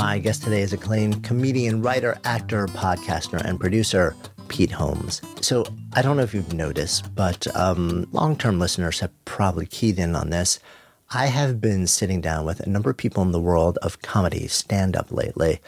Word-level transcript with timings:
My 0.00 0.18
guest 0.18 0.42
today 0.42 0.62
is 0.62 0.72
acclaimed 0.72 1.22
comedian, 1.24 1.82
writer, 1.82 2.18
actor, 2.24 2.66
podcaster, 2.68 3.38
and 3.44 3.60
producer 3.60 4.16
Pete 4.48 4.70
Holmes. 4.70 5.20
So 5.42 5.62
I 5.92 6.00
don't 6.00 6.16
know 6.16 6.22
if 6.22 6.32
you've 6.32 6.54
noticed, 6.54 7.14
but 7.14 7.46
um, 7.54 8.08
long 8.10 8.34
term 8.34 8.58
listeners 8.58 9.00
have 9.00 9.12
probably 9.26 9.66
keyed 9.66 9.98
in 9.98 10.16
on 10.16 10.30
this. 10.30 10.58
I 11.10 11.26
have 11.26 11.60
been 11.60 11.86
sitting 11.86 12.22
down 12.22 12.46
with 12.46 12.60
a 12.60 12.68
number 12.68 12.88
of 12.88 12.96
people 12.96 13.22
in 13.22 13.32
the 13.32 13.38
world 13.38 13.76
of 13.82 14.00
comedy, 14.00 14.48
stand 14.48 14.96
up 14.96 15.12
lately. 15.12 15.60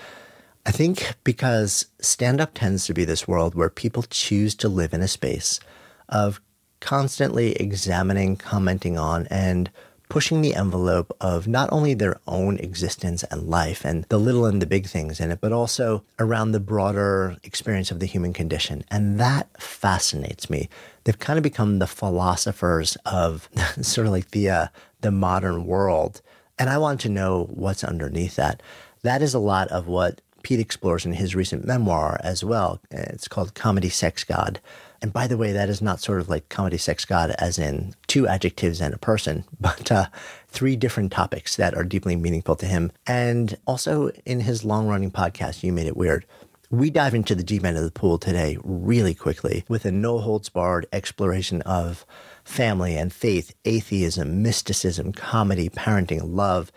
I 0.64 0.70
think 0.70 1.14
because 1.24 1.84
stand 2.00 2.40
up 2.40 2.54
tends 2.54 2.86
to 2.86 2.94
be 2.94 3.04
this 3.04 3.28
world 3.28 3.54
where 3.54 3.68
people 3.68 4.04
choose 4.04 4.54
to 4.56 4.68
live 4.70 4.94
in 4.94 5.02
a 5.02 5.08
space 5.08 5.60
of 6.08 6.40
constantly 6.80 7.52
examining, 7.56 8.36
commenting 8.36 8.96
on, 8.96 9.26
and 9.26 9.70
pushing 10.12 10.42
the 10.42 10.54
envelope 10.54 11.10
of 11.22 11.48
not 11.48 11.72
only 11.72 11.94
their 11.94 12.20
own 12.28 12.58
existence 12.58 13.22
and 13.30 13.48
life 13.48 13.82
and 13.82 14.04
the 14.10 14.18
little 14.18 14.44
and 14.44 14.60
the 14.60 14.66
big 14.66 14.86
things 14.86 15.18
in 15.18 15.30
it, 15.30 15.40
but 15.40 15.52
also 15.52 16.04
around 16.18 16.52
the 16.52 16.60
broader 16.60 17.34
experience 17.44 17.90
of 17.90 17.98
the 17.98 18.04
human 18.04 18.30
condition. 18.34 18.84
And 18.90 19.18
that 19.18 19.48
fascinates 19.58 20.50
me. 20.50 20.68
They've 21.04 21.18
kind 21.18 21.38
of 21.38 21.42
become 21.42 21.78
the 21.78 21.86
philosophers 21.86 22.98
of 23.06 23.48
sort 23.80 24.06
of 24.06 24.12
like 24.12 24.32
the 24.32 24.50
uh, 24.50 24.66
the 25.00 25.10
modern 25.10 25.64
world. 25.64 26.20
And 26.58 26.68
I 26.68 26.76
want 26.76 27.00
to 27.00 27.08
know 27.08 27.44
what's 27.44 27.82
underneath 27.82 28.36
that. 28.36 28.62
That 29.00 29.22
is 29.22 29.32
a 29.32 29.38
lot 29.38 29.68
of 29.68 29.86
what 29.86 30.20
Pete 30.42 30.60
explores 30.60 31.06
in 31.06 31.14
his 31.14 31.34
recent 31.34 31.64
memoir 31.64 32.20
as 32.22 32.44
well. 32.44 32.82
It's 32.90 33.28
called 33.28 33.54
Comedy 33.54 33.88
Sex 33.88 34.24
God. 34.24 34.60
And 35.02 35.12
by 35.12 35.26
the 35.26 35.36
way, 35.36 35.50
that 35.52 35.68
is 35.68 35.82
not 35.82 36.00
sort 36.00 36.20
of 36.20 36.28
like 36.28 36.48
comedy 36.48 36.78
sex 36.78 37.04
god 37.04 37.34
as 37.38 37.58
in 37.58 37.94
two 38.06 38.28
adjectives 38.28 38.80
and 38.80 38.94
a 38.94 38.98
person, 38.98 39.44
but 39.60 39.90
uh, 39.90 40.06
three 40.48 40.76
different 40.76 41.12
topics 41.12 41.56
that 41.56 41.74
are 41.74 41.84
deeply 41.84 42.14
meaningful 42.14 42.56
to 42.56 42.66
him. 42.66 42.92
And 43.06 43.58
also 43.66 44.10
in 44.24 44.40
his 44.40 44.64
long 44.64 44.86
running 44.86 45.10
podcast, 45.10 45.64
You 45.64 45.72
Made 45.72 45.88
It 45.88 45.96
Weird, 45.96 46.24
we 46.70 46.88
dive 46.88 47.14
into 47.14 47.34
the 47.34 47.42
deep 47.42 47.64
end 47.64 47.76
of 47.76 47.84
the 47.84 47.90
pool 47.90 48.16
today 48.16 48.56
really 48.64 49.14
quickly 49.14 49.64
with 49.68 49.84
a 49.84 49.92
no 49.92 50.18
holds 50.18 50.48
barred 50.48 50.86
exploration 50.92 51.60
of 51.62 52.06
family 52.44 52.96
and 52.96 53.12
faith, 53.12 53.54
atheism, 53.66 54.42
mysticism, 54.42 55.12
comedy, 55.12 55.68
parenting, 55.68 56.20
love, 56.24 56.72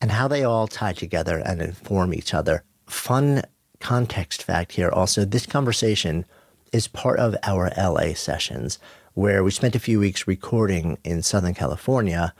and 0.00 0.12
how 0.12 0.28
they 0.28 0.44
all 0.44 0.68
tie 0.68 0.92
together 0.92 1.38
and 1.38 1.60
inform 1.60 2.14
each 2.14 2.32
other. 2.32 2.62
Fun 2.86 3.42
context 3.80 4.44
fact 4.44 4.72
here 4.72 4.90
also 4.90 5.24
this 5.24 5.46
conversation 5.46 6.26
is 6.72 6.88
part 6.88 7.18
of 7.18 7.36
our 7.42 7.70
LA 7.76 8.14
sessions, 8.14 8.78
where 9.14 9.42
we 9.42 9.50
spent 9.50 9.74
a 9.74 9.80
few 9.80 9.98
weeks 9.98 10.26
recording 10.26 10.98
in 11.04 11.22
Southern 11.22 11.54
California. 11.54 12.34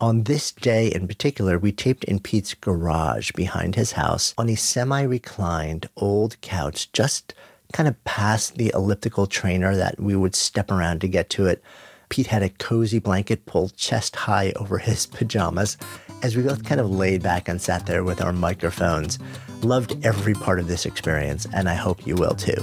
On 0.00 0.24
this 0.24 0.52
day 0.52 0.88
in 0.88 1.06
particular, 1.06 1.58
we 1.58 1.72
taped 1.72 2.04
in 2.04 2.18
Pete's 2.18 2.54
garage 2.54 3.32
behind 3.32 3.74
his 3.74 3.92
house 3.92 4.34
on 4.36 4.48
a 4.48 4.56
semi 4.56 5.02
reclined 5.02 5.88
old 5.96 6.40
couch, 6.40 6.90
just 6.92 7.34
kind 7.72 7.88
of 7.88 8.02
past 8.04 8.56
the 8.56 8.70
elliptical 8.74 9.26
trainer 9.26 9.74
that 9.76 10.00
we 10.00 10.14
would 10.16 10.34
step 10.34 10.70
around 10.70 11.00
to 11.00 11.08
get 11.08 11.30
to 11.30 11.46
it. 11.46 11.62
Pete 12.08 12.28
had 12.28 12.42
a 12.42 12.48
cozy 12.48 12.98
blanket 12.98 13.46
pulled 13.46 13.76
chest 13.76 14.14
high 14.14 14.52
over 14.56 14.78
his 14.78 15.06
pajamas 15.18 15.76
as 16.24 16.38
we 16.38 16.42
both 16.42 16.64
kind 16.64 16.80
of 16.80 16.90
laid 16.90 17.22
back 17.22 17.50
and 17.50 17.60
sat 17.60 17.84
there 17.84 18.02
with 18.02 18.22
our 18.22 18.32
microphones. 18.32 19.18
Loved 19.60 19.94
every 20.06 20.32
part 20.32 20.58
of 20.58 20.68
this 20.68 20.86
experience, 20.86 21.46
and 21.52 21.68
I 21.68 21.74
hope 21.74 22.06
you 22.06 22.14
will 22.14 22.34
too. 22.34 22.56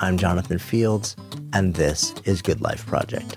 I'm 0.00 0.16
Jonathan 0.16 0.58
Fields, 0.58 1.14
and 1.52 1.74
this 1.74 2.14
is 2.24 2.40
Good 2.40 2.62
Life 2.62 2.86
Project. 2.86 3.36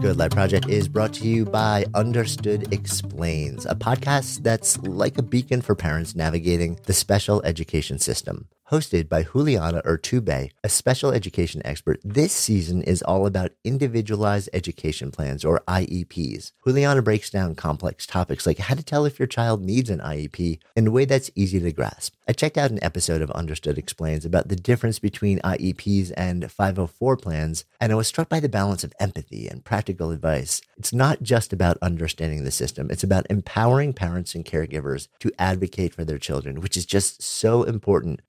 Good 0.00 0.16
Life 0.16 0.32
Project 0.32 0.68
is 0.68 0.88
brought 0.88 1.12
to 1.14 1.28
you 1.28 1.44
by 1.44 1.84
Understood 1.94 2.72
Explains, 2.72 3.66
a 3.66 3.74
podcast 3.74 4.42
that's 4.42 4.78
like 4.78 5.18
a 5.18 5.22
beacon 5.22 5.60
for 5.60 5.74
parents 5.74 6.14
navigating 6.14 6.78
the 6.86 6.92
special 6.92 7.42
education 7.42 7.98
system 7.98 8.48
hosted 8.72 9.06
by 9.06 9.22
Juliana 9.22 9.82
Urtubey, 9.82 10.50
a 10.64 10.68
special 10.70 11.12
education 11.12 11.60
expert. 11.62 12.00
This 12.02 12.32
season 12.32 12.80
is 12.80 13.02
all 13.02 13.26
about 13.26 13.50
individualized 13.64 14.48
education 14.54 15.10
plans 15.10 15.44
or 15.44 15.60
IEPs. 15.68 16.52
Juliana 16.64 17.02
breaks 17.02 17.28
down 17.28 17.54
complex 17.54 18.06
topics 18.06 18.46
like 18.46 18.56
how 18.56 18.74
to 18.74 18.82
tell 18.82 19.04
if 19.04 19.18
your 19.18 19.28
child 19.28 19.62
needs 19.62 19.90
an 19.90 19.98
IEP 19.98 20.58
in 20.74 20.86
a 20.86 20.90
way 20.90 21.04
that's 21.04 21.30
easy 21.34 21.60
to 21.60 21.70
grasp. 21.70 22.14
I 22.26 22.32
checked 22.32 22.56
out 22.56 22.70
an 22.70 22.82
episode 22.82 23.20
of 23.20 23.30
Understood 23.32 23.76
Explains 23.76 24.24
about 24.24 24.48
the 24.48 24.56
difference 24.56 24.98
between 24.98 25.40
IEPs 25.40 26.10
and 26.16 26.50
504 26.50 27.18
plans, 27.18 27.66
and 27.78 27.92
I 27.92 27.96
was 27.96 28.06
struck 28.06 28.30
by 28.30 28.40
the 28.40 28.48
balance 28.48 28.84
of 28.84 28.94
empathy 28.98 29.48
and 29.48 29.62
practical 29.82 30.12
advice. 30.12 30.62
It's 30.76 30.92
not 30.92 31.24
just 31.24 31.52
about 31.52 31.76
understanding 31.82 32.44
the 32.44 32.52
system, 32.52 32.88
it's 32.88 33.02
about 33.02 33.26
empowering 33.28 33.92
parents 33.92 34.32
and 34.32 34.44
caregivers 34.44 35.08
to 35.18 35.32
advocate 35.40 35.92
for 35.92 36.04
their 36.04 36.18
children, 36.18 36.60
which 36.60 36.76
is 36.76 36.86
just 36.86 37.20
so 37.20 37.64
important 37.64 38.20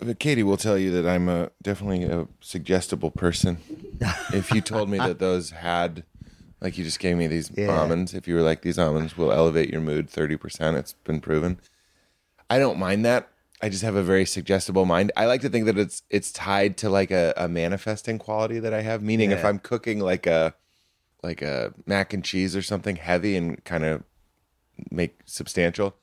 But 0.00 0.18
Katie 0.20 0.42
will 0.44 0.56
tell 0.56 0.78
you 0.78 0.90
that 0.92 1.06
I'm 1.08 1.28
a 1.28 1.50
definitely 1.62 2.04
a 2.04 2.28
suggestible 2.40 3.10
person. 3.10 3.58
if 4.32 4.52
you 4.52 4.60
told 4.60 4.88
me 4.88 4.98
that 4.98 5.18
those 5.18 5.50
had, 5.50 6.04
like 6.60 6.78
you 6.78 6.84
just 6.84 7.00
gave 7.00 7.16
me 7.16 7.26
these 7.26 7.50
Yeah. 7.56 7.66
almonds, 7.68 8.14
if 8.14 8.28
you 8.28 8.34
were 8.36 8.42
like 8.42 8.62
these 8.62 8.78
almonds 8.78 9.16
will 9.16 9.32
elevate 9.32 9.70
your 9.70 9.80
mood 9.80 10.08
thirty 10.08 10.36
percent, 10.36 10.76
it's 10.76 10.92
been 10.92 11.20
proven. 11.20 11.58
I 12.48 12.58
don't 12.58 12.78
mind 12.78 13.04
that. 13.04 13.28
I 13.60 13.68
just 13.68 13.82
have 13.82 13.96
a 13.96 14.04
very 14.04 14.24
suggestible 14.24 14.84
mind. 14.84 15.10
I 15.16 15.26
like 15.26 15.40
to 15.40 15.48
think 15.48 15.66
that 15.66 15.76
it's 15.76 16.02
it's 16.10 16.30
tied 16.30 16.76
to 16.78 16.88
like 16.88 17.10
a, 17.10 17.34
a 17.36 17.48
manifesting 17.48 18.18
quality 18.18 18.60
that 18.60 18.72
I 18.72 18.82
have. 18.82 19.02
Meaning, 19.02 19.32
if 19.32 19.40
Yeah. 19.40 19.48
I'm 19.48 19.58
cooking 19.58 19.98
like 19.98 20.26
a 20.28 20.54
like 21.24 21.42
a 21.42 21.74
mac 21.86 22.12
and 22.14 22.24
cheese 22.24 22.54
or 22.54 22.62
something 22.62 22.94
heavy 22.94 23.36
and 23.36 23.62
kind 23.64 23.84
of 23.84 24.04
make 24.92 25.18
substantial. 25.24 25.96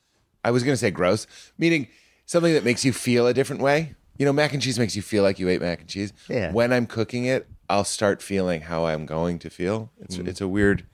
I 0.43 0.51
was 0.51 0.63
gonna 0.63 0.75
say 0.75 0.91
gross, 0.91 1.25
meaning 1.57 1.87
something 2.25 2.53
that 2.53 2.63
makes 2.63 2.83
you 2.85 2.93
feel 2.93 3.27
a 3.27 3.33
different 3.33 3.61
way. 3.61 3.95
You 4.17 4.25
know, 4.25 4.33
mac 4.33 4.53
and 4.53 4.61
cheese 4.61 4.79
makes 4.79 4.95
you 4.95 5.01
feel 5.01 5.23
like 5.23 5.39
you 5.39 5.49
ate 5.49 5.61
mac 5.61 5.81
and 5.81 5.89
cheese. 5.89 6.13
Yeah. 6.29 6.51
When 6.51 6.71
I'm 6.71 6.85
cooking 6.85 7.25
it, 7.25 7.47
I'll 7.69 7.83
start 7.83 8.21
feeling 8.21 8.61
how 8.61 8.85
I'm 8.85 9.05
going 9.05 9.39
to 9.39 9.49
feel. 9.49 9.91
It's 9.99 10.17
Mm. 10.17 10.27
it's 10.27 10.41
a 10.41 10.47
weird. 10.47 10.85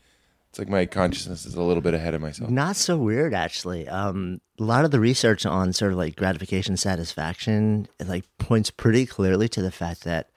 It's 0.49 0.59
like 0.59 0.67
my 0.67 0.85
consciousness 0.85 1.45
is 1.45 1.55
a 1.55 1.61
little 1.61 1.81
bit 1.81 1.93
ahead 1.93 2.13
of 2.13 2.19
myself. 2.21 2.49
Not 2.49 2.75
so 2.75 2.97
weird, 2.97 3.33
actually. 3.33 3.87
Um, 3.87 4.41
a 4.59 4.63
lot 4.63 4.83
of 4.83 4.91
the 4.91 4.99
research 4.99 5.45
on 5.45 5.71
sort 5.71 5.93
of 5.93 5.97
like 5.97 6.15
gratification 6.17 6.75
satisfaction 6.75 7.87
it 7.99 8.07
like 8.09 8.25
points 8.37 8.69
pretty 8.69 9.05
clearly 9.05 9.47
to 9.49 9.61
the 9.61 9.71
fact 9.71 10.03
that 10.03 10.29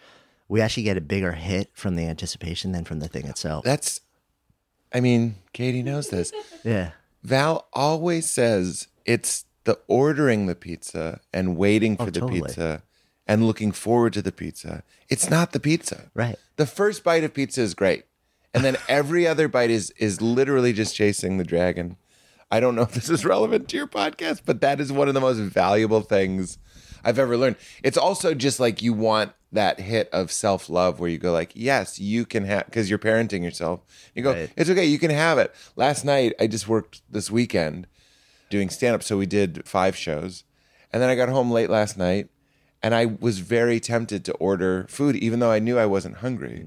we 0.48 0.60
actually 0.60 0.84
get 0.84 0.96
a 0.96 1.00
bigger 1.00 1.32
hit 1.32 1.70
from 1.74 1.96
the 1.96 2.04
anticipation 2.06 2.70
than 2.72 2.84
from 2.84 3.00
the 3.00 3.08
thing 3.08 3.26
itself. 3.26 3.64
That's. 3.64 4.00
I 4.92 5.00
mean, 5.00 5.36
Katie 5.52 5.82
knows 5.82 6.10
this. 6.10 6.32
Yeah. 6.64 6.90
Val 7.24 7.66
always 7.72 8.30
says 8.30 8.86
it's 9.06 9.44
the 9.64 9.78
ordering 9.86 10.46
the 10.46 10.54
pizza 10.54 11.20
and 11.32 11.56
waiting 11.56 11.96
for 11.96 12.04
Oh, 12.04 12.06
the 12.10 12.20
totally. 12.20 12.40
pizza 12.42 12.82
and 13.26 13.46
looking 13.46 13.72
forward 13.72 14.12
to 14.12 14.22
the 14.22 14.32
pizza, 14.32 14.82
it's 15.08 15.30
not 15.30 15.52
the 15.52 15.60
pizza. 15.60 16.10
Right. 16.14 16.36
The 16.56 16.66
first 16.66 17.02
bite 17.02 17.24
of 17.24 17.32
pizza 17.34 17.62
is 17.62 17.74
great. 17.74 18.04
And 18.52 18.62
then 18.64 18.76
every 18.88 19.26
other 19.26 19.48
bite 19.48 19.70
is 19.70 19.90
is 19.96 20.20
literally 20.20 20.72
just 20.72 20.94
chasing 20.94 21.38
the 21.38 21.44
dragon. 21.44 21.96
I 22.50 22.60
don't 22.60 22.74
know 22.76 22.82
if 22.82 22.92
this 22.92 23.10
is 23.10 23.24
relevant 23.24 23.68
to 23.70 23.76
your 23.76 23.86
podcast, 23.88 24.42
but 24.44 24.60
that 24.60 24.80
is 24.80 24.92
one 24.92 25.08
of 25.08 25.14
the 25.14 25.20
most 25.20 25.38
valuable 25.38 26.02
things 26.02 26.58
I've 27.02 27.18
ever 27.18 27.36
learned. 27.36 27.56
It's 27.82 27.96
also 27.98 28.34
just 28.34 28.60
like 28.60 28.80
you 28.82 28.92
want 28.92 29.32
that 29.50 29.80
hit 29.80 30.08
of 30.12 30.30
self 30.30 30.68
love 30.68 31.00
where 31.00 31.08
you 31.08 31.18
go 31.18 31.32
like, 31.32 31.52
yes, 31.54 31.98
you 31.98 32.26
can 32.26 32.44
have 32.44 32.66
because 32.66 32.90
you're 32.90 32.98
parenting 32.98 33.42
yourself. 33.42 33.80
You 34.14 34.22
go, 34.22 34.32
Right. 34.34 34.50
it's 34.56 34.68
okay, 34.70 34.84
you 34.84 34.98
can 34.98 35.10
have 35.10 35.38
it. 35.38 35.52
Last 35.74 36.04
night 36.04 36.34
I 36.38 36.46
just 36.46 36.68
worked 36.68 37.00
this 37.10 37.30
weekend 37.30 37.86
doing 38.50 38.70
stand 38.70 38.94
up, 38.94 39.02
so 39.02 39.16
we 39.16 39.26
did 39.26 39.66
five 39.66 39.96
shows, 39.96 40.44
and 40.92 41.02
then 41.02 41.10
I 41.10 41.14
got 41.14 41.28
home 41.28 41.50
late 41.50 41.70
last 41.70 41.98
night, 41.98 42.28
and 42.82 42.94
I 42.94 43.06
was 43.06 43.38
very 43.38 43.80
tempted 43.80 44.24
to 44.26 44.32
order 44.34 44.86
food, 44.88 45.16
even 45.16 45.40
though 45.40 45.50
I 45.50 45.58
knew 45.58 45.78
I 45.78 45.86
wasn't 45.86 46.18
hungry. 46.18 46.66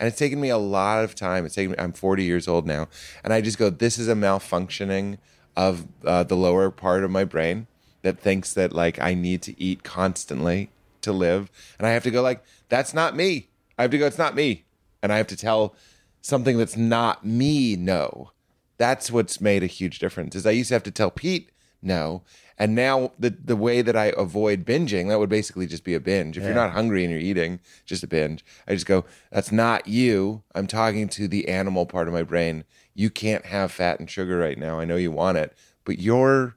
And 0.00 0.06
it's 0.06 0.18
taken 0.18 0.40
me 0.40 0.48
a 0.48 0.58
lot 0.58 1.04
of 1.04 1.14
time. 1.14 1.44
It's 1.44 1.54
taken 1.54 1.72
me, 1.72 1.78
I'm 1.78 1.92
40 1.92 2.24
years 2.24 2.46
old 2.46 2.66
now. 2.66 2.88
And 3.24 3.32
I 3.32 3.40
just 3.40 3.58
go, 3.58 3.68
this 3.68 3.98
is 3.98 4.08
a 4.08 4.14
malfunctioning 4.14 5.18
of 5.56 5.86
uh, 6.04 6.22
the 6.22 6.36
lower 6.36 6.70
part 6.70 7.02
of 7.02 7.10
my 7.10 7.24
brain 7.24 7.66
that 8.02 8.18
thinks 8.18 8.54
that 8.54 8.72
like 8.72 9.00
I 9.00 9.14
need 9.14 9.42
to 9.42 9.60
eat 9.60 9.82
constantly 9.82 10.70
to 11.02 11.12
live. 11.12 11.50
And 11.78 11.86
I 11.86 11.90
have 11.90 12.04
to 12.04 12.10
go 12.10 12.22
like, 12.22 12.44
that's 12.68 12.94
not 12.94 13.16
me. 13.16 13.48
I 13.76 13.82
have 13.82 13.90
to 13.90 13.98
go, 13.98 14.06
it's 14.06 14.18
not 14.18 14.34
me. 14.34 14.64
And 15.02 15.12
I 15.12 15.16
have 15.16 15.26
to 15.28 15.36
tell 15.36 15.74
something 16.20 16.56
that's 16.58 16.76
not 16.76 17.26
me 17.26 17.76
no. 17.76 18.30
That's 18.78 19.10
what's 19.10 19.40
made 19.40 19.62
a 19.62 19.66
huge 19.66 19.98
difference. 19.98 20.34
Is 20.34 20.46
I 20.46 20.52
used 20.52 20.68
to 20.68 20.74
have 20.74 20.82
to 20.84 20.90
tell 20.90 21.10
Pete 21.10 21.50
no. 21.82 22.22
And 22.60 22.74
now 22.74 23.12
the 23.18 23.30
the 23.30 23.54
way 23.54 23.82
that 23.82 23.94
I 23.96 24.12
avoid 24.16 24.64
binging, 24.64 25.08
that 25.08 25.18
would 25.20 25.28
basically 25.28 25.66
just 25.66 25.84
be 25.84 25.94
a 25.94 26.00
binge. 26.00 26.36
If 26.36 26.42
you're 26.42 26.54
not 26.54 26.72
hungry 26.72 27.04
and 27.04 27.12
you're 27.12 27.20
eating, 27.20 27.60
just 27.86 28.02
a 28.02 28.08
binge. 28.08 28.44
I 28.66 28.74
just 28.74 28.86
go, 28.86 29.04
that's 29.30 29.52
not 29.52 29.86
you. 29.86 30.42
I'm 30.56 30.66
talking 30.66 31.08
to 31.10 31.28
the 31.28 31.46
animal 31.48 31.86
part 31.86 32.08
of 32.08 32.14
my 32.14 32.24
brain. 32.24 32.64
You 32.94 33.10
can't 33.10 33.46
have 33.46 33.70
fat 33.70 34.00
and 34.00 34.10
sugar 34.10 34.38
right 34.38 34.58
now. 34.58 34.80
I 34.80 34.84
know 34.86 34.96
you 34.96 35.12
want 35.12 35.38
it, 35.38 35.56
but 35.84 36.00
you're 36.00 36.56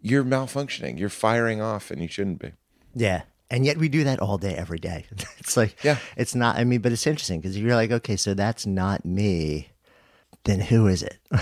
you're 0.00 0.24
malfunctioning. 0.24 0.98
You're 0.98 1.10
firing 1.10 1.60
off 1.60 1.90
and 1.90 2.00
you 2.00 2.08
shouldn't 2.08 2.38
be. 2.38 2.52
Yeah. 2.94 3.22
And 3.50 3.66
yet 3.66 3.76
we 3.76 3.88
do 3.90 4.04
that 4.04 4.20
all 4.20 4.38
day, 4.38 4.54
every 4.54 4.78
day. 4.78 5.04
It's 5.38 5.56
like, 5.56 5.82
Yeah. 5.82 5.98
it's 6.16 6.34
not, 6.34 6.56
I 6.56 6.64
mean, 6.64 6.80
but 6.80 6.92
it's 6.92 7.06
interesting 7.06 7.40
because 7.40 7.58
you're 7.58 7.74
like, 7.74 7.90
okay, 7.90 8.16
so 8.16 8.32
that's 8.32 8.64
not 8.64 9.04
me. 9.04 9.68
Then 10.44 10.60
who 10.60 10.86
is 10.86 11.02
it? 11.02 11.18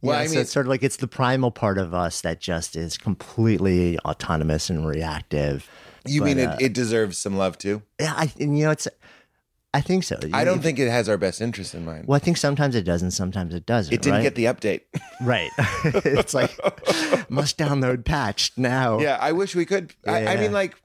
Well, 0.00 0.14
Yeah, 0.14 0.20
I 0.22 0.26
so 0.26 0.30
mean- 0.32 0.40
it's 0.42 0.52
sort 0.52 0.66
of 0.66 0.70
like 0.70 0.84
it's 0.84 0.96
the 0.98 1.08
primal 1.08 1.50
part 1.50 1.76
of 1.76 1.92
us 1.92 2.20
that 2.20 2.40
just 2.40 2.76
is 2.76 2.96
completely 2.96 3.98
autonomous 4.00 4.70
and 4.70 4.86
reactive. 4.86 5.68
You 6.06 6.20
But, 6.20 6.24
mean 6.26 6.38
uh, 6.38 6.56
it, 6.60 6.66
it 6.66 6.72
deserves 6.72 7.18
some 7.18 7.36
love 7.36 7.58
too? 7.58 7.82
Yeah, 8.00 8.14
I, 8.16 8.32
and 8.38 8.56
you 8.56 8.66
know, 8.66 8.70
it's, 8.70 8.86
I 9.74 9.80
think 9.80 10.04
so. 10.04 10.16
I 10.32 10.44
don't 10.44 10.60
think 10.60 10.78
it 10.78 10.88
has 10.88 11.08
our 11.08 11.18
best 11.18 11.40
interest 11.40 11.74
in 11.74 11.84
mind. 11.84 12.06
Well, 12.06 12.14
I 12.14 12.20
think 12.20 12.36
sometimes 12.36 12.76
it 12.76 12.84
does 12.84 13.02
and 13.02 13.12
sometimes 13.12 13.52
it 13.54 13.66
doesn't. 13.66 13.92
it 13.92 14.00
didn't 14.00 14.18
right? 14.18 14.22
get 14.22 14.36
the 14.36 14.44
update. 14.44 14.82
right. 15.20 15.50
it's 16.06 16.32
like 16.32 16.56
must 17.28 17.58
download 17.58 18.04
patched 18.04 18.56
now. 18.56 19.00
Yeah, 19.00 19.18
I 19.20 19.32
wish 19.32 19.56
we 19.56 19.66
could. 19.66 19.94
I, 20.06 20.26
I 20.28 20.36
mean, 20.36 20.52
like, 20.52 20.76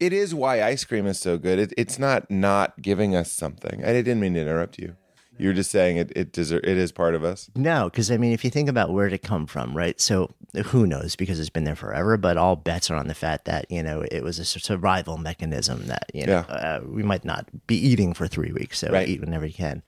it 0.00 0.12
is 0.12 0.34
why 0.34 0.60
ice 0.60 0.84
cream 0.84 1.06
is 1.06 1.20
so 1.20 1.38
good. 1.38 1.60
It, 1.60 1.72
it's 1.78 2.00
not 2.00 2.28
not 2.32 2.82
giving 2.82 3.14
us 3.14 3.30
something. 3.30 3.84
I 3.84 3.92
didn't 3.92 4.18
mean 4.18 4.34
to 4.34 4.40
interrupt 4.40 4.76
you. 4.76 4.96
You 5.38 5.48
were 5.48 5.54
just 5.54 5.70
saying 5.70 5.96
it. 5.96 6.12
It 6.14 6.32
deser- 6.32 6.58
It 6.62 6.76
is 6.78 6.92
part 6.92 7.14
of 7.14 7.24
us. 7.24 7.50
No, 7.56 7.90
because 7.90 8.10
I 8.10 8.16
mean, 8.16 8.32
if 8.32 8.44
you 8.44 8.50
think 8.50 8.68
about 8.68 8.92
where 8.92 9.06
it 9.08 9.22
come 9.22 9.46
from, 9.46 9.76
right? 9.76 10.00
So 10.00 10.30
who 10.66 10.86
knows? 10.86 11.16
Because 11.16 11.40
it's 11.40 11.50
been 11.50 11.64
there 11.64 11.74
forever. 11.74 12.16
But 12.16 12.36
all 12.36 12.54
bets 12.56 12.90
are 12.90 12.94
on 12.96 13.08
the 13.08 13.14
fact 13.14 13.44
that 13.46 13.68
you 13.70 13.82
know 13.82 14.04
it 14.12 14.22
was 14.22 14.38
a 14.38 14.44
survival 14.44 15.16
mechanism 15.18 15.86
that 15.86 16.10
you 16.14 16.26
know 16.26 16.44
Yeah. 16.48 16.54
uh, 16.54 16.80
we 16.86 17.02
might 17.02 17.24
not 17.24 17.48
be 17.66 17.76
eating 17.76 18.14
for 18.14 18.28
three 18.28 18.52
weeks, 18.52 18.78
so 18.78 18.90
Right. 18.92 19.08
eat 19.08 19.20
whenever 19.20 19.44
you 19.46 19.52
can. 19.54 19.82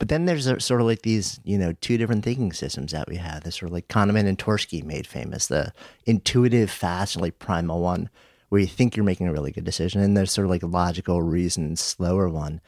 But 0.00 0.08
then 0.08 0.26
there's 0.26 0.46
a, 0.46 0.60
sort 0.60 0.80
of 0.80 0.86
like 0.86 1.02
these, 1.02 1.40
you 1.42 1.58
know, 1.58 1.72
two 1.80 1.98
different 1.98 2.24
thinking 2.24 2.52
systems 2.52 2.92
that 2.92 3.08
we 3.08 3.16
have. 3.16 3.42
This 3.42 3.56
sort 3.56 3.70
of 3.70 3.72
like 3.74 3.88
Kahneman 3.88 4.26
and 4.28 4.38
Tversky 4.38 4.82
made 4.84 5.08
famous, 5.08 5.48
the 5.48 5.72
intuitive, 6.06 6.70
fast, 6.70 7.16
like 7.16 7.38
primal 7.38 7.80
one, 7.80 8.08
where 8.48 8.60
you 8.60 8.66
think 8.66 8.96
you're 8.96 9.04
making 9.04 9.26
a 9.28 9.32
really 9.32 9.50
good 9.52 9.64
decision, 9.64 10.00
and 10.00 10.16
there's 10.16 10.30
sort 10.32 10.44
of 10.46 10.50
like 10.50 10.62
a 10.62 10.66
logical, 10.68 11.20
reasoned, 11.20 11.78
slower 11.78 12.28
one, 12.28 12.60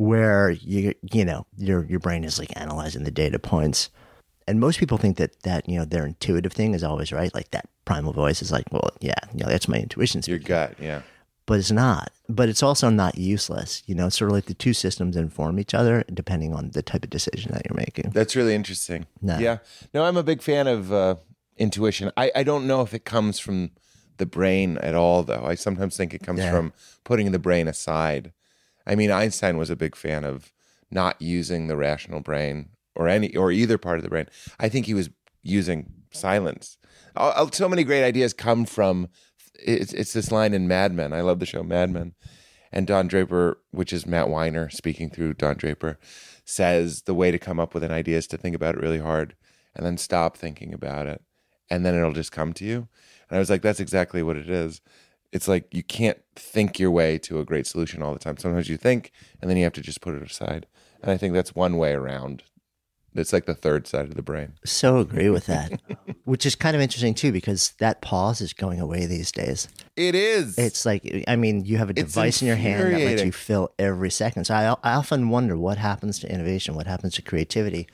where 0.00 0.48
you 0.50 0.94
you 1.12 1.26
know 1.26 1.46
your 1.58 1.84
your 1.84 2.00
brain 2.00 2.24
is 2.24 2.38
like 2.38 2.50
analyzing 2.56 3.04
the 3.04 3.10
data 3.10 3.38
points. 3.38 3.90
And 4.48 4.58
most 4.58 4.78
people 4.80 4.96
think 4.96 5.18
that 5.18 5.42
that 5.42 5.68
you 5.68 5.78
know 5.78 5.84
their 5.84 6.06
intuitive 6.06 6.52
thing 6.54 6.74
is 6.74 6.82
always 6.82 7.12
right, 7.12 7.32
like 7.34 7.50
that 7.50 7.68
primal 7.84 8.14
voice 8.14 8.40
is 8.40 8.50
like, 8.50 8.64
well, 8.72 8.90
yeah, 9.00 9.14
you 9.34 9.44
know, 9.44 9.50
that's 9.50 9.68
my 9.68 9.76
intuition. 9.76 10.22
Your 10.26 10.38
gut, 10.38 10.74
yeah. 10.80 11.02
but 11.44 11.58
it's 11.58 11.70
not. 11.70 12.10
But 12.30 12.48
it's 12.48 12.62
also 12.62 12.88
not 12.88 13.18
useless. 13.18 13.82
You 13.86 13.94
know, 13.94 14.06
it's 14.06 14.16
sort 14.16 14.30
of 14.30 14.34
like 14.34 14.46
the 14.46 14.54
two 14.54 14.72
systems 14.72 15.16
inform 15.16 15.60
each 15.60 15.74
other 15.74 16.02
depending 16.12 16.54
on 16.54 16.70
the 16.70 16.82
type 16.82 17.04
of 17.04 17.10
decision 17.10 17.52
that 17.52 17.62
you're 17.68 17.76
making. 17.76 18.10
That's 18.12 18.34
really 18.34 18.54
interesting. 18.54 19.06
No. 19.20 19.38
Yeah. 19.38 19.58
No, 19.92 20.04
I'm 20.04 20.16
a 20.16 20.22
big 20.22 20.40
fan 20.40 20.66
of 20.66 20.90
uh, 20.92 21.16
intuition. 21.58 22.10
I, 22.16 22.32
I 22.34 22.42
don't 22.42 22.66
know 22.66 22.80
if 22.80 22.94
it 22.94 23.04
comes 23.04 23.38
from 23.38 23.70
the 24.16 24.26
brain 24.26 24.78
at 24.78 24.94
all, 24.94 25.22
though. 25.24 25.44
I 25.44 25.56
sometimes 25.56 25.96
think 25.96 26.14
it 26.14 26.22
comes 26.22 26.40
Yeah. 26.40 26.50
from 26.50 26.72
putting 27.04 27.32
the 27.32 27.38
brain 27.38 27.68
aside. 27.68 28.32
I 28.90 28.96
mean, 28.96 29.12
Einstein 29.12 29.56
was 29.56 29.70
a 29.70 29.76
big 29.76 29.94
fan 29.94 30.24
of 30.24 30.52
not 30.90 31.22
using 31.22 31.68
the 31.68 31.76
rational 31.76 32.20
brain 32.20 32.70
or 32.96 33.06
any 33.06 33.36
or 33.36 33.52
either 33.52 33.78
part 33.78 33.98
of 33.98 34.02
the 34.02 34.08
brain. 34.08 34.26
I 34.58 34.68
think 34.68 34.86
he 34.86 34.94
was 34.94 35.10
using 35.44 35.92
silence. 36.10 36.76
Uh, 37.14 37.32
uh, 37.36 37.48
So 37.52 37.68
many 37.68 37.84
great 37.84 38.04
ideas 38.04 38.32
come 38.32 38.64
from. 38.64 39.08
It's, 39.54 39.92
it's 39.92 40.12
this 40.12 40.32
line 40.32 40.54
in 40.54 40.66
Mad 40.66 40.92
Men. 40.92 41.12
I 41.12 41.20
love 41.20 41.38
the 41.38 41.46
show 41.46 41.62
Mad 41.62 41.90
Men. 41.90 42.14
And 42.72 42.84
Don 42.84 43.06
Draper, 43.06 43.58
which 43.70 43.92
is 43.92 44.06
Matt 44.06 44.28
Weiner 44.28 44.68
speaking 44.70 45.08
through 45.08 45.34
Don 45.34 45.56
Draper, 45.56 45.98
says 46.44 47.02
the 47.02 47.14
way 47.14 47.30
to 47.30 47.38
come 47.38 47.60
up 47.60 47.74
with 47.74 47.84
an 47.84 47.92
idea 47.92 48.18
is 48.18 48.26
to 48.28 48.36
think 48.36 48.56
about 48.56 48.74
it 48.74 48.80
really 48.80 48.98
hard 48.98 49.36
and 49.74 49.86
then 49.86 49.98
stop 49.98 50.36
thinking 50.36 50.74
about 50.74 51.06
it. 51.06 51.22
And 51.68 51.86
then 51.86 51.94
it'll 51.94 52.12
just 52.12 52.32
come 52.32 52.52
to 52.54 52.64
you. 52.64 52.88
And 53.28 53.36
I 53.36 53.38
was 53.38 53.50
like, 53.50 53.62
that's 53.62 53.78
exactly 53.78 54.22
what 54.24 54.36
it 54.36 54.50
is. 54.50 54.80
It's 55.32 55.48
like 55.48 55.72
you 55.72 55.82
can't 55.82 56.18
think 56.34 56.78
your 56.78 56.90
way 56.90 57.18
to 57.18 57.38
a 57.38 57.44
great 57.44 57.66
solution 57.66 58.02
all 58.02 58.12
the 58.12 58.18
time. 58.18 58.36
Sometimes 58.36 58.68
you 58.68 58.76
think 58.76 59.12
and 59.40 59.48
then 59.48 59.56
you 59.56 59.64
have 59.64 59.72
to 59.74 59.80
just 59.80 60.00
put 60.00 60.14
it 60.14 60.22
aside. 60.22 60.66
And 61.02 61.10
I 61.10 61.16
think 61.16 61.34
that's 61.34 61.54
one 61.54 61.76
way 61.76 61.92
around. 61.92 62.42
It's 63.14 63.32
like 63.32 63.46
the 63.46 63.54
third 63.54 63.86
side 63.88 64.04
of 64.04 64.14
the 64.14 64.22
brain. 64.22 64.52
So 64.64 64.98
agree 64.98 65.30
with 65.30 65.46
that, 65.46 65.80
which 66.24 66.46
is 66.46 66.54
kind 66.54 66.76
of 66.76 66.82
interesting 66.82 67.14
too, 67.14 67.32
because 67.32 67.70
that 67.78 68.02
pause 68.02 68.40
is 68.40 68.52
going 68.52 68.80
away 68.80 69.06
these 69.06 69.32
days. 69.32 69.66
It 69.96 70.14
is. 70.14 70.56
It's 70.56 70.86
like, 70.86 71.24
I 71.26 71.34
mean, 71.34 71.64
you 71.64 71.78
have 71.78 71.90
a 71.90 71.98
It's 71.98 72.12
device 72.12 72.40
in 72.40 72.46
your 72.46 72.56
hand 72.56 72.94
that 72.94 73.00
lets 73.00 73.24
you 73.24 73.32
fill 73.32 73.72
every 73.78 74.10
second. 74.10 74.44
So 74.44 74.54
I, 74.54 74.76
I 74.88 74.94
often 74.94 75.28
wonder 75.28 75.56
what 75.56 75.76
happens 75.76 76.20
to 76.20 76.32
innovation, 76.32 76.76
what 76.76 76.86
happens 76.86 77.14
to 77.14 77.22
creativity 77.22 77.88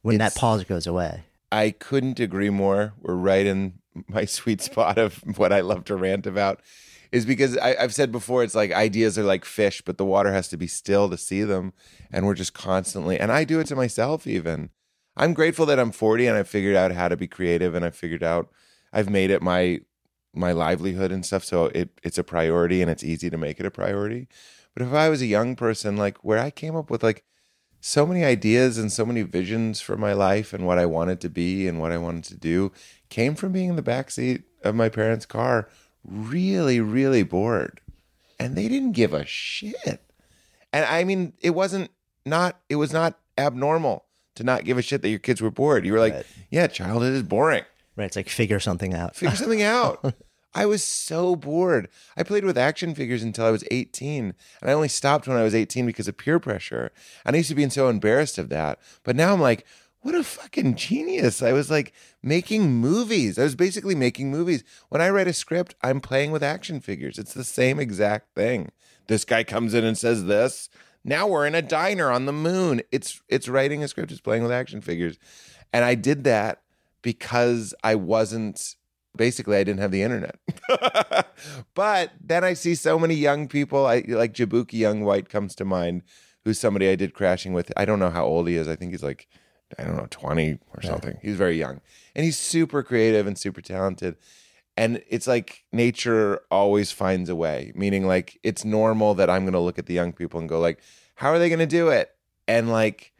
when 0.00 0.18
that 0.18 0.34
pause 0.34 0.64
goes 0.64 0.86
away. 0.86 1.24
I 1.52 1.70
couldn't 1.70 2.18
agree 2.18 2.48
more. 2.48 2.94
We're 2.98 3.14
right 3.14 3.46
in 3.46 3.74
my 4.08 4.24
sweet 4.38 4.62
spot 4.62 4.98
of 4.98 5.22
what 5.36 5.52
I 5.52 5.60
love 5.60 5.84
to 5.84 5.96
rant 5.96 6.26
about. 6.26 6.60
Is 7.12 7.26
because 7.26 7.58
I, 7.58 7.76
I've 7.78 7.94
said 7.94 8.10
before, 8.10 8.42
it's 8.42 8.54
like 8.54 8.72
ideas 8.72 9.18
are 9.18 9.22
like 9.22 9.44
fish, 9.44 9.82
but 9.82 9.98
the 9.98 10.04
water 10.04 10.32
has 10.32 10.48
to 10.48 10.56
be 10.56 10.66
still 10.66 11.10
to 11.10 11.18
see 11.18 11.42
them. 11.42 11.74
And 12.10 12.24
we're 12.24 12.34
just 12.34 12.54
constantly, 12.54 13.20
and 13.20 13.30
I 13.30 13.44
do 13.44 13.60
it 13.60 13.66
to 13.66 13.76
myself 13.76 14.26
even. 14.26 14.70
I'm 15.14 15.34
grateful 15.34 15.66
that 15.66 15.78
I'm 15.78 15.92
40 15.92 16.26
and 16.26 16.38
I 16.38 16.42
figured 16.42 16.74
out 16.74 16.92
how 16.92 17.08
to 17.08 17.18
be 17.18 17.26
creative 17.26 17.74
and 17.74 17.84
I 17.84 17.90
figured 17.90 18.22
out 18.22 18.48
I've 18.94 19.10
made 19.10 19.30
it 19.30 19.42
my 19.42 19.80
my 20.34 20.52
livelihood 20.52 21.12
and 21.12 21.26
stuff. 21.26 21.44
So 21.44 21.66
it 21.66 21.90
it's 22.02 22.16
a 22.16 22.24
priority 22.24 22.80
and 22.80 22.90
it's 22.90 23.04
easy 23.04 23.28
to 23.28 23.36
make 23.36 23.60
it 23.60 23.66
a 23.66 23.70
priority. 23.70 24.26
But 24.74 24.86
if 24.86 24.94
I 24.94 25.10
was 25.10 25.20
a 25.20 25.26
young 25.26 25.54
person, 25.54 25.98
like 25.98 26.24
where 26.24 26.38
I 26.38 26.50
came 26.50 26.74
up 26.74 26.88
with 26.88 27.02
like 27.02 27.24
so 27.84 28.06
many 28.06 28.24
ideas 28.24 28.78
and 28.78 28.92
so 28.92 29.04
many 29.04 29.22
visions 29.22 29.80
for 29.80 29.96
my 29.96 30.12
life 30.12 30.52
and 30.52 30.64
what 30.64 30.78
I 30.78 30.86
wanted 30.86 31.20
to 31.22 31.28
be 31.28 31.66
and 31.66 31.80
what 31.80 31.90
I 31.90 31.98
wanted 31.98 32.22
to 32.24 32.36
do 32.36 32.70
came 33.08 33.34
from 33.34 33.50
being 33.50 33.70
in 33.70 33.76
the 33.76 33.82
backseat 33.82 34.44
of 34.62 34.76
my 34.76 34.88
parents' 34.88 35.26
car, 35.26 35.68
really, 36.04 36.78
really 36.78 37.24
bored. 37.24 37.80
And 38.38 38.54
they 38.54 38.68
didn't 38.68 38.92
give 38.92 39.12
a 39.12 39.26
shit. 39.26 40.00
And 40.72 40.84
I 40.86 41.02
mean, 41.02 41.32
it 41.40 41.50
wasn't 41.50 41.90
not 42.24 42.60
it 42.68 42.76
was 42.76 42.92
not 42.92 43.18
abnormal 43.36 44.04
to 44.36 44.44
not 44.44 44.64
give 44.64 44.78
a 44.78 44.82
shit 44.82 45.02
that 45.02 45.10
your 45.10 45.18
kids 45.18 45.42
were 45.42 45.50
bored. 45.50 45.84
You 45.84 45.92
were 45.92 45.98
like, 45.98 46.24
yeah, 46.50 46.68
childhood 46.68 47.14
is 47.14 47.24
boring. 47.24 47.64
Right. 47.96 48.04
It's 48.04 48.16
like 48.16 48.28
figure 48.28 48.60
something 48.60 48.94
out. 48.94 49.16
Figure 49.16 49.34
something 49.34 49.62
out. 49.64 50.14
I 50.54 50.66
was 50.66 50.82
so 50.82 51.34
bored. 51.34 51.88
I 52.16 52.22
played 52.22 52.44
with 52.44 52.58
action 52.58 52.94
figures 52.94 53.22
until 53.22 53.46
I 53.46 53.50
was 53.50 53.64
18, 53.70 54.34
and 54.60 54.70
I 54.70 54.74
only 54.74 54.88
stopped 54.88 55.26
when 55.26 55.36
I 55.36 55.42
was 55.42 55.54
18 55.54 55.86
because 55.86 56.08
of 56.08 56.18
peer 56.18 56.38
pressure. 56.38 56.92
And 57.24 57.34
I 57.34 57.38
used 57.38 57.48
to 57.48 57.54
be 57.54 57.68
so 57.70 57.88
embarrassed 57.88 58.38
of 58.38 58.50
that. 58.50 58.78
But 59.02 59.16
now 59.16 59.32
I'm 59.32 59.40
like, 59.40 59.66
what 60.02 60.14
a 60.14 60.24
fucking 60.24 60.74
genius. 60.74 61.42
I 61.42 61.52
was 61.52 61.70
like 61.70 61.92
making 62.22 62.72
movies. 62.72 63.38
I 63.38 63.44
was 63.44 63.54
basically 63.54 63.94
making 63.94 64.30
movies. 64.30 64.64
When 64.88 65.00
I 65.00 65.10
write 65.10 65.28
a 65.28 65.32
script, 65.32 65.74
I'm 65.82 66.00
playing 66.00 66.32
with 66.32 66.42
action 66.42 66.80
figures. 66.80 67.18
It's 67.18 67.34
the 67.34 67.44
same 67.44 67.78
exact 67.78 68.34
thing. 68.34 68.72
This 69.06 69.24
guy 69.24 69.44
comes 69.44 69.74
in 69.74 69.84
and 69.84 69.96
says 69.96 70.24
this. 70.24 70.68
Now 71.04 71.26
we're 71.26 71.46
in 71.46 71.54
a 71.54 71.62
diner 71.62 72.10
on 72.10 72.26
the 72.26 72.32
moon. 72.32 72.82
It's 72.90 73.22
it's 73.28 73.48
writing 73.48 73.82
a 73.82 73.88
script, 73.88 74.12
it's 74.12 74.20
playing 74.20 74.42
with 74.42 74.52
action 74.52 74.80
figures. 74.80 75.18
And 75.72 75.84
I 75.84 75.94
did 75.94 76.24
that 76.24 76.62
because 77.00 77.74
I 77.82 77.94
wasn't 77.94 78.76
Basically, 79.16 79.56
I 79.56 79.64
didn't 79.64 79.80
have 79.80 79.90
the 79.90 80.02
internet. 80.02 80.36
but 81.74 82.12
then 82.20 82.44
I 82.44 82.54
see 82.54 82.74
so 82.74 82.98
many 82.98 83.14
young 83.14 83.46
people. 83.48 83.86
I 83.86 84.04
like 84.08 84.32
Jaboukie 84.32 84.78
Young 84.78 85.04
White 85.04 85.28
comes 85.28 85.54
to 85.56 85.64
mind, 85.64 86.02
who's 86.44 86.58
somebody 86.58 86.88
I 86.88 86.96
did 86.96 87.14
crashing 87.14 87.52
with. 87.52 87.72
I 87.76 87.84
don't 87.84 87.98
know 87.98 88.10
how 88.10 88.24
old 88.24 88.48
he 88.48 88.56
is. 88.56 88.68
I 88.68 88.76
think 88.76 88.92
he's 88.92 89.02
like, 89.02 89.28
I 89.78 89.84
don't 89.84 89.96
know, 89.96 90.06
20 90.10 90.58
or 90.74 90.82
something. 90.82 91.18
He's 91.22 91.36
very 91.36 91.58
young. 91.58 91.80
And 92.14 92.24
he's 92.24 92.38
super 92.38 92.82
creative 92.82 93.26
and 93.26 93.38
super 93.38 93.60
talented. 93.60 94.16
And 94.76 95.02
it's 95.08 95.26
like 95.26 95.64
nature 95.72 96.40
always 96.50 96.92
finds 96.92 97.28
a 97.28 97.36
way, 97.36 97.72
meaning 97.74 98.06
like 98.06 98.38
it's 98.42 98.64
normal 98.64 99.14
that 99.14 99.28
I'm 99.28 99.44
going 99.44 99.52
to 99.52 99.60
look 99.60 99.78
at 99.78 99.86
the 99.86 99.94
young 99.94 100.12
people 100.12 100.40
and 100.40 100.48
go 100.48 100.58
like, 100.58 100.80
how 101.16 101.30
are 101.30 101.38
they 101.38 101.48
going 101.48 101.58
to 101.58 101.66
do 101.66 101.88
it? 101.88 102.10
And 102.48 102.70
like 102.70 103.11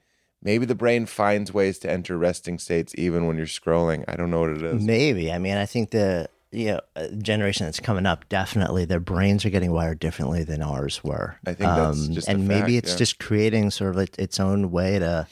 maybe 0.43 0.67
the 0.67 0.75
brain 0.75 1.07
finds 1.07 1.53
ways 1.55 1.79
to 1.81 1.91
enter 1.91 2.19
resting 2.19 2.59
states 2.59 2.93
even 2.99 3.27
when 3.27 3.37
you're 3.37 3.47
scrolling. 3.47 4.05
I 4.09 4.17
don't 4.17 4.31
know 4.31 4.41
what 4.41 4.51
it 4.51 4.63
is. 4.63 4.83
Maybe. 4.83 5.33
I 5.33 5.39
mean, 5.39 5.57
I 5.57 5.67
think 5.67 5.91
the 5.91 6.29
you 6.51 6.67
know 6.73 6.81
uh, 6.97 7.07
generation 7.23 7.65
that's 7.67 7.81
coming 7.81 8.05
up 8.05 8.29
definitely 8.29 8.85
their 8.85 9.01
brains 9.01 9.45
are 9.47 9.51
getting 9.51 9.73
wired 9.73 9.99
differently 10.01 10.45
than 10.45 10.63
ours 10.63 11.03
were. 11.03 11.37
Um, 11.47 11.51
I 11.51 11.55
think 11.55 11.71
that's 11.71 12.09
just 12.09 12.29
a 12.29 12.33
and 12.33 12.47
maybe 12.47 12.75
fact, 12.75 12.85
it's 12.87 12.93
yeah. 12.93 12.99
just 12.99 13.19
creating 13.19 13.71
sort 13.71 13.97
of 13.97 14.09
its 14.19 14.39
own 14.39 14.71
way 14.71 14.99
to 14.99 15.27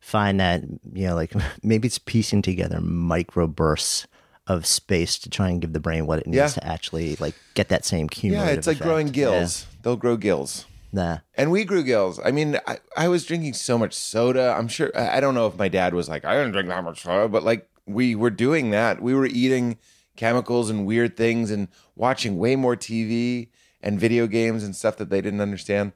find 0.00 0.40
that 0.40 0.62
you 0.92 1.06
know 1.06 1.14
like 1.14 1.32
maybe 1.62 1.86
it's 1.86 1.98
piecing 1.98 2.42
together 2.42 2.78
microbursts 2.78 4.06
of 4.46 4.66
space 4.66 5.18
to 5.18 5.30
try 5.30 5.48
and 5.48 5.62
give 5.62 5.72
the 5.72 5.80
brain 5.80 6.06
what 6.06 6.18
it 6.18 6.26
needs 6.26 6.36
Yeah. 6.36 6.48
to 6.48 6.66
actually 6.66 7.16
like 7.16 7.34
get 7.54 7.68
that 7.70 7.84
same 7.86 8.08
Yeah, 8.22 8.46
it's 8.48 8.66
like 8.66 8.76
effect. 8.76 8.86
growing 8.86 9.06
gills. 9.08 9.66
They'll 9.82 9.96
grow 9.96 10.16
gills. 10.18 10.66
Nah. 10.94 11.18
And 11.34 11.50
we 11.50 11.64
grew 11.64 11.82
gills. 11.82 12.20
I 12.24 12.30
mean, 12.30 12.60
I, 12.68 12.78
I 12.96 13.08
was 13.08 13.24
drinking 13.24 13.54
so 13.54 13.76
much 13.76 13.94
soda. 13.94 14.54
I'm 14.56 14.68
sure, 14.68 14.92
I 14.96 15.16
I 15.16 15.20
don't 15.20 15.34
know 15.34 15.48
if 15.48 15.58
my 15.58 15.66
dad 15.66 15.92
was 15.92 16.08
like, 16.08 16.24
I 16.24 16.36
didn't 16.36 16.52
drink 16.52 16.68
that 16.68 16.84
much 16.84 17.02
soda, 17.02 17.28
but 17.28 17.42
like 17.42 17.68
we 17.84 18.14
were 18.14 18.30
doing 18.30 18.70
that. 18.70 19.02
We 19.02 19.12
were 19.12 19.26
eating 19.26 19.76
chemicals 20.14 20.70
and 20.70 20.86
weird 20.86 21.16
things 21.16 21.50
and 21.50 21.66
watching 21.96 22.38
way 22.38 22.54
more 22.54 22.76
TV 22.76 23.48
and 23.82 23.98
video 23.98 24.28
games 24.28 24.62
and 24.62 24.76
stuff 24.76 24.96
that 24.98 25.10
they 25.10 25.20
didn't 25.20 25.40
understand. 25.40 25.94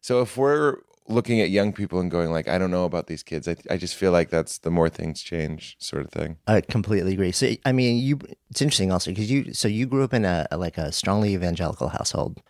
So 0.00 0.22
if 0.22 0.38
we're 0.38 0.78
looking 1.08 1.42
at 1.42 1.50
young 1.50 1.74
people 1.74 2.00
and 2.00 2.10
going 2.10 2.30
like, 2.30 2.48
I 2.48 2.56
don't 2.56 2.70
know 2.70 2.86
about 2.86 3.06
these 3.06 3.22
kids, 3.22 3.46
I, 3.48 3.56
I 3.68 3.76
just 3.76 3.96
feel 3.96 4.12
like 4.12 4.30
that's 4.30 4.56
the 4.56 4.70
more 4.70 4.88
things 4.88 5.20
change 5.20 5.76
sort 5.78 6.06
of 6.06 6.10
thing. 6.10 6.38
I 6.46 6.62
completely 6.62 7.12
agree. 7.12 7.32
So, 7.32 7.50
I 7.66 7.72
mean, 7.72 7.98
you. 8.02 8.18
It's 8.48 8.62
interesting 8.62 8.92
also 8.92 9.10
because 9.10 9.30
you. 9.30 9.52
So 9.52 9.68
you 9.68 9.84
grew 9.84 10.04
up 10.04 10.14
in 10.14 10.24
a 10.24 10.48
like 10.56 10.78
a 10.78 10.90
strongly 10.90 11.34
evangelical 11.34 11.88
household, 11.88 12.40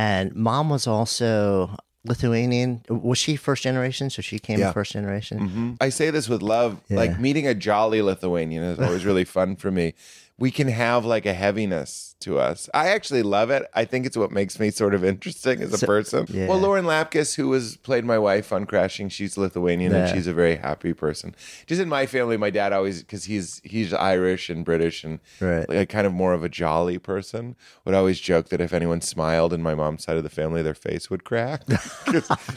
and 0.00 0.34
mom 0.34 0.70
was 0.70 0.86
also 0.86 1.76
Lithuanian. 2.04 2.82
Was 2.88 3.18
she 3.18 3.36
first 3.36 3.62
generation? 3.62 4.08
So 4.08 4.22
she 4.22 4.38
came 4.38 4.58
Yeah. 4.58 4.72
first 4.72 4.92
generation. 4.92 5.36
Mm-hmm. 5.38 5.68
I 5.86 5.90
say 5.90 6.10
this 6.10 6.26
with 6.28 6.42
love. 6.42 6.80
Like 6.88 7.20
meeting 7.20 7.46
a 7.46 7.54
jolly 7.54 8.00
Lithuanian 8.00 8.62
is 8.62 8.78
always 8.78 9.04
really 9.04 9.24
fun 9.24 9.56
for 9.56 9.70
me. 9.70 9.92
We 10.40 10.50
can 10.50 10.66
have 10.68 11.04
like 11.04 11.26
a 11.26 11.34
heaviness 11.34 12.16
to 12.20 12.38
us. 12.38 12.68
I 12.74 12.88
actually 12.88 13.22
love 13.22 13.50
it. 13.50 13.62
I 13.74 13.84
think 13.84 14.04
it's 14.06 14.16
what 14.16 14.30
makes 14.32 14.58
me 14.58 14.70
sort 14.70 14.94
of 14.94 15.04
interesting 15.04 15.60
as 15.62 15.82
a 15.82 15.86
person. 15.86 16.26
yeah. 16.30 16.46
Well, 16.48 16.58
Lauren 16.58 16.84
Lapkus, 16.86 17.34
who 17.36 17.48
was 17.48 17.76
played 17.76 18.04
my 18.04 18.18
wife 18.18 18.52
on 18.52 18.66
Crashing, 18.66 19.10
she's 19.10 19.38
Lithuanian 19.38 19.94
and 19.94 20.08
she's 20.14 20.26
a 20.26 20.32
very 20.32 20.56
happy 20.56 20.92
person. 20.92 21.34
Just 21.66 21.80
in 21.80 21.88
my 21.88 22.06
family, 22.06 22.36
my 22.36 22.50
dad 22.50 22.72
always 22.72 23.00
because 23.02 23.24
he's 23.24 23.60
he's 23.64 23.92
Irish 23.92 24.50
and 24.50 24.64
British 24.64 25.04
and 25.04 25.20
Right. 25.40 25.68
like 25.68 25.88
kind 25.90 26.06
of 26.06 26.12
more 26.12 26.32
of 26.32 26.42
a 26.42 26.48
jolly 26.48 26.98
person. 26.98 27.54
Would 27.84 27.94
always 27.94 28.18
joke 28.18 28.48
that 28.48 28.60
if 28.60 28.72
anyone 28.72 29.00
smiled 29.02 29.52
in 29.52 29.62
my 29.62 29.74
mom's 29.74 30.04
side 30.04 30.16
of 30.16 30.22
the 30.22 30.30
family, 30.30 30.62
their 30.62 30.74
face 30.74 31.10
would 31.10 31.24
crack. 31.24 31.64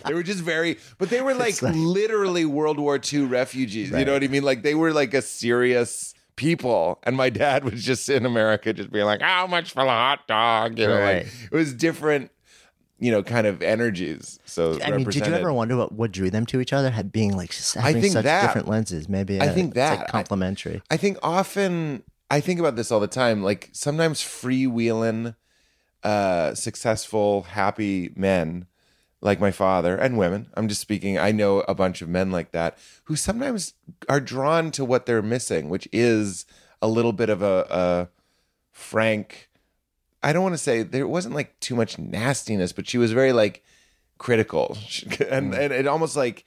they 0.08 0.14
were 0.14 0.24
just 0.24 0.42
very, 0.42 0.78
but 0.98 1.10
they 1.10 1.22
were 1.22 1.34
like, 1.34 1.62
literally 1.62 2.46
World 2.46 2.80
War 2.80 3.00
II 3.12 3.24
refugees. 3.26 3.92
You 3.92 4.06
know 4.06 4.14
what 4.14 4.24
I 4.24 4.28
mean? 4.28 4.44
Like 4.44 4.64
they 4.64 4.76
were 4.76 4.94
like 4.94 5.14
a 5.14 5.22
serious 5.22 6.14
people, 6.36 7.00
and 7.04 7.16
my 7.16 7.30
dad 7.30 7.64
was 7.64 7.84
just 7.84 8.10
in 8.10 8.26
America, 8.26 8.74
just 8.74 8.92
being 8.92 9.06
like, 9.06 9.22
"How 9.22 9.48
much 9.48 9.72
for 9.72 9.84
the 9.84 9.90
hot 9.90 10.28
dog?" 10.28 10.78
You 10.80 10.88
know, 10.88 11.00
Right. 11.00 11.24
like 11.26 11.34
it 11.52 11.56
was 11.56 11.74
different. 11.74 12.32
You 13.00 13.12
know, 13.12 13.22
kind 13.22 13.46
of 13.48 13.62
energies. 13.62 14.40
So 14.46 14.80
I 14.82 14.92
mean, 14.92 15.04
did 15.04 15.28
you 15.28 15.34
ever 15.34 15.52
wonder 15.52 15.76
what, 15.76 15.92
what 15.92 16.12
drew 16.14 16.30
them 16.30 16.46
to 16.46 16.62
each 16.62 16.72
other? 16.72 16.90
Had 16.90 17.12
being 17.12 17.36
like 17.36 17.54
having 17.76 18.02
think 18.02 18.14
such 18.14 18.24
that- 18.24 18.46
different 18.48 18.70
lenses. 18.70 19.10
Maybe 19.10 19.42
I 19.42 19.48
uh, 19.48 19.54
think 19.54 19.72
it's, 19.72 19.78
like, 19.78 20.00
that- 20.00 20.08
I- 20.08 20.12
complementary. 20.12 20.82
I 20.90 20.96
think 20.98 21.18
often 21.22 22.04
I 22.32 22.40
think 22.40 22.60
about 22.62 22.78
this 22.78 22.92
all 22.92 23.02
the 23.02 23.08
time. 23.08 23.44
Like 23.44 23.70
sometimes 23.74 24.22
freewheeling, 24.22 25.36
uh, 26.04 26.54
successful, 26.56 27.44
happy 27.44 28.12
men, 28.16 28.68
like 29.24 29.40
my 29.40 29.52
father 29.52 29.96
and 29.96 30.18
women. 30.18 30.48
I'm 30.54 30.68
just 30.68 30.82
speaking. 30.82 31.18
I 31.18 31.32
know 31.32 31.62
a 31.62 31.74
bunch 31.74 32.02
of 32.02 32.10
men 32.10 32.30
like 32.30 32.52
that 32.52 32.78
who 33.06 33.16
sometimes 33.16 33.74
are 34.10 34.20
drawn 34.20 34.70
to 34.72 34.84
what 34.84 35.06
they're 35.06 35.22
missing, 35.22 35.70
which 35.70 35.88
is 35.94 36.46
a 36.82 36.90
little 36.90 37.14
bit 37.14 37.30
of 37.30 37.42
a, 37.42 37.66
a 37.70 38.10
frank. 38.72 39.50
I 40.22 40.34
don't 40.34 40.44
want 40.44 40.54
to 40.54 40.60
say 40.60 40.84
there 40.84 41.08
wasn't 41.08 41.36
like 41.36 41.58
too 41.62 41.74
much 41.74 41.98
nastiness, 41.98 42.74
but 42.74 42.88
she 42.88 42.98
was 42.98 43.14
very 43.14 43.32
like 43.32 43.64
critical, 44.18 44.78
and 45.30 45.54
hmm. 45.54 45.60
and 45.60 45.74
it 45.74 45.88
almost 45.88 46.18
like 46.18 46.44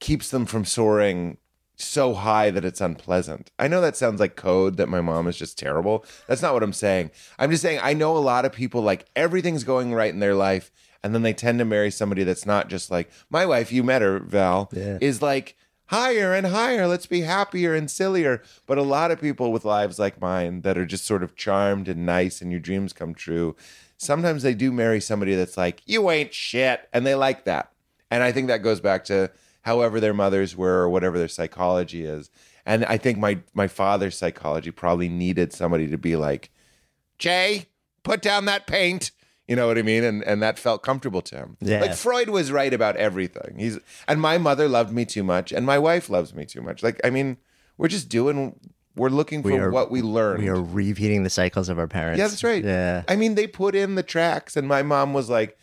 keeps 0.00 0.30
them 0.30 0.44
from 0.44 0.64
soaring 0.64 1.38
so 1.76 2.14
high 2.14 2.50
that 2.50 2.64
it's 2.64 2.80
unpleasant. 2.80 3.52
I 3.60 3.68
know 3.68 3.80
that 3.80 3.96
sounds 3.96 4.18
like 4.18 4.34
code 4.34 4.76
that 4.76 4.88
my 4.88 5.00
mom 5.00 5.28
is 5.28 5.38
just 5.38 5.56
terrible. 5.56 6.04
That's 6.26 6.42
not 6.42 6.52
what 6.52 6.64
I'm 6.64 6.72
saying. 6.72 7.12
I'm 7.38 7.50
just 7.50 7.62
saying 7.62 7.78
I 7.80 7.94
know 7.94 8.16
a 8.16 8.18
lot 8.18 8.44
of 8.44 8.52
people 8.52 8.82
like 8.82 9.06
everything's 9.14 9.62
going 9.62 9.94
right 9.94 10.12
in 10.12 10.18
their 10.18 10.34
life 10.34 10.72
and 11.04 11.14
then 11.14 11.22
they 11.22 11.32
tend 11.32 11.58
to 11.58 11.64
marry 11.64 11.90
somebody 11.90 12.24
that's 12.24 12.46
not 12.46 12.68
just 12.68 12.90
like 12.90 13.10
my 13.30 13.44
wife, 13.46 13.72
you 13.72 13.82
met 13.82 14.02
her, 14.02 14.18
Val, 14.20 14.68
Yeah. 14.72 14.98
is 15.00 15.20
like 15.22 15.56
higher 15.86 16.32
and 16.32 16.46
higher, 16.46 16.86
let's 16.86 17.06
be 17.06 17.20
happier 17.22 17.74
and 17.74 17.90
sillier. 17.90 18.42
But 18.66 18.78
a 18.78 18.82
lot 18.82 19.10
of 19.10 19.20
people 19.20 19.52
with 19.52 19.64
lives 19.64 19.98
like 19.98 20.20
mine 20.20 20.62
that 20.62 20.78
are 20.78 20.86
just 20.86 21.04
sort 21.04 21.22
of 21.22 21.36
charmed 21.36 21.88
and 21.88 22.06
nice 22.06 22.40
and 22.40 22.50
your 22.50 22.60
dreams 22.60 22.92
come 22.92 23.14
true, 23.14 23.56
sometimes 23.98 24.42
they 24.42 24.54
do 24.54 24.72
marry 24.72 25.00
somebody 25.00 25.34
that's 25.34 25.56
like, 25.56 25.82
you 25.84 26.10
ain't 26.10 26.32
shit. 26.32 26.88
And 26.92 27.04
they 27.06 27.14
like 27.14 27.44
that. 27.44 27.72
And 28.10 28.22
I 28.22 28.32
think 28.32 28.48
that 28.48 28.62
goes 28.62 28.80
back 28.80 29.04
to 29.06 29.30
however 29.62 30.00
their 30.00 30.14
mothers 30.14 30.56
were 30.56 30.80
or 30.82 30.88
whatever 30.88 31.18
their 31.18 31.28
psychology 31.28 32.04
is. 32.04 32.30
And 32.64 32.84
I 32.84 32.96
think 32.96 33.18
my 33.18 33.40
my 33.54 33.66
father's 33.66 34.16
psychology 34.16 34.70
probably 34.70 35.08
needed 35.08 35.52
somebody 35.52 35.88
to 35.88 35.98
be 35.98 36.14
like, 36.16 36.50
Jay, 37.18 37.66
put 38.02 38.22
down 38.22 38.44
that 38.46 38.66
paint. 38.66 39.10
You 39.52 39.56
know 39.56 39.66
what 39.66 39.76
I 39.76 39.82
mean? 39.82 40.02
And 40.02 40.22
and 40.24 40.40
that 40.42 40.58
felt 40.58 40.82
comfortable 40.82 41.20
to 41.30 41.36
him. 41.36 41.56
Yeah. 41.60 41.82
Like 41.82 41.94
Freud 41.94 42.30
was 42.30 42.50
right 42.50 42.72
about 42.72 42.96
everything. 42.96 43.58
He's 43.58 43.78
and 44.08 44.18
my 44.18 44.38
mother 44.38 44.66
loved 44.66 44.92
me 44.98 45.04
too 45.04 45.22
much, 45.22 45.52
and 45.52 45.66
my 45.66 45.78
wife 45.78 46.08
loves 46.08 46.32
me 46.34 46.46
too 46.46 46.62
much. 46.62 46.82
Like, 46.82 46.98
I 47.04 47.10
mean, 47.10 47.36
we're 47.76 47.88
just 47.98 48.08
doing 48.08 48.38
we're 48.96 49.10
looking 49.20 49.42
for 49.42 49.48
We 49.52 49.58
are- 49.58 49.70
what 49.70 49.90
we 49.90 50.00
learned. 50.00 50.42
We 50.42 50.48
are 50.48 50.62
repeating 50.62 51.22
the 51.22 51.30
cycles 51.40 51.68
of 51.68 51.78
our 51.78 51.86
parents. 51.88 52.18
Yeah, 52.18 52.28
that's 52.28 52.44
right. 52.44 52.64
Yeah. 52.64 53.02
I 53.08 53.16
mean, 53.16 53.34
they 53.34 53.46
put 53.46 53.74
in 53.74 53.94
the 53.94 54.02
tracks, 54.02 54.56
and 54.56 54.66
my 54.66 54.82
mom 54.82 55.12
was 55.12 55.28
like, 55.28 55.56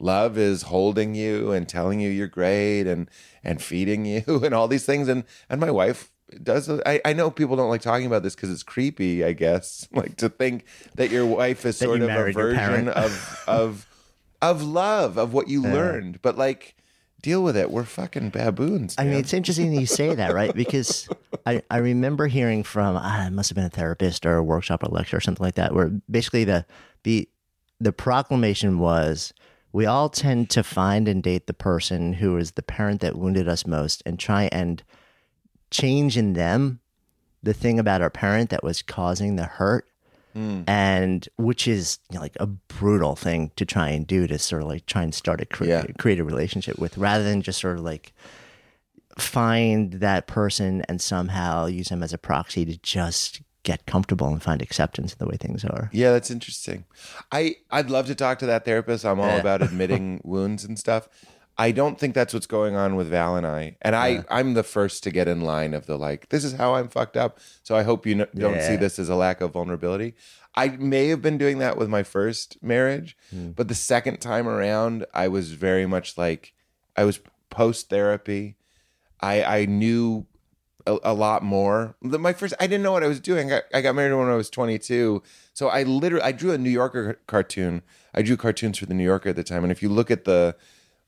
"Love 0.00 0.36
is 0.38 0.62
holding 0.62 1.14
you 1.14 1.52
and 1.52 1.68
telling 1.68 2.00
you 2.00 2.10
you're 2.10 2.26
great, 2.40 2.86
and 2.88 3.08
and 3.44 3.62
feeding 3.62 4.04
you, 4.12 4.22
and 4.44 4.54
all 4.54 4.66
these 4.68 4.86
things." 4.86 5.06
And 5.08 5.22
and 5.48 5.60
my 5.60 5.70
wife 5.70 6.10
does. 6.42 6.68
I, 6.68 7.00
I 7.04 7.12
know 7.12 7.30
people 7.30 7.56
don't 7.56 7.68
like 7.68 7.82
talking 7.82 8.06
about 8.06 8.22
this 8.22 8.34
because 8.34 8.50
it's 8.50 8.62
creepy. 8.62 9.24
I 9.24 9.32
guess 9.32 9.88
like 9.92 10.16
to 10.16 10.28
think 10.28 10.64
that 10.94 11.10
your 11.10 11.26
wife 11.26 11.64
is 11.64 11.78
sort 11.78 12.00
of 12.02 12.08
a 12.08 12.32
version 12.32 12.88
of 12.88 13.44
of 13.46 13.86
of 14.42 14.62
love 14.62 15.18
of 15.18 15.32
what 15.32 15.48
you 15.48 15.62
learned, 15.62 16.22
but 16.22 16.36
like. 16.36 16.74
Deal 17.22 17.42
with 17.42 17.56
it. 17.56 17.72
We're 17.72 17.82
fucking 17.82 18.30
baboons. 18.30 18.94
I 18.98 19.04
mean, 19.04 19.14
it's 19.14 19.32
interesting 19.32 19.72
you 19.72 19.86
say 19.86 20.14
that, 20.14 20.32
right? 20.32 20.54
Because 20.54 21.08
I, 21.44 21.60
I 21.70 21.78
remember 21.78 22.28
hearing 22.28 22.62
from 22.62 22.94
ah, 22.96 23.26
it 23.26 23.32
must 23.32 23.48
have 23.48 23.56
been 23.56 23.64
a 23.64 23.70
therapist 23.70 24.24
or 24.26 24.36
a 24.36 24.44
workshop 24.44 24.84
or 24.84 24.88
lecture 24.88 25.16
or 25.16 25.20
something 25.20 25.42
like 25.42 25.56
that, 25.56 25.74
where 25.74 25.90
basically 26.08 26.44
the 26.44 26.66
the 27.02 27.28
the 27.80 27.92
proclamation 27.92 28.78
was 28.78 29.32
we 29.72 29.84
all 29.84 30.08
tend 30.08 30.48
to 30.50 30.62
find 30.62 31.08
and 31.08 31.22
date 31.22 31.46
the 31.46 31.54
person 31.54 32.14
who 32.14 32.36
is 32.36 32.52
the 32.52 32.62
parent 32.62 33.00
that 33.00 33.16
wounded 33.16 33.48
us 33.48 33.66
most 33.66 34.02
and 34.06 34.18
try 34.18 34.48
and 34.52 34.82
change 35.70 36.16
in 36.16 36.32
them 36.34 36.80
the 37.42 37.54
thing 37.54 37.78
about 37.78 38.02
our 38.02 38.10
parent 38.10 38.50
that 38.50 38.62
was 38.64 38.82
causing 38.82 39.36
the 39.36 39.44
hurt 39.44 39.86
mm. 40.34 40.64
and 40.66 41.28
which 41.36 41.68
is 41.68 41.98
you 42.10 42.16
know, 42.16 42.20
like 42.22 42.36
a 42.40 42.46
brutal 42.46 43.14
thing 43.16 43.50
to 43.56 43.64
try 43.64 43.88
and 43.90 44.06
do 44.06 44.26
to 44.26 44.38
sort 44.38 44.62
of 44.62 44.68
like 44.68 44.86
try 44.86 45.02
and 45.02 45.14
start 45.14 45.40
a 45.40 45.46
cre- 45.46 45.64
Yeah. 45.66 45.84
create 45.98 46.18
a 46.18 46.24
relationship 46.24 46.78
with 46.78 46.96
rather 46.98 47.24
than 47.24 47.42
just 47.42 47.60
sort 47.60 47.78
of 47.78 47.84
like 47.84 48.12
find 49.18 49.94
that 49.94 50.26
person 50.26 50.82
and 50.88 51.00
somehow 51.00 51.66
use 51.66 51.88
them 51.88 52.02
as 52.02 52.12
a 52.12 52.18
proxy 52.18 52.64
to 52.64 52.76
just 52.78 53.40
get 53.62 53.86
comfortable 53.86 54.28
and 54.28 54.42
find 54.42 54.62
acceptance 54.62 55.12
in 55.12 55.18
the 55.18 55.26
way 55.26 55.36
things 55.36 55.64
are. 55.64 55.90
Yeah, 55.92 56.12
that's 56.12 56.30
interesting. 56.30 56.84
I 57.32 57.56
I'd 57.70 57.90
love 57.90 58.06
to 58.06 58.14
talk 58.14 58.38
to 58.40 58.46
that 58.46 58.64
therapist. 58.64 59.04
I'm 59.04 59.18
all 59.18 59.26
Yeah. 59.26 59.36
about 59.40 59.62
admitting 59.68 60.20
wounds 60.22 60.64
and 60.64 60.78
stuff. 60.78 61.08
I 61.58 61.72
don't 61.72 61.98
think 61.98 62.14
that's 62.14 62.34
what's 62.34 62.46
going 62.46 62.76
on 62.76 62.96
with 62.96 63.08
Val 63.08 63.36
and 63.36 63.46
I. 63.46 63.76
And 63.80 63.96
I 63.96 64.24
I'm 64.28 64.54
the 64.54 64.62
first 64.62 65.02
to 65.04 65.10
get 65.10 65.28
in 65.28 65.40
line 65.40 65.74
of 65.74 65.86
the 65.86 65.96
like 65.96 66.28
this 66.28 66.44
is 66.44 66.54
how 66.54 66.74
I'm 66.74 66.88
fucked 66.88 67.16
up. 67.16 67.38
So 67.62 67.76
I 67.76 67.82
hope 67.82 68.06
you 68.06 68.26
don't 68.34 68.62
see 68.62 68.76
this 68.76 68.98
as 68.98 69.08
a 69.08 69.14
lack 69.14 69.40
of 69.40 69.52
vulnerability. 69.52 70.14
I 70.54 70.68
may 70.68 71.08
have 71.08 71.20
been 71.20 71.38
doing 71.38 71.58
that 71.58 71.76
with 71.76 71.88
my 71.88 72.02
first 72.02 72.62
marriage, 72.62 73.16
hmm. 73.30 73.50
but 73.50 73.68
the 73.68 73.74
second 73.74 74.20
time 74.20 74.48
around 74.48 75.04
I 75.12 75.28
was 75.28 75.52
very 75.52 75.86
much 75.86 76.16
like 76.16 76.52
I 76.96 77.04
was 77.04 77.20
post 77.50 77.88
therapy. 77.88 78.56
I 79.20 79.42
I 79.42 79.64
knew 79.66 80.26
a, 80.86 80.98
a 81.02 81.14
lot 81.14 81.42
more. 81.42 81.96
My 82.00 82.32
first, 82.32 82.54
I 82.60 82.66
didn't 82.66 82.82
know 82.82 82.92
what 82.92 83.02
I 83.02 83.08
was 83.08 83.20
doing. 83.20 83.52
I, 83.52 83.62
I 83.74 83.80
got 83.80 83.94
married 83.94 84.14
when 84.14 84.28
I 84.28 84.34
was 84.34 84.48
22. 84.50 85.22
So 85.52 85.68
I 85.68 85.82
literally, 85.82 86.22
I 86.22 86.32
drew 86.32 86.52
a 86.52 86.58
New 86.58 86.70
Yorker 86.70 87.18
cartoon. 87.26 87.82
I 88.14 88.22
drew 88.22 88.36
cartoons 88.36 88.78
for 88.78 88.86
the 88.86 88.94
New 88.94 89.04
Yorker 89.04 89.30
at 89.30 89.36
the 89.36 89.44
time. 89.44 89.64
And 89.64 89.72
if 89.72 89.82
you 89.82 89.88
look 89.88 90.10
at 90.10 90.24
the 90.24 90.56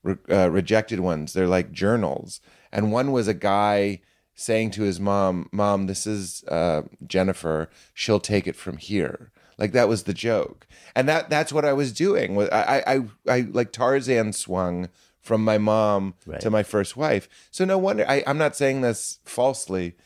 re- 0.02 0.17
uh, 0.31 0.50
rejected 0.50 1.00
ones, 1.00 1.33
they're 1.33 1.47
like 1.49 1.73
journals. 1.73 2.40
And 2.73 2.93
one 2.93 3.12
was 3.12 3.28
a 3.28 3.35
guy 3.35 4.00
saying 4.35 4.71
to 4.73 4.83
his 4.83 5.00
mom, 5.00 5.49
"Mom, 5.52 5.87
this 5.87 6.07
is 6.07 6.45
uh, 6.49 6.83
Jennifer. 7.07 7.69
She'll 7.95 8.21
take 8.21 8.47
it 8.47 8.57
from 8.57 8.76
here." 8.76 9.33
Like 9.57 9.73
that 9.73 9.88
was 9.88 10.05
the 10.05 10.14
joke, 10.14 10.67
and 10.95 11.09
that 11.09 11.31
that's 11.31 11.52
what 11.52 11.64
I 11.64 11.73
was 11.73 11.93
doing. 11.93 12.38
I 12.52 12.81
I 12.87 12.95
I, 12.95 13.00
I 13.28 13.40
like 13.50 13.73
Tarzan 13.73 14.33
swung 14.33 14.88
from 15.21 15.45
my 15.45 15.59
mom 15.59 16.14
Right. 16.26 16.40
to 16.40 16.49
my 16.50 16.62
first 16.62 16.97
wife. 16.97 17.28
So 17.50 17.64
no 17.64 17.76
wonder 17.76 18.05
I, 18.09 18.23
I'm 18.26 18.38
not 18.38 18.55
saying 18.57 18.83
this 18.83 19.19
falsely. 19.25 19.97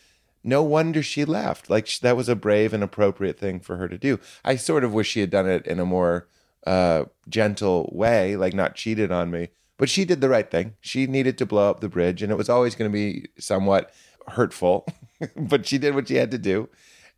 No 0.43 0.63
wonder 0.63 1.03
she 1.03 1.25
left. 1.25 1.69
Like 1.71 1.87
sh- 1.87 1.99
that 2.01 2.17
was 2.17 2.29
a 2.31 2.35
brave 2.35 2.73
and 2.73 2.83
appropriate 2.83 3.39
thing 3.39 3.61
for 3.61 3.77
her 3.77 3.89
to 3.89 3.99
do. 3.99 4.19
I 4.45 4.57
sort 4.57 4.83
of 4.85 4.93
wish 4.95 5.11
she 5.11 5.21
had 5.21 5.31
done 5.31 5.49
it 5.49 5.67
in 5.67 5.79
a 5.79 5.85
more 5.85 6.27
uh, 6.67 7.05
gentle 7.29 7.89
way, 7.95 8.35
like 8.37 8.55
not 8.55 8.75
cheated 8.75 9.13
on 9.13 9.31
me. 9.31 9.49
But 9.83 9.91
she 9.91 10.05
did 10.05 10.21
the 10.21 10.29
right 10.29 10.49
thing. 10.49 10.77
She 10.81 11.09
needed 11.09 11.37
to 11.39 11.45
blow 11.45 11.69
up 11.69 11.81
the 11.81 11.89
bridge, 11.89 12.23
and 12.23 12.31
it 12.31 12.39
was 12.39 12.49
always 12.49 12.77
going 12.77 12.89
to 12.89 12.95
be 12.95 13.27
somewhat 13.37 13.93
hurtful. 14.29 14.87
but 15.37 15.67
she 15.67 15.77
did 15.77 15.97
what 15.97 16.07
she 16.07 16.15
had 16.15 16.31
to 16.31 16.39
do, 16.39 16.69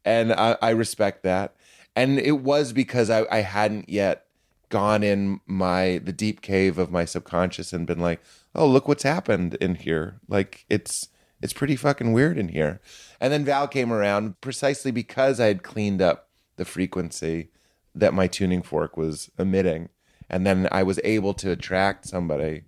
and 0.03 0.33
I, 0.33 0.57
I 0.63 0.71
respect 0.71 1.25
that. 1.25 1.55
And 1.95 2.19
it 2.19 2.41
was 2.41 2.73
because 2.73 3.11
I, 3.11 3.27
I 3.31 3.43
hadn't 3.43 3.91
yet 3.91 4.25
gone 4.71 5.03
in 5.03 5.43
my 5.47 6.01
the 6.03 6.13
deep 6.15 6.41
cave 6.41 6.79
of 6.79 6.91
my 6.91 7.05
subconscious 7.05 7.75
and 7.75 7.87
been 7.87 8.01
like, 8.01 8.23
oh, 8.55 8.67
look 8.67 8.89
what's 8.89 9.03
happened 9.03 9.57
in 9.57 9.75
here. 9.75 10.19
Like 10.27 10.65
it's 10.71 11.09
it's 11.43 11.53
pretty 11.53 11.77
fucking 11.77 12.15
weird 12.15 12.39
in 12.39 12.49
here. 12.49 12.81
And 13.21 13.31
then 13.31 13.45
Val 13.45 13.69
came 13.69 13.93
around 13.93 14.41
precisely 14.41 14.91
because 14.91 15.39
I 15.39 15.49
had 15.49 15.63
cleaned 15.63 16.01
up 16.01 16.31
the 16.57 16.65
frequency 16.65 17.51
that 17.95 18.15
my 18.15 18.27
tuning 18.27 18.63
fork 18.63 18.97
was 18.97 19.31
emitting. 19.39 19.91
And 20.31 20.47
then 20.47 20.69
I 20.73 20.83
was 20.83 20.99
able 21.05 21.35
to 21.35 21.51
attract 21.51 22.07
somebody 22.07 22.65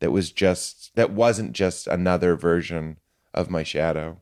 that 0.00 0.10
was 0.12 0.30
just 0.30 0.94
that 0.94 1.10
wasn't 1.12 1.52
just 1.52 1.86
another 1.86 2.36
version 2.36 2.98
of 3.34 3.50
my 3.50 3.62
shadow. 3.62 4.20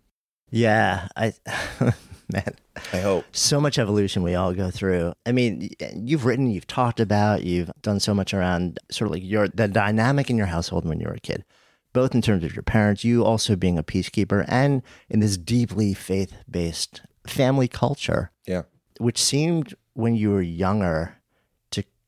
Yeah, 0.50 1.08
I 1.16 1.32
man, 2.32 2.54
I 2.92 2.98
hope. 3.00 3.24
so 3.32 3.60
much 3.60 3.78
evolution 3.78 4.22
we 4.22 4.34
all 4.34 4.52
go 4.54 4.70
through. 4.70 5.12
I 5.26 5.32
mean, 5.32 5.70
you've 5.94 6.24
written, 6.24 6.50
you've 6.50 6.66
talked 6.66 7.00
about, 7.00 7.42
you've 7.42 7.70
done 7.82 8.00
so 8.00 8.14
much 8.14 8.32
around 8.32 8.78
sort 8.90 9.06
of 9.08 9.12
like 9.14 9.22
your 9.24 9.48
the 9.48 9.68
dynamic 9.68 10.30
in 10.30 10.36
your 10.36 10.46
household 10.46 10.84
when 10.86 11.00
you 11.00 11.06
were 11.06 11.14
a 11.14 11.20
kid, 11.20 11.44
both 11.92 12.14
in 12.14 12.22
terms 12.22 12.44
of 12.44 12.54
your 12.54 12.62
parents, 12.62 13.04
you 13.04 13.24
also 13.24 13.56
being 13.56 13.78
a 13.78 13.82
peacekeeper, 13.82 14.44
and 14.48 14.82
in 15.10 15.20
this 15.20 15.36
deeply 15.36 15.92
faith 15.94 16.32
based 16.48 17.02
family 17.26 17.68
culture, 17.68 18.30
Yeah. 18.46 18.62
which 18.98 19.20
seemed 19.22 19.74
when 19.94 20.14
you 20.14 20.30
were 20.30 20.42
younger 20.42 21.16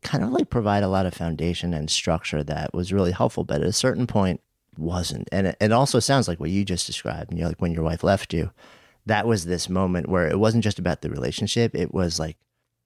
kind 0.02 0.22
of 0.24 0.30
like 0.30 0.48
provide 0.50 0.82
a 0.82 0.88
lot 0.88 1.06
of 1.06 1.14
foundation 1.14 1.74
and 1.74 1.90
structure 1.90 2.42
that 2.44 2.72
was 2.74 2.92
really 2.92 3.12
helpful, 3.12 3.44
but 3.44 3.60
at 3.60 3.66
a 3.66 3.72
certain 3.72 4.06
point 4.06 4.40
wasn't. 4.76 5.28
And 5.32 5.48
it, 5.48 5.56
it 5.60 5.72
also 5.72 5.98
sounds 5.98 6.28
like 6.28 6.38
what 6.40 6.50
you 6.50 6.64
just 6.64 6.86
described, 6.86 7.32
you 7.32 7.40
know, 7.40 7.48
like 7.48 7.60
when 7.60 7.72
your 7.72 7.82
wife 7.82 8.04
left 8.04 8.32
you 8.32 8.50
that 9.06 9.26
was 9.26 9.46
this 9.46 9.70
moment 9.70 10.06
where 10.08 10.28
it 10.28 10.38
wasn't 10.38 10.62
just 10.62 10.78
about 10.78 11.00
the 11.00 11.08
relationship. 11.08 11.74
It 11.74 11.94
was 11.94 12.18
like, 12.18 12.36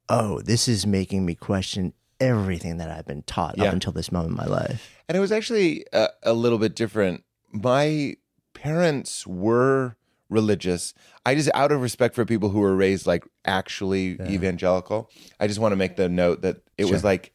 oh, 0.09 0.40
this 0.42 0.69
is 0.69 0.87
making 0.87 1.26
me 1.26 1.35
question 1.35 1.95
everything 2.21 2.76
that 2.76 2.88
I've 2.90 3.07
been 3.07 3.25
taught 3.25 3.59
Yeah. 3.59 3.64
up 3.64 3.73
until 3.73 3.92
this 3.92 4.12
moment 4.12 4.31
in 4.31 4.37
my 4.37 4.47
life. 4.47 4.95
And 5.09 5.16
it 5.16 5.21
was 5.21 5.33
actually 5.33 5.85
a, 5.92 6.09
a 6.23 6.33
little 6.33 6.59
bit 6.59 6.76
different. 6.76 7.25
My 7.50 8.14
parents 8.54 9.26
were 9.26 9.97
religious. 10.32 10.94
I 11.24 11.34
just, 11.34 11.50
out 11.54 11.70
of 11.72 11.80
respect 11.80 12.14
for 12.14 12.24
people 12.24 12.48
who 12.48 12.60
were 12.60 12.74
raised 12.74 13.06
like 13.06 13.24
actually 13.44 14.16
evangelical, 14.34 15.10
I 15.38 15.46
just 15.46 15.60
want 15.60 15.72
to 15.72 15.76
make 15.76 15.96
the 15.96 16.08
note 16.08 16.42
that 16.42 16.56
it 16.76 16.86
was 16.90 17.04
like 17.04 17.34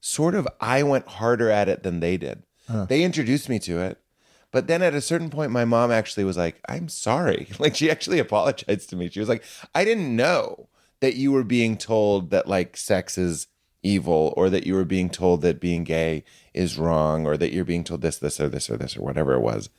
sort 0.00 0.34
of 0.34 0.46
I 0.60 0.82
went 0.82 1.06
harder 1.08 1.50
at 1.50 1.68
it 1.68 1.82
than 1.82 2.00
they 2.00 2.16
did. 2.16 2.42
They 2.86 3.02
introduced 3.02 3.48
me 3.48 3.58
to 3.60 3.80
it. 3.80 3.98
But 4.50 4.68
then 4.68 4.82
at 4.82 4.94
a 4.94 5.00
certain 5.00 5.30
point, 5.30 5.50
my 5.50 5.64
mom 5.64 5.90
actually 5.90 6.22
was 6.24 6.36
like, 6.36 6.60
I'm 6.68 6.88
sorry. 6.88 7.48
Like, 7.58 7.74
she 7.74 7.90
actually 7.90 8.20
apologized 8.20 8.88
to 8.90 8.96
me. 8.96 9.10
She 9.10 9.18
was 9.18 9.28
like, 9.28 9.42
I 9.74 9.84
didn't 9.84 10.14
know 10.14 10.68
that 11.00 11.16
you 11.16 11.32
were 11.32 11.42
being 11.42 11.76
told 11.76 12.30
that 12.30 12.46
like 12.46 12.76
sex 12.76 13.18
is 13.18 13.48
evil 13.82 14.32
or 14.36 14.48
that 14.50 14.66
you 14.66 14.74
were 14.74 14.84
being 14.84 15.10
told 15.10 15.42
that 15.42 15.60
being 15.60 15.82
gay 15.84 16.24
is 16.54 16.78
wrong 16.78 17.26
or 17.26 17.36
that 17.36 17.52
you're 17.52 17.64
being 17.64 17.84
told 17.84 18.00
this, 18.00 18.18
this, 18.18 18.40
or 18.40 18.48
this, 18.48 18.70
or 18.70 18.76
this, 18.76 18.96
or 18.96 19.02
whatever 19.02 19.34
it 19.34 19.40
was. 19.40 19.70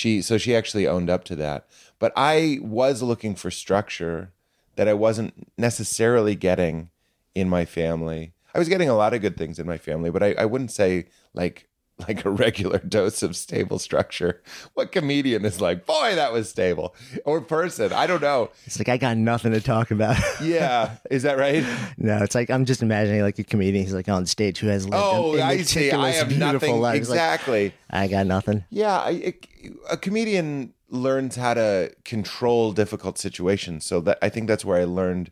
She, 0.00 0.22
so 0.22 0.38
she 0.38 0.56
actually 0.56 0.86
owned 0.86 1.10
up 1.10 1.24
to 1.24 1.36
that. 1.36 1.66
But 1.98 2.14
I 2.16 2.58
was 2.62 3.02
looking 3.02 3.34
for 3.34 3.50
structure 3.50 4.32
that 4.76 4.88
I 4.88 4.94
wasn't 4.94 5.46
necessarily 5.58 6.34
getting 6.34 6.88
in 7.34 7.50
my 7.50 7.66
family. 7.66 8.32
I 8.54 8.58
was 8.58 8.70
getting 8.70 8.88
a 8.88 8.94
lot 8.94 9.12
of 9.12 9.20
good 9.20 9.36
things 9.36 9.58
in 9.58 9.66
my 9.66 9.76
family, 9.76 10.10
but 10.10 10.22
I, 10.22 10.32
I 10.38 10.46
wouldn't 10.46 10.70
say 10.70 11.08
like 11.34 11.68
like 12.08 12.24
a 12.24 12.30
regular 12.30 12.78
dose 12.88 13.22
of 13.22 13.36
stable 13.36 13.78
structure. 13.78 14.42
What 14.74 14.92
comedian 14.92 15.44
is 15.44 15.60
like, 15.60 15.86
boy, 15.86 16.14
that 16.14 16.32
was 16.32 16.48
stable? 16.48 16.94
Or 17.24 17.40
person, 17.40 17.92
I 17.92 18.06
don't 18.06 18.22
know. 18.22 18.50
It's 18.66 18.78
like 18.78 18.88
I 18.88 18.96
got 18.96 19.16
nothing 19.16 19.52
to 19.52 19.60
talk 19.60 19.90
about. 19.90 20.16
Yeah, 20.42 20.96
is 21.10 21.22
that 21.24 21.36
right? 21.38 21.64
no, 21.98 22.22
it's 22.22 22.34
like 22.34 22.50
I'm 22.50 22.64
just 22.64 22.82
imagining 22.82 23.20
like 23.22 23.38
a 23.38 23.44
comedian 23.44 23.84
who's 23.84 23.94
like 23.94 24.08
on 24.08 24.24
stage 24.26 24.58
who 24.58 24.68
has 24.68 24.84
lived 24.86 24.96
Oh, 25.04 25.34
a, 25.36 25.38
a 25.38 25.42
I 25.42 25.62
see. 25.62 25.90
I 25.92 26.10
have 26.10 26.36
nothing. 26.36 26.80
life. 26.80 27.00
It's 27.00 27.08
like, 27.10 27.16
Exactly. 27.16 27.74
I 27.90 28.06
got 28.08 28.26
nothing. 28.26 28.64
Yeah, 28.70 28.96
I, 28.98 29.34
a 29.90 29.96
comedian 29.96 30.72
learns 30.88 31.36
how 31.36 31.54
to 31.54 31.94
control 32.04 32.72
difficult 32.72 33.18
situations. 33.18 33.84
So 33.84 34.00
that 34.00 34.18
I 34.22 34.28
think 34.28 34.48
that's 34.48 34.64
where 34.64 34.80
I 34.80 34.84
learned 34.84 35.30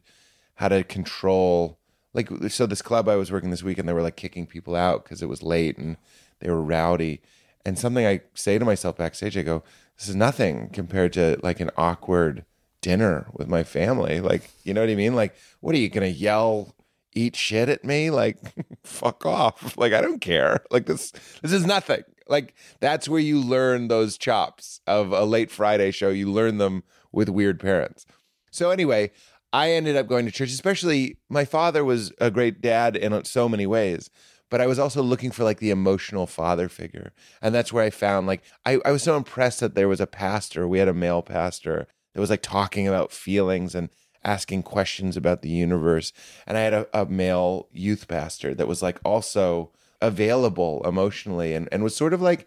how 0.57 0.69
to 0.69 0.85
control. 0.85 1.79
Like, 2.15 2.29
so 2.49 2.67
this 2.67 2.83
club 2.83 3.09
I 3.09 3.17
was 3.17 3.31
working 3.33 3.51
this 3.51 3.63
weekend, 3.63 3.89
they 3.89 3.93
were 3.93 4.03
like 4.03 4.17
kicking 4.17 4.47
people 4.47 4.75
out 4.75 5.05
because 5.05 5.23
it 5.23 5.29
was 5.29 5.43
late 5.43 5.79
and 5.79 5.97
they 6.41 6.51
were 6.51 6.63
rowdy. 6.63 7.21
And 7.65 7.79
something 7.79 8.07
I 8.07 8.21
say 8.35 8.59
to 8.59 8.65
myself 8.65 8.97
backstage, 8.97 9.37
I 9.37 9.43
go, 9.43 9.63
"This 9.99 10.09
is 10.09 10.17
nothing 10.17 10.71
compared 10.71 11.13
to 11.15 11.39
like 11.43 11.61
an 11.61 11.71
awkward 11.77 12.45
dinner 12.81 13.27
with 13.33 13.49
my 13.49 13.65
family." 13.65 14.21
Like, 14.21 14.51
you 14.65 14.73
know 14.73 14.81
what 14.81 14.91
I 14.91 14.95
mean? 14.95 15.15
Like, 15.15 15.37
what 15.61 15.75
are 15.75 15.79
you 15.79 15.89
gonna 15.89 16.07
yell? 16.07 16.75
eat 17.15 17.37
shit 17.37 17.69
at 17.69 17.85
me 17.85 18.11
like 18.11 18.39
fuck 18.85 19.27
off 19.27 19.77
like 19.77 19.93
i 19.93 20.01
don't 20.01 20.21
care 20.21 20.63
like 20.71 20.87
this 20.87 21.11
this 21.43 21.53
is 21.53 21.67
nothing 21.67 22.03
like 22.29 22.55
that's 22.81 23.09
where 23.09 23.21
you 23.21 23.41
learn 23.41 23.89
those 23.89 24.17
chops 24.19 24.81
of 24.87 25.13
a 25.13 25.25
late 25.25 25.51
friday 25.51 25.91
show 25.91 26.11
you 26.11 26.31
learn 26.31 26.59
them 26.59 26.83
with 27.13 27.29
weird 27.29 27.59
parents 27.59 28.07
so 28.51 28.71
anyway 28.71 29.11
i 29.53 29.71
ended 29.71 29.97
up 29.97 30.07
going 30.07 30.27
to 30.27 30.33
church 30.33 30.51
especially 30.51 31.17
my 31.29 31.45
father 31.45 31.85
was 31.85 32.13
a 32.21 32.31
great 32.31 32.61
dad 32.61 32.97
in 32.97 33.25
so 33.25 33.49
many 33.49 33.67
ways 33.67 34.11
but 34.51 34.61
i 34.61 34.67
was 34.67 34.79
also 34.79 35.03
looking 35.03 35.31
for 35.31 35.45
like 35.45 35.59
the 35.59 35.71
emotional 35.71 36.27
father 36.27 36.69
figure 36.69 37.13
and 37.43 37.55
that's 37.55 37.73
where 37.73 37.85
i 37.85 37.91
found 37.91 38.27
like 38.27 38.43
i, 38.65 38.79
I 38.85 38.91
was 38.91 39.03
so 39.03 39.17
impressed 39.17 39.61
that 39.61 39.75
there 39.75 39.89
was 39.89 40.01
a 40.01 40.07
pastor 40.07 40.67
we 40.67 40.79
had 40.79 40.89
a 40.89 40.95
male 40.95 41.23
pastor 41.23 41.87
that 42.15 42.21
was 42.21 42.31
like 42.31 42.43
talking 42.43 42.89
about 42.89 43.13
feelings 43.13 43.75
and 43.75 43.91
asking 44.25 44.63
questions 44.63 45.17
about 45.17 45.43
the 45.43 45.49
universe. 45.49 46.13
And 46.47 46.57
I 46.57 46.61
had 46.61 46.75
a, 46.75 46.87
a 46.93 47.07
male 47.07 47.69
youth 47.73 48.09
pastor 48.09 48.55
that 48.55 48.69
was 48.69 48.83
like 48.83 48.99
also 49.05 49.71
available 50.01 50.83
emotionally 50.85 51.55
and, 51.55 51.69
and 51.73 51.83
was 51.83 51.97
sort 51.97 52.15
of 52.15 52.23
like 52.23 52.47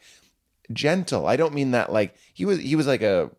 gentle. 0.71 1.25
I 1.25 1.35
don't 1.35 1.53
mean 1.53 1.71
that 1.71 1.91
like 1.91 2.15
he 2.33 2.45
was 2.45 2.59
he 2.59 2.75
was 2.75 2.87
like 2.87 3.01
a, 3.01 3.31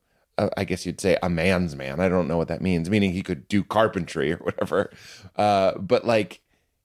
I 0.57 0.65
guess 0.65 0.87
you'd 0.87 1.01
say 1.01 1.17
a 1.23 1.31
man's 1.31 1.77
man. 1.77 2.01
I 2.01 2.09
don't 2.09 2.29
know 2.29 2.37
what 2.39 2.49
that 2.49 2.63
means, 2.63 2.91
meaning 2.91 3.13
he 3.13 3.23
could 3.23 3.49
do 3.49 3.63
carpentry 3.63 4.33
or 4.33 4.39
whatever. 4.39 4.91
Uh, 5.37 5.79
but 5.79 6.07
like 6.07 6.42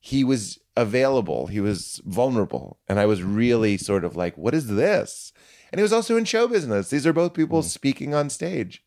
he 0.07 0.23
was 0.23 0.57
available, 0.77 1.47
he 1.47 1.59
was 1.59 2.01
vulnerable. 2.05 2.77
And 2.87 2.97
I 2.97 3.05
was 3.05 3.19
mm-hmm. 3.19 3.35
really 3.35 3.77
sort 3.77 4.05
of 4.05 4.15
like, 4.15 4.37
what 4.37 4.53
is 4.53 4.67
this? 4.67 5.33
And 5.69 5.79
he 5.79 5.83
was 5.83 5.91
also 5.91 6.15
in 6.15 6.23
show 6.23 6.47
business. 6.47 6.89
These 6.89 7.05
are 7.05 7.11
both 7.11 7.33
people 7.33 7.59
mm-hmm. 7.59 7.67
speaking 7.67 8.15
on 8.15 8.29
stage. 8.29 8.85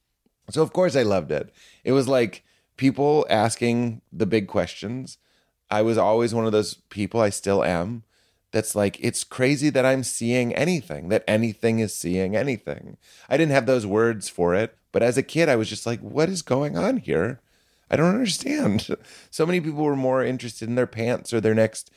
So 0.49 0.63
of 0.63 0.73
course 0.73 0.97
I 0.97 1.03
loved 1.03 1.31
it. 1.31 1.53
It 1.85 1.93
was 1.93 2.09
like 2.09 2.43
people 2.79 3.27
asking 3.29 4.01
the 4.11 4.25
big 4.25 4.49
questions. 4.49 5.19
I 5.71 5.83
was 5.83 5.99
always 5.99 6.35
one 6.35 6.47
of 6.47 6.53
those 6.53 6.73
people, 6.89 7.21
I 7.21 7.29
still 7.29 7.63
am, 7.63 8.05
that's 8.51 8.75
like, 8.75 8.97
it's 8.99 9.23
crazy 9.23 9.69
that 9.69 9.85
I'm 9.85 10.03
seeing 10.03 10.55
anything, 10.55 11.11
that 11.11 11.25
anything 11.29 11.81
is 11.81 11.95
seeing 11.95 12.35
anything. 12.35 12.97
I 13.29 13.37
didn't 13.37 13.53
have 13.53 13.67
those 13.67 13.85
words 13.85 14.31
for 14.31 14.55
it, 14.55 14.75
but 14.91 15.03
as 15.03 15.19
a 15.19 15.23
kid, 15.23 15.51
I 15.51 15.57
was 15.57 15.69
just 15.69 15.85
like, 15.85 16.01
what 16.01 16.31
is 16.31 16.41
going 16.41 16.79
on 16.79 16.97
here? 16.97 17.43
I 17.91 17.97
don't 17.97 18.15
understand. 18.15 18.97
So 19.31 19.47
many 19.47 19.61
people 19.61 19.85
were 19.85 19.97
more 19.97 20.25
interested 20.25 20.69
in 20.69 20.75
their 20.75 20.87
pants 20.87 21.33
or 21.33 21.41
their 21.41 21.55
next 21.55 21.91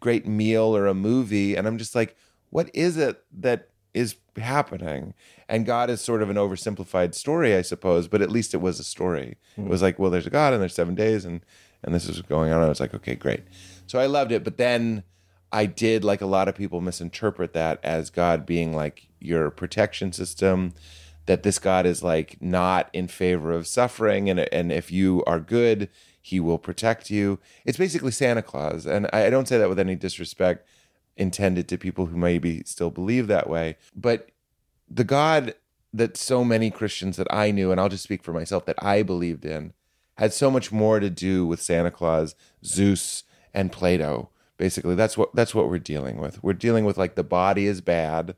great 0.00 0.26
meal 0.26 0.76
or 0.76 0.86
a 0.86 0.94
movie. 0.94 1.54
And 1.54 1.66
I'm 1.66 1.78
just 1.78 1.94
like, 1.94 2.16
what 2.50 2.68
is 2.74 2.96
it 2.96 3.22
that 3.40 3.70
is 3.92 4.16
happening? 4.36 5.14
And 5.48 5.66
God 5.66 5.88
is 5.88 6.00
sort 6.00 6.22
of 6.22 6.30
an 6.30 6.36
oversimplified 6.36 7.14
story, 7.14 7.54
I 7.54 7.62
suppose, 7.62 8.08
but 8.08 8.22
at 8.22 8.30
least 8.30 8.54
it 8.54 8.60
was 8.60 8.80
a 8.80 8.84
story. 8.84 9.36
It 9.56 9.64
was 9.64 9.80
hmm. 9.80 9.84
like, 9.84 9.98
well, 9.98 10.10
there's 10.10 10.26
a 10.26 10.30
God 10.30 10.52
and 10.52 10.60
there's 10.60 10.74
seven 10.74 10.94
days 10.94 11.24
and 11.24 11.40
and 11.84 11.94
this 11.94 12.08
is 12.08 12.22
going 12.22 12.50
on. 12.50 12.62
I 12.62 12.68
was 12.68 12.80
like, 12.80 12.94
okay, 12.94 13.14
great. 13.14 13.44
So 13.86 13.98
I 13.98 14.06
loved 14.06 14.32
it. 14.32 14.42
But 14.42 14.56
then 14.56 15.04
I 15.52 15.66
did, 15.66 16.02
like 16.02 16.22
a 16.22 16.26
lot 16.26 16.48
of 16.48 16.54
people, 16.54 16.80
misinterpret 16.80 17.52
that 17.52 17.78
as 17.84 18.10
God 18.10 18.46
being 18.46 18.74
like 18.74 19.08
your 19.20 19.50
protection 19.50 20.12
system, 20.12 20.72
that 21.26 21.42
this 21.42 21.58
God 21.58 21.86
is 21.86 22.02
like 22.02 22.36
not 22.40 22.88
in 22.92 23.08
favor 23.08 23.52
of 23.52 23.66
suffering, 23.66 24.28
and 24.28 24.40
and 24.40 24.72
if 24.72 24.90
you 24.90 25.24
are 25.26 25.40
good, 25.40 25.88
He 26.20 26.40
will 26.40 26.58
protect 26.58 27.10
you. 27.10 27.38
It's 27.64 27.78
basically 27.78 28.12
Santa 28.12 28.42
Claus, 28.42 28.86
and 28.86 29.08
I, 29.12 29.30
don't 29.30 29.48
say 29.48 29.58
that 29.58 29.68
with 29.68 29.78
any 29.78 29.96
disrespect 29.96 30.66
intended 31.16 31.68
to 31.68 31.78
people 31.78 32.06
who 32.06 32.16
maybe 32.16 32.62
still 32.64 32.90
believe 32.90 33.26
that 33.28 33.48
way, 33.48 33.76
but 33.94 34.30
the 34.90 35.04
God 35.04 35.54
that 35.92 36.16
so 36.16 36.44
many 36.44 36.70
Christians 36.70 37.16
that 37.16 37.32
I 37.32 37.52
knew, 37.52 37.70
and 37.70 37.80
I'll 37.80 37.88
just 37.88 38.02
speak 38.02 38.24
for 38.24 38.32
myself, 38.32 38.66
that 38.66 38.82
I 38.82 39.02
believed 39.02 39.44
in, 39.44 39.72
had 40.18 40.32
so 40.32 40.50
much 40.50 40.72
more 40.72 41.00
to 41.00 41.08
do 41.08 41.46
with 41.46 41.62
Santa 41.62 41.90
Claus, 41.90 42.34
Zeus, 42.64 43.22
and 43.52 43.70
Plato. 43.70 44.30
Basically, 44.56 44.94
that's 44.94 45.16
what 45.16 45.34
that's 45.34 45.54
what 45.54 45.68
we're 45.68 45.78
dealing 45.78 46.18
with. 46.18 46.42
We're 46.42 46.52
dealing 46.52 46.84
with 46.84 46.98
like 46.98 47.14
the 47.14 47.24
body 47.24 47.66
is 47.66 47.80
bad, 47.80 48.36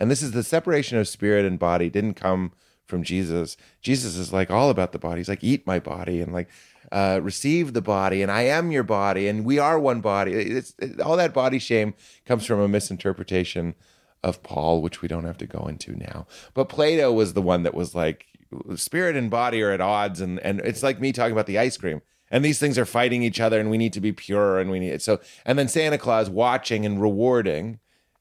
and 0.00 0.10
this 0.10 0.22
is 0.22 0.32
the 0.32 0.42
separation 0.42 0.98
of 0.98 1.06
spirit 1.06 1.44
and 1.44 1.58
body 1.58 1.90
didn't 1.90 2.14
come 2.14 2.52
from 2.86 3.02
Jesus. 3.04 3.56
Jesus 3.80 4.16
is 4.16 4.32
like 4.32 4.50
all 4.50 4.70
about 4.70 4.92
the 4.92 4.98
body. 4.98 5.20
He's 5.20 5.28
like, 5.28 5.44
eat 5.44 5.66
my 5.66 5.78
body 5.78 6.20
and 6.20 6.32
like 6.32 6.48
uh, 6.90 7.20
receive 7.22 7.72
the 7.72 7.82
body, 7.82 8.22
and 8.22 8.32
I 8.32 8.42
am 8.42 8.72
your 8.72 8.82
body, 8.82 9.28
and 9.28 9.44
we 9.44 9.58
are 9.58 9.78
one 9.78 10.00
body. 10.00 10.32
It's 10.32 10.74
it, 10.78 11.00
all 11.00 11.16
that 11.16 11.32
body 11.32 11.60
shame 11.60 11.94
comes 12.24 12.44
from 12.44 12.58
a 12.58 12.66
misinterpretation 12.66 13.76
of 14.24 14.42
Paul, 14.42 14.82
which 14.82 15.00
we 15.00 15.08
don't 15.08 15.24
have 15.24 15.38
to 15.38 15.46
go 15.46 15.66
into 15.68 15.94
now. 15.94 16.26
But 16.52 16.68
Plato 16.68 17.12
was 17.12 17.34
the 17.34 17.42
one 17.42 17.62
that 17.62 17.74
was 17.74 17.94
like, 17.94 18.26
spirit 18.74 19.16
and 19.16 19.30
body 19.30 19.62
are 19.62 19.70
at 19.70 19.80
odds, 19.80 20.20
and 20.20 20.40
and 20.40 20.60
it's 20.60 20.82
like 20.82 21.00
me 21.00 21.12
talking 21.12 21.32
about 21.32 21.46
the 21.46 21.58
ice 21.58 21.76
cream. 21.76 22.02
And 22.32 22.44
these 22.44 22.60
things 22.60 22.78
are 22.78 22.86
fighting 22.86 23.22
each 23.22 23.40
other, 23.40 23.60
and 23.60 23.70
we 23.70 23.78
need 23.78 23.92
to 23.92 24.00
be 24.00 24.12
pure, 24.12 24.58
and 24.58 24.70
we 24.70 24.80
need 24.80 25.02
so. 25.02 25.20
And 25.44 25.58
then 25.58 25.68
Santa 25.68 25.98
Claus 25.98 26.30
watching 26.30 26.86
and 26.86 27.00
rewarding, 27.00 27.78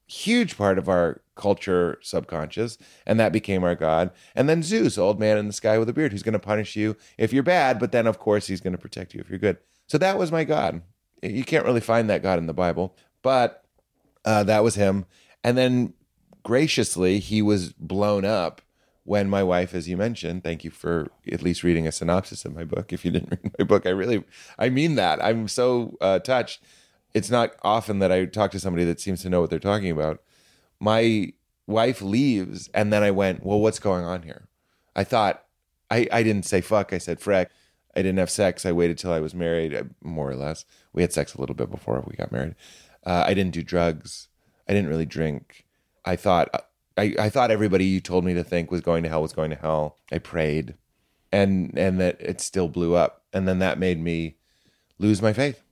huge 0.07 0.57
part 0.57 0.77
of 0.77 0.89
our 0.89 1.21
culture 1.39 1.97
subconscious, 2.01 2.77
and 3.05 3.19
that 3.19 3.31
became 3.31 3.63
our 3.63 3.75
God. 3.75 4.11
And 4.35 4.49
then 4.49 4.61
Zeus, 4.61 4.97
old 4.97 5.19
man 5.19 5.37
in 5.37 5.47
the 5.47 5.53
sky 5.53 5.77
with 5.77 5.89
a 5.89 5.93
beard, 5.93 6.11
who's 6.11 6.23
going 6.23 6.33
to 6.33 6.39
punish 6.39 6.75
you 6.75 6.95
if 7.17 7.31
you're 7.33 7.43
bad, 7.43 7.79
but 7.79 7.91
then 7.91 8.05
of 8.05 8.19
course 8.19 8.47
he's 8.47 8.61
going 8.61 8.73
to 8.73 8.77
protect 8.77 9.13
you 9.13 9.21
if 9.21 9.29
you're 9.29 9.39
good. 9.39 9.57
So 9.87 9.97
that 9.97 10.17
was 10.17 10.31
my 10.31 10.43
God. 10.43 10.81
You 11.23 11.43
can't 11.43 11.65
really 11.65 11.81
find 11.81 12.09
that 12.09 12.21
God 12.21 12.37
in 12.37 12.45
the 12.45 12.53
Bible, 12.53 12.95
but 13.21 13.63
uh, 14.25 14.43
that 14.43 14.63
was 14.63 14.75
him. 14.75 15.05
And 15.43 15.57
then 15.57 15.93
graciously, 16.43 17.19
he 17.19 17.41
was 17.41 17.71
blown 17.73 18.25
up 18.25 18.61
when 19.03 19.29
my 19.29 19.41
wife, 19.41 19.73
as 19.73 19.89
you 19.89 19.97
mentioned, 19.97 20.43
thank 20.43 20.63
you 20.63 20.69
for 20.69 21.07
at 21.31 21.41
least 21.41 21.63
reading 21.63 21.87
a 21.87 21.91
synopsis 21.91 22.45
of 22.45 22.53
my 22.53 22.63
book. 22.63 22.93
If 22.93 23.03
you 23.03 23.11
didn't 23.11 23.31
read 23.43 23.53
my 23.57 23.65
book, 23.65 23.85
I 23.85 23.89
really, 23.89 24.23
I 24.59 24.69
mean 24.69 24.95
that. 24.95 25.23
I'm 25.23 25.47
so 25.47 25.97
uh, 25.99 26.19
touched. 26.19 26.61
It's 27.13 27.31
not 27.31 27.55
often 27.63 27.99
that 27.99 28.11
I 28.11 28.25
talk 28.25 28.51
to 28.51 28.59
somebody 28.59 28.85
that 28.85 28.99
seems 28.99 29.21
to 29.23 29.29
know 29.29 29.41
what 29.41 29.49
they're 29.49 29.59
talking 29.59 29.89
about. 29.89 30.21
My 30.79 31.33
wife 31.67 32.01
leaves, 32.01 32.69
and 32.73 32.91
then 32.91 33.03
I 33.03 33.11
went, 33.11 33.45
well, 33.45 33.59
what's 33.59 33.79
going 33.79 34.05
on 34.05 34.23
here? 34.23 34.47
I 34.95 35.03
thought, 35.03 35.43
I, 35.91 36.07
I 36.11 36.23
didn't 36.23 36.45
say 36.45 36.61
fuck, 36.61 36.93
I 36.93 36.97
said 36.97 37.19
freck. 37.19 37.47
I 37.95 38.01
didn't 38.01 38.19
have 38.19 38.29
sex. 38.29 38.65
I 38.65 38.71
waited 38.71 38.97
till 38.97 39.11
I 39.11 39.19
was 39.19 39.33
married, 39.33 39.73
uh, 39.73 39.83
more 40.03 40.29
or 40.29 40.35
less. 40.35 40.65
We 40.93 41.01
had 41.01 41.11
sex 41.11 41.33
a 41.33 41.39
little 41.39 41.55
bit 41.55 41.71
before 41.71 42.03
we 42.07 42.15
got 42.15 42.31
married. 42.31 42.55
Uh, 43.05 43.23
I 43.25 43.33
didn't 43.33 43.53
do 43.53 43.63
drugs. 43.63 44.27
I 44.67 44.73
didn't 44.73 44.89
really 44.89 45.05
drink. 45.05 45.65
I 46.05 46.15
thought 46.15 46.49
I, 46.97 47.15
I 47.17 47.29
thought 47.29 47.49
everybody 47.49 47.85
you 47.85 48.01
told 48.01 48.25
me 48.25 48.33
to 48.33 48.43
think 48.43 48.71
was 48.71 48.81
going 48.81 49.03
to 49.03 49.09
hell 49.09 49.21
was 49.21 49.33
going 49.33 49.49
to 49.49 49.55
hell. 49.55 49.97
I 50.11 50.19
prayed, 50.19 50.75
and 51.31 51.77
and 51.77 51.99
that 51.99 52.17
it 52.19 52.41
still 52.41 52.67
blew 52.67 52.95
up, 52.95 53.23
and 53.33 53.47
then 53.47 53.59
that 53.59 53.79
made 53.79 53.99
me 53.99 54.35
lose 54.97 55.21
my 55.21 55.33
faith, 55.33 55.63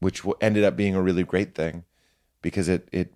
which 0.00 0.22
ended 0.40 0.64
up 0.64 0.76
being 0.76 0.94
a 0.94 1.02
really 1.02 1.22
great 1.22 1.54
thing, 1.54 1.84
because 2.42 2.68
it 2.68 2.88
it 2.90 3.14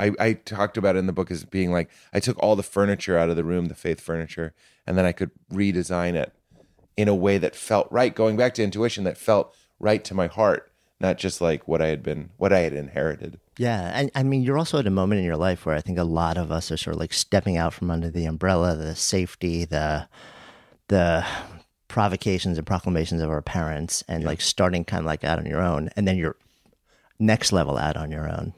I, 0.00 0.12
I 0.18 0.32
talked 0.32 0.76
about 0.76 0.96
it 0.96 1.00
in 1.00 1.06
the 1.06 1.12
book 1.12 1.30
as 1.30 1.44
being 1.44 1.72
like 1.72 1.90
I 2.12 2.20
took 2.20 2.38
all 2.38 2.56
the 2.56 2.62
furniture 2.62 3.18
out 3.18 3.30
of 3.30 3.36
the 3.36 3.44
room, 3.44 3.66
the 3.66 3.74
faith 3.74 4.00
furniture, 4.00 4.54
and 4.86 4.96
then 4.96 5.04
I 5.04 5.12
could 5.12 5.30
redesign 5.52 6.14
it 6.14 6.32
in 6.96 7.08
a 7.08 7.14
way 7.14 7.38
that 7.38 7.54
felt 7.54 7.86
right. 7.90 8.14
Going 8.14 8.36
back 8.36 8.54
to 8.54 8.62
intuition, 8.64 9.04
that 9.04 9.18
felt 9.18 9.54
right 9.78 10.02
to 10.04 10.14
my 10.14 10.26
heart, 10.26 10.70
not 11.00 11.18
just 11.18 11.40
like 11.40 11.68
what 11.68 11.82
I 11.82 11.88
had 11.88 12.02
been, 12.02 12.30
what 12.38 12.52
I 12.52 12.60
had 12.60 12.72
inherited. 12.72 13.38
Yeah. 13.58 13.90
And 13.94 14.10
I 14.14 14.22
mean, 14.22 14.42
you're 14.42 14.58
also 14.58 14.78
at 14.78 14.86
a 14.86 14.90
moment 14.90 15.18
in 15.18 15.24
your 15.24 15.36
life 15.36 15.66
where 15.66 15.76
I 15.76 15.80
think 15.80 15.98
a 15.98 16.04
lot 16.04 16.38
of 16.38 16.50
us 16.50 16.70
are 16.70 16.76
sort 16.76 16.94
of 16.94 17.00
like 17.00 17.12
stepping 17.12 17.56
out 17.56 17.74
from 17.74 17.90
under 17.90 18.10
the 18.10 18.24
umbrella, 18.24 18.76
the 18.76 18.96
safety, 18.96 19.64
the, 19.64 20.08
the, 20.88 21.26
provocations 21.90 22.56
and 22.56 22.64
proclamations 22.64 23.20
of 23.20 23.28
our 23.28 23.42
parents 23.42 24.04
and 24.06 24.22
yeah. 24.22 24.28
like 24.28 24.40
starting 24.40 24.84
kind 24.84 25.00
of 25.00 25.06
like 25.06 25.24
out 25.24 25.40
on 25.40 25.44
your 25.44 25.60
own 25.60 25.90
and 25.96 26.06
then 26.06 26.16
you're 26.16 26.36
next 27.18 27.52
level 27.52 27.76
out 27.76 27.96
on 27.96 28.12
your 28.12 28.30
own 28.30 28.54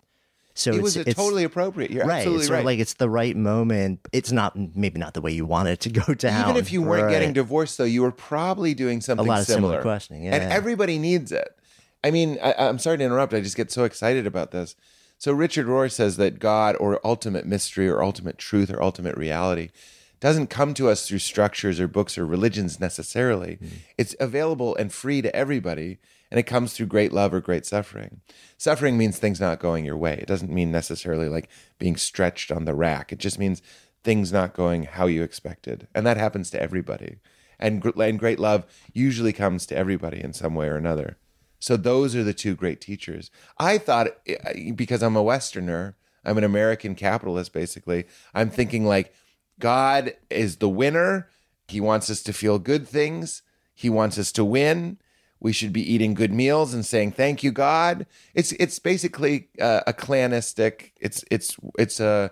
so 0.54 0.72
it 0.72 0.82
was 0.82 0.94
totally 0.94 1.44
appropriate. 1.44 1.90
You're 1.90 2.04
right. 2.04 2.18
absolutely 2.18 2.44
it's 2.44 2.50
right. 2.50 2.64
like 2.64 2.78
it's 2.78 2.94
the 2.94 3.08
right 3.08 3.36
moment. 3.36 4.00
It's 4.12 4.32
not 4.32 4.56
maybe 4.76 4.98
not 4.98 5.14
the 5.14 5.20
way 5.20 5.32
you 5.32 5.46
want 5.46 5.68
it 5.68 5.80
to 5.80 5.90
go 5.90 6.14
down. 6.14 6.50
Even 6.50 6.56
if 6.56 6.72
you 6.72 6.82
weren't 6.82 7.04
right. 7.04 7.10
getting 7.10 7.32
divorced, 7.32 7.78
though, 7.78 7.84
you 7.84 8.02
were 8.02 8.12
probably 8.12 8.74
doing 8.74 9.00
something 9.00 9.26
a 9.26 9.28
lot 9.28 9.40
of 9.40 9.46
similar. 9.46 9.72
similar 9.72 9.82
questioning. 9.82 10.24
Yeah, 10.24 10.36
and 10.36 10.52
everybody 10.52 10.98
needs 10.98 11.32
it. 11.32 11.56
I 12.04 12.10
mean, 12.10 12.38
I, 12.42 12.54
I'm 12.58 12.78
sorry 12.78 12.98
to 12.98 13.04
interrupt. 13.04 13.32
I 13.32 13.40
just 13.40 13.56
get 13.56 13.70
so 13.70 13.84
excited 13.84 14.26
about 14.26 14.50
this. 14.50 14.74
So 15.18 15.32
Richard 15.32 15.66
Rohr 15.66 15.90
says 15.90 16.16
that 16.16 16.40
God 16.40 16.76
or 16.80 17.00
ultimate 17.04 17.46
mystery 17.46 17.88
or 17.88 18.02
ultimate 18.02 18.38
truth 18.38 18.70
or 18.70 18.82
ultimate 18.82 19.16
reality 19.16 19.70
doesn't 20.18 20.48
come 20.48 20.74
to 20.74 20.88
us 20.88 21.06
through 21.06 21.18
structures 21.18 21.80
or 21.80 21.88
books 21.88 22.18
or 22.18 22.26
religions 22.26 22.80
necessarily. 22.80 23.58
Mm. 23.62 23.68
It's 23.98 24.16
available 24.18 24.74
and 24.76 24.92
free 24.92 25.22
to 25.22 25.34
everybody, 25.34 25.98
and 26.32 26.38
it 26.38 26.44
comes 26.44 26.72
through 26.72 26.86
great 26.86 27.12
love 27.12 27.34
or 27.34 27.42
great 27.42 27.66
suffering. 27.66 28.22
Suffering 28.56 28.96
means 28.96 29.18
things 29.18 29.38
not 29.38 29.60
going 29.60 29.84
your 29.84 29.98
way. 29.98 30.14
It 30.14 30.26
doesn't 30.26 30.50
mean 30.50 30.70
necessarily 30.70 31.28
like 31.28 31.50
being 31.78 31.94
stretched 31.94 32.50
on 32.50 32.64
the 32.64 32.74
rack. 32.74 33.12
It 33.12 33.18
just 33.18 33.38
means 33.38 33.60
things 34.02 34.32
not 34.32 34.54
going 34.54 34.84
how 34.84 35.08
you 35.08 35.22
expected, 35.22 35.88
and 35.94 36.06
that 36.06 36.16
happens 36.16 36.48
to 36.50 36.62
everybody. 36.62 37.18
And, 37.58 37.84
and 37.84 38.18
great 38.18 38.38
love 38.38 38.64
usually 38.94 39.34
comes 39.34 39.66
to 39.66 39.76
everybody 39.76 40.22
in 40.22 40.32
some 40.32 40.54
way 40.54 40.68
or 40.68 40.76
another. 40.76 41.18
So 41.60 41.76
those 41.76 42.16
are 42.16 42.24
the 42.24 42.32
two 42.32 42.54
great 42.54 42.80
teachers. 42.80 43.30
I 43.58 43.76
thought 43.76 44.08
eh, 44.26 44.72
because 44.74 45.02
I'm 45.02 45.16
a 45.16 45.22
Westerner, 45.22 45.96
I'm 46.24 46.38
an 46.38 46.44
American 46.44 46.94
capitalist 46.94 47.52
basically. 47.52 48.06
I'm 48.32 48.48
thinking 48.48 48.86
like 48.86 49.12
God 49.58 50.14
is 50.30 50.56
the 50.56 50.68
winner. 50.70 51.28
He 51.68 51.78
wants 51.78 52.08
us 52.08 52.22
to 52.22 52.32
feel 52.32 52.58
good 52.58 52.88
things. 52.88 53.42
He 53.74 53.90
wants 53.90 54.18
us 54.18 54.32
to 54.32 54.46
win. 54.46 54.96
We 55.42 55.52
should 55.52 55.72
be 55.72 55.92
eating 55.92 56.14
good 56.14 56.32
meals 56.32 56.72
and 56.72 56.86
saying 56.86 57.12
thank 57.12 57.42
you, 57.42 57.50
God. 57.50 58.06
It's 58.32 58.52
it's 58.52 58.78
basically 58.78 59.48
uh, 59.60 59.80
a 59.88 59.92
clanistic. 59.92 60.92
It's 61.00 61.24
it's 61.32 61.56
it's 61.76 61.98
a 61.98 62.30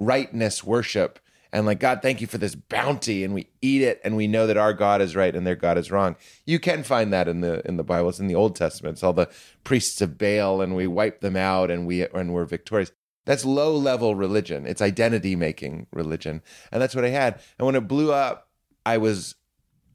rightness 0.00 0.64
worship 0.64 1.20
and 1.52 1.66
like 1.66 1.78
god 1.78 2.00
thank 2.02 2.20
you 2.20 2.26
for 2.26 2.38
this 2.38 2.54
bounty 2.54 3.22
and 3.22 3.34
we 3.34 3.46
eat 3.60 3.82
it 3.82 4.00
and 4.02 4.16
we 4.16 4.26
know 4.26 4.46
that 4.46 4.56
our 4.56 4.72
god 4.72 5.00
is 5.00 5.14
right 5.14 5.36
and 5.36 5.46
their 5.46 5.54
god 5.54 5.78
is 5.78 5.90
wrong. 5.90 6.16
You 6.44 6.58
can 6.58 6.82
find 6.82 7.12
that 7.12 7.28
in 7.28 7.40
the 7.40 7.66
in 7.68 7.76
the 7.76 7.84
bible. 7.84 8.08
It's 8.08 8.18
in 8.18 8.26
the 8.26 8.34
old 8.34 8.56
testament. 8.56 8.94
It's 8.94 9.04
all 9.04 9.12
the 9.12 9.30
priests 9.62 10.00
of 10.00 10.18
baal 10.18 10.60
and 10.60 10.74
we 10.74 10.86
wipe 10.86 11.20
them 11.20 11.36
out 11.36 11.70
and 11.70 11.86
we 11.86 12.06
and 12.08 12.32
we're 12.32 12.46
victorious. 12.46 12.90
That's 13.26 13.44
low 13.44 13.76
level 13.76 14.14
religion. 14.16 14.66
It's 14.66 14.82
identity 14.82 15.36
making 15.36 15.86
religion. 15.92 16.42
And 16.72 16.82
that's 16.82 16.94
what 16.94 17.04
i 17.04 17.10
had. 17.10 17.40
And 17.58 17.66
when 17.66 17.76
it 17.76 17.86
blew 17.86 18.12
up 18.12 18.48
i 18.84 18.96
was 18.96 19.36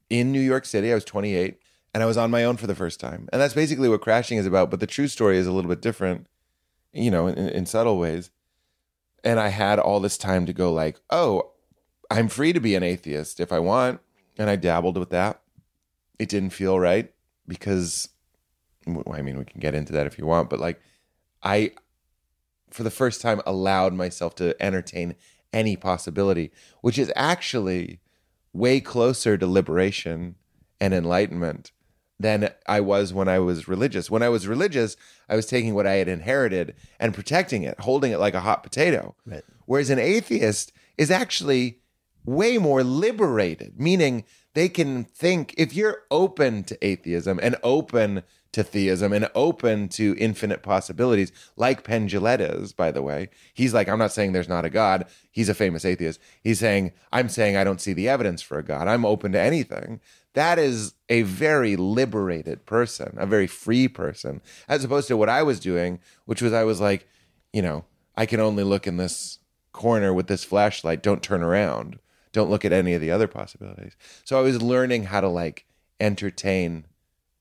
in 0.08 0.32
new 0.32 0.40
york 0.40 0.64
city. 0.64 0.90
I 0.90 0.94
was 0.94 1.04
28 1.04 1.58
and 1.96 2.02
i 2.02 2.06
was 2.06 2.18
on 2.18 2.30
my 2.30 2.44
own 2.44 2.58
for 2.58 2.66
the 2.66 2.74
first 2.74 3.00
time. 3.00 3.26
And 3.32 3.40
that's 3.40 3.54
basically 3.54 3.88
what 3.88 4.02
crashing 4.02 4.36
is 4.36 4.44
about 4.44 4.70
but 4.70 4.80
the 4.80 4.86
true 4.86 5.08
story 5.08 5.38
is 5.38 5.46
a 5.46 5.52
little 5.52 5.70
bit 5.70 5.80
different 5.80 6.26
you 6.92 7.10
know 7.10 7.26
in, 7.26 7.38
in 7.38 7.64
subtle 7.64 7.98
ways. 7.98 8.30
And 9.24 9.40
I 9.40 9.48
had 9.48 9.78
all 9.78 9.98
this 9.98 10.18
time 10.18 10.44
to 10.44 10.52
go 10.52 10.72
like, 10.72 11.00
oh, 11.10 11.52
I'm 12.10 12.28
free 12.28 12.52
to 12.52 12.60
be 12.60 12.74
an 12.74 12.82
atheist 12.82 13.40
if 13.40 13.50
I 13.50 13.58
want, 13.58 14.00
and 14.38 14.48
I 14.48 14.56
dabbled 14.56 14.98
with 14.98 15.10
that. 15.10 15.40
It 16.18 16.28
didn't 16.28 16.50
feel 16.50 16.78
right 16.78 17.12
because, 17.48 18.10
I 18.86 19.22
mean, 19.22 19.38
we 19.38 19.44
can 19.44 19.58
get 19.58 19.74
into 19.74 19.92
that 19.94 20.06
if 20.06 20.18
you 20.18 20.26
want, 20.26 20.48
but 20.50 20.60
like, 20.60 20.80
I, 21.42 21.72
for 22.70 22.84
the 22.84 22.90
first 22.90 23.20
time, 23.20 23.40
allowed 23.46 23.94
myself 23.94 24.36
to 24.36 24.54
entertain 24.62 25.16
any 25.52 25.76
possibility, 25.76 26.52
which 26.82 26.98
is 26.98 27.12
actually 27.16 28.00
way 28.52 28.80
closer 28.80 29.36
to 29.36 29.46
liberation 29.46 30.36
and 30.80 30.94
enlightenment 30.94 31.72
than 32.18 32.50
I 32.66 32.80
was 32.80 33.12
when 33.12 33.28
I 33.28 33.38
was 33.38 33.68
religious. 33.68 34.10
When 34.10 34.22
I 34.22 34.28
was 34.28 34.46
religious, 34.46 34.96
I 35.28 35.36
was 35.36 35.46
taking 35.46 35.74
what 35.74 35.86
I 35.86 35.94
had 35.94 36.08
inherited 36.08 36.74
and 36.98 37.14
protecting 37.14 37.62
it, 37.62 37.78
holding 37.80 38.12
it 38.12 38.18
like 38.18 38.34
a 38.34 38.40
hot 38.40 38.62
potato. 38.62 39.14
Right. 39.26 39.44
Whereas 39.66 39.90
an 39.90 39.98
atheist 39.98 40.72
is 40.96 41.10
actually 41.10 41.80
way 42.24 42.58
more 42.58 42.82
liberated, 42.82 43.78
meaning 43.78 44.24
they 44.54 44.68
can 44.68 45.04
think 45.04 45.54
if 45.58 45.74
you're 45.74 46.02
open 46.10 46.64
to 46.64 46.86
atheism 46.86 47.38
and 47.42 47.56
open 47.62 48.22
to 48.56 48.64
theism 48.64 49.12
and 49.12 49.30
open 49.34 49.88
to 49.90 50.16
infinite 50.18 50.62
possibilities, 50.62 51.30
like 51.56 51.84
Penn 51.84 52.08
is, 52.08 52.72
by 52.72 52.90
the 52.90 53.02
way. 53.02 53.28
He's 53.54 53.72
like, 53.72 53.88
I'm 53.88 53.98
not 53.98 54.12
saying 54.12 54.32
there's 54.32 54.48
not 54.48 54.64
a 54.64 54.70
God. 54.70 55.06
He's 55.30 55.48
a 55.48 55.54
famous 55.54 55.84
atheist. 55.84 56.20
He's 56.42 56.58
saying, 56.58 56.92
I'm 57.12 57.28
saying 57.28 57.56
I 57.56 57.64
don't 57.64 57.80
see 57.80 57.92
the 57.92 58.08
evidence 58.08 58.42
for 58.42 58.58
a 58.58 58.64
God. 58.64 58.88
I'm 58.88 59.04
open 59.04 59.32
to 59.32 59.40
anything 59.40 60.00
that 60.36 60.58
is 60.58 60.92
a 61.08 61.22
very 61.22 61.76
liberated 61.76 62.66
person, 62.66 63.14
a 63.16 63.24
very 63.24 63.46
free 63.46 63.88
person, 63.88 64.42
as 64.68 64.84
opposed 64.84 65.08
to 65.08 65.16
what 65.16 65.30
I 65.30 65.42
was 65.42 65.58
doing, 65.58 65.98
which 66.26 66.42
was 66.42 66.52
I 66.52 66.62
was 66.62 66.78
like, 66.78 67.08
you 67.54 67.62
know, 67.62 67.86
I 68.16 68.26
can 68.26 68.38
only 68.38 68.62
look 68.62 68.86
in 68.86 68.98
this 68.98 69.38
corner 69.72 70.12
with 70.12 70.26
this 70.26 70.44
flashlight. 70.44 71.02
Don't 71.02 71.22
turn 71.22 71.42
around. 71.42 71.98
Don't 72.32 72.50
look 72.50 72.66
at 72.66 72.72
any 72.72 72.92
of 72.92 73.00
the 73.00 73.10
other 73.10 73.26
possibilities. 73.26 73.96
So 74.24 74.38
I 74.38 74.42
was 74.42 74.60
learning 74.60 75.04
how 75.04 75.22
to 75.22 75.28
like 75.28 75.64
entertain 76.00 76.84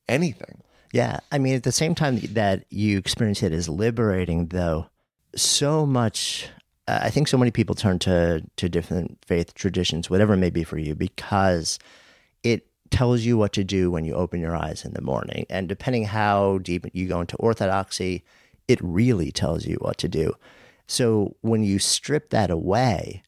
anything. 0.07 0.61
Yeah. 0.91 1.19
I 1.31 1.37
mean, 1.37 1.55
at 1.55 1.63
the 1.63 1.71
same 1.71 1.95
time 1.95 2.19
that 2.33 2.65
you 2.69 2.97
experience 2.97 3.43
it 3.43 3.51
as 3.51 3.67
liberating, 3.67 4.47
though, 4.47 4.87
so 5.35 5.85
much, 5.85 6.49
uh, 6.87 6.99
I 7.01 7.09
think 7.09 7.27
so 7.27 7.37
many 7.37 7.51
people 7.51 7.75
turn 7.75 7.99
to, 7.99 8.43
to 8.55 8.69
different 8.69 9.17
faith 9.25 9.53
traditions, 9.53 10.09
whatever 10.09 10.33
it 10.33 10.37
may 10.37 10.49
be 10.49 10.63
for 10.63 10.77
you, 10.77 10.95
because 10.95 11.79
it 12.43 12.67
tells 12.91 13.21
you 13.21 13.37
what 13.37 13.51
to 13.53 13.63
do 13.63 13.91
when 13.91 14.05
you 14.05 14.13
open 14.13 14.39
your 14.39 14.55
eyes 14.55 14.85
in 14.85 14.93
the 14.93 15.01
morning. 15.01 15.45
And 15.49 15.67
depending 15.67 16.05
how 16.05 16.59
deep 16.59 16.85
you 16.93 17.07
go 17.07 17.19
into 17.19 17.35
orthodoxy, 17.37 18.23
it 18.67 18.79
really 18.81 19.31
tells 19.31 19.65
you 19.65 19.75
what 19.81 19.97
to 19.97 20.07
do. 20.07 20.33
So 20.87 21.35
when 21.41 21.63
you 21.63 21.79
strip 21.79 22.29
that 22.29 22.51
away, 22.51 23.23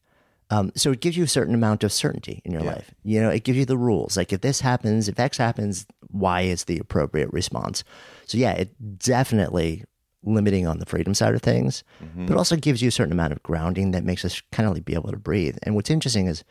um, 0.50 0.72
so 0.74 0.90
it 0.92 1.00
gives 1.00 1.16
you 1.16 1.24
a 1.24 1.28
certain 1.28 1.54
amount 1.54 1.84
of 1.84 1.92
certainty 1.92 2.40
in 2.44 2.52
your 2.52 2.62
Yeah. 2.62 2.72
life. 2.72 2.94
You 3.04 3.20
know, 3.20 3.28
it 3.30 3.44
gives 3.44 3.58
you 3.58 3.64
the 3.66 3.76
rules. 3.76 4.16
Like 4.16 4.32
if 4.32 4.40
this 4.40 4.60
happens, 4.60 5.08
if 5.08 5.18
X 5.20 5.36
happens, 5.36 5.86
Y 6.10 6.42
is 6.42 6.64
the 6.64 6.78
appropriate 6.78 7.30
response. 7.32 7.84
So 8.26 8.38
yeah, 8.38 8.52
it 8.52 8.98
definitely 8.98 9.84
limiting 10.24 10.66
on 10.66 10.78
the 10.78 10.86
freedom 10.86 11.14
side 11.14 11.34
of 11.34 11.42
things, 11.42 11.84
but 12.26 12.36
also 12.36 12.56
gives 12.56 12.82
you 12.82 12.88
a 12.88 12.92
certain 12.92 13.12
amount 13.12 13.32
of 13.32 13.42
grounding 13.42 13.92
that 13.92 14.04
makes 14.04 14.24
us 14.24 14.42
kind 14.52 14.68
of 14.68 14.74
like 14.74 14.84
be 14.84 14.94
able 14.94 15.10
to 15.12 15.16
breathe. 15.18 15.56
And 15.62 15.74
what's 15.74 15.90
interesting 15.90 16.26
is 16.26 16.42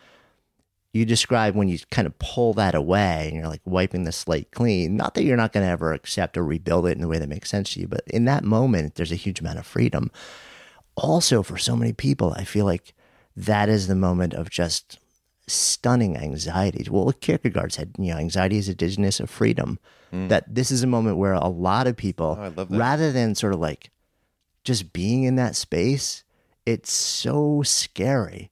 you 0.93 1.03
describe 1.05 1.53
when 1.55 1.67
you 1.67 1.77
kind 1.91 2.07
of 2.07 2.17
pull 2.17 2.53
that 2.53 2.73
away 2.73 3.25
and 3.27 3.35
you're 3.37 3.47
like 3.49 3.61
wiping 3.65 4.03
the 4.03 4.11
slate 4.11 4.51
clean. 4.51 4.95
Not 4.95 5.13
that 5.15 5.23
you're 5.23 5.37
not 5.37 5.51
going 5.53 5.65
to 5.65 5.69
ever 5.71 5.91
accept 5.93 6.37
or 6.37 6.43
rebuild 6.45 6.87
it 6.87 6.91
in 6.95 7.01
the 7.01 7.07
way 7.07 7.19
that 7.19 7.27
makes 7.29 7.49
sense 7.49 7.73
to 7.73 7.81
you, 7.81 7.87
but 7.87 8.01
in 8.07 8.25
that 8.25 8.43
moment, 8.43 8.95
there's 8.95 9.11
a 9.11 9.15
huge 9.15 9.41
amount 9.41 9.59
of 9.59 9.65
freedom. 9.67 10.09
Also, 10.95 11.43
for 11.43 11.57
so 11.57 11.75
many 11.75 11.93
people, 11.93 12.33
I 12.37 12.45
feel 12.45 12.65
like 12.65 12.93
that 13.37 13.69
is 13.69 13.87
the 13.87 13.95
moment 13.95 14.33
of 14.33 14.49
just 14.49 14.99
stunning 15.47 16.17
anxiety. 16.17 16.85
Well, 16.89 17.13
Kierkegaard 17.21 17.71
said, 17.71 17.91
you 17.97 18.11
know, 18.11 18.17
anxiety 18.17 18.57
is 18.57 18.67
a 18.67 18.75
dizziness 18.75 19.19
of 19.21 19.29
freedom. 19.29 19.79
That 20.11 20.43
this 20.53 20.71
is 20.71 20.83
a 20.83 20.87
moment 20.87 21.17
where 21.17 21.33
a 21.33 21.47
lot 21.47 21.85
of 21.87 21.95
people, 21.97 22.37
Oh, 22.73 22.77
rather 22.77 23.11
than 23.11 23.35
sort 23.35 23.53
of 23.53 23.59
like 23.59 23.91
just 24.63 24.91
being 24.93 25.23
in 25.23 25.35
that 25.35 25.55
space, 25.55 26.23
it's 26.65 26.91
so 26.91 27.61
scary 27.63 28.49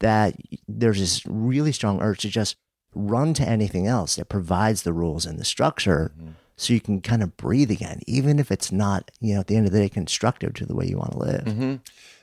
that 0.00 0.34
there's 0.68 0.98
this 1.00 1.26
really 1.26 1.72
strong 1.72 2.00
urge 2.00 2.20
to 2.20 2.28
just 2.30 2.56
run 2.94 3.34
to 3.34 3.48
anything 3.48 3.86
else 3.86 4.16
that 4.16 4.28
provides 4.28 4.82
the 4.82 4.92
rules 4.92 5.26
and 5.26 5.38
the 5.38 5.44
structure 5.44 6.12
so 6.56 6.72
you 6.74 6.80
can 6.80 7.00
kind 7.00 7.22
of 7.22 7.36
breathe 7.38 7.70
again, 7.70 8.00
even 8.06 8.38
if 8.38 8.50
it's 8.50 8.70
not, 8.70 9.10
you 9.20 9.32
know, 9.34 9.40
at 9.40 9.46
the 9.46 9.56
end 9.56 9.66
of 9.66 9.72
the 9.72 9.78
day, 9.80 9.88
constructive 9.88 10.52
to 10.54 10.66
the 10.66 10.74
way 10.74 10.86
you 10.86 10.98
want 10.98 11.12
to 11.12 11.18
live. 11.18 11.80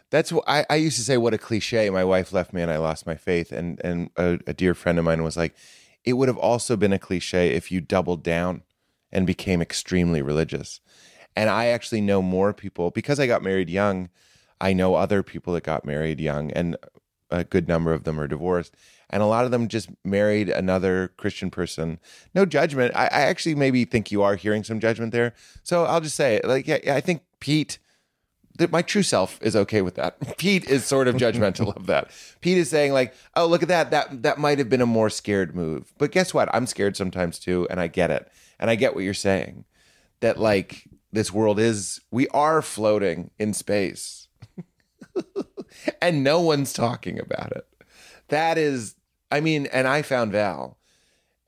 That's 0.09 0.31
what 0.31 0.43
I, 0.47 0.65
I 0.69 0.75
used 0.75 0.97
to 0.97 1.03
say. 1.03 1.17
What 1.17 1.33
a 1.33 1.37
cliche. 1.37 1.89
My 1.89 2.03
wife 2.03 2.31
left 2.31 2.53
me, 2.53 2.61
and 2.61 2.71
I 2.71 2.77
lost 2.77 3.05
my 3.05 3.15
faith. 3.15 3.51
And 3.51 3.79
and 3.83 4.09
a, 4.15 4.39
a 4.47 4.53
dear 4.53 4.73
friend 4.73 4.97
of 4.97 5.05
mine 5.05 5.23
was 5.23 5.37
like, 5.37 5.55
it 6.03 6.13
would 6.13 6.29
have 6.29 6.37
also 6.37 6.77
been 6.77 6.93
a 6.93 6.99
cliche 6.99 7.53
if 7.53 7.71
you 7.71 7.81
doubled 7.81 8.23
down 8.23 8.63
and 9.11 9.27
became 9.27 9.61
extremely 9.61 10.21
religious. 10.21 10.79
And 11.35 11.49
I 11.49 11.67
actually 11.67 12.01
know 12.01 12.21
more 12.21 12.53
people 12.53 12.89
because 12.91 13.19
I 13.19 13.27
got 13.27 13.43
married 13.43 13.69
young. 13.69 14.09
I 14.59 14.73
know 14.73 14.95
other 14.95 15.21
people 15.21 15.53
that 15.53 15.63
got 15.63 15.85
married 15.85 16.19
young, 16.19 16.51
and 16.51 16.77
a 17.29 17.43
good 17.43 17.67
number 17.67 17.93
of 17.93 18.05
them 18.05 18.19
are 18.19 18.27
divorced. 18.27 18.73
And 19.09 19.21
a 19.21 19.27
lot 19.27 19.45
of 19.45 19.51
them 19.51 19.67
just 19.67 19.89
married 20.03 20.49
another 20.49 21.13
Christian 21.17 21.49
person. 21.49 21.99
No 22.33 22.45
judgment. 22.45 22.93
I, 22.95 23.05
I 23.05 23.21
actually 23.21 23.55
maybe 23.55 23.85
think 23.85 24.11
you 24.11 24.23
are 24.23 24.35
hearing 24.35 24.63
some 24.63 24.79
judgment 24.79 25.11
there. 25.11 25.33
So 25.63 25.85
I'll 25.85 26.01
just 26.01 26.15
say, 26.15 26.41
like, 26.43 26.67
yeah, 26.67 26.79
yeah 26.83 26.95
I 26.95 27.01
think 27.01 27.21
Pete 27.39 27.79
that 28.57 28.71
my 28.71 28.81
true 28.81 29.03
self 29.03 29.39
is 29.41 29.55
okay 29.55 29.81
with 29.81 29.95
that. 29.95 30.17
Pete 30.37 30.65
is 30.65 30.85
sort 30.85 31.07
of 31.07 31.15
judgmental 31.15 31.75
of 31.75 31.85
that. 31.87 32.11
Pete 32.41 32.57
is 32.57 32.69
saying 32.69 32.93
like, 32.93 33.13
"Oh, 33.35 33.47
look 33.47 33.61
at 33.61 33.69
that. 33.69 33.91
That 33.91 34.23
that 34.23 34.37
might 34.37 34.57
have 34.59 34.69
been 34.69 34.81
a 34.81 34.85
more 34.85 35.09
scared 35.09 35.55
move." 35.55 35.93
But 35.97 36.11
guess 36.11 36.33
what? 36.33 36.53
I'm 36.53 36.65
scared 36.65 36.97
sometimes 36.97 37.39
too, 37.39 37.67
and 37.69 37.79
I 37.79 37.87
get 37.87 38.11
it. 38.11 38.29
And 38.59 38.69
I 38.69 38.75
get 38.75 38.95
what 38.95 39.03
you're 39.03 39.13
saying. 39.13 39.65
That 40.19 40.39
like 40.39 40.87
this 41.11 41.31
world 41.31 41.59
is 41.59 42.01
we 42.11 42.27
are 42.29 42.61
floating 42.61 43.31
in 43.39 43.53
space. 43.53 44.27
and 46.01 46.23
no 46.23 46.41
one's 46.41 46.73
talking 46.73 47.19
about 47.19 47.51
it. 47.51 47.67
That 48.29 48.57
is 48.57 48.95
I 49.31 49.41
mean, 49.41 49.67
and 49.67 49.87
I 49.87 50.01
found 50.01 50.31
Val. 50.31 50.77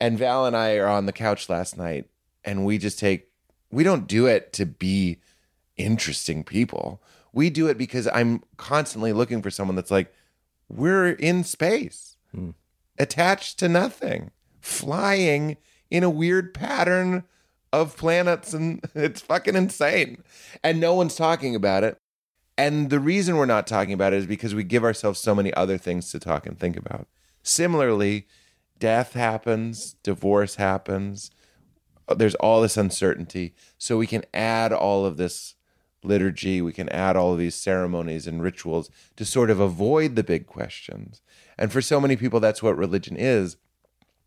And 0.02 0.18
Val 0.18 0.46
and 0.46 0.56
I 0.56 0.76
are 0.76 0.88
on 0.88 1.08
the 1.08 1.12
couch 1.12 1.50
last 1.50 1.78
night 1.78 2.06
and 2.46 2.66
we 2.66 2.78
just 2.78 3.00
take 3.00 3.28
we 3.72 3.84
don't 3.84 4.08
do 4.08 4.26
it 4.26 4.52
to 4.54 4.66
be 4.66 5.20
interesting 5.80 6.44
people. 6.44 7.02
We 7.34 7.50
do 7.50 7.68
it 7.68 7.78
because 7.78 8.08
I'm 8.14 8.44
constantly 8.58 9.14
looking 9.14 9.42
for 9.42 9.50
someone 9.50 9.76
that's 9.76 9.90
like, 9.90 10.14
we're 10.68 11.10
in 11.10 11.44
space, 11.44 12.18
hmm. 12.32 12.52
attached 13.00 13.58
to 13.60 13.68
nothing, 13.68 14.30
flying 14.62 15.58
in 15.90 16.04
a 16.04 16.10
weird 16.10 16.54
pattern 16.54 17.24
of 17.74 17.98
planets, 17.98 18.54
and 18.54 18.84
it's 18.96 19.22
fucking 19.22 19.56
insane. 19.56 20.24
And 20.64 20.80
no 20.80 20.94
one's 20.94 21.16
talking 21.16 21.56
about 21.56 21.84
it. 21.84 21.98
And 22.58 22.90
the 22.90 23.00
reason 23.00 23.38
we're 23.38 23.46
not 23.46 23.68
talking 23.68 23.94
about 23.94 24.14
it 24.14 24.18
is 24.18 24.26
because 24.26 24.54
we 24.54 24.64
give 24.64 24.84
ourselves 24.84 25.20
so 25.20 25.34
many 25.34 25.54
other 25.54 25.78
things 25.78 26.12
to 26.12 26.20
talk 26.20 26.46
and 26.46 26.60
think 26.60 26.76
about. 26.76 27.08
Similarly, 27.42 28.28
death 28.80 29.14
happens, 29.14 29.96
divorce 30.04 30.56
happens, 30.56 31.32
there's 32.16 32.36
all 32.36 32.62
this 32.62 32.78
uncertainty. 32.78 33.54
So 33.78 33.98
we 33.98 34.08
can 34.08 34.24
add 34.34 34.74
all 34.74 35.06
of 35.06 35.18
this 35.18 35.56
liturgy, 36.04 36.62
we 36.62 36.74
can 36.74 36.90
add 36.90 37.16
all 37.16 37.34
of 37.34 37.40
these 37.40 37.56
ceremonies 37.56 38.28
and 38.28 38.42
rituals 38.42 38.90
to 39.16 39.26
sort 39.26 39.50
of 39.50 39.60
avoid 39.60 40.16
the 40.16 40.24
big 40.24 40.48
questions. 40.48 41.22
And 41.58 41.72
for 41.72 41.82
so 41.82 42.00
many 42.00 42.16
people, 42.16 42.40
that's 42.40 42.64
what 42.64 42.78
religion 42.78 43.16
is. 43.18 43.58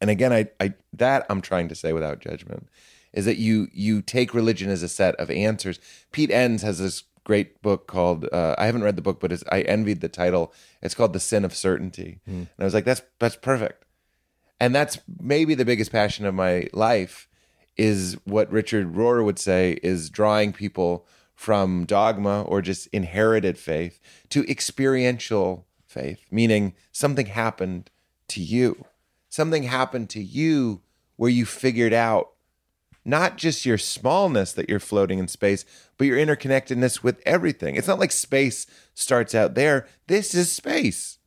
And 0.00 0.10
again, 0.10 0.32
I, 0.32 0.48
I 0.60 0.74
that 0.92 1.24
I'm 1.30 1.40
trying 1.40 1.68
to 1.68 1.74
say 1.74 1.92
without 1.92 2.20
judgment 2.20 2.68
is 3.12 3.24
that 3.24 3.36
you 3.36 3.68
you 3.72 4.02
take 4.02 4.34
religion 4.34 4.70
as 4.70 4.82
a 4.82 4.88
set 4.88 5.14
of 5.16 5.30
answers. 5.30 5.78
Pete 6.10 6.30
Enns 6.30 6.62
has 6.62 6.78
this 6.78 7.04
great 7.24 7.62
book 7.62 7.86
called 7.86 8.28
uh, 8.32 8.54
I 8.58 8.66
haven't 8.66 8.82
read 8.82 8.96
the 8.96 9.02
book, 9.02 9.20
but 9.20 9.32
it's, 9.32 9.44
I 9.50 9.60
envied 9.62 10.00
the 10.00 10.08
title. 10.08 10.52
It's 10.82 10.94
called 10.94 11.12
The 11.12 11.20
Sin 11.20 11.44
of 11.44 11.54
Certainty, 11.54 12.20
and 12.36 12.48
I 12.58 12.64
was 12.64 12.74
like, 12.74 12.84
that's 12.84 13.02
that's 13.18 13.36
perfect. 13.36 13.84
And 14.58 14.74
that's 14.74 14.98
maybe 15.20 15.54
the 15.54 15.64
biggest 15.64 15.90
passion 15.90 16.24
of 16.24 16.34
my 16.34 16.68
life 16.72 17.28
is 17.76 18.16
what 18.24 18.52
Richard 18.52 18.94
Rohr 18.94 19.24
would 19.24 19.38
say 19.38 19.78
is 19.82 20.10
drawing 20.10 20.52
people 20.52 21.06
from 21.42 21.84
dogma 21.84 22.42
or 22.42 22.62
just 22.62 22.86
inherited 22.92 23.58
faith 23.58 23.98
to 24.28 24.48
experiential 24.48 25.66
faith, 25.84 26.24
meaning 26.30 26.72
something 26.92 27.26
happened 27.26 27.90
to 28.28 28.40
you. 28.40 28.84
Something 29.28 29.64
happened 29.64 30.08
to 30.10 30.22
you 30.22 30.82
where 31.16 31.32
you 31.32 31.44
figured 31.44 31.92
out 31.92 32.28
not 33.04 33.38
just 33.38 33.66
your 33.66 33.76
smallness 33.76 34.52
that 34.52 34.68
you're 34.68 34.78
floating 34.78 35.18
in 35.18 35.26
space, 35.26 35.64
but 35.98 36.06
your 36.06 36.16
interconnectedness 36.16 37.02
with 37.02 37.20
everything. 37.26 37.74
It's 37.74 37.88
not 37.88 37.98
like 37.98 38.12
space 38.12 38.68
starts 38.94 39.34
out 39.34 39.56
there. 39.56 39.88
This 40.06 40.36
is 40.36 40.52
space. 40.52 41.18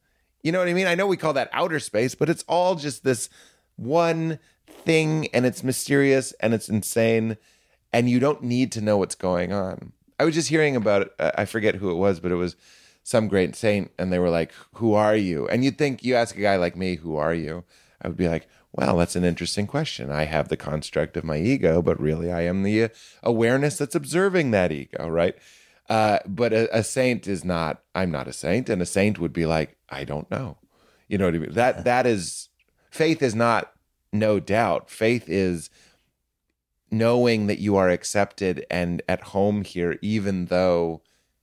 You 0.42 0.54
know 0.54 0.60
what 0.60 0.70
I 0.70 0.74
mean? 0.74 0.88
I 0.88 0.96
know 0.96 1.08
we 1.08 1.18
call 1.18 1.34
that 1.34 1.50
outer 1.52 1.82
space, 1.82 2.16
but 2.16 2.30
it's 2.30 2.46
all 2.48 2.76
just 2.76 3.04
this 3.04 3.28
one 3.76 4.40
thing 4.66 5.28
and 5.34 5.46
it's 5.46 5.62
mysterious 5.62 6.32
and 6.40 6.54
it's 6.54 6.70
insane 6.70 7.36
and 7.92 8.10
you 8.10 8.22
don't 8.22 8.44
need 8.44 8.72
to 8.72 8.82
know 8.82 8.96
what's 8.96 9.16
going 9.16 9.52
on. 9.52 9.92
I 10.20 10.26
was 10.26 10.36
just 10.36 10.50
hearing 10.50 10.76
about 10.76 11.04
it. 11.04 11.14
I 11.20 11.46
forget 11.46 11.76
who 11.76 11.92
it 11.92 11.96
was, 11.96 12.20
but 12.20 12.32
it 12.32 12.36
was 12.36 12.56
some 13.04 13.28
great 13.28 13.56
saint 13.56 13.92
and 13.98 14.12
they 14.12 14.20
were 14.20 14.30
like, 14.30 14.52
"Who 14.76 14.94
are 14.94 15.16
you?" 15.16 15.48
And 15.48 15.64
you'd 15.64 15.78
think 15.78 16.04
you 16.04 16.16
ask 16.16 16.38
a 16.38 16.42
guy 16.42 16.56
like 16.56 16.76
me, 16.76 16.96
"Who 16.96 17.16
are 17.16 17.34
you?" 17.34 17.64
I 18.02 18.08
would 18.08 18.18
be 18.18 18.28
like, 18.28 18.48
"Well, 18.72 18.98
that's 18.98 19.16
an 19.16 19.26
interesting 19.26 19.68
question. 19.68 20.12
I 20.12 20.26
have 20.26 20.50
the 20.50 20.58
construct 20.58 21.18
of 21.18 21.24
my 21.24 21.38
ego, 21.38 21.82
but 21.82 22.00
really 22.00 22.32
I 22.32 22.42
am 22.42 22.64
the 22.64 22.84
uh, 22.84 22.90
awareness 23.24 23.78
that's 23.78 23.96
observing 23.96 24.52
that 24.52 24.72
ego, 24.72 25.08
right?" 25.08 25.36
Uh, 25.88 26.20
but 26.26 26.52
a, 26.52 26.76
a 26.76 26.84
saint 26.84 27.28
is 27.28 27.46
not. 27.46 27.84
I'm 27.94 28.12
not 28.12 28.28
a 28.28 28.34
saint, 28.34 28.70
and 28.70 28.82
a 28.82 28.86
saint 28.86 29.20
would 29.20 29.34
be 29.34 29.46
like, 29.46 29.78
"I 29.90 30.04
don't 30.04 30.30
know." 30.32 30.58
You 31.08 31.18
know 31.18 31.26
what 31.26 31.36
I 31.36 31.40
mean? 31.40 31.54
That 31.54 31.84
that 31.84 32.08
is 32.08 32.50
faith 32.90 33.22
is 33.22 33.36
not 33.36 33.72
no 34.12 34.40
doubt. 34.40 34.90
Faith 34.90 35.26
is 35.28 35.70
knowing 36.98 37.48
that 37.48 37.60
you 37.60 37.76
are 37.76 37.90
accepted 37.90 38.66
and 38.70 39.02
at 39.08 39.22
home 39.22 39.64
here, 39.64 39.98
even 40.02 40.46
though 40.46 41.02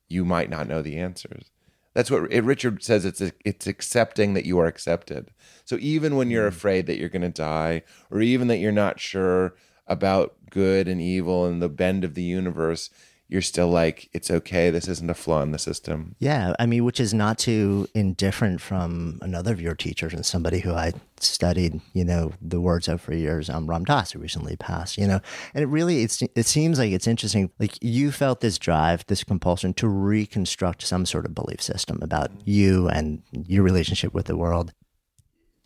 you 0.08 0.24
might 0.24 0.50
not 0.50 0.68
know 0.68 0.82
the 0.82 0.98
answers. 0.98 1.50
That's 1.94 2.10
what 2.10 2.32
it, 2.32 2.42
Richard 2.42 2.82
says. 2.82 3.04
It's 3.04 3.20
it's 3.44 3.66
accepting 3.66 4.34
that 4.34 4.46
you 4.46 4.58
are 4.58 4.66
accepted. 4.66 5.30
So 5.64 5.76
even 5.80 6.16
when 6.16 6.30
you're 6.30 6.48
hmm. 6.48 6.56
afraid 6.56 6.86
that 6.86 6.98
you're 6.98 7.08
going 7.08 7.22
to 7.22 7.28
die, 7.28 7.82
or 8.10 8.20
even 8.20 8.48
that 8.48 8.58
you're 8.58 8.72
not 8.72 8.98
sure 8.98 9.54
about 9.86 10.36
good 10.50 10.88
and 10.88 11.00
evil 11.00 11.44
and 11.44 11.60
the 11.60 11.68
bend 11.68 12.04
of 12.04 12.14
the 12.14 12.22
universe, 12.22 12.88
you're 13.32 13.40
still 13.40 13.68
like, 13.68 14.10
it's 14.12 14.30
okay. 14.30 14.68
This 14.68 14.86
isn't 14.88 15.08
a 15.08 15.14
flaw 15.14 15.40
in 15.40 15.52
the 15.52 15.58
system. 15.58 16.14
Yeah, 16.18 16.52
I 16.58 16.66
mean, 16.66 16.84
which 16.84 17.00
is 17.00 17.14
not 17.14 17.38
too 17.38 17.88
indifferent 17.94 18.60
from 18.60 19.18
another 19.22 19.52
of 19.52 19.60
your 19.60 19.74
teachers 19.74 20.12
and 20.12 20.24
somebody 20.24 20.60
who 20.60 20.74
I 20.74 20.92
studied, 21.18 21.80
you 21.94 22.04
know, 22.04 22.32
the 22.42 22.60
words 22.60 22.88
of 22.88 23.00
for 23.00 23.14
years, 23.14 23.48
um, 23.48 23.66
Ram 23.66 23.84
Dass, 23.84 24.12
who 24.12 24.18
recently 24.18 24.56
passed, 24.56 24.98
you 24.98 25.06
know, 25.06 25.20
and 25.54 25.62
it 25.62 25.68
really, 25.68 26.02
it's, 26.02 26.20
it 26.22 26.44
seems 26.44 26.78
like 26.78 26.92
it's 26.92 27.06
interesting. 27.06 27.50
Like 27.58 27.78
you 27.80 28.12
felt 28.12 28.40
this 28.40 28.58
drive, 28.58 29.06
this 29.06 29.24
compulsion 29.24 29.72
to 29.74 29.88
reconstruct 29.88 30.82
some 30.82 31.06
sort 31.06 31.24
of 31.24 31.34
belief 31.34 31.62
system 31.62 32.00
about 32.02 32.30
you 32.44 32.88
and 32.88 33.22
your 33.32 33.62
relationship 33.62 34.12
with 34.12 34.26
the 34.26 34.36
world. 34.36 34.74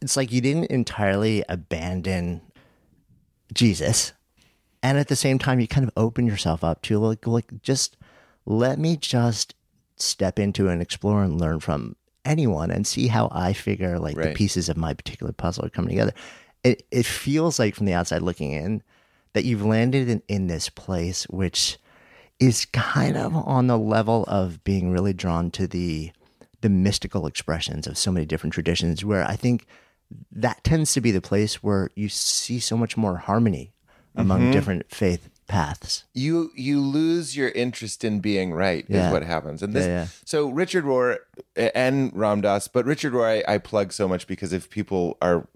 it's 0.00 0.16
like 0.16 0.30
you 0.30 0.40
didn't 0.40 0.70
entirely 0.70 1.42
abandon 1.48 2.42
Jesus. 3.52 4.12
And 4.86 4.98
at 4.98 5.08
the 5.08 5.16
same 5.16 5.40
time, 5.40 5.58
you 5.58 5.66
kind 5.66 5.82
of 5.82 5.92
open 5.96 6.28
yourself 6.28 6.62
up 6.62 6.80
to 6.82 7.00
like, 7.00 7.26
like 7.26 7.60
just 7.60 7.96
let 8.44 8.78
me 8.78 8.96
just 8.96 9.56
step 9.96 10.38
into 10.38 10.68
and 10.68 10.80
explore 10.80 11.24
and 11.24 11.40
learn 11.40 11.58
from 11.58 11.96
anyone 12.24 12.70
and 12.70 12.86
see 12.86 13.08
how 13.08 13.28
I 13.32 13.52
figure 13.52 13.98
like 13.98 14.14
the 14.14 14.32
pieces 14.32 14.68
of 14.68 14.76
my 14.76 14.94
particular 14.94 15.32
puzzle 15.32 15.64
are 15.64 15.70
coming 15.70 15.88
together. 15.88 16.12
It 16.62 16.86
it 16.92 17.04
feels 17.04 17.58
like 17.58 17.74
from 17.74 17.86
the 17.86 17.94
outside 17.94 18.22
looking 18.22 18.52
in 18.52 18.80
that 19.32 19.44
you've 19.44 19.64
landed 19.64 20.08
in, 20.08 20.22
in 20.28 20.46
this 20.46 20.68
place 20.68 21.24
which 21.24 21.78
is 22.38 22.64
kind 22.66 23.16
of 23.16 23.34
on 23.34 23.66
the 23.66 23.78
level 23.78 24.24
of 24.28 24.62
being 24.62 24.92
really 24.92 25.12
drawn 25.12 25.50
to 25.52 25.66
the 25.66 26.12
the 26.60 26.68
mystical 26.68 27.26
expressions 27.26 27.88
of 27.88 27.98
so 27.98 28.12
many 28.12 28.24
different 28.24 28.54
traditions 28.54 29.04
where 29.04 29.28
I 29.28 29.34
think 29.34 29.66
that 30.30 30.62
tends 30.62 30.92
to 30.92 31.00
be 31.00 31.10
the 31.10 31.20
place 31.20 31.60
where 31.60 31.90
you 31.96 32.08
see 32.08 32.60
so 32.60 32.76
much 32.76 32.96
more 32.96 33.16
harmony 33.16 33.72
among 34.16 34.40
Mm-hmm. 34.40 34.52
different 34.52 34.90
faith 34.90 35.28
paths. 35.48 36.04
you 36.12 36.50
you 36.56 36.80
lose 36.80 37.36
your 37.36 37.50
interest 37.50 38.02
in 38.02 38.18
being 38.20 38.52
right 38.52 38.84
Yeah. 38.88 39.06
is 39.06 39.12
what 39.12 39.22
happens 39.22 39.62
and 39.62 39.72
this 39.74 39.86
Yeah, 39.86 40.00
yeah. 40.02 40.06
so 40.24 40.48
richard 40.48 40.84
rohr 40.84 41.18
and 41.56 42.10
Ram 42.16 42.40
Dass 42.40 42.66
but 42.66 42.84
richard 42.84 43.12
rohr 43.12 43.44
I, 43.46 43.54
I 43.54 43.58
plug 43.58 43.92
so 43.92 44.08
much 44.08 44.26
because 44.26 44.52
if 44.52 44.68
people 44.70 45.16
are 45.22 45.46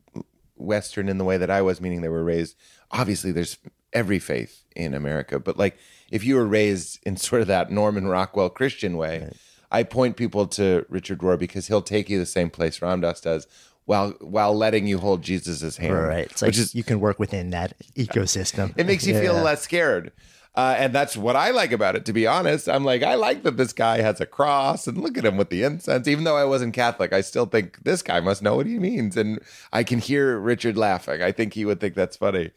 western 0.57 1.09
in 1.09 1.19
the 1.19 1.25
way 1.25 1.37
that 1.39 1.51
i 1.51 1.63
was 1.63 1.81
meaning 1.81 2.03
they 2.03 2.09
were 2.09 2.23
raised 2.25 2.55
obviously 2.91 3.33
there's 3.33 3.59
every 3.93 4.19
faith 4.19 4.63
in 4.77 4.95
america 4.95 5.41
but 5.41 5.57
like 5.57 5.79
if 6.11 6.23
you 6.23 6.37
were 6.37 6.47
raised 6.47 7.01
in 7.05 7.17
sort 7.17 7.41
of 7.43 7.49
that 7.49 7.71
norman 7.71 8.07
rockwell 8.07 8.51
christian 8.51 8.97
way 8.97 9.33
i 9.73 9.83
point 9.83 10.17
people 10.17 10.47
to 10.47 10.85
richard 10.89 11.19
rohr 11.21 11.39
because 11.39 11.67
he'll 11.69 11.83
take 11.83 12.09
you 12.11 12.19
the 12.19 12.27
same 12.27 12.51
place 12.51 12.81
Ram 12.83 13.01
Dass 13.01 13.21
does 13.23 13.47
while 13.87 14.11
while 14.21 14.57
letting 14.57 14.87
you 14.87 14.99
hold 14.99 15.23
jesus' 15.23 15.77
hand 15.77 15.95
Right. 15.95 16.27
It's 16.31 16.43
like 16.43 16.51
which 16.51 16.59
is 16.59 16.75
you 16.75 16.85
can 16.85 17.01
work 17.01 17.19
within 17.19 17.51
that 17.51 17.75
ecosystem. 17.95 18.73
it 18.77 18.87
makes 18.87 19.07
you 19.07 19.19
feel 19.19 19.35
less 19.35 19.63
scared. 19.63 20.13
Uh, 20.57 20.75
and 20.77 20.93
that's 20.93 21.17
what 21.17 21.37
I 21.37 21.53
like 21.53 21.71
about 21.71 21.95
it, 21.95 22.05
to 22.07 22.13
be 22.13 22.27
honest. 22.27 22.69
I'm 22.69 22.85
like, 22.85 23.05
I 23.05 23.15
like 23.15 23.45
that 23.45 23.57
this 23.57 23.73
guy 23.73 24.01
has 24.01 24.21
a 24.21 24.27
cross 24.27 24.89
and 24.89 24.99
look 24.99 25.17
at 25.17 25.25
him 25.25 25.37
with 25.37 25.49
the 25.49 25.63
incense. 25.63 26.09
Even 26.09 26.25
though 26.25 26.37
I 26.37 26.45
wasn't 26.45 26.75
Catholic, 26.75 27.13
I 27.13 27.21
still 27.21 27.47
think 27.47 27.85
this 27.85 28.03
guy 28.03 28.19
must 28.19 28.43
know 28.43 28.57
what 28.57 28.67
he 28.67 28.81
means. 28.81 29.17
And 29.17 29.39
I 29.73 29.85
can 29.85 30.01
hear 30.01 30.41
Richard 30.41 30.77
laughing. 30.77 31.23
I 31.23 31.31
think 31.31 31.55
he 31.55 31.65
would 31.65 31.79
think 31.79 31.95
that's 31.95 32.17
funny. 32.17 32.51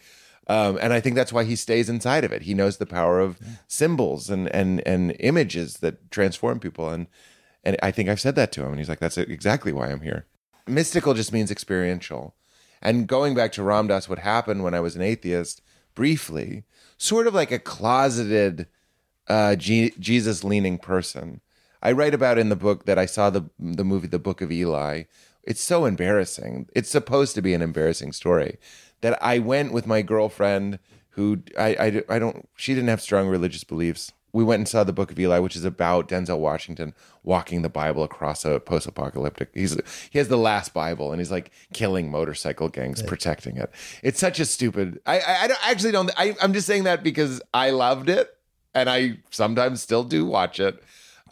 Um, 0.48 0.80
and 0.82 0.92
I 0.92 1.00
think 1.02 1.16
that's 1.16 1.32
why 1.32 1.44
he 1.44 1.56
stays 1.56 1.88
inside 1.88 2.24
of 2.24 2.32
it. 2.34 2.42
He 2.42 2.56
knows 2.56 2.78
the 2.78 2.88
power 2.88 3.20
of 3.20 3.38
symbols 3.68 4.28
and, 4.28 4.54
and, 4.54 4.82
and 4.88 5.16
images 5.20 5.76
that 5.78 6.10
transform 6.10 6.60
people. 6.60 6.90
And, 6.90 7.06
and 7.64 7.78
I 7.84 7.92
think 7.92 8.10
I've 8.10 8.20
said 8.20 8.36
that 8.36 8.52
to 8.54 8.64
him. 8.64 8.70
And 8.70 8.80
he's 8.80 8.90
like, 8.90 9.00
that's 9.00 9.20
exactly 9.20 9.72
why 9.72 9.90
I'm 9.92 10.02
here. 10.02 10.26
Mystical 10.68 11.14
just 11.14 11.34
means 11.34 11.52
experiential. 11.52 12.36
And 12.82 13.08
going 13.08 13.34
back 13.34 13.52
to 13.54 13.64
Ram 13.64 13.88
Dass, 13.88 14.10
what 14.10 14.20
happened 14.20 14.64
when 14.64 14.74
I 14.74 14.80
was 14.80 14.96
an 14.96 15.02
atheist, 15.02 15.62
briefly, 15.96 16.64
sort 16.98 17.28
of 17.28 17.34
like 17.34 17.52
a 17.52 17.60
closeted 17.60 18.68
uh, 19.28 19.56
G- 19.56 19.94
Jesus 20.00 20.44
leaning 20.44 20.78
person. 20.78 21.42
I 21.82 21.92
write 21.92 22.14
about 22.14 22.38
in 22.38 22.50
the 22.50 22.56
book 22.56 22.86
that 22.86 22.98
I 22.98 23.06
saw 23.06 23.30
the 23.30 23.50
the 23.60 23.84
movie 23.84 24.08
The 24.08 24.20
Book 24.20 24.42
of 24.42 24.52
Eli. 24.52 25.04
It's 25.44 25.62
so 25.62 25.86
embarrassing. 25.86 26.68
It's 26.74 26.90
supposed 26.90 27.36
to 27.36 27.42
be 27.42 27.54
an 27.54 27.62
embarrassing 27.62 28.14
story 28.14 28.58
that 29.02 29.22
I 29.22 29.40
went 29.40 29.74
with 29.74 29.86
my 29.86 30.02
girlfriend 30.02 30.80
who 31.10 31.44
I, 31.60 31.76
I, 31.76 32.16
I 32.16 32.20
don't 32.20 32.48
she 32.56 32.74
didn't 32.74 32.90
have 32.90 33.02
strong 33.02 33.28
religious 33.28 33.64
beliefs. 33.64 34.14
We 34.34 34.44
went 34.44 34.62
and 34.62 34.68
saw 34.68 34.84
the 34.84 34.92
Book 34.94 35.12
of 35.12 35.20
Eli, 35.20 35.38
which 35.38 35.56
is 35.56 35.64
about 35.64 36.10
Denzel 36.10 36.40
Washington 36.40 36.96
walking 37.22 37.62
the 37.62 37.70
Bible 37.70 38.04
across 38.04 38.44
a 38.44 38.60
post-apocalyptic. 38.60 39.50
He's 39.54 39.78
he 40.10 40.18
has 40.18 40.28
the 40.28 40.38
last 40.38 40.74
Bible, 40.74 41.12
and 41.12 41.22
he's 41.22 41.30
like 41.32 41.52
killing 41.72 42.10
motorcycle 42.10 42.68
gangs, 42.68 43.04
protecting 43.04 43.58
it. 43.58 43.72
It's 44.02 44.20
such 44.20 44.40
a 44.40 44.46
stupid. 44.46 45.00
I 45.06 45.20
I, 45.20 45.44
I 45.44 45.48
don't, 45.48 45.70
actually 45.70 45.92
don't. 45.92 46.12
I, 46.18 46.36
I'm 46.42 46.54
just 46.54 46.66
saying 46.66 46.86
that 46.86 47.04
because 47.04 47.44
I 47.54 47.70
loved 47.70 48.10
it, 48.10 48.36
and 48.74 48.90
I 48.90 49.20
sometimes 49.30 49.84
still 49.84 50.04
do 50.04 50.26
watch 50.26 50.60
it. 50.60 50.82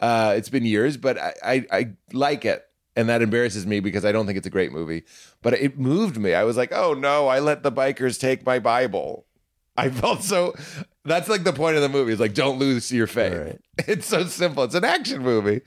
Uh, 0.00 0.34
it's 0.36 0.48
been 0.48 0.64
years, 0.64 0.96
but 0.96 1.18
I, 1.18 1.34
I 1.44 1.66
I 1.72 1.92
like 2.12 2.44
it, 2.44 2.64
and 2.94 3.08
that 3.08 3.20
embarrasses 3.20 3.66
me 3.66 3.80
because 3.80 4.04
I 4.04 4.12
don't 4.12 4.26
think 4.26 4.38
it's 4.38 4.46
a 4.46 4.50
great 4.50 4.70
movie. 4.70 5.02
But 5.42 5.54
it 5.54 5.76
moved 5.76 6.18
me. 6.18 6.34
I 6.34 6.44
was 6.44 6.56
like, 6.56 6.72
oh 6.72 6.94
no, 6.94 7.26
I 7.26 7.40
let 7.40 7.64
the 7.64 7.72
bikers 7.72 8.20
take 8.20 8.46
my 8.46 8.60
Bible. 8.60 9.26
I 9.76 9.88
felt 9.90 10.22
so. 10.22 10.54
That's 11.04 11.28
like 11.28 11.44
the 11.44 11.52
point 11.52 11.76
of 11.76 11.82
the 11.82 11.88
movie. 11.88 12.12
Is 12.12 12.20
like, 12.20 12.34
don't 12.34 12.58
lose 12.58 12.92
your 12.92 13.06
faith. 13.06 13.34
Right. 13.34 13.60
It's 13.88 14.06
so 14.06 14.24
simple. 14.24 14.64
It's 14.64 14.74
an 14.74 14.84
action 14.84 15.22
movie. 15.22 15.62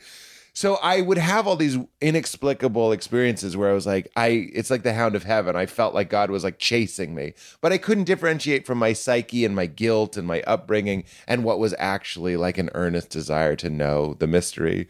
So 0.53 0.75
I 0.75 1.01
would 1.01 1.17
have 1.17 1.47
all 1.47 1.57
these 1.57 1.77
inexplicable 1.99 2.93
experiences 2.93 3.57
where 3.57 3.69
I 3.69 3.73
was 3.73 3.85
like, 3.85 4.09
I 4.15 4.49
it's 4.53 4.69
like 4.69 4.83
the 4.83 4.93
hound 4.93 5.13
of 5.13 5.23
heaven. 5.23 5.57
I 5.57 5.65
felt 5.65 5.93
like 5.93 6.09
God 6.09 6.29
was 6.29 6.45
like 6.45 6.59
chasing 6.59 7.13
me. 7.13 7.33
But 7.59 7.73
I 7.73 7.77
couldn't 7.77 8.05
differentiate 8.05 8.65
from 8.65 8.77
my 8.77 8.93
psyche 8.93 9.43
and 9.43 9.53
my 9.53 9.65
guilt 9.65 10.15
and 10.15 10.25
my 10.25 10.41
upbringing 10.43 11.03
and 11.27 11.43
what 11.43 11.59
was 11.59 11.75
actually 11.77 12.37
like 12.37 12.57
an 12.57 12.69
earnest 12.73 13.09
desire 13.09 13.57
to 13.57 13.69
know 13.69 14.13
the 14.13 14.27
mystery. 14.27 14.87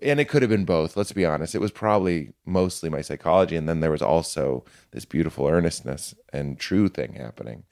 And 0.00 0.20
it 0.20 0.28
could 0.28 0.42
have 0.42 0.50
been 0.50 0.64
both, 0.64 0.96
let's 0.96 1.12
be 1.12 1.26
honest. 1.26 1.56
It 1.56 1.60
was 1.60 1.72
probably 1.72 2.32
mostly 2.46 2.88
my 2.88 3.00
psychology 3.00 3.56
and 3.56 3.68
then 3.68 3.80
there 3.80 3.90
was 3.90 4.02
also 4.02 4.64
this 4.92 5.04
beautiful 5.04 5.48
earnestness 5.48 6.14
and 6.32 6.56
true 6.56 6.88
thing 6.88 7.14
happening. 7.14 7.64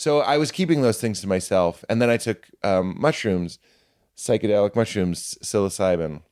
So 0.00 0.20
I 0.20 0.38
was 0.38 0.50
keeping 0.50 0.80
those 0.80 0.98
things 0.98 1.20
to 1.20 1.26
myself. 1.26 1.84
And 1.90 2.00
then 2.00 2.08
I 2.08 2.16
took 2.16 2.48
um, 2.64 2.96
mushrooms, 2.98 3.58
psychedelic 4.16 4.74
mushrooms, 4.74 5.36
psilocybin. 5.42 6.22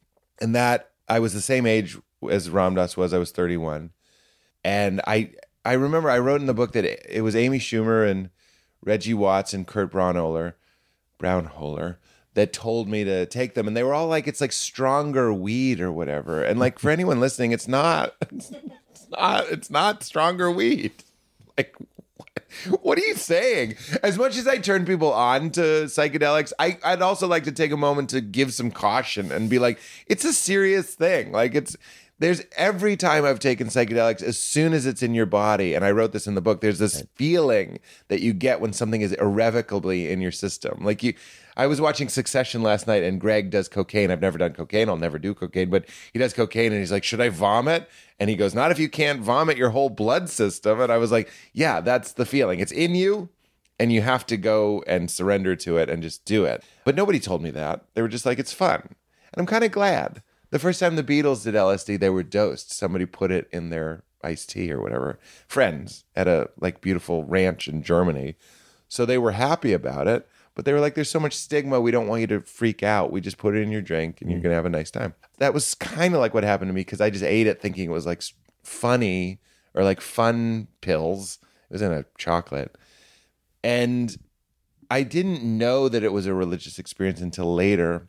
And 0.40 0.54
that 0.54 0.92
I 1.06 1.20
was 1.20 1.34
the 1.34 1.42
same 1.42 1.66
age 1.66 1.98
as 2.30 2.48
Ram 2.48 2.76
Dass 2.76 2.96
was. 2.96 3.12
I 3.12 3.18
was 3.18 3.30
31. 3.30 3.90
And 4.64 5.02
I 5.06 5.32
I 5.66 5.74
remember 5.74 6.08
I 6.08 6.18
wrote 6.18 6.40
in 6.40 6.46
the 6.46 6.54
book 6.54 6.72
that 6.72 6.86
it, 6.86 7.04
it 7.06 7.20
was 7.20 7.36
Amy 7.36 7.58
Schumer 7.58 8.10
and 8.10 8.30
Reggie 8.82 9.12
Watts 9.12 9.52
and 9.52 9.66
Kurt 9.66 9.92
Braunohler, 9.92 10.54
Brownholer 11.18 11.98
that 12.32 12.54
told 12.54 12.88
me 12.88 13.04
to 13.04 13.26
take 13.26 13.52
them. 13.52 13.68
And 13.68 13.76
they 13.76 13.82
were 13.82 13.92
all 13.92 14.06
like, 14.08 14.26
it's 14.26 14.40
like 14.40 14.52
stronger 14.52 15.30
weed 15.30 15.78
or 15.78 15.92
whatever. 15.92 16.42
And 16.42 16.58
like 16.58 16.78
for 16.78 16.88
anyone 16.88 17.20
listening, 17.20 17.52
it's 17.52 17.68
not. 17.68 18.14
It's 18.90 19.10
not. 19.10 19.48
It's 19.50 19.70
not 19.70 20.02
stronger 20.02 20.50
weed. 20.50 20.92
Like 21.56 21.76
what 22.82 22.98
are 22.98 23.06
you 23.06 23.14
saying? 23.14 23.76
As 24.02 24.18
much 24.18 24.36
as 24.36 24.46
I 24.46 24.58
turn 24.58 24.84
people 24.84 25.12
on 25.12 25.50
to 25.50 25.60
psychedelics, 25.84 26.52
I, 26.58 26.78
I'd 26.84 27.02
also 27.02 27.26
like 27.26 27.44
to 27.44 27.52
take 27.52 27.72
a 27.72 27.76
moment 27.76 28.10
to 28.10 28.20
give 28.20 28.52
some 28.52 28.70
caution 28.70 29.30
and 29.32 29.50
be 29.50 29.58
like, 29.58 29.78
it's 30.06 30.24
a 30.24 30.32
serious 30.32 30.94
thing. 30.94 31.32
Like 31.32 31.54
it's 31.54 31.76
there's 32.20 32.42
every 32.56 32.96
time 32.96 33.24
I've 33.24 33.38
taken 33.38 33.68
psychedelics, 33.68 34.22
as 34.22 34.36
soon 34.36 34.72
as 34.72 34.86
it's 34.86 35.02
in 35.02 35.14
your 35.14 35.26
body, 35.26 35.74
and 35.74 35.84
I 35.84 35.92
wrote 35.92 36.12
this 36.12 36.26
in 36.26 36.34
the 36.34 36.40
book, 36.40 36.60
there's 36.60 36.80
this 36.80 37.04
feeling 37.14 37.78
that 38.08 38.20
you 38.20 38.32
get 38.32 38.60
when 38.60 38.72
something 38.72 39.02
is 39.02 39.12
irrevocably 39.12 40.10
in 40.10 40.20
your 40.20 40.32
system. 40.32 40.84
Like 40.84 41.02
you 41.02 41.14
I 41.58 41.66
was 41.66 41.80
watching 41.80 42.08
Succession 42.08 42.62
last 42.62 42.86
night 42.86 43.02
and 43.02 43.20
Greg 43.20 43.50
does 43.50 43.68
cocaine. 43.68 44.12
I've 44.12 44.20
never 44.20 44.38
done 44.38 44.52
cocaine. 44.52 44.88
I'll 44.88 44.96
never 44.96 45.18
do 45.18 45.34
cocaine, 45.34 45.70
but 45.70 45.86
he 46.12 46.18
does 46.20 46.32
cocaine 46.32 46.70
and 46.70 46.80
he's 46.80 46.92
like, 46.92 47.02
Should 47.02 47.20
I 47.20 47.30
vomit? 47.30 47.90
And 48.20 48.30
he 48.30 48.36
goes, 48.36 48.54
Not 48.54 48.70
if 48.70 48.78
you 48.78 48.88
can't 48.88 49.20
vomit 49.20 49.56
your 49.56 49.70
whole 49.70 49.90
blood 49.90 50.30
system. 50.30 50.80
And 50.80 50.92
I 50.92 50.98
was 50.98 51.10
like, 51.10 51.30
Yeah, 51.52 51.80
that's 51.80 52.12
the 52.12 52.24
feeling. 52.24 52.60
It's 52.60 52.70
in 52.70 52.94
you 52.94 53.28
and 53.76 53.92
you 53.92 54.02
have 54.02 54.24
to 54.26 54.36
go 54.36 54.84
and 54.86 55.10
surrender 55.10 55.56
to 55.56 55.78
it 55.78 55.90
and 55.90 56.00
just 56.00 56.24
do 56.24 56.44
it. 56.44 56.62
But 56.84 56.94
nobody 56.94 57.18
told 57.18 57.42
me 57.42 57.50
that. 57.50 57.84
They 57.94 58.02
were 58.02 58.08
just 58.08 58.24
like, 58.24 58.38
It's 58.38 58.52
fun. 58.52 58.80
And 59.32 59.40
I'm 59.40 59.46
kind 59.46 59.64
of 59.64 59.72
glad. 59.72 60.22
The 60.50 60.60
first 60.60 60.78
time 60.78 60.94
the 60.94 61.02
Beatles 61.02 61.42
did 61.42 61.56
LSD, 61.56 61.98
they 61.98 62.08
were 62.08 62.22
dosed. 62.22 62.70
Somebody 62.70 63.04
put 63.04 63.32
it 63.32 63.48
in 63.52 63.70
their 63.70 64.04
iced 64.22 64.50
tea 64.50 64.72
or 64.72 64.80
whatever. 64.80 65.18
Friends 65.48 66.04
at 66.14 66.28
a 66.28 66.50
like 66.60 66.80
beautiful 66.80 67.24
ranch 67.24 67.66
in 67.66 67.82
Germany. 67.82 68.36
So 68.88 69.04
they 69.04 69.18
were 69.18 69.32
happy 69.32 69.72
about 69.72 70.06
it. 70.06 70.26
But 70.58 70.64
they 70.64 70.72
were 70.72 70.80
like, 70.80 70.96
there's 70.96 71.08
so 71.08 71.20
much 71.20 71.34
stigma. 71.34 71.80
We 71.80 71.92
don't 71.92 72.08
want 72.08 72.20
you 72.20 72.26
to 72.26 72.40
freak 72.40 72.82
out. 72.82 73.12
We 73.12 73.20
just 73.20 73.38
put 73.38 73.54
it 73.54 73.62
in 73.62 73.70
your 73.70 73.80
drink 73.80 74.20
and 74.20 74.28
you're 74.28 74.40
mm. 74.40 74.42
going 74.42 74.50
to 74.50 74.56
have 74.56 74.66
a 74.66 74.68
nice 74.68 74.90
time. 74.90 75.14
That 75.38 75.54
was 75.54 75.72
kind 75.76 76.14
of 76.14 76.20
like 76.20 76.34
what 76.34 76.42
happened 76.42 76.68
to 76.68 76.72
me 76.72 76.80
because 76.80 77.00
I 77.00 77.10
just 77.10 77.22
ate 77.22 77.46
it 77.46 77.62
thinking 77.62 77.88
it 77.88 77.92
was 77.92 78.06
like 78.06 78.24
funny 78.64 79.38
or 79.72 79.84
like 79.84 80.00
fun 80.00 80.66
pills. 80.80 81.38
It 81.70 81.74
was 81.74 81.82
in 81.82 81.92
a 81.92 82.06
chocolate. 82.18 82.76
And 83.62 84.16
I 84.90 85.04
didn't 85.04 85.44
know 85.44 85.88
that 85.88 86.02
it 86.02 86.12
was 86.12 86.26
a 86.26 86.34
religious 86.34 86.80
experience 86.80 87.20
until 87.20 87.54
later. 87.54 88.08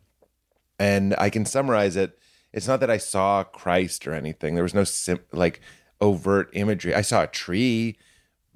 And 0.76 1.14
I 1.18 1.30
can 1.30 1.46
summarize 1.46 1.94
it. 1.94 2.18
It's 2.52 2.66
not 2.66 2.80
that 2.80 2.90
I 2.90 2.98
saw 2.98 3.44
Christ 3.44 4.08
or 4.08 4.12
anything. 4.12 4.56
There 4.56 4.64
was 4.64 4.74
no 4.74 4.82
sim- 4.82 5.20
like 5.30 5.60
overt 6.00 6.50
imagery. 6.54 6.96
I 6.96 7.02
saw 7.02 7.22
a 7.22 7.28
tree 7.28 7.96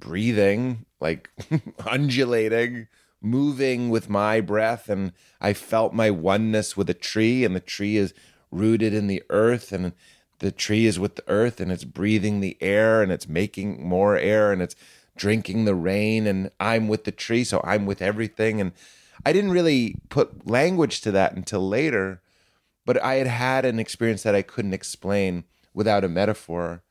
breathing, 0.01 0.85
like 0.99 1.31
undulating, 1.87 2.89
moving 3.25 3.89
with 3.89 4.09
my 4.09 4.41
breath. 4.41 4.89
And 4.89 5.12
I 5.41 5.53
felt 5.55 5.95
my 5.95 6.11
oneness 6.11 6.77
with 6.77 6.89
a 6.91 6.95
tree, 6.95 7.45
and 7.45 7.57
the 7.57 7.61
tree 7.61 7.97
is 7.97 8.14
rooted 8.51 8.95
in 8.95 9.07
the 9.07 9.22
earth, 9.31 9.72
and 9.72 9.93
the 10.39 10.53
tree 10.53 10.87
is 10.87 10.99
with 10.99 11.16
the 11.16 11.25
earth, 11.27 11.61
and 11.61 11.72
it's 11.72 11.85
breathing 11.85 12.41
the 12.41 12.57
air, 12.61 13.03
and 13.03 13.11
it's 13.11 13.29
making 13.29 13.87
more 13.87 14.16
air, 14.16 14.53
and 14.53 14.62
it's 14.62 14.77
drinking 15.16 15.64
the 15.64 15.75
rain, 15.75 16.27
and 16.27 16.51
I'm 16.61 16.89
with 16.89 17.05
the 17.05 17.12
tree, 17.12 17.45
so 17.45 17.61
I'm 17.64 17.87
with 17.87 18.03
everything. 18.03 18.61
And 18.61 18.72
I 19.25 19.33
didn't 19.33 19.53
really 19.53 19.97
put 20.09 20.47
language 20.49 21.01
to 21.03 21.11
that 21.12 21.35
until 21.35 21.66
later, 21.66 22.20
but 22.85 23.03
I 23.03 23.14
had 23.14 23.27
had 23.27 23.64
an 23.64 23.79
experience 23.79 24.22
that 24.25 24.35
I 24.35 24.43
couldn't 24.43 24.75
explain 24.75 25.45
without 25.72 26.05
a 26.05 26.09
metaphor. 26.09 26.83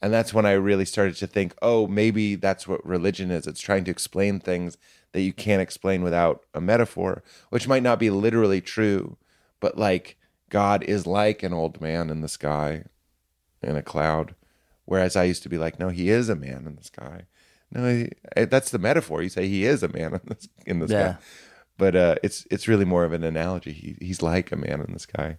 And 0.00 0.12
that's 0.12 0.34
when 0.34 0.46
I 0.46 0.52
really 0.52 0.84
started 0.84 1.16
to 1.16 1.26
think, 1.26 1.54
oh, 1.62 1.86
maybe 1.86 2.34
that's 2.34 2.66
what 2.66 2.84
religion 2.84 3.30
is. 3.30 3.46
It's 3.46 3.60
trying 3.60 3.84
to 3.84 3.90
explain 3.90 4.40
things 4.40 4.76
that 5.12 5.20
you 5.22 5.32
can't 5.32 5.62
explain 5.62 6.02
without 6.02 6.42
a 6.54 6.60
metaphor, 6.60 7.22
which 7.50 7.68
might 7.68 7.82
not 7.82 7.98
be 7.98 8.10
literally 8.10 8.60
true, 8.60 9.16
but 9.60 9.78
like 9.78 10.16
God 10.50 10.82
is 10.84 11.06
like 11.06 11.42
an 11.42 11.52
old 11.52 11.80
man 11.80 12.10
in 12.10 12.20
the 12.20 12.28
sky 12.28 12.84
in 13.62 13.76
a 13.76 13.82
cloud. 13.82 14.34
Whereas 14.84 15.14
I 15.16 15.24
used 15.24 15.42
to 15.44 15.48
be 15.48 15.58
like, 15.58 15.78
no, 15.78 15.90
he 15.90 16.10
is 16.10 16.28
a 16.28 16.34
man 16.34 16.64
in 16.66 16.76
the 16.76 16.84
sky. 16.84 17.26
No, 17.70 17.88
he, 17.88 18.08
eh, 18.36 18.44
that's 18.46 18.70
the 18.70 18.78
metaphor. 18.78 19.22
You 19.22 19.28
say 19.28 19.48
he 19.48 19.64
is 19.64 19.82
a 19.82 19.88
man 19.88 20.12
in 20.14 20.20
the, 20.26 20.48
in 20.66 20.78
the 20.80 20.88
Yeah. 20.88 21.14
sky, 21.14 21.22
but 21.78 21.96
uh, 21.96 22.14
it's 22.22 22.46
it's 22.50 22.68
really 22.68 22.84
more 22.84 23.04
of 23.04 23.12
an 23.12 23.24
analogy. 23.24 23.72
He, 23.72 23.96
he's 24.06 24.22
like 24.22 24.52
a 24.52 24.56
man 24.56 24.80
in 24.80 24.92
the 24.92 24.98
sky. 24.98 25.38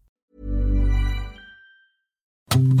thank 2.51 2.79
you 2.79 2.80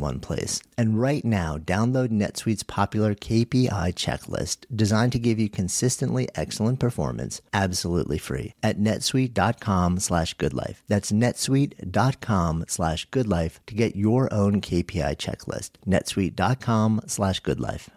one 0.00 0.20
place. 0.20 0.60
And 0.76 1.00
right 1.00 1.24
now, 1.24 1.58
download 1.58 2.08
NetSuite's 2.08 2.62
popular 2.62 3.14
KPI 3.14 3.68
checklist 3.94 4.64
designed 4.74 5.12
to 5.12 5.18
give 5.18 5.38
you 5.38 5.48
consistently 5.48 6.28
excellent 6.34 6.80
performance 6.80 7.40
absolutely 7.52 8.18
free 8.18 8.54
at 8.62 8.78
netsuite.com 8.78 9.98
slash 9.98 10.36
goodlife. 10.36 10.76
That's 10.88 11.12
netsuite.com 11.12 12.64
slash 12.68 13.08
goodlife 13.10 13.58
to 13.66 13.74
get 13.74 13.96
your 13.96 14.32
own 14.32 14.60
KPI 14.60 15.16
checklist. 15.16 15.70
netsuite.com 15.86 17.02
slash 17.06 17.42
goodlife. 17.42 17.88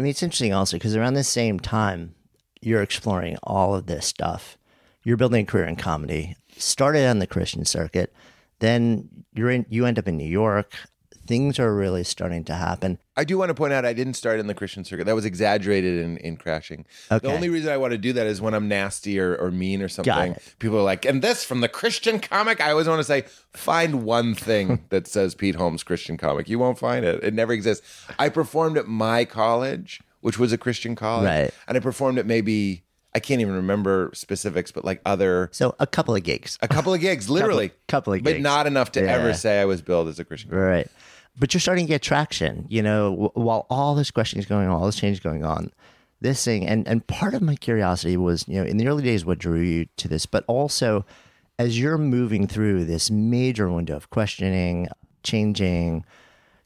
I 0.00 0.02
mean, 0.02 0.10
it's 0.10 0.22
interesting 0.22 0.54
also 0.54 0.76
because 0.76 0.96
around 0.96 1.14
the 1.14 1.24
same 1.24 1.60
time, 1.60 2.14
you're 2.62 2.82
exploring 2.82 3.36
all 3.42 3.74
of 3.74 3.86
this 3.86 4.06
stuff. 4.06 4.56
You're 5.02 5.16
building 5.16 5.44
a 5.44 5.46
career 5.46 5.64
in 5.64 5.76
comedy, 5.76 6.36
started 6.56 7.06
on 7.06 7.18
the 7.18 7.26
Christian 7.26 7.64
circuit, 7.64 8.12
then 8.60 9.08
you're 9.34 9.50
in, 9.50 9.66
you 9.68 9.86
end 9.86 9.98
up 9.98 10.06
in 10.08 10.16
New 10.16 10.28
York. 10.28 10.74
Things 11.26 11.58
are 11.60 11.72
really 11.74 12.02
starting 12.02 12.44
to 12.44 12.54
happen. 12.54 12.98
I 13.16 13.22
do 13.22 13.38
want 13.38 13.50
to 13.50 13.54
point 13.54 13.72
out 13.72 13.84
I 13.84 13.92
didn't 13.92 14.14
start 14.14 14.40
in 14.40 14.48
the 14.48 14.54
Christian 14.54 14.84
circuit. 14.84 15.04
That 15.04 15.14
was 15.14 15.24
exaggerated 15.24 16.02
in, 16.02 16.16
in 16.16 16.36
crashing. 16.36 16.86
Okay. 17.10 17.24
The 17.24 17.32
only 17.32 17.48
reason 17.48 17.70
I 17.70 17.76
want 17.76 17.92
to 17.92 17.98
do 17.98 18.12
that 18.14 18.26
is 18.26 18.40
when 18.40 18.52
I'm 18.52 18.66
nasty 18.66 19.20
or, 19.20 19.36
or 19.36 19.50
mean 19.52 19.80
or 19.80 19.88
something. 19.88 20.34
People 20.58 20.78
are 20.78 20.82
like, 20.82 21.04
and 21.04 21.22
this 21.22 21.44
from 21.44 21.60
the 21.60 21.68
Christian 21.68 22.18
comic. 22.18 22.60
I 22.60 22.70
always 22.70 22.88
want 22.88 22.98
to 22.98 23.04
say, 23.04 23.26
find 23.52 24.02
one 24.02 24.34
thing 24.34 24.84
that 24.88 25.06
says 25.06 25.34
Pete 25.34 25.54
Holmes 25.54 25.84
Christian 25.84 26.16
comic. 26.16 26.48
You 26.48 26.58
won't 26.58 26.78
find 26.78 27.04
it. 27.04 27.22
It 27.22 27.34
never 27.34 27.52
exists. 27.52 27.86
I 28.18 28.28
performed 28.28 28.76
at 28.76 28.88
my 28.88 29.24
college, 29.24 30.00
which 30.20 30.38
was 30.38 30.52
a 30.52 30.58
Christian 30.58 30.96
college. 30.96 31.26
Right. 31.26 31.50
And 31.68 31.76
I 31.76 31.80
performed 31.80 32.18
at 32.18 32.26
maybe, 32.26 32.82
I 33.14 33.18
can't 33.20 33.40
even 33.40 33.54
remember 33.54 34.10
specifics, 34.14 34.70
but 34.70 34.84
like 34.84 35.00
other, 35.04 35.48
So 35.52 35.74
a 35.80 35.86
couple 35.86 36.14
of 36.14 36.22
gigs. 36.22 36.58
a 36.62 36.68
couple 36.68 36.94
of 36.94 37.00
gigs, 37.00 37.28
literally. 37.38 37.72
couple 37.88 38.12
of 38.12 38.22
But 38.22 38.32
gigs. 38.34 38.42
not 38.42 38.66
enough 38.66 38.92
to 38.92 39.00
Yeah. 39.00 39.12
ever 39.14 39.34
say 39.34 39.60
I 39.60 39.64
was 39.64 39.82
billed 39.82 40.08
as 40.08 40.18
a 40.18 40.24
Christian. 40.24 40.50
Right. 40.50 40.86
But 41.38 41.52
you're 41.54 41.60
starting 41.60 41.86
to 41.86 41.88
get 41.88 42.02
traction, 42.02 42.66
you 42.68 42.82
know, 42.82 43.10
w- 43.10 43.30
while 43.34 43.66
all 43.70 43.94
this 43.94 44.10
questioning 44.10 44.40
is 44.40 44.46
going 44.46 44.68
on, 44.68 44.74
all 44.74 44.86
this 44.86 44.96
change 44.96 45.14
is 45.16 45.20
going 45.20 45.44
on. 45.44 45.72
This 46.20 46.44
thing, 46.44 46.66
and, 46.66 46.86
and 46.86 47.06
part 47.06 47.34
of 47.34 47.40
my 47.42 47.56
curiosity 47.56 48.16
was, 48.16 48.46
you 48.46 48.60
know, 48.60 48.64
in 48.68 48.76
the 48.76 48.86
early 48.88 49.02
days, 49.02 49.24
what 49.24 49.38
drew 49.38 49.60
you 49.60 49.86
to 49.96 50.06
this, 50.08 50.26
but 50.26 50.44
also 50.46 51.04
as 51.58 51.78
you're 51.80 51.98
moving 51.98 52.46
through 52.46 52.84
this 52.84 53.10
major 53.10 53.70
window 53.70 53.96
of 53.96 54.10
questioning, 54.10 54.88
changing, 55.22 56.04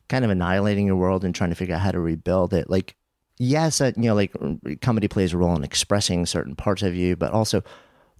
kind 0.08 0.24
of 0.24 0.30
annihilating 0.30 0.86
your 0.86 0.96
world 0.96 1.24
and 1.24 1.34
trying 1.34 1.50
to 1.50 1.56
figure 1.56 1.74
out 1.74 1.80
how 1.82 1.90
to 1.90 2.00
rebuild 2.00 2.52
it, 2.52 2.68
like, 2.68 2.96
yes, 3.38 3.80
uh, 3.80 3.92
you 3.96 4.04
know, 4.04 4.14
like 4.14 4.32
comedy 4.80 5.08
plays 5.08 5.32
a 5.32 5.38
role 5.38 5.56
in 5.56 5.64
expressing 5.64 6.26
certain 6.26 6.56
parts 6.56 6.82
of 6.82 6.94
you, 6.94 7.16
but 7.16 7.32
also, 7.32 7.62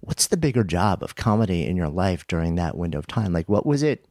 what's 0.01 0.27
the 0.27 0.37
bigger 0.37 0.63
job 0.63 1.01
of 1.03 1.15
comedy 1.15 1.65
in 1.65 1.75
your 1.75 1.89
life 1.89 2.27
during 2.27 2.55
that 2.55 2.77
window 2.77 2.99
of 2.99 3.07
time? 3.07 3.33
Like, 3.33 3.49
what 3.49 3.65
was 3.65 3.83
it? 3.83 4.05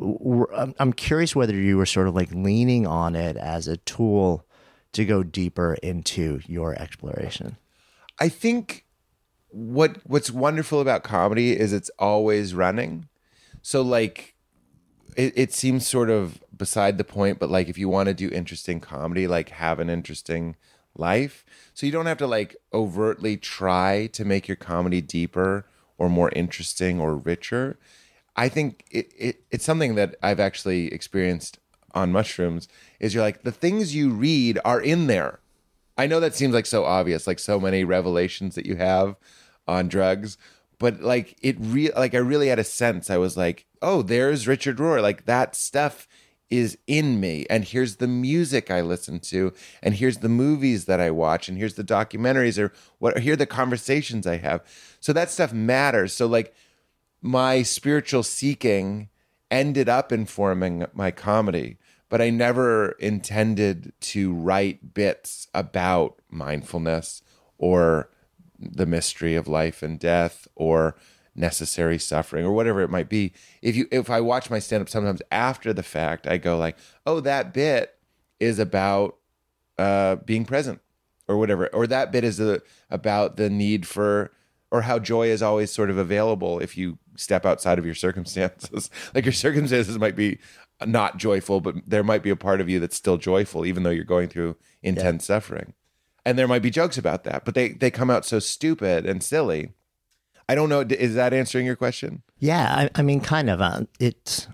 I'm 0.00 0.92
curious 0.92 1.36
whether 1.36 1.54
you 1.54 1.76
were 1.76 1.86
sort 1.86 2.08
of 2.08 2.14
like 2.14 2.32
leaning 2.32 2.86
on 2.86 3.14
it 3.14 3.36
as 3.36 3.68
a 3.68 3.76
tool 3.76 4.44
to 4.92 5.04
go 5.04 5.22
deeper 5.22 5.74
into 5.82 6.40
your 6.46 6.74
exploration. 6.80 7.56
I 8.18 8.28
think 8.28 8.84
what 9.48 9.98
what's 10.04 10.30
wonderful 10.30 10.80
about 10.80 11.02
comedy 11.02 11.58
is 11.58 11.72
it's 11.72 11.90
always 11.98 12.54
running. 12.54 13.08
So 13.60 13.82
like 13.82 14.34
it, 15.16 15.32
it 15.36 15.52
seems 15.52 15.86
sort 15.86 16.10
of 16.10 16.41
beside 16.62 16.96
the 16.96 17.02
point, 17.02 17.40
but 17.40 17.50
like 17.50 17.68
if 17.68 17.76
you 17.76 17.88
want 17.88 18.06
to 18.06 18.14
do 18.14 18.28
interesting 18.28 18.78
comedy, 18.78 19.26
like 19.26 19.48
have 19.48 19.80
an 19.80 19.90
interesting 19.90 20.54
life. 20.96 21.44
So 21.74 21.86
you 21.86 21.90
don't 21.90 22.06
have 22.06 22.18
to 22.18 22.26
like 22.28 22.54
overtly 22.72 23.36
try 23.36 24.06
to 24.12 24.24
make 24.24 24.46
your 24.46 24.56
comedy 24.56 25.00
deeper 25.00 25.66
or 25.98 26.08
more 26.08 26.30
interesting 26.36 27.00
or 27.00 27.16
richer. 27.16 27.80
I 28.36 28.48
think 28.48 28.84
it, 28.92 29.10
it 29.18 29.40
it's 29.50 29.64
something 29.64 29.96
that 29.96 30.14
I've 30.22 30.38
actually 30.38 30.86
experienced 30.92 31.58
on 31.94 32.12
mushrooms 32.12 32.68
is 33.00 33.12
you're 33.12 33.24
like 33.24 33.42
the 33.42 33.50
things 33.50 33.96
you 33.96 34.10
read 34.10 34.60
are 34.64 34.80
in 34.80 35.08
there. 35.08 35.40
I 35.98 36.06
know 36.06 36.20
that 36.20 36.36
seems 36.36 36.54
like 36.54 36.66
so 36.66 36.84
obvious, 36.84 37.26
like 37.26 37.40
so 37.40 37.58
many 37.58 37.82
revelations 37.82 38.54
that 38.54 38.66
you 38.66 38.76
have 38.76 39.16
on 39.66 39.88
drugs, 39.88 40.38
but 40.78 41.00
like 41.00 41.36
it 41.42 41.56
real 41.58 41.90
like 41.96 42.14
I 42.14 42.18
really 42.18 42.46
had 42.46 42.60
a 42.60 42.64
sense. 42.64 43.10
I 43.10 43.16
was 43.16 43.36
like, 43.36 43.66
oh, 43.82 44.02
there's 44.02 44.46
Richard 44.46 44.76
Rohr. 44.76 45.02
Like 45.02 45.24
that 45.24 45.56
stuff 45.56 46.06
is 46.52 46.78
in 46.86 47.18
me, 47.18 47.46
and 47.50 47.64
here's 47.64 47.96
the 47.96 48.06
music 48.06 48.70
I 48.70 48.80
listen 48.82 49.18
to, 49.20 49.52
and 49.82 49.94
here's 49.94 50.18
the 50.18 50.28
movies 50.28 50.84
that 50.84 51.00
I 51.00 51.10
watch, 51.10 51.48
and 51.48 51.58
here's 51.58 51.74
the 51.74 51.84
documentaries 51.84 52.62
or 52.62 52.72
what. 52.98 53.18
Here 53.18 53.32
are 53.32 53.36
the 53.36 53.46
conversations 53.46 54.26
I 54.26 54.36
have. 54.36 54.62
So 55.00 55.12
that 55.12 55.30
stuff 55.30 55.52
matters. 55.52 56.12
So 56.12 56.26
like 56.26 56.54
my 57.20 57.62
spiritual 57.62 58.22
seeking 58.22 59.08
ended 59.50 59.88
up 59.88 60.12
informing 60.12 60.86
my 60.94 61.10
comedy 61.10 61.78
but 62.12 62.20
I 62.20 62.28
never 62.28 62.90
intended 62.98 63.94
to 64.00 64.34
write 64.34 64.92
bits 64.92 65.48
about 65.54 66.20
mindfulness 66.28 67.22
or 67.56 68.10
the 68.58 68.84
mystery 68.84 69.34
of 69.34 69.48
life 69.48 69.82
and 69.82 69.98
death 69.98 70.46
or 70.54 70.94
necessary 71.34 71.98
suffering 71.98 72.44
or 72.44 72.52
whatever 72.52 72.80
it 72.82 72.90
might 72.90 73.08
be. 73.08 73.32
If 73.62 73.76
you 73.76 73.86
if 73.90 74.10
I 74.10 74.20
watch 74.20 74.50
my 74.50 74.58
stand 74.58 74.82
up 74.82 74.88
sometimes 74.88 75.22
after 75.30 75.72
the 75.72 75.82
fact, 75.82 76.26
I 76.26 76.38
go 76.38 76.56
like, 76.56 76.76
"Oh, 77.06 77.20
that 77.20 77.52
bit 77.52 77.94
is 78.40 78.58
about 78.58 79.16
uh, 79.78 80.16
being 80.16 80.44
present 80.44 80.80
or 81.28 81.36
whatever." 81.36 81.68
Or 81.68 81.86
that 81.86 82.12
bit 82.12 82.24
is 82.24 82.40
a, 82.40 82.60
about 82.90 83.36
the 83.36 83.50
need 83.50 83.86
for 83.86 84.32
or 84.70 84.82
how 84.82 84.98
joy 84.98 85.28
is 85.28 85.42
always 85.42 85.70
sort 85.70 85.90
of 85.90 85.98
available 85.98 86.58
if 86.58 86.78
you 86.78 86.98
step 87.14 87.44
outside 87.44 87.78
of 87.78 87.84
your 87.84 87.94
circumstances. 87.94 88.90
like 89.14 89.24
your 89.24 89.32
circumstances 89.32 89.98
might 89.98 90.16
be 90.16 90.38
not 90.86 91.18
joyful, 91.18 91.60
but 91.60 91.76
there 91.86 92.02
might 92.02 92.22
be 92.22 92.30
a 92.30 92.36
part 92.36 92.60
of 92.60 92.68
you 92.68 92.80
that's 92.80 92.96
still 92.96 93.18
joyful, 93.18 93.66
even 93.66 93.82
though 93.82 93.90
you're 93.90 94.04
going 94.04 94.28
through 94.28 94.56
intense 94.82 95.24
yeah. 95.24 95.34
suffering. 95.36 95.74
And 96.24 96.38
there 96.38 96.48
might 96.48 96.62
be 96.62 96.70
jokes 96.70 96.96
about 96.96 97.24
that, 97.24 97.44
but 97.44 97.54
they 97.54 97.70
they 97.70 97.90
come 97.90 98.10
out 98.10 98.24
so 98.24 98.38
stupid 98.38 99.06
and 99.06 99.22
silly. 99.22 99.72
I 100.48 100.54
don't 100.54 100.68
know. 100.68 100.80
Is 100.80 101.14
that 101.14 101.32
answering 101.32 101.66
your 101.66 101.76
question? 101.76 102.22
Yeah, 102.38 102.74
I, 102.74 102.90
I 102.94 103.02
mean, 103.02 103.20
kind 103.20 103.48
of. 103.48 103.60
Uh, 103.60 103.82
it's 104.00 104.48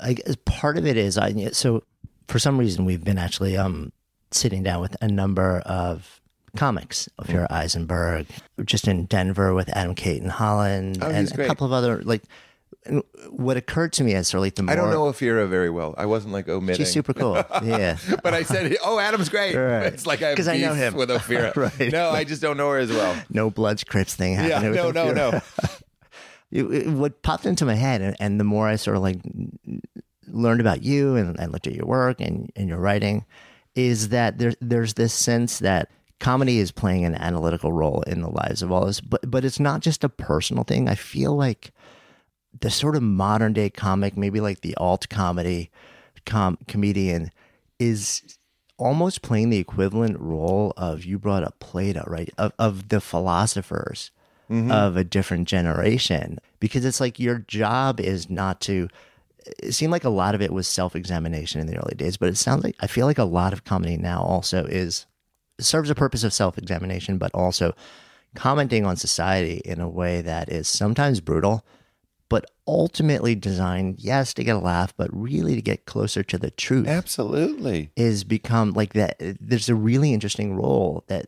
I 0.00 0.14
guess 0.14 0.36
part 0.44 0.76
of 0.76 0.86
it 0.86 0.96
is 0.96 1.18
I 1.18 1.50
so 1.50 1.82
for 2.28 2.38
some 2.38 2.58
reason 2.58 2.84
we've 2.84 3.04
been 3.04 3.18
actually 3.18 3.56
um 3.56 3.92
sitting 4.30 4.62
down 4.62 4.80
with 4.80 4.96
a 5.00 5.08
number 5.08 5.58
of 5.60 6.20
comics 6.56 7.08
Ophira 7.20 7.50
Eisenberg, 7.50 8.26
just 8.64 8.86
in 8.86 9.06
Denver 9.06 9.54
with 9.54 9.68
Adam 9.70 9.94
Cayton 9.94 10.28
Holland 10.28 10.98
oh, 11.02 11.10
and 11.10 11.30
a 11.32 11.46
couple 11.46 11.66
of 11.66 11.72
other 11.72 12.02
like 12.02 12.22
and 12.84 13.02
what 13.30 13.56
occurred 13.56 13.92
to 13.94 14.04
me 14.04 14.14
as 14.14 14.28
sort 14.28 14.38
of 14.38 14.42
like 14.42 14.54
the 14.54 14.62
more, 14.62 14.72
I 14.72 14.76
don't 14.76 14.90
know 14.90 15.04
Ophira 15.04 15.48
very 15.48 15.70
well. 15.70 15.94
I 15.96 16.06
wasn't 16.06 16.32
like 16.32 16.48
omitting. 16.48 16.84
She's 16.84 16.92
super 16.92 17.14
cool. 17.14 17.34
Yeah. 17.62 17.96
but 18.22 18.34
I 18.34 18.42
said, 18.42 18.76
"Oh, 18.84 18.98
Adam's 18.98 19.28
great." 19.28 19.54
Right. 19.54 19.84
It's 19.94 20.06
like 20.06 20.22
I 20.22 20.28
have 20.28 20.36
beef 20.36 20.48
I 20.48 20.56
know 20.56 20.74
him. 20.74 20.94
with 20.94 21.10
Ophira. 21.10 21.54
right. 21.78 21.92
No, 21.92 22.10
I 22.10 22.24
just 22.24 22.42
don't 22.42 22.56
know 22.56 22.70
her 22.70 22.78
as 22.78 22.90
well. 22.90 23.16
No 23.30 23.50
Bloods 23.50 23.84
Crips 23.84 24.14
thing 24.14 24.34
happening. 24.34 24.74
Yeah. 24.74 24.90
No, 24.90 24.90
no, 24.90 25.12
no. 25.12 25.40
it, 26.50 26.64
it, 26.64 26.88
what 26.88 27.22
popped 27.22 27.46
into 27.46 27.64
my 27.64 27.74
head, 27.74 28.00
and, 28.00 28.16
and, 28.18 28.40
the 28.40 28.44
more 28.44 28.66
I 28.66 28.76
sort 28.76 28.96
of 28.96 29.02
like 29.02 29.18
learned 30.26 30.60
about 30.60 30.82
you 30.82 31.16
and, 31.16 31.38
and 31.38 31.52
looked 31.52 31.66
at 31.66 31.74
your 31.74 31.86
work 31.86 32.20
and, 32.20 32.50
and 32.56 32.68
your 32.68 32.78
writing, 32.78 33.24
is 33.74 34.08
that 34.08 34.38
there's 34.38 34.56
there's 34.60 34.94
this 34.94 35.12
sense 35.12 35.58
that 35.60 35.90
comedy 36.20 36.58
is 36.58 36.72
playing 36.72 37.04
an 37.04 37.14
analytical 37.16 37.72
role 37.72 38.02
in 38.06 38.22
the 38.22 38.30
lives 38.30 38.62
of 38.62 38.72
all 38.72 38.86
this, 38.86 39.00
but 39.00 39.20
but 39.30 39.44
it's 39.44 39.60
not 39.60 39.80
just 39.80 40.04
a 40.04 40.08
personal 40.08 40.64
thing. 40.64 40.88
I 40.88 40.94
feel 40.94 41.36
like 41.36 41.72
the 42.60 42.70
sort 42.70 42.96
of 42.96 43.02
modern 43.02 43.52
day 43.52 43.70
comic, 43.70 44.16
maybe 44.16 44.40
like 44.40 44.60
the 44.60 44.74
alt 44.76 45.08
comedy 45.08 45.70
com- 46.24 46.58
comedian, 46.68 47.30
is 47.78 48.38
almost 48.78 49.22
playing 49.22 49.50
the 49.50 49.58
equivalent 49.58 50.18
role 50.18 50.72
of 50.76 51.04
you 51.04 51.18
brought 51.18 51.44
up 51.44 51.58
Plato, 51.60 52.04
right? 52.06 52.30
Of 52.38 52.52
of 52.58 52.88
the 52.88 53.00
philosophers 53.00 54.10
mm-hmm. 54.50 54.70
of 54.70 54.96
a 54.96 55.04
different 55.04 55.48
generation, 55.48 56.38
because 56.60 56.84
it's 56.84 57.00
like 57.00 57.18
your 57.18 57.38
job 57.38 58.00
is 58.00 58.30
not 58.30 58.60
to. 58.62 58.88
It 59.62 59.72
seemed 59.72 59.92
like 59.92 60.04
a 60.04 60.10
lot 60.10 60.34
of 60.34 60.40
it 60.40 60.52
was 60.52 60.66
self 60.66 60.96
examination 60.96 61.60
in 61.60 61.66
the 61.66 61.76
early 61.76 61.94
days, 61.96 62.16
but 62.16 62.28
it 62.28 62.36
sounds 62.36 62.64
like 62.64 62.76
I 62.80 62.86
feel 62.86 63.06
like 63.06 63.18
a 63.18 63.24
lot 63.24 63.52
of 63.52 63.64
comedy 63.64 63.96
now 63.96 64.22
also 64.22 64.64
is 64.64 65.06
serves 65.60 65.90
a 65.90 65.94
purpose 65.94 66.24
of 66.24 66.32
self 66.32 66.56
examination, 66.58 67.18
but 67.18 67.30
also 67.34 67.74
commenting 68.34 68.84
on 68.84 68.96
society 68.96 69.60
in 69.64 69.80
a 69.80 69.88
way 69.88 70.20
that 70.20 70.48
is 70.48 70.66
sometimes 70.66 71.20
brutal 71.20 71.64
but 72.28 72.50
ultimately 72.66 73.34
designed, 73.34 74.00
yes, 74.00 74.34
to 74.34 74.44
get 74.44 74.56
a 74.56 74.58
laugh, 74.58 74.94
but 74.96 75.08
really 75.12 75.54
to 75.54 75.62
get 75.62 75.86
closer 75.86 76.22
to 76.22 76.38
the 76.38 76.50
truth. 76.50 76.88
Absolutely. 76.88 77.90
Is 77.96 78.24
become 78.24 78.72
like 78.72 78.94
that. 78.94 79.16
There's 79.18 79.68
a 79.68 79.74
really 79.74 80.12
interesting 80.12 80.56
role 80.56 81.04
that 81.08 81.26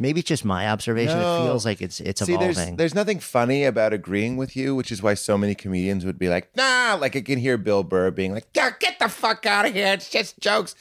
maybe 0.00 0.20
it's 0.20 0.28
just 0.28 0.44
my 0.44 0.68
observation. 0.68 1.18
No. 1.18 1.42
It 1.42 1.46
feels 1.46 1.64
like 1.64 1.82
it's 1.82 2.00
it's 2.00 2.24
See, 2.24 2.32
evolving. 2.32 2.54
There's, 2.54 2.76
there's 2.76 2.94
nothing 2.94 3.20
funny 3.20 3.64
about 3.64 3.92
agreeing 3.92 4.36
with 4.36 4.56
you, 4.56 4.74
which 4.74 4.90
is 4.90 5.02
why 5.02 5.14
so 5.14 5.36
many 5.36 5.54
comedians 5.54 6.04
would 6.04 6.18
be 6.18 6.28
like, 6.28 6.56
nah, 6.56 6.96
like 7.00 7.16
I 7.16 7.20
can 7.20 7.38
hear 7.38 7.58
Bill 7.58 7.82
Burr 7.82 8.10
being 8.10 8.32
like, 8.32 8.52
get 8.52 8.98
the 8.98 9.08
fuck 9.08 9.46
out 9.46 9.66
of 9.66 9.72
here. 9.74 9.92
It's 9.92 10.08
just 10.08 10.38
jokes. 10.40 10.74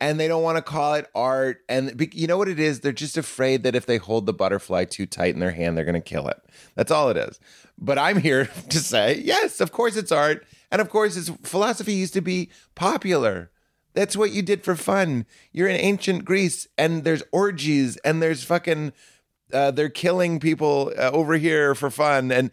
And 0.00 0.18
they 0.18 0.26
don't 0.26 0.42
want 0.42 0.56
to 0.56 0.62
call 0.62 0.94
it 0.94 1.08
art. 1.14 1.62
And 1.68 2.08
you 2.12 2.26
know 2.26 2.36
what 2.36 2.48
it 2.48 2.58
is? 2.58 2.80
They're 2.80 2.92
just 2.92 3.16
afraid 3.16 3.62
that 3.62 3.76
if 3.76 3.86
they 3.86 3.96
hold 3.96 4.26
the 4.26 4.32
butterfly 4.32 4.86
too 4.86 5.06
tight 5.06 5.34
in 5.34 5.40
their 5.40 5.52
hand, 5.52 5.78
they're 5.78 5.84
going 5.84 5.94
to 5.94 6.00
kill 6.00 6.28
it. 6.28 6.36
That's 6.74 6.90
all 6.90 7.10
it 7.10 7.16
is. 7.16 7.38
But 7.78 7.98
I'm 7.98 8.18
here 8.18 8.46
to 8.68 8.78
say, 8.78 9.20
yes, 9.24 9.60
of 9.60 9.72
course 9.72 9.96
it's 9.96 10.12
art. 10.12 10.46
And 10.70 10.80
of 10.80 10.90
course, 10.90 11.16
it's 11.16 11.30
philosophy 11.48 11.92
used 11.92 12.14
to 12.14 12.20
be 12.20 12.50
popular. 12.74 13.50
That's 13.92 14.16
what 14.16 14.32
you 14.32 14.42
did 14.42 14.64
for 14.64 14.74
fun. 14.74 15.24
You're 15.52 15.68
in 15.68 15.76
ancient 15.76 16.24
Greece 16.24 16.66
and 16.76 17.04
there's 17.04 17.22
orgies 17.30 17.96
and 17.98 18.20
there's 18.20 18.42
fucking, 18.42 18.92
uh, 19.52 19.70
they're 19.70 19.88
killing 19.88 20.40
people 20.40 20.92
uh, 20.98 21.10
over 21.12 21.34
here 21.34 21.76
for 21.76 21.90
fun. 21.90 22.32
And, 22.32 22.50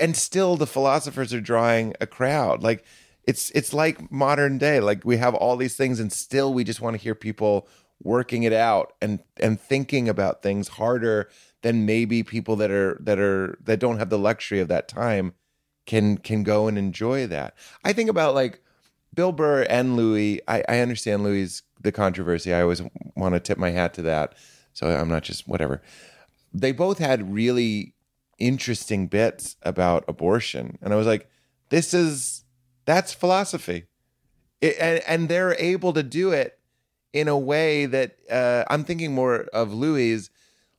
and 0.00 0.16
still 0.16 0.56
the 0.56 0.66
philosophers 0.66 1.34
are 1.34 1.42
drawing 1.42 1.94
a 2.00 2.06
crowd. 2.06 2.62
Like, 2.62 2.84
it's 3.28 3.50
it's 3.50 3.74
like 3.74 4.10
modern 4.10 4.56
day 4.56 4.80
like 4.80 5.04
we 5.04 5.18
have 5.18 5.34
all 5.34 5.58
these 5.58 5.76
things 5.76 6.00
and 6.00 6.10
still 6.10 6.54
we 6.54 6.64
just 6.64 6.80
want 6.80 6.96
to 6.96 7.02
hear 7.02 7.14
people 7.14 7.68
working 8.02 8.42
it 8.42 8.54
out 8.54 8.94
and 9.02 9.20
and 9.38 9.60
thinking 9.60 10.08
about 10.08 10.42
things 10.42 10.68
harder 10.68 11.28
then 11.62 11.86
maybe 11.86 12.22
people 12.22 12.56
that 12.56 12.70
are 12.70 12.98
that 13.00 13.18
are 13.18 13.58
that 13.64 13.80
don't 13.80 13.98
have 13.98 14.10
the 14.10 14.18
luxury 14.18 14.60
of 14.60 14.68
that 14.68 14.88
time 14.88 15.34
can 15.86 16.18
can 16.18 16.42
go 16.42 16.68
and 16.68 16.78
enjoy 16.78 17.26
that. 17.26 17.54
I 17.84 17.92
think 17.92 18.10
about 18.10 18.34
like 18.34 18.62
Bill 19.14 19.32
Burr 19.32 19.62
and 19.62 19.96
Louis. 19.96 20.40
I, 20.46 20.62
I 20.68 20.80
understand 20.80 21.24
Louis 21.24 21.62
the 21.80 21.92
controversy. 21.92 22.52
I 22.52 22.62
always 22.62 22.82
want 23.16 23.34
to 23.34 23.40
tip 23.40 23.58
my 23.58 23.70
hat 23.70 23.94
to 23.94 24.02
that. 24.02 24.34
So 24.72 24.86
I'm 24.86 25.08
not 25.08 25.24
just 25.24 25.48
whatever. 25.48 25.82
They 26.52 26.72
both 26.72 26.98
had 26.98 27.32
really 27.32 27.94
interesting 28.38 29.08
bits 29.08 29.56
about 29.62 30.04
abortion, 30.06 30.78
and 30.80 30.92
I 30.92 30.96
was 30.96 31.06
like, 31.06 31.28
this 31.70 31.92
is 31.92 32.44
that's 32.84 33.12
philosophy, 33.12 33.86
it, 34.60 34.76
and 34.78 35.02
and 35.06 35.28
they're 35.28 35.56
able 35.58 35.92
to 35.94 36.02
do 36.02 36.30
it 36.30 36.58
in 37.12 37.28
a 37.28 37.38
way 37.38 37.86
that 37.86 38.16
uh, 38.30 38.64
I'm 38.70 38.84
thinking 38.84 39.14
more 39.14 39.46
of 39.52 39.72
Louis 39.72 40.30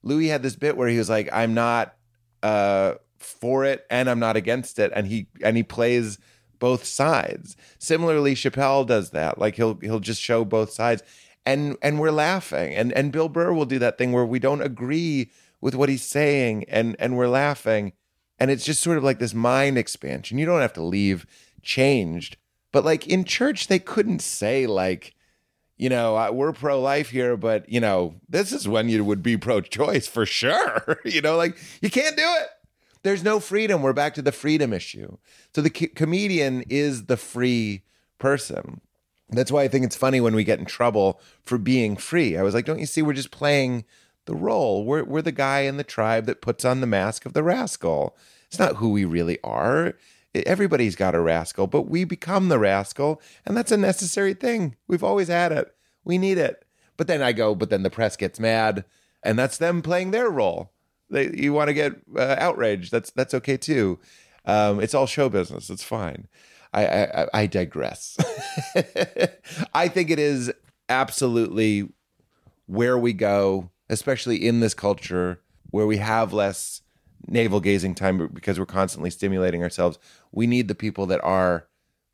Louis 0.03 0.27
had 0.27 0.43
this 0.43 0.55
bit 0.55 0.77
where 0.77 0.87
he 0.87 0.97
was 0.97 1.09
like, 1.09 1.29
"I'm 1.31 1.53
not 1.53 1.95
uh, 2.43 2.95
for 3.17 3.65
it 3.65 3.85
and 3.89 4.09
I'm 4.09 4.19
not 4.19 4.37
against 4.37 4.79
it," 4.79 4.91
and 4.95 5.07
he 5.07 5.27
and 5.43 5.57
he 5.57 5.63
plays 5.63 6.17
both 6.59 6.85
sides. 6.85 7.55
Similarly, 7.79 8.35
Chappelle 8.35 8.85
does 8.85 9.11
that. 9.11 9.39
Like 9.39 9.55
he'll 9.55 9.79
he'll 9.81 9.99
just 9.99 10.21
show 10.21 10.45
both 10.45 10.71
sides, 10.71 11.01
and 11.45 11.77
and 11.81 11.99
we're 11.99 12.11
laughing. 12.11 12.75
And 12.75 12.93
and 12.93 13.11
Bill 13.11 13.29
Burr 13.29 13.53
will 13.53 13.65
do 13.65 13.79
that 13.79 13.97
thing 13.97 14.11
where 14.11 14.25
we 14.25 14.39
don't 14.39 14.61
agree 14.61 15.31
with 15.61 15.75
what 15.75 15.89
he's 15.89 16.03
saying, 16.03 16.65
and 16.67 16.95
and 16.99 17.17
we're 17.17 17.27
laughing, 17.27 17.93
and 18.39 18.51
it's 18.51 18.65
just 18.65 18.81
sort 18.81 18.97
of 18.97 19.03
like 19.03 19.19
this 19.19 19.33
mind 19.33 19.77
expansion. 19.77 20.37
You 20.37 20.45
don't 20.45 20.61
have 20.61 20.73
to 20.73 20.83
leave 20.83 21.25
changed, 21.61 22.37
but 22.71 22.85
like 22.85 23.07
in 23.07 23.23
church, 23.23 23.67
they 23.67 23.79
couldn't 23.79 24.21
say 24.21 24.67
like 24.67 25.15
you 25.79 25.87
know, 25.87 26.29
we're 26.33 26.51
pro 26.51 26.79
life 26.79 27.09
here, 27.09 27.37
but, 27.37 27.67
you 27.69 27.79
know, 27.79 28.15
this 28.27 28.51
is 28.51 28.67
when 28.67 28.89
you 28.89 29.03
would 29.05 29.23
be 29.23 29.37
pro 29.37 29.61
choice 29.61 30.07
for 30.07 30.25
sure. 30.25 30.99
you 31.05 31.21
know, 31.21 31.37
like 31.37 31.57
you 31.81 31.89
can't 31.89 32.17
do 32.17 32.23
it. 32.41 32.49
There's 33.01 33.23
no 33.23 33.39
freedom. 33.39 33.81
We're 33.81 33.93
back 33.93 34.13
to 34.15 34.21
the 34.21 34.33
freedom 34.33 34.73
issue. 34.73 35.17
So 35.55 35.61
the 35.61 35.69
co- 35.69 35.87
comedian 35.95 36.65
is 36.67 37.05
the 37.05 37.15
free 37.15 37.83
person. 38.17 38.81
That's 39.29 39.53
why 39.53 39.63
I 39.63 39.67
think 39.69 39.85
it's 39.85 39.95
funny 39.95 40.19
when 40.19 40.35
we 40.35 40.43
get 40.43 40.59
in 40.59 40.65
trouble 40.65 41.21
for 41.43 41.57
being 41.57 41.95
free. 41.95 42.35
I 42.35 42.43
was 42.43 42.53
like, 42.53 42.65
don't 42.65 42.79
you 42.79 42.85
see? 42.85 43.01
We're 43.01 43.13
just 43.13 43.31
playing 43.31 43.85
the 44.25 44.35
role. 44.35 44.83
We're, 44.83 45.05
we're 45.05 45.21
the 45.21 45.31
guy 45.31 45.61
in 45.61 45.77
the 45.77 45.83
tribe 45.85 46.25
that 46.25 46.41
puts 46.41 46.65
on 46.65 46.81
the 46.81 46.87
mask 46.87 47.25
of 47.25 47.31
the 47.31 47.43
rascal. 47.43 48.17
It's 48.47 48.59
not 48.59 48.77
who 48.77 48.89
we 48.89 49.05
really 49.05 49.39
are. 49.45 49.93
Everybody's 50.35 50.95
got 50.95 51.15
a 51.15 51.19
rascal, 51.19 51.67
but 51.67 51.83
we 51.83 52.03
become 52.03 52.49
the 52.49 52.59
rascal, 52.59 53.21
and 53.45 53.57
that's 53.57 53.71
a 53.71 53.77
necessary 53.77 54.33
thing. 54.33 54.75
We've 54.87 55.03
always 55.03 55.27
had 55.27 55.51
it. 55.51 55.73
We 56.03 56.17
need 56.17 56.37
it. 56.37 56.65
But 56.97 57.07
then 57.07 57.21
I 57.21 57.31
go, 57.31 57.55
but 57.55 57.69
then 57.69 57.83
the 57.83 57.89
press 57.89 58.15
gets 58.15 58.39
mad, 58.39 58.85
and 59.23 59.39
that's 59.39 59.57
them 59.57 59.81
playing 59.81 60.11
their 60.11 60.29
role. 60.29 60.71
They, 61.09 61.31
you 61.33 61.53
want 61.53 61.69
to 61.69 61.73
get 61.73 61.93
uh, 62.15 62.35
outraged? 62.37 62.91
That's 62.91 63.09
that's 63.11 63.33
okay 63.33 63.57
too. 63.57 63.99
Um, 64.45 64.79
it's 64.79 64.93
all 64.93 65.07
show 65.07 65.29
business. 65.29 65.69
It's 65.69 65.83
fine. 65.83 66.27
I 66.73 66.85
I, 66.85 67.27
I 67.33 67.45
digress. 67.47 68.17
I 69.73 69.87
think 69.87 70.11
it 70.11 70.19
is 70.19 70.51
absolutely 70.89 71.89
where 72.67 72.97
we 72.97 73.13
go, 73.13 73.71
especially 73.89 74.45
in 74.45 74.59
this 74.59 74.73
culture 74.73 75.41
where 75.71 75.87
we 75.87 75.97
have 75.97 76.33
less 76.33 76.81
navel 77.27 77.59
gazing 77.59 77.95
time 77.95 78.27
because 78.33 78.59
we're 78.59 78.65
constantly 78.65 79.09
stimulating 79.09 79.63
ourselves. 79.63 79.99
We 80.31 80.47
need 80.47 80.67
the 80.67 80.75
people 80.75 81.05
that 81.07 81.23
are 81.23 81.67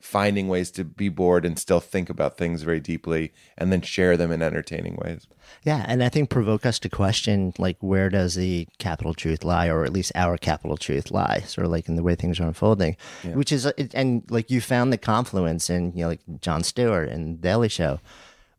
finding 0.06 0.48
ways 0.48 0.70
to 0.70 0.84
be 0.84 1.10
bored 1.10 1.44
and 1.46 1.58
still 1.58 1.80
think 1.80 2.12
about 2.12 2.38
things 2.38 2.62
very 2.62 2.80
deeply 2.80 3.34
and 3.58 3.72
then 3.72 3.82
share 3.82 4.16
them 4.16 4.32
in 4.32 4.42
entertaining 4.42 4.96
ways. 5.04 5.26
Yeah, 5.64 5.84
and 5.88 6.04
I 6.04 6.10
think 6.10 6.30
provoke 6.30 6.64
us 6.64 6.78
to 6.80 6.90
question 6.90 7.54
like 7.58 7.78
where 7.80 8.10
does 8.10 8.36
the 8.36 8.68
capital 8.78 9.16
truth 9.16 9.44
lie, 9.44 9.68
or 9.68 9.84
at 9.84 9.92
least 9.92 10.12
our 10.14 10.38
capital 10.38 10.78
truth 10.78 11.10
lie, 11.10 11.44
sort 11.48 11.66
of 11.66 11.72
like 11.72 11.90
in 11.90 11.96
the 11.96 12.04
way 12.04 12.14
things 12.14 12.40
are 12.40 12.46
unfolding, 12.46 12.98
yeah. 13.24 13.34
which 13.34 13.52
is 13.52 13.66
uh, 13.66 13.72
and 13.94 14.24
like 14.30 14.52
you 14.52 14.62
found 14.62 14.94
the 14.94 14.98
confluence 14.98 15.70
in 15.72 15.92
you 15.96 16.04
know 16.04 16.10
like 16.10 16.22
Jon 16.40 16.64
Stewart 16.64 17.10
and 17.10 17.42
Daily 17.42 17.70
Show, 17.70 18.00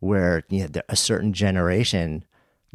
where 0.00 0.42
you 0.48 0.66
know 0.66 0.82
a 0.88 0.96
certain 0.96 1.32
generation 1.32 2.24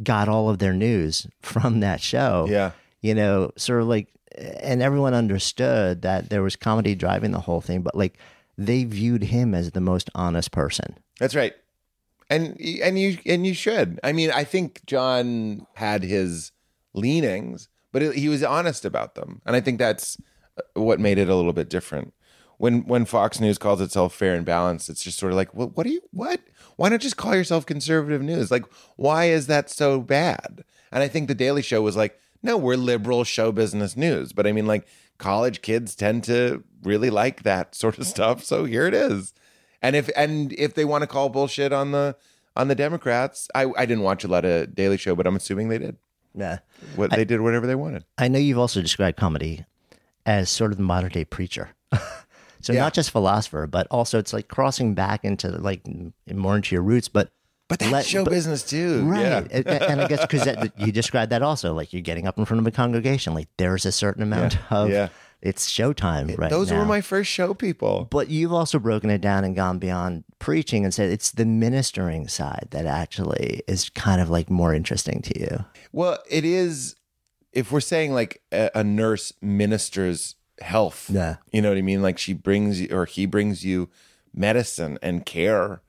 got 0.02 0.28
all 0.28 0.48
of 0.48 0.58
their 0.58 0.72
news 0.72 1.26
from 1.42 1.80
that 1.80 2.00
show. 2.00 2.46
Yeah, 2.48 2.70
you 3.02 3.14
know, 3.14 3.50
sort 3.56 3.82
of 3.82 3.88
like, 3.88 4.08
and 4.36 4.80
everyone 4.80 5.12
understood 5.12 6.02
that 6.02 6.30
there 6.30 6.42
was 6.42 6.56
comedy 6.56 6.94
driving 6.94 7.32
the 7.32 7.40
whole 7.40 7.60
thing, 7.60 7.82
but 7.82 7.94
like 7.94 8.16
they 8.56 8.84
viewed 8.84 9.24
him 9.24 9.54
as 9.54 9.72
the 9.72 9.80
most 9.80 10.08
honest 10.14 10.52
person. 10.52 10.96
That's 11.18 11.34
right. 11.34 11.52
And 12.30 12.58
and 12.82 12.98
you 12.98 13.18
and 13.26 13.46
you 13.46 13.52
should. 13.52 14.00
I 14.02 14.12
mean, 14.12 14.30
I 14.30 14.44
think 14.44 14.86
Jon 14.86 15.66
had 15.74 16.02
his 16.02 16.52
leanings, 16.94 17.68
but 17.90 18.14
he 18.14 18.28
was 18.28 18.42
honest 18.42 18.86
about 18.86 19.16
them, 19.16 19.42
and 19.44 19.54
I 19.54 19.60
think 19.60 19.78
that's 19.78 20.16
uh, 20.56 20.80
what 20.80 20.98
made 20.98 21.18
it 21.18 21.28
a 21.28 21.34
little 21.34 21.52
bit 21.52 21.68
different. 21.68 22.14
When 22.56 22.86
when 22.86 23.04
Fox 23.04 23.38
News 23.38 23.58
calls 23.58 23.82
itself 23.82 24.14
fair 24.14 24.34
and 24.34 24.46
balanced, 24.46 24.88
it's 24.88 25.04
just 25.04 25.18
sort 25.18 25.32
of 25.32 25.36
like, 25.36 25.52
well, 25.52 25.72
what 25.74 25.84
do 25.84 25.92
you 25.92 26.00
what? 26.12 26.40
Why 26.76 26.88
not 26.88 27.00
just 27.00 27.18
call 27.18 27.34
yourself 27.34 27.66
conservative 27.66 28.22
news? 28.22 28.50
Like, 28.50 28.64
why 28.96 29.26
is 29.26 29.46
that 29.48 29.68
so 29.68 30.00
bad? 30.00 30.64
And 30.90 31.02
I 31.02 31.08
think 31.08 31.28
the 31.28 31.34
Daily 31.34 31.62
Show 31.62 31.82
was 31.82 31.96
like, 31.96 32.18
no, 32.42 32.56
we're 32.56 32.76
liberal 32.76 33.24
show 33.24 33.52
business 33.52 33.96
news, 33.96 34.32
but 34.32 34.46
I 34.46 34.52
mean, 34.52 34.66
like, 34.66 34.86
college 35.22 35.62
kids 35.62 35.94
tend 35.94 36.24
to 36.24 36.64
really 36.82 37.08
like 37.08 37.44
that 37.44 37.74
sort 37.74 37.98
of 37.98 38.06
stuff. 38.06 38.44
So 38.44 38.64
here 38.64 38.86
it 38.86 38.94
is. 38.94 39.32
And 39.80 39.96
if 39.96 40.10
and 40.16 40.52
if 40.54 40.74
they 40.74 40.84
want 40.84 41.02
to 41.02 41.06
call 41.06 41.28
bullshit 41.28 41.72
on 41.72 41.92
the 41.92 42.16
on 42.56 42.68
the 42.68 42.74
Democrats, 42.74 43.48
I 43.54 43.66
I 43.76 43.86
didn't 43.86 44.02
watch 44.02 44.24
a 44.24 44.28
lot 44.28 44.44
of 44.44 44.74
Daily 44.74 44.96
Show, 44.96 45.14
but 45.14 45.26
I'm 45.26 45.36
assuming 45.36 45.68
they 45.68 45.78
did. 45.78 45.96
Yeah, 46.34 46.58
what 46.96 47.12
I, 47.12 47.16
they 47.16 47.24
did 47.24 47.40
whatever 47.40 47.66
they 47.66 47.74
wanted. 47.74 48.04
I 48.18 48.28
know 48.28 48.38
you've 48.38 48.58
also 48.58 48.80
described 48.80 49.18
comedy 49.18 49.64
as 50.24 50.50
sort 50.50 50.70
of 50.70 50.78
the 50.78 50.84
modern 50.84 51.10
day 51.10 51.24
preacher. 51.24 51.70
so 52.60 52.72
yeah. 52.72 52.80
not 52.80 52.94
just 52.94 53.10
philosopher, 53.10 53.66
but 53.66 53.86
also 53.90 54.18
it's 54.18 54.32
like 54.32 54.48
crossing 54.48 54.94
back 54.94 55.24
into 55.24 55.50
like 55.50 55.82
more 56.32 56.56
into 56.56 56.74
your 56.74 56.82
roots, 56.82 57.08
but 57.08 57.32
but 57.72 57.78
that's 57.80 57.92
let, 57.92 58.06
show 58.06 58.24
but, 58.24 58.30
business 58.30 58.62
too, 58.62 59.02
right? 59.04 59.20
Yeah. 59.20 59.46
and, 59.50 59.66
and 59.66 60.00
I 60.02 60.08
guess 60.08 60.20
because 60.22 60.46
you 60.76 60.92
described 60.92 61.32
that 61.32 61.42
also, 61.42 61.74
like 61.74 61.92
you're 61.92 62.02
getting 62.02 62.26
up 62.26 62.38
in 62.38 62.44
front 62.44 62.60
of 62.60 62.66
a 62.66 62.70
congregation, 62.70 63.34
like 63.34 63.48
there's 63.56 63.86
a 63.86 63.92
certain 63.92 64.22
amount 64.22 64.54
yeah. 64.54 64.76
of 64.76 64.90
yeah 64.90 65.08
it's 65.42 65.68
showtime 65.68 66.38
right 66.38 66.50
Those 66.50 66.70
now. 66.70 66.78
were 66.78 66.84
my 66.84 67.00
first 67.00 67.28
show 67.28 67.52
people. 67.52 68.06
But 68.08 68.28
you've 68.28 68.52
also 68.52 68.78
broken 68.78 69.10
it 69.10 69.20
down 69.20 69.44
and 69.44 69.56
gone 69.56 69.78
beyond 69.80 70.22
preaching 70.38 70.84
and 70.84 70.94
said 70.94 71.10
it's 71.10 71.32
the 71.32 71.44
ministering 71.44 72.28
side 72.28 72.68
that 72.70 72.86
actually 72.86 73.62
is 73.66 73.90
kind 73.90 74.20
of 74.20 74.30
like 74.30 74.48
more 74.48 74.72
interesting 74.72 75.20
to 75.22 75.40
you. 75.40 75.64
Well, 75.90 76.18
it 76.30 76.44
is 76.44 76.94
if 77.52 77.72
we're 77.72 77.80
saying 77.80 78.14
like 78.14 78.40
a, 78.52 78.70
a 78.76 78.84
nurse 78.84 79.32
ministers 79.42 80.36
health. 80.60 81.10
Yeah. 81.12 81.36
You 81.50 81.60
know 81.60 81.70
what 81.70 81.78
I 81.78 81.82
mean? 81.82 82.02
Like 82.02 82.18
she 82.18 82.34
brings 82.34 82.80
you 82.80 82.88
or 82.92 83.04
he 83.04 83.26
brings 83.26 83.64
you 83.64 83.90
medicine 84.32 84.96
and 85.02 85.26
care. 85.26 85.82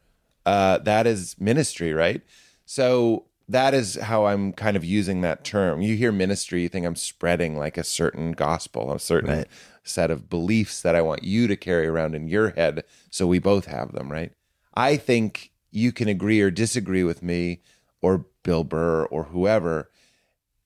Uh, 0.45 0.77
that 0.79 1.07
is 1.07 1.35
ministry, 1.39 1.93
right? 1.93 2.21
So 2.65 3.25
that 3.49 3.73
is 3.73 3.95
how 3.95 4.25
I'm 4.25 4.53
kind 4.53 4.77
of 4.77 4.85
using 4.85 5.21
that 5.21 5.43
term. 5.43 5.81
You 5.81 5.95
hear 5.95 6.11
ministry, 6.11 6.63
you 6.63 6.69
think 6.69 6.85
I'm 6.85 6.95
spreading 6.95 7.57
like 7.57 7.77
a 7.77 7.83
certain 7.83 8.31
gospel, 8.31 8.93
a 8.93 8.99
certain 8.99 9.37
right. 9.37 9.47
set 9.83 10.11
of 10.11 10.29
beliefs 10.29 10.81
that 10.81 10.95
I 10.95 11.01
want 11.01 11.23
you 11.23 11.47
to 11.47 11.55
carry 11.55 11.87
around 11.87 12.15
in 12.15 12.27
your 12.27 12.51
head 12.51 12.83
so 13.09 13.27
we 13.27 13.39
both 13.39 13.65
have 13.65 13.91
them, 13.91 14.11
right? 14.11 14.31
I 14.73 14.97
think 14.97 15.51
you 15.71 15.91
can 15.91 16.07
agree 16.07 16.41
or 16.41 16.51
disagree 16.51 17.03
with 17.03 17.21
me 17.21 17.61
or 18.01 18.25
Bill 18.43 18.63
Burr 18.63 19.05
or 19.05 19.25
whoever. 19.25 19.89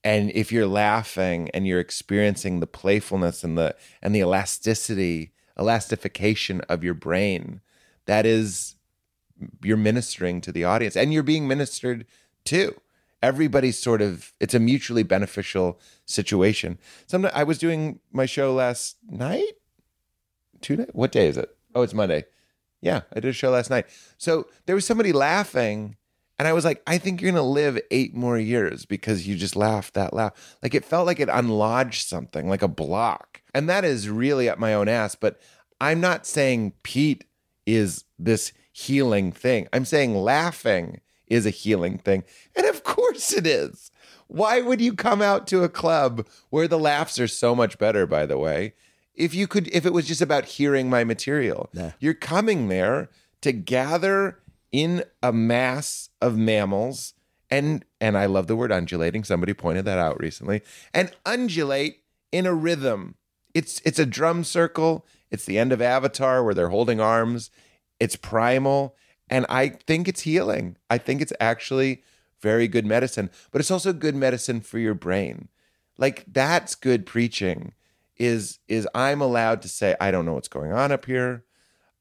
And 0.03 0.31
if 0.31 0.51
you're 0.51 0.67
laughing 0.67 1.49
and 1.53 1.67
you're 1.67 1.79
experiencing 1.79 2.59
the 2.59 2.67
playfulness 2.67 3.43
and 3.43 3.57
the 3.57 3.75
and 4.01 4.15
the 4.15 4.19
elasticity, 4.19 5.33
elastification 5.57 6.61
of 6.69 6.83
your 6.83 6.93
brain, 6.93 7.61
that 8.05 8.25
is 8.25 8.75
you're 9.63 9.77
ministering 9.77 10.41
to 10.41 10.51
the 10.51 10.63
audience 10.63 10.95
and 10.95 11.13
you're 11.13 11.23
being 11.23 11.47
ministered 11.47 12.05
to 12.45 12.79
Everybody's 13.23 13.79
sort 13.79 14.01
of 14.03 14.33
it's 14.39 14.53
a 14.53 14.59
mutually 14.59 15.01
beneficial 15.01 15.79
situation. 16.05 16.77
Sometimes 17.07 17.33
I 17.35 17.43
was 17.43 17.57
doing 17.57 17.99
my 18.11 18.27
show 18.27 18.53
last 18.53 18.97
night. 19.09 19.53
Night. 20.69 20.95
What 20.95 21.11
day 21.11 21.27
is 21.27 21.35
it? 21.35 21.49
Oh, 21.73 21.81
it's 21.81 21.95
Monday. 21.95 22.25
Yeah, 22.79 23.01
I 23.11 23.15
did 23.19 23.29
a 23.29 23.33
show 23.33 23.49
last 23.49 23.71
night. 23.71 23.87
So 24.19 24.47
there 24.67 24.75
was 24.75 24.85
somebody 24.85 25.13
laughing, 25.13 25.95
and 26.37 26.47
I 26.47 26.53
was 26.53 26.63
like, 26.63 26.83
I 26.85 26.99
think 26.99 27.19
you're 27.19 27.31
gonna 27.31 27.41
live 27.41 27.79
eight 27.89 28.13
more 28.13 28.37
years 28.37 28.85
because 28.85 29.27
you 29.27 29.35
just 29.35 29.55
laughed 29.55 29.95
that 29.95 30.13
laugh. 30.13 30.55
Like 30.61 30.75
it 30.75 30.85
felt 30.85 31.07
like 31.07 31.19
it 31.19 31.29
unlodged 31.29 32.07
something, 32.07 32.47
like 32.47 32.61
a 32.61 32.67
block. 32.67 33.41
And 33.51 33.67
that 33.67 33.83
is 33.83 34.09
really 34.09 34.47
up 34.47 34.59
my 34.59 34.75
own 34.75 34.87
ass. 34.87 35.15
But 35.15 35.39
I'm 35.81 35.99
not 35.99 36.27
saying 36.27 36.73
Pete 36.83 37.23
is 37.65 38.03
this 38.19 38.53
healing 38.77 39.31
thing. 39.31 39.67
I'm 39.73 39.85
saying 39.85 40.15
laughing 40.15 41.01
is 41.25 41.47
a 41.47 41.49
healing 41.49 41.97
thing. 41.97 42.23
And 42.55 42.67
of 42.67 42.83
course 42.83 43.33
it 43.33 43.47
is. 43.47 43.89
Why 44.27 44.61
would 44.61 44.79
you 44.79 44.93
come 44.93 45.21
out 45.21 45.47
to 45.47 45.63
a 45.63 45.69
club 45.69 46.27
where 46.51 46.67
the 46.67 46.77
laughs 46.77 47.19
are 47.19 47.27
so 47.27 47.55
much 47.55 47.79
better, 47.79 48.05
by 48.05 48.27
the 48.27 48.37
way? 48.37 48.73
If 49.15 49.33
you 49.33 49.47
could, 49.47 49.67
if 49.69 49.85
it 49.85 49.93
was 49.93 50.05
just 50.05 50.21
about 50.21 50.45
hearing 50.45 50.91
my 50.91 51.03
material, 51.03 51.69
yeah. 51.73 51.93
you're 51.99 52.13
coming 52.13 52.67
there 52.67 53.09
to 53.41 53.51
gather 53.51 54.39
in 54.71 55.03
a 55.23 55.33
mass 55.33 56.09
of 56.21 56.37
mammals 56.37 57.15
and 57.49 57.83
and 57.99 58.15
I 58.15 58.27
love 58.27 58.45
the 58.45 58.55
word 58.55 58.71
undulating. 58.71 59.23
Somebody 59.23 59.53
pointed 59.53 59.85
that 59.85 59.97
out 59.97 60.19
recently. 60.19 60.61
And 60.93 61.11
undulate 61.25 62.03
in 62.31 62.45
a 62.45 62.53
rhythm. 62.53 63.15
It's 63.55 63.81
it's 63.85 63.97
a 63.97 64.05
drum 64.05 64.43
circle. 64.43 65.05
It's 65.31 65.45
the 65.45 65.57
end 65.57 65.71
of 65.71 65.81
Avatar 65.81 66.43
where 66.43 66.53
they're 66.53 66.69
holding 66.69 66.99
arms. 66.99 67.49
It's 67.99 68.15
primal. 68.15 68.95
And 69.29 69.45
I 69.49 69.69
think 69.69 70.07
it's 70.07 70.21
healing. 70.21 70.77
I 70.89 70.97
think 70.97 71.21
it's 71.21 71.33
actually 71.39 72.03
very 72.41 72.67
good 72.67 72.85
medicine, 72.85 73.29
but 73.51 73.59
it's 73.59 73.71
also 73.71 73.93
good 73.93 74.15
medicine 74.15 74.61
for 74.61 74.79
your 74.79 74.93
brain. 74.93 75.49
Like 75.97 76.25
that's 76.27 76.75
good 76.75 77.05
preaching 77.05 77.73
is 78.17 78.59
is 78.67 78.87
I'm 78.93 79.21
allowed 79.21 79.61
to 79.63 79.69
say 79.69 79.95
I 79.99 80.11
don't 80.11 80.25
know 80.25 80.33
what's 80.33 80.47
going 80.47 80.71
on 80.71 80.91
up 80.91 81.05
here. 81.05 81.43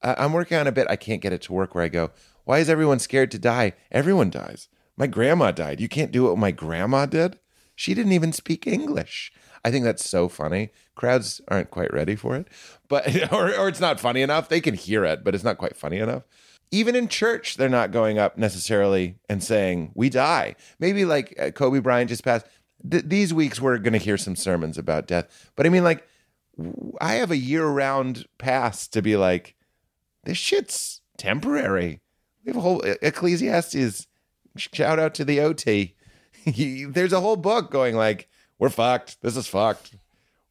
Uh, 0.03 0.15
I'm 0.19 0.33
working 0.33 0.59
on 0.59 0.67
a 0.67 0.73
bit. 0.73 0.87
I 0.91 0.97
can't 0.97 1.23
get 1.23 1.33
it 1.33 1.43
to 1.43 1.53
work 1.53 1.75
where 1.75 1.85
I 1.85 1.89
go. 1.89 2.11
Why 2.45 2.59
is 2.59 2.69
everyone 2.69 2.99
scared 2.99 3.31
to 3.33 3.39
die? 3.39 3.73
Everyone 3.91 4.31
dies. 4.31 4.69
My 4.97 5.07
grandma 5.07 5.51
died. 5.51 5.81
You 5.81 5.89
can't 5.89 6.13
do 6.13 6.25
what 6.25 6.39
my 6.39 6.51
grandma 6.51 7.07
did. 7.07 7.39
She 7.75 7.93
didn't 7.93 8.13
even 8.13 8.33
speak 8.33 8.67
English. 8.67 9.33
I 9.67 9.71
think 9.71 9.85
that's 9.85 10.09
so 10.09 10.29
funny. 10.29 10.71
Crowds 10.95 11.41
aren't 11.49 11.71
quite 11.71 11.93
ready 11.93 12.17
for 12.17 12.37
it, 12.37 12.49
but 12.89 13.07
or 13.33 13.55
or 13.55 13.69
it's 13.69 13.81
not 13.81 14.01
funny 14.01 14.23
enough. 14.23 14.49
They 14.49 14.61
can 14.61 14.75
hear 14.75 15.05
it, 15.05 15.25
but 15.25 15.35
it's 15.35 15.45
not 15.45 15.59
quite 15.59 15.77
funny 15.77 15.99
enough 15.99 16.25
even 16.71 16.97
in 16.97 17.09
church, 17.09 17.57
they're 17.57 17.69
not 17.69 17.93
going 17.93 18.19
up 18.19 18.37
necessarily 18.37 19.17
and 19.29 19.43
saying, 19.43 19.93
We 19.95 20.09
die. 20.11 20.57
Maybe 20.79 21.05
like 21.05 21.39
uh, 21.39 21.51
Kobe 21.51 21.81
Bryant 21.81 22.11
just 22.11 22.25
passed. 22.25 22.47
Th- 22.89 23.05
these 23.07 23.33
weeks, 23.33 23.61
we're 23.61 23.79
going 23.79 23.93
to 23.93 23.99
hear 23.99 24.19
some 24.19 24.37
sermons 24.37 24.77
about 24.79 25.07
death. 25.07 25.51
But 25.55 25.67
I 25.67 25.69
mean, 25.69 25.85
like, 25.85 26.07
I 27.01 27.15
have 27.15 27.31
a 27.31 27.37
year 27.37 27.67
round 27.67 28.27
pass 28.39 28.89
to 28.89 29.03
be 29.03 29.17
like, 29.17 29.55
This 30.25 30.39
shit's 30.39 31.01
temporary. 31.17 32.01
We 32.45 32.51
have 32.51 32.57
a 32.57 32.61
whole 32.61 32.83
Ecclesiastes. 33.03 34.07
Shout 34.57 34.99
out 34.99 35.15
to 35.15 35.25
the 35.25 35.41
OT. 35.41 35.95
There's 36.47 37.13
a 37.13 37.21
whole 37.21 37.37
book 37.37 37.71
going 37.71 37.95
like, 37.95 38.29
We're 38.59 38.71
fucked. 38.71 39.21
This 39.23 39.37
is 39.37 39.47
fucked. 39.47 39.97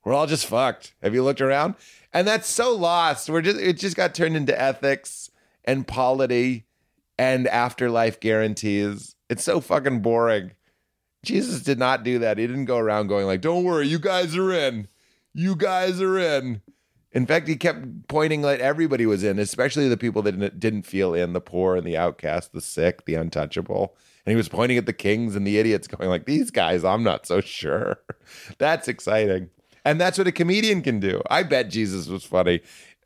We're 0.03 0.13
all 0.13 0.27
just 0.27 0.45
fucked. 0.45 0.93
Have 1.01 1.13
you 1.13 1.23
looked 1.23 1.41
around? 1.41 1.75
And 2.13 2.27
that's 2.27 2.47
so 2.47 2.73
lost. 2.75 3.29
We're 3.29 3.41
just 3.41 3.59
it 3.59 3.77
just 3.77 3.97
got 3.97 4.13
turned 4.13 4.37
into 4.37 4.59
ethics 4.59 5.31
and 5.63 5.87
polity 5.87 6.65
and 7.17 7.47
afterlife 7.47 8.19
guarantees. 8.19 9.15
It's 9.29 9.43
so 9.43 9.59
fucking 9.59 10.01
boring. 10.01 10.51
Jesus 11.23 11.61
did 11.61 11.79
not 11.79 12.03
do 12.03 12.19
that. 12.19 12.37
He 12.37 12.45
didn't 12.45 12.65
go 12.65 12.77
around 12.77 13.07
going 13.07 13.25
like, 13.25 13.41
"Don't 13.41 13.63
worry, 13.63 13.87
you 13.87 13.97
guys 13.97 14.37
are 14.37 14.53
in. 14.53 14.87
You 15.33 15.55
guys 15.55 15.99
are 15.99 16.19
in." 16.19 16.61
In 17.11 17.25
fact, 17.25 17.47
he 17.47 17.55
kept 17.55 18.07
pointing 18.09 18.41
like 18.41 18.59
everybody 18.59 19.05
was 19.05 19.23
in, 19.23 19.39
especially 19.39 19.87
the 19.87 19.97
people 19.97 20.21
that 20.23 20.33
didn't, 20.33 20.59
didn't 20.59 20.81
feel 20.83 21.13
in, 21.13 21.33
the 21.33 21.41
poor 21.41 21.77
and 21.77 21.87
the 21.87 21.97
outcast, 21.97 22.51
the 22.51 22.61
sick, 22.61 23.05
the 23.05 23.15
untouchable. 23.15 23.95
And 24.25 24.31
he 24.31 24.35
was 24.35 24.49
pointing 24.49 24.77
at 24.77 24.85
the 24.85 24.93
kings 24.93 25.35
and 25.35 25.45
the 25.45 25.57
idiots, 25.57 25.87
going 25.87 26.09
like, 26.09 26.25
"These 26.25 26.51
guys, 26.51 26.83
I'm 26.83 27.03
not 27.03 27.27
so 27.27 27.41
sure." 27.41 27.99
That's 28.57 28.87
exciting, 28.87 29.49
and 29.83 30.01
that's 30.01 30.17
what 30.17 30.25
a 30.27 30.31
comedian 30.31 30.81
can 30.81 30.99
do. 30.99 31.21
I 31.29 31.43
bet 31.43 31.69
Jesus 31.69 32.07
was 32.07 32.23
funny. 32.23 32.61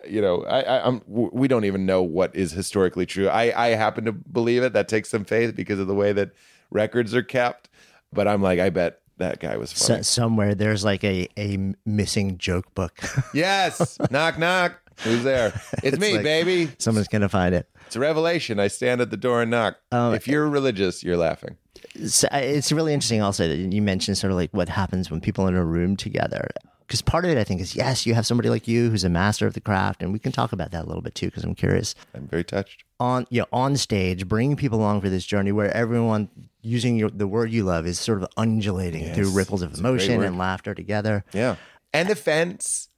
You 0.07 0.21
know, 0.21 0.43
I, 0.45 0.61
I, 0.61 0.87
I'm. 0.87 1.01
We 1.07 1.49
don't 1.49 1.65
even 1.65 1.85
know 1.85 2.01
what 2.01 2.33
is 2.33 2.53
historically 2.53 3.05
true. 3.05 3.27
I, 3.27 3.67
I 3.67 3.69
happen 3.75 4.05
to 4.05 4.13
believe 4.13 4.63
it. 4.63 4.71
That 4.71 4.87
takes 4.87 5.09
some 5.09 5.25
faith 5.25 5.55
because 5.55 5.77
of 5.77 5.87
the 5.87 5.95
way 5.95 6.13
that 6.13 6.31
records 6.71 7.13
are 7.13 7.23
kept. 7.23 7.69
But 8.13 8.27
I'm 8.27 8.41
like, 8.41 8.59
I 8.59 8.69
bet 8.69 9.01
that 9.17 9.39
guy 9.39 9.57
was 9.57 9.71
funny. 9.71 9.97
So, 9.97 10.01
somewhere 10.01 10.55
there's 10.55 10.83
like 10.83 11.03
a, 11.03 11.27
a 11.37 11.73
missing 11.85 12.37
joke 12.37 12.73
book. 12.73 12.97
yes, 13.33 13.97
knock 14.09 14.39
knock. 14.39 14.79
Who's 15.03 15.23
there? 15.23 15.59
It's, 15.83 15.97
me, 15.97 16.13
like- 16.15 16.23
baby. 16.23 16.71
Someone's 16.77 17.07
gonna 17.07 17.29
find 17.29 17.55
it. 17.55 17.69
It's 17.87 17.95
a 17.95 17.99
revelation. 17.99 18.59
I 18.59 18.67
stand 18.67 19.01
at 19.01 19.09
the 19.09 19.17
door 19.17 19.41
and 19.41 19.49
knock. 19.51 19.77
Oh, 19.91 20.11
if 20.11 20.27
you're 20.27 20.47
religious, 20.47 21.03
you're 21.03 21.17
laughing. 21.17 21.57
So 22.05 22.27
uh, 22.31 22.37
it's 22.37 22.71
really 22.71 22.93
interesting 22.93 23.21
also 23.21 23.47
that 23.47 23.55
you 23.57 23.81
mentioned 23.81 24.17
sort 24.17 24.31
of 24.31 24.37
like 24.37 24.51
what 24.53 24.69
happens 24.69 25.09
when 25.09 25.21
people 25.21 25.45
are 25.45 25.49
in 25.49 25.55
a 25.55 25.65
room 25.65 25.95
together. 25.95 26.49
Because 26.85 27.01
part 27.01 27.23
of 27.23 27.31
it, 27.31 27.37
I 27.37 27.43
think, 27.43 27.61
is 27.61 27.75
yes, 27.75 28.05
you 28.05 28.13
have 28.15 28.25
somebody 28.25 28.49
like 28.49 28.67
you 28.67 28.89
who's 28.89 29.03
a 29.03 29.09
master 29.09 29.45
of 29.47 29.53
the 29.53 29.61
craft, 29.61 30.01
and 30.01 30.11
we 30.11 30.17
can 30.19 30.31
talk 30.31 30.51
about 30.51 30.71
that 30.71 30.85
a 30.85 30.87
little 30.87 31.03
bit 31.03 31.13
too, 31.15 31.27
because 31.27 31.43
I'm 31.43 31.53
curious. 31.55 31.93
I'm 32.15 32.27
very 32.27 32.43
touched. 32.43 32.83
On 32.99 33.25
you 33.29 33.41
know, 33.41 33.47
on 33.53 33.77
stage, 33.77 34.27
bringing 34.27 34.55
people 34.55 34.79
along 34.79 35.01
for 35.01 35.09
this 35.09 35.25
journey 35.25 35.51
where 35.51 35.71
everyone 35.71 36.29
using 36.61 36.97
your, 36.97 37.09
the 37.09 37.27
word 37.27 37.51
you 37.51 37.63
love 37.63 37.85
is 37.87 37.99
sort 37.99 38.21
of 38.21 38.27
undulating 38.37 39.03
Yes, 39.03 39.15
through 39.15 39.29
ripples 39.31 39.61
of 39.61 39.71
it's 39.71 39.79
emotion 39.79 40.21
and 40.23 40.37
laughter 40.37 40.73
together. 40.75 41.23
Yeah. 41.33 41.55
And 41.93 42.09
offense. 42.09 42.89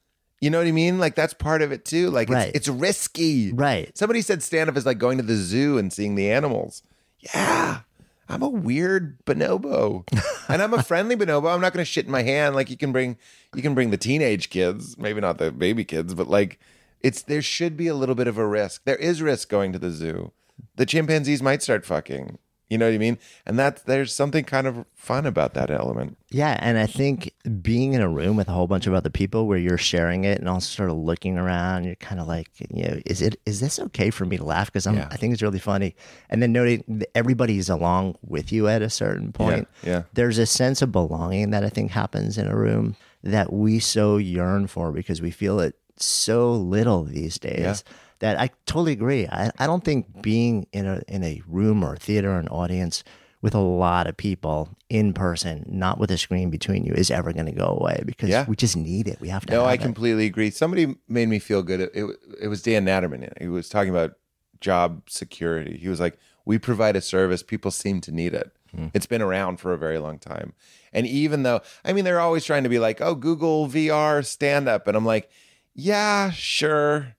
You 0.41 0.49
know 0.49 0.57
what 0.57 0.67
I 0.67 0.71
mean? 0.71 0.97
Like 0.99 1.15
that's 1.15 1.33
part 1.35 1.61
of 1.61 1.71
it 1.71 1.85
too. 1.85 2.09
Like 2.09 2.29
Right. 2.29 2.49
it's, 2.49 2.67
it's 2.67 2.67
risky. 2.67 3.53
Right. 3.53 3.95
Somebody 3.97 4.21
said 4.21 4.41
stand 4.43 4.69
up 4.69 4.75
is 4.75 4.85
like 4.85 4.97
going 4.97 5.17
to 5.17 5.23
the 5.23 5.35
zoo 5.35 5.77
and 5.77 5.93
seeing 5.93 6.15
the 6.15 6.31
animals. 6.31 6.81
Yeah. 7.19 7.81
I'm 8.27 8.41
a 8.41 8.49
weird 8.49 9.23
bonobo. 9.25 10.03
and 10.49 10.61
I'm 10.61 10.73
a 10.73 10.81
friendly 10.83 11.15
bonobo. 11.15 11.53
I'm 11.53 11.61
not 11.61 11.73
gonna 11.73 11.85
shit 11.85 12.05
in 12.05 12.11
my 12.11 12.23
hand. 12.23 12.55
Like 12.55 12.69
you 12.69 12.77
can 12.77 12.91
bring 12.91 13.17
you 13.55 13.61
can 13.61 13.75
bring 13.75 13.91
the 13.91 13.97
teenage 13.97 14.49
kids, 14.49 14.97
maybe 14.97 15.21
not 15.21 15.37
the 15.37 15.51
baby 15.51 15.83
kids, 15.83 16.13
but 16.15 16.27
like 16.27 16.59
it's 17.01 17.21
there 17.21 17.41
should 17.41 17.77
be 17.77 17.87
a 17.87 17.93
little 17.95 18.15
bit 18.15 18.27
of 18.27 18.37
a 18.37 18.47
risk. 18.47 18.83
There 18.85 18.95
is 18.95 19.21
risk 19.21 19.49
going 19.49 19.73
to 19.73 19.79
the 19.79 19.91
zoo. 19.91 20.31
The 20.75 20.85
chimpanzees 20.85 21.41
might 21.41 21.61
start 21.61 21.85
fucking. 21.85 22.37
You 22.71 22.77
know 22.77 22.85
what 22.87 22.95
I 22.95 22.99
mean? 22.99 23.17
And 23.45 23.59
that 23.59 23.85
there's 23.85 24.15
something 24.15 24.45
kind 24.45 24.65
of 24.65 24.85
fun 24.95 25.25
about 25.25 25.53
that 25.55 25.69
element. 25.69 26.17
Yeah, 26.29 26.57
and 26.61 26.77
I 26.77 26.85
think 26.85 27.33
being 27.61 27.91
in 27.91 27.99
a 27.99 28.07
room 28.07 28.37
with 28.37 28.47
a 28.47 28.53
whole 28.53 28.65
bunch 28.67 28.87
of 28.87 28.93
other 28.93 29.09
people 29.09 29.45
where 29.45 29.57
you're 29.57 29.77
sharing 29.77 30.23
it 30.23 30.39
and 30.39 30.47
also 30.47 30.67
sort 30.67 30.89
of 30.89 30.95
looking 30.95 31.37
around, 31.37 31.83
you're 31.83 31.95
kind 31.95 32.21
of 32.21 32.27
like, 32.29 32.47
you 32.69 32.83
know, 32.83 33.01
is 33.05 33.21
it 33.21 33.37
is 33.45 33.59
this 33.59 33.77
okay 33.77 34.09
for 34.09 34.23
me 34.23 34.37
to 34.37 34.45
laugh? 34.45 34.67
Because 34.67 34.87
I'm 34.87 34.95
Yeah. 34.95 35.09
I 35.11 35.17
think 35.17 35.33
it's 35.33 35.41
really 35.41 35.59
funny. 35.59 35.95
And 36.29 36.41
then 36.41 36.53
noting 36.53 37.03
everybody's 37.13 37.67
along 37.67 38.15
with 38.25 38.53
you 38.53 38.69
at 38.69 38.81
a 38.81 38.89
certain 38.89 39.33
point. 39.33 39.67
yeah. 39.83 40.03
There's 40.13 40.37
a 40.37 40.45
sense 40.45 40.81
of 40.81 40.93
belonging 40.93 41.49
that 41.49 41.65
I 41.65 41.69
think 41.69 41.91
happens 41.91 42.37
in 42.37 42.47
a 42.47 42.55
room 42.55 42.95
that 43.21 43.51
we 43.51 43.79
so 43.79 44.15
yearn 44.15 44.67
for 44.67 44.93
because 44.93 45.21
we 45.21 45.31
feel 45.31 45.59
it 45.59 45.75
so 45.97 46.53
little 46.53 47.03
these 47.03 47.37
days. 47.37 47.83
Yeah. 47.85 47.93
That 48.21 48.39
I 48.39 48.49
totally 48.65 48.93
agree. 48.93 49.27
I, 49.27 49.51
I 49.59 49.67
don't 49.67 49.83
think 49.83 50.21
being 50.21 50.65
in 50.71 50.85
a 50.87 51.01
in 51.07 51.23
a 51.23 51.41
room 51.47 51.83
or 51.83 51.93
a 51.93 51.97
theater 51.97 52.31
or 52.31 52.39
an 52.39 52.47
audience 52.47 53.03
with 53.41 53.53
a 53.55 53.59
lot 53.59 54.05
of 54.05 54.15
people 54.15 54.69
in 54.89 55.13
person, 55.13 55.65
not 55.67 55.97
with 55.99 56.11
a 56.11 56.17
screen 56.17 56.51
between 56.51 56.85
you, 56.85 56.93
is 56.93 57.09
ever 57.09 57.33
going 57.33 57.47
to 57.47 57.51
go 57.51 57.65
away 57.79 58.03
because 58.05 58.29
Yeah. 58.29 58.45
we 58.47 58.55
just 58.55 58.77
need 58.77 59.07
it. 59.07 59.19
We 59.19 59.29
have 59.29 59.45
to. 59.47 59.51
No, 59.53 59.61
have 59.61 59.69
I 59.69 59.73
it. 59.73 59.81
completely 59.81 60.27
agree. 60.27 60.51
Somebody 60.51 60.95
made 61.07 61.27
me 61.29 61.39
feel 61.39 61.63
good. 61.63 61.81
It, 61.81 61.91
it, 61.95 62.05
it 62.43 62.47
was 62.47 62.61
Dan 62.61 62.85
Natterman. 62.85 63.33
He 63.41 63.47
was 63.47 63.67
talking 63.67 63.89
about 63.89 64.13
job 64.59 65.01
security. 65.09 65.75
He 65.77 65.89
was 65.89 65.99
like, 65.99 66.19
"We 66.45 66.59
provide 66.59 66.95
a 66.95 67.01
service. 67.01 67.41
People 67.41 67.71
seem 67.71 67.99
to 68.01 68.11
need 68.11 68.35
it. 68.35 68.51
Hmm. 68.75 68.87
It's 68.93 69.07
been 69.07 69.23
around 69.23 69.57
for 69.57 69.73
a 69.73 69.77
very 69.77 69.97
long 69.97 70.19
time. 70.19 70.53
And 70.93 71.07
even 71.07 71.41
though, 71.43 71.61
I 71.83 71.93
mean, 71.93 72.05
they're 72.05 72.19
always 72.19 72.45
trying 72.45 72.63
to 72.63 72.69
be 72.69 72.77
like, 72.79 73.01
oh, 73.01 73.15
Google 73.15 73.67
VR 73.67 74.23
stand 74.23 74.69
up,' 74.69 74.87
and 74.87 74.95
I'm 74.95 75.05
like, 75.05 75.31
yeah, 75.73 76.29
sure. 76.29 77.15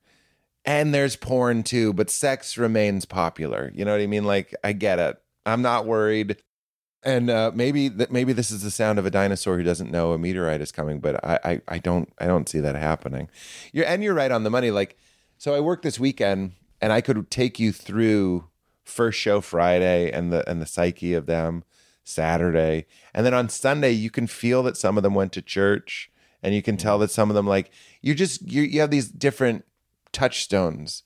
And 0.64 0.94
there's 0.94 1.16
porn 1.16 1.64
too, 1.64 1.92
but 1.92 2.08
sex 2.08 2.56
remains 2.56 3.04
popular. 3.04 3.72
You 3.74 3.84
know 3.84 3.92
what 3.92 4.00
I 4.00 4.06
mean? 4.06 4.24
Like, 4.24 4.54
I 4.62 4.72
get 4.72 4.98
it. 4.98 5.20
I'm 5.44 5.62
not 5.62 5.86
worried. 5.86 6.36
And 7.02 7.30
uh, 7.30 7.50
maybe 7.52 7.88
that 7.88 8.12
maybe 8.12 8.32
this 8.32 8.52
is 8.52 8.62
the 8.62 8.70
sound 8.70 8.98
of 8.98 9.06
a 9.06 9.10
dinosaur 9.10 9.56
who 9.56 9.64
doesn't 9.64 9.90
know 9.90 10.12
a 10.12 10.18
meteorite 10.18 10.60
is 10.60 10.70
coming, 10.70 11.00
but 11.00 11.22
I, 11.24 11.38
I 11.44 11.60
I 11.66 11.78
don't 11.78 12.12
I 12.18 12.26
don't 12.26 12.48
see 12.48 12.60
that 12.60 12.76
happening. 12.76 13.28
You're 13.72 13.86
and 13.86 14.04
you're 14.04 14.14
right 14.14 14.30
on 14.30 14.44
the 14.44 14.50
money. 14.50 14.70
Like, 14.70 14.96
so 15.36 15.52
I 15.52 15.58
worked 15.60 15.82
this 15.82 15.98
weekend, 15.98 16.52
and 16.80 16.92
I 16.92 17.00
could 17.00 17.28
take 17.28 17.58
you 17.58 17.72
through 17.72 18.48
first 18.84 19.18
show 19.18 19.40
Friday 19.40 20.12
and 20.12 20.32
the 20.32 20.48
and 20.48 20.62
the 20.62 20.66
psyche 20.66 21.12
of 21.12 21.26
them 21.26 21.64
Saturday, 22.04 22.86
and 23.12 23.26
then 23.26 23.34
on 23.34 23.48
Sunday 23.48 23.90
you 23.90 24.10
can 24.10 24.28
feel 24.28 24.62
that 24.62 24.76
some 24.76 24.96
of 24.96 25.02
them 25.02 25.14
went 25.14 25.32
to 25.32 25.42
church, 25.42 26.08
and 26.40 26.54
you 26.54 26.62
can 26.62 26.76
tell 26.76 27.00
that 27.00 27.10
some 27.10 27.30
of 27.30 27.34
them 27.34 27.48
like 27.48 27.72
you 28.00 28.14
just 28.14 28.42
you 28.48 28.62
you 28.62 28.80
have 28.80 28.92
these 28.92 29.08
different 29.08 29.64
touchstones. 30.12 31.02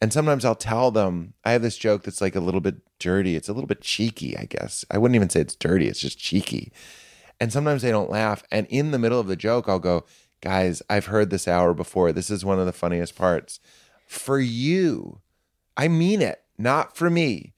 And 0.00 0.12
sometimes 0.12 0.44
I'll 0.44 0.54
tell 0.54 0.90
them, 0.90 1.34
I 1.44 1.52
have 1.52 1.62
this 1.62 1.78
joke 1.78 2.02
that's 2.02 2.20
like 2.20 2.36
a 2.36 2.40
little 2.40 2.60
bit 2.60 2.76
dirty. 2.98 3.34
It's 3.34 3.48
a 3.48 3.52
little 3.52 3.66
bit 3.66 3.80
cheeky, 3.80 4.36
I 4.36 4.44
guess. 4.44 4.84
I 4.90 4.98
wouldn't 4.98 5.16
even 5.16 5.30
say 5.30 5.40
it's 5.40 5.56
dirty, 5.56 5.88
it's 5.88 6.00
just 6.00 6.18
cheeky. 6.18 6.72
And 7.40 7.52
sometimes 7.52 7.82
they 7.82 7.90
don't 7.90 8.10
laugh. 8.10 8.42
And 8.50 8.66
in 8.68 8.90
the 8.90 8.98
middle 8.98 9.20
of 9.20 9.26
the 9.26 9.36
joke, 9.36 9.68
I'll 9.68 9.78
go, 9.78 10.04
guys, 10.40 10.82
I've 10.88 11.06
heard 11.06 11.30
this 11.30 11.48
hour 11.48 11.74
before. 11.74 12.12
This 12.12 12.30
is 12.30 12.44
one 12.44 12.58
of 12.58 12.66
the 12.66 12.72
funniest 12.72 13.16
parts. 13.16 13.60
For 14.06 14.38
you, 14.38 15.20
I 15.76 15.88
mean 15.88 16.22
it, 16.22 16.42
not 16.58 16.96
for 16.96 17.10
me. 17.10 17.54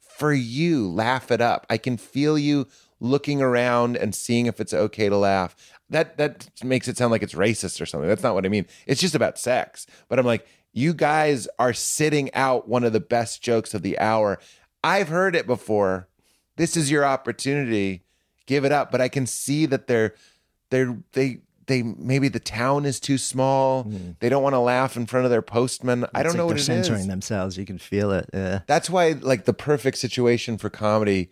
For 0.00 0.32
you, 0.32 0.88
laugh 0.88 1.30
it 1.30 1.40
up. 1.40 1.66
I 1.70 1.76
can 1.76 1.96
feel 1.96 2.38
you 2.38 2.66
looking 3.00 3.40
around 3.40 3.96
and 3.96 4.14
seeing 4.14 4.46
if 4.46 4.60
it's 4.60 4.74
okay 4.74 5.08
to 5.08 5.16
laugh. 5.16 5.56
That 5.90 6.16
that 6.18 6.48
makes 6.64 6.88
it 6.88 6.96
sound 6.96 7.10
like 7.10 7.22
it's 7.22 7.34
racist 7.34 7.80
or 7.80 7.86
something. 7.86 8.08
That's 8.08 8.22
not 8.22 8.34
what 8.34 8.46
I 8.46 8.48
mean. 8.48 8.66
It's 8.86 9.00
just 9.00 9.14
about 9.14 9.38
sex. 9.38 9.86
But 10.08 10.18
I'm 10.18 10.26
like, 10.26 10.46
you 10.72 10.94
guys 10.94 11.48
are 11.58 11.72
sitting 11.72 12.32
out 12.34 12.68
one 12.68 12.84
of 12.84 12.92
the 12.92 13.00
best 13.00 13.42
jokes 13.42 13.74
of 13.74 13.82
the 13.82 13.98
hour. 13.98 14.38
I've 14.84 15.08
heard 15.08 15.34
it 15.36 15.46
before. 15.46 16.08
This 16.56 16.76
is 16.76 16.90
your 16.90 17.04
opportunity. 17.04 18.04
Give 18.46 18.64
it 18.64 18.72
up. 18.72 18.90
But 18.90 19.00
I 19.00 19.08
can 19.08 19.26
see 19.26 19.66
that 19.66 19.86
they're 19.88 20.14
they're 20.70 20.96
they 21.12 21.40
they 21.66 21.82
maybe 21.82 22.28
the 22.28 22.40
town 22.40 22.84
is 22.86 22.98
too 23.00 23.18
small. 23.18 23.84
Mm-hmm. 23.84 24.12
They 24.20 24.28
don't 24.28 24.42
want 24.42 24.54
to 24.54 24.58
laugh 24.60 24.96
in 24.96 25.06
front 25.06 25.24
of 25.24 25.30
their 25.30 25.42
postman. 25.42 26.04
I 26.14 26.22
don't 26.22 26.30
It's 26.30 26.36
know 26.36 26.46
like 26.46 26.56
what 26.56 26.66
they're 26.66 26.76
it 26.76 26.80
is. 26.80 26.86
censoring 26.86 27.08
themselves. 27.08 27.56
You 27.56 27.64
can 27.66 27.78
feel 27.78 28.10
it. 28.12 28.28
Yeah. 28.34 28.60
That's 28.66 28.90
why, 28.90 29.12
like, 29.20 29.44
the 29.44 29.52
perfect 29.52 29.98
situation 29.98 30.58
for 30.58 30.68
comedy, 30.68 31.30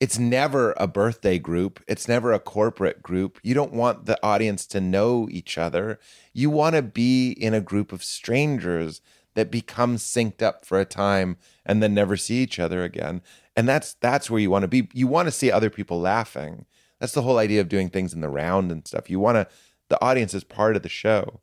it's 0.00 0.18
never 0.18 0.74
a 0.76 0.86
birthday 0.86 1.38
group. 1.38 1.82
It's 1.88 2.06
never 2.06 2.32
a 2.32 2.38
corporate 2.38 3.02
group. 3.02 3.38
You 3.42 3.54
don't 3.54 3.72
want 3.72 4.06
the 4.06 4.18
audience 4.24 4.66
to 4.66 4.80
know 4.80 5.28
each 5.30 5.58
other. 5.58 5.98
You 6.32 6.50
want 6.50 6.76
to 6.76 6.82
be 6.82 7.32
in 7.32 7.52
a 7.52 7.60
group 7.60 7.92
of 7.92 8.04
strangers 8.04 9.00
that 9.34 9.50
become 9.50 9.96
synced 9.96 10.42
up 10.42 10.64
for 10.64 10.80
a 10.80 10.84
time 10.84 11.36
and 11.66 11.82
then 11.82 11.94
never 11.94 12.16
see 12.16 12.42
each 12.42 12.58
other 12.58 12.84
again. 12.84 13.22
And 13.56 13.68
that's 13.68 13.94
that's 13.94 14.30
where 14.30 14.40
you 14.40 14.50
want 14.50 14.62
to 14.62 14.68
be. 14.68 14.88
You 14.92 15.08
want 15.08 15.26
to 15.26 15.32
see 15.32 15.50
other 15.50 15.70
people 15.70 16.00
laughing. 16.00 16.66
That's 17.00 17.12
the 17.12 17.22
whole 17.22 17.38
idea 17.38 17.60
of 17.60 17.68
doing 17.68 17.90
things 17.90 18.12
in 18.12 18.20
the 18.20 18.28
round 18.28 18.70
and 18.70 18.86
stuff. 18.86 19.10
You 19.10 19.18
want 19.18 19.36
to 19.36 19.48
the 19.88 20.02
audience 20.02 20.34
is 20.34 20.44
part 20.44 20.76
of 20.76 20.82
the 20.82 20.88
show 20.88 21.40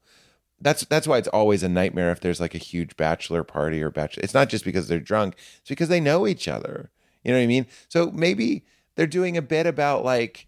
that's 0.62 0.86
that's 0.86 1.08
why 1.08 1.18
it's 1.18 1.28
always 1.28 1.64
a 1.64 1.70
nightmare 1.70 2.12
if 2.12 2.22
there's 2.22 2.40
like 2.40 2.56
a 2.56 2.60
huge 2.60 2.96
bachelor 2.96 3.44
party 3.44 3.82
or 3.82 3.92
bachelor. 3.92 4.24
It's 4.24 4.34
not 4.34 4.50
just 4.50 4.64
because 4.64 4.88
they're 4.88 5.00
drunk; 5.00 5.36
it's 5.60 5.70
because 5.70 5.90
they 5.90 6.00
know 6.00 6.26
each 6.28 6.48
other. 6.48 6.90
You 7.26 7.32
know 7.32 7.38
what 7.40 7.44
I 7.44 7.48
mean? 7.48 7.66
So 7.90 8.12
maybe 8.12 8.64
they're 8.96 9.08
doing 9.08 9.36
a 9.36 9.42
bit 9.42 9.66
about 9.66 10.06
like 10.06 10.48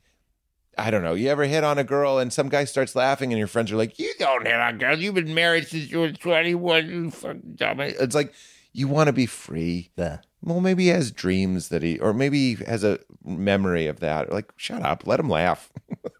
I 0.77 0.91
don't 0.91 1.03
know. 1.03 1.15
You 1.15 1.29
ever 1.29 1.45
hit 1.45 1.63
on 1.63 1.79
a 1.79 1.83
girl 1.83 2.19
and 2.19 2.31
some 2.31 2.49
guy 2.49 2.65
starts 2.65 2.95
laughing 2.95 3.33
and 3.33 3.39
your 3.39 3.47
friends 3.47 3.71
are 3.71 3.77
like, 3.77 3.97
"You 3.97 4.13
don't 4.19 4.45
hit 4.45 4.55
on 4.55 4.77
girls. 4.77 4.99
You've 4.99 5.15
been 5.15 5.33
married 5.33 5.67
since 5.67 5.89
you 5.89 5.99
were 5.99 6.11
21. 6.11 6.87
You 6.87 7.09
fucking 7.11 7.53
dummy." 7.55 7.95
It's 7.99 8.13
like 8.13 8.31
you 8.73 8.87
want 8.87 9.07
to 9.07 9.13
be 9.13 9.25
free. 9.25 9.89
Yeah. 9.97 10.19
Well, 10.43 10.61
maybe 10.61 10.83
he 10.83 10.89
has 10.89 11.11
dreams 11.11 11.69
that 11.69 11.81
he, 11.81 11.97
or 11.97 12.13
maybe 12.13 12.53
he 12.53 12.63
has 12.65 12.83
a 12.83 12.99
memory 13.25 13.87
of 13.87 14.01
that. 14.01 14.31
Like, 14.31 14.53
shut 14.55 14.83
up, 14.83 15.07
let 15.07 15.19
him 15.19 15.29
laugh. 15.29 15.71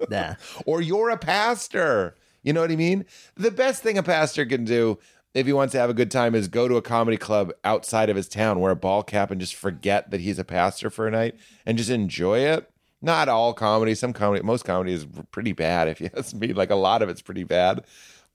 Yeah. 0.09 0.35
or 0.65 0.81
you're 0.81 1.11
a 1.11 1.17
pastor. 1.17 2.15
You 2.41 2.53
know 2.53 2.61
what 2.61 2.71
I 2.71 2.75
mean? 2.75 3.05
The 3.35 3.51
best 3.51 3.83
thing 3.83 3.97
a 3.97 4.03
pastor 4.03 4.45
can 4.45 4.65
do 4.65 4.97
if 5.37 5.45
he 5.45 5.53
wants 5.53 5.73
to 5.73 5.77
have 5.77 5.91
a 5.91 5.93
good 5.93 6.09
time 6.09 6.33
is 6.33 6.47
go 6.47 6.67
to 6.67 6.77
a 6.77 6.81
comedy 6.81 7.15
club 7.15 7.53
outside 7.63 8.09
of 8.09 8.15
his 8.15 8.27
town, 8.27 8.59
wear 8.59 8.71
a 8.71 8.75
ball 8.75 9.03
cap, 9.03 9.29
and 9.29 9.39
just 9.39 9.53
forget 9.53 10.09
that 10.09 10.19
he's 10.19 10.39
a 10.39 10.43
pastor 10.43 10.89
for 10.89 11.07
a 11.07 11.11
night 11.11 11.35
and 11.63 11.77
just 11.77 11.91
enjoy 11.91 12.39
it. 12.39 12.67
Not 13.03 13.29
all 13.29 13.53
comedy. 13.53 13.93
Some 13.93 14.13
comedy, 14.13 14.43
most 14.43 14.65
comedy 14.65 14.93
is 14.93 15.05
pretty 15.29 15.53
bad. 15.53 15.89
If 15.89 16.01
you 16.01 16.09
ask 16.17 16.33
me, 16.33 16.53
like 16.53 16.71
a 16.71 16.75
lot 16.75 17.03
of 17.03 17.09
it's 17.09 17.21
pretty 17.21 17.43
bad. 17.43 17.85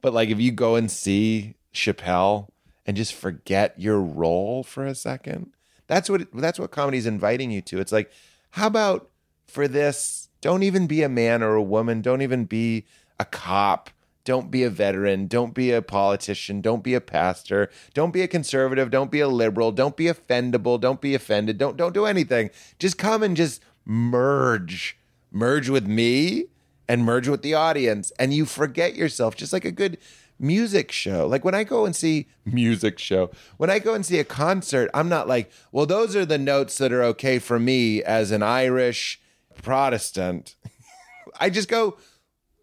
But 0.00 0.14
like 0.14 0.28
if 0.28 0.38
you 0.38 0.52
go 0.52 0.76
and 0.76 0.88
see 0.88 1.56
Chappelle 1.74 2.50
and 2.86 2.96
just 2.96 3.14
forget 3.14 3.74
your 3.76 4.00
role 4.00 4.62
for 4.62 4.86
a 4.86 4.94
second, 4.94 5.50
that's 5.88 6.08
what 6.08 6.28
that's 6.32 6.60
what 6.60 6.70
comedy 6.70 6.98
is 6.98 7.06
inviting 7.06 7.50
you 7.50 7.62
to. 7.62 7.80
It's 7.80 7.90
like, 7.92 8.12
how 8.50 8.68
about 8.68 9.10
for 9.48 9.66
this? 9.66 10.28
Don't 10.40 10.62
even 10.62 10.86
be 10.86 11.02
a 11.02 11.08
man 11.08 11.42
or 11.42 11.54
a 11.54 11.62
woman. 11.62 12.00
Don't 12.00 12.22
even 12.22 12.44
be 12.44 12.84
a 13.18 13.24
cop. 13.24 13.90
Don't 14.24 14.50
be 14.50 14.62
a 14.62 14.70
veteran. 14.70 15.26
Don't 15.26 15.52
be 15.52 15.72
a 15.72 15.82
politician. 15.82 16.60
Don't 16.60 16.84
be 16.84 16.94
a 16.94 17.00
pastor. 17.00 17.70
Don't 17.92 18.12
be 18.12 18.22
a 18.22 18.28
conservative. 18.28 18.90
Don't 18.90 19.10
be 19.10 19.20
a 19.20 19.28
liberal. 19.28 19.72
Don't 19.72 19.96
be 19.96 20.04
offendable. 20.04 20.80
Don't 20.80 21.00
be 21.00 21.14
offended. 21.14 21.58
Don't 21.58 21.76
don't 21.76 21.94
do 21.94 22.06
anything. 22.06 22.50
Just 22.78 22.98
come 22.98 23.22
and 23.22 23.36
just 23.36 23.60
merge. 23.84 24.96
Merge 25.32 25.68
with 25.68 25.86
me 25.86 26.46
and 26.88 27.04
merge 27.04 27.26
with 27.26 27.42
the 27.42 27.54
audience. 27.54 28.12
And 28.18 28.32
you 28.32 28.44
forget 28.44 28.94
yourself, 28.94 29.34
just 29.34 29.52
like 29.52 29.64
a 29.64 29.72
good 29.72 29.98
music 30.38 30.92
show. 30.92 31.26
Like 31.26 31.44
when 31.44 31.54
I 31.54 31.64
go 31.64 31.84
and 31.84 31.96
see 31.96 32.26
music 32.44 32.98
show, 32.98 33.30
when 33.56 33.70
I 33.70 33.78
go 33.78 33.94
and 33.94 34.04
see 34.04 34.18
a 34.18 34.24
concert, 34.24 34.90
I'm 34.92 35.08
not 35.08 35.26
like, 35.26 35.50
well, 35.70 35.86
those 35.86 36.14
are 36.14 36.26
the 36.26 36.38
notes 36.38 36.78
that 36.78 36.92
are 36.92 37.02
okay 37.04 37.38
for 37.38 37.58
me 37.58 38.02
as 38.02 38.30
an 38.30 38.42
Irish 38.42 39.20
Protestant. 39.62 40.56
I 41.40 41.48
just 41.48 41.68
go, 41.68 41.96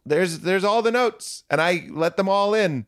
there's 0.05 0.39
there's 0.39 0.63
all 0.63 0.81
the 0.81 0.91
notes 0.91 1.43
and 1.49 1.61
I 1.61 1.87
let 1.89 2.17
them 2.17 2.29
all 2.29 2.53
in. 2.53 2.85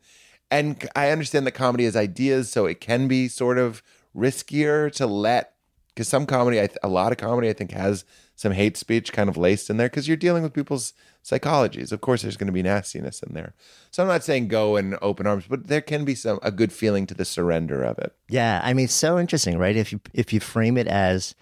And 0.50 0.86
I 0.94 1.10
understand 1.10 1.46
that 1.46 1.52
comedy 1.52 1.84
has 1.84 1.96
ideas, 1.96 2.50
so 2.50 2.66
it 2.66 2.78
can 2.78 3.08
be 3.08 3.26
sort 3.26 3.56
of 3.56 3.82
riskier 4.14 4.92
to 4.92 5.06
let 5.06 5.54
because 5.94 6.08
some 6.08 6.26
comedy, 6.26 6.58
a 6.82 6.88
lot 6.88 7.12
of 7.12 7.18
comedy, 7.18 7.48
I 7.48 7.52
think 7.52 7.72
has 7.72 8.04
some 8.34 8.52
hate 8.52 8.76
speech 8.76 9.12
kind 9.12 9.28
of 9.28 9.36
laced 9.36 9.68
in 9.70 9.76
there 9.76 9.88
because 9.88 10.08
you're 10.08 10.16
dealing 10.16 10.42
with 10.42 10.54
people's 10.54 10.94
psychologies. 11.22 11.92
Of 11.92 12.00
course, 12.00 12.22
there's 12.22 12.36
going 12.36 12.46
to 12.46 12.52
be 12.52 12.62
nastiness 12.62 13.22
in 13.22 13.34
there. 13.34 13.54
So 13.90 14.02
I'm 14.02 14.08
not 14.08 14.24
saying 14.24 14.48
go 14.48 14.76
and 14.76 14.98
open 15.02 15.26
arms, 15.26 15.44
but 15.48 15.68
there 15.68 15.80
can 15.80 16.04
be 16.04 16.14
some 16.14 16.38
a 16.42 16.50
good 16.50 16.72
feeling 16.72 17.06
to 17.06 17.14
the 17.14 17.24
surrender 17.24 17.82
of 17.82 17.98
it. 17.98 18.14
Yeah, 18.28 18.60
I 18.64 18.72
mean, 18.72 18.88
so 18.88 19.18
interesting, 19.18 19.58
right? 19.58 19.76
If 19.76 19.92
you 19.92 20.00
if 20.14 20.32
you 20.32 20.40
frame 20.40 20.76
it 20.76 20.86
as 20.86 21.34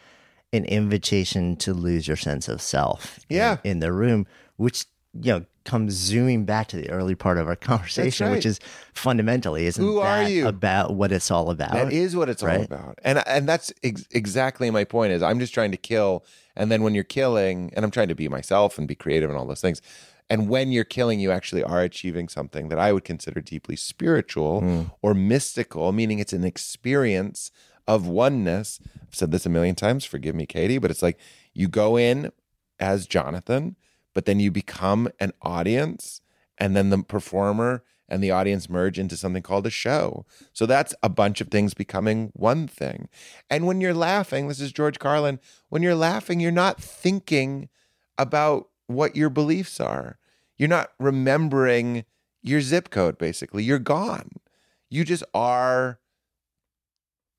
an 0.53 0.65
invitation 0.65 1.57
to 1.57 1.73
lose 1.73 2.09
your 2.09 2.17
sense 2.17 2.49
of 2.49 2.61
self, 2.61 3.21
yeah. 3.29 3.59
in, 3.63 3.73
in 3.73 3.79
the 3.81 3.93
room, 3.93 4.27
which 4.57 4.87
you 5.15 5.33
know 5.33 5.45
comes 5.65 5.93
zooming 5.93 6.45
back 6.47 6.69
to 6.69 6.77
the 6.77 6.89
early 6.91 7.15
part 7.15 7.37
of 7.39 7.47
our 7.47 7.57
conversation, 7.57 8.27
right. 8.29 8.33
which 8.37 8.47
is 8.47 8.59
fundamentally 8.95 9.67
isn't 9.67 9.83
Who 9.85 9.99
are 10.01 10.25
that 10.25 10.31
you? 10.31 10.49
about 10.49 10.95
what 10.95 11.13
it's 11.13 11.31
all 11.31 11.51
about? 11.51 11.73
That 11.73 11.93
is 11.93 12.17
what 12.17 12.29
it's 12.29 12.43
all 12.43 12.63
about, 12.63 12.99
and 13.05 13.23
and 13.27 13.49
that's 13.49 13.73
ex- 13.83 14.07
exactly 14.11 14.71
my 14.71 14.85
point. 14.85 15.13
Is 15.13 15.23
I'm 15.23 15.39
just 15.39 15.55
trying 15.55 15.71
to 15.73 15.77
kill, 15.77 16.25
and 16.57 16.71
then 16.71 16.83
when 16.83 16.95
you're 16.95 17.05
killing, 17.05 17.73
and 17.75 17.85
I'm 17.85 17.91
trying 17.91 18.09
to 18.09 18.15
be 18.15 18.29
myself 18.29 18.79
and 18.79 18.87
be 18.89 18.95
creative 18.95 19.31
and 19.31 19.39
all 19.39 19.47
those 19.47 19.61
things. 19.61 19.81
And 20.33 20.49
when 20.49 20.71
you're 20.71 20.85
killing, 20.85 21.19
you 21.19 21.33
actually 21.33 21.65
are 21.65 21.83
achieving 21.83 22.29
something 22.29 22.69
that 22.69 22.79
I 22.79 22.93
would 22.93 23.03
consider 23.03 23.41
deeply 23.41 23.75
spiritual 23.75 24.61
Hmm. 24.61 24.83
or 25.03 25.13
mystical, 25.13 25.91
meaning 25.91 26.21
it's 26.21 26.33
an 26.33 26.45
experience 26.45 27.51
of 27.89 28.07
oneness. 28.07 28.79
I've 29.03 29.13
said 29.15 29.33
this 29.33 29.45
a 29.45 29.49
million 29.49 29.75
times. 29.75 30.05
Forgive 30.05 30.37
me, 30.37 30.47
Katie, 30.47 30.79
but 30.79 30.89
it's 30.93 31.03
like 31.03 31.19
you 31.53 31.67
go 31.67 31.97
in 31.97 32.31
as 32.79 33.09
Jonathan, 33.09 33.75
but 34.15 34.25
then 34.25 34.41
you 34.41 34.51
become 34.51 35.09
an 35.19 35.33
audience, 35.43 36.21
and 36.59 36.77
then 36.77 36.91
the 36.91 37.03
performer 37.03 37.83
and 38.09 38.23
the 38.23 38.31
audience 38.33 38.69
merge 38.69 38.99
into 38.99 39.17
something 39.17 39.43
called 39.43 39.67
a 39.67 39.71
show. 39.71 40.27
So 40.53 40.67
that's 40.67 40.95
a 41.03 41.09
bunch 41.09 41.41
of 41.41 41.49
things 41.49 41.75
becoming 41.75 42.33
one 42.35 42.67
thing. 42.67 43.09
And 43.49 43.67
when 43.67 43.81
you're 43.81 43.95
laughing, 43.95 44.49
this 44.49 44.61
is 44.61 44.73
George 44.73 44.99
Carlin, 44.99 45.39
when 45.69 45.83
you're 45.83 45.95
laughing, 45.95 46.41
you're 46.41 46.51
not 46.51 46.81
thinking 46.81 47.69
about 48.19 48.69
what 48.89 49.15
your 49.15 49.31
beliefs 49.31 49.79
are. 49.79 50.19
You're 50.57 50.69
not 50.69 50.91
remembering 50.99 52.05
your 52.43 52.61
zip 52.61 52.91
code, 52.91 53.17
basically. 53.17 53.63
You're 53.63 53.79
gone. 53.79 54.33
You 54.91 55.05
just 55.05 55.23
are 55.33 56.01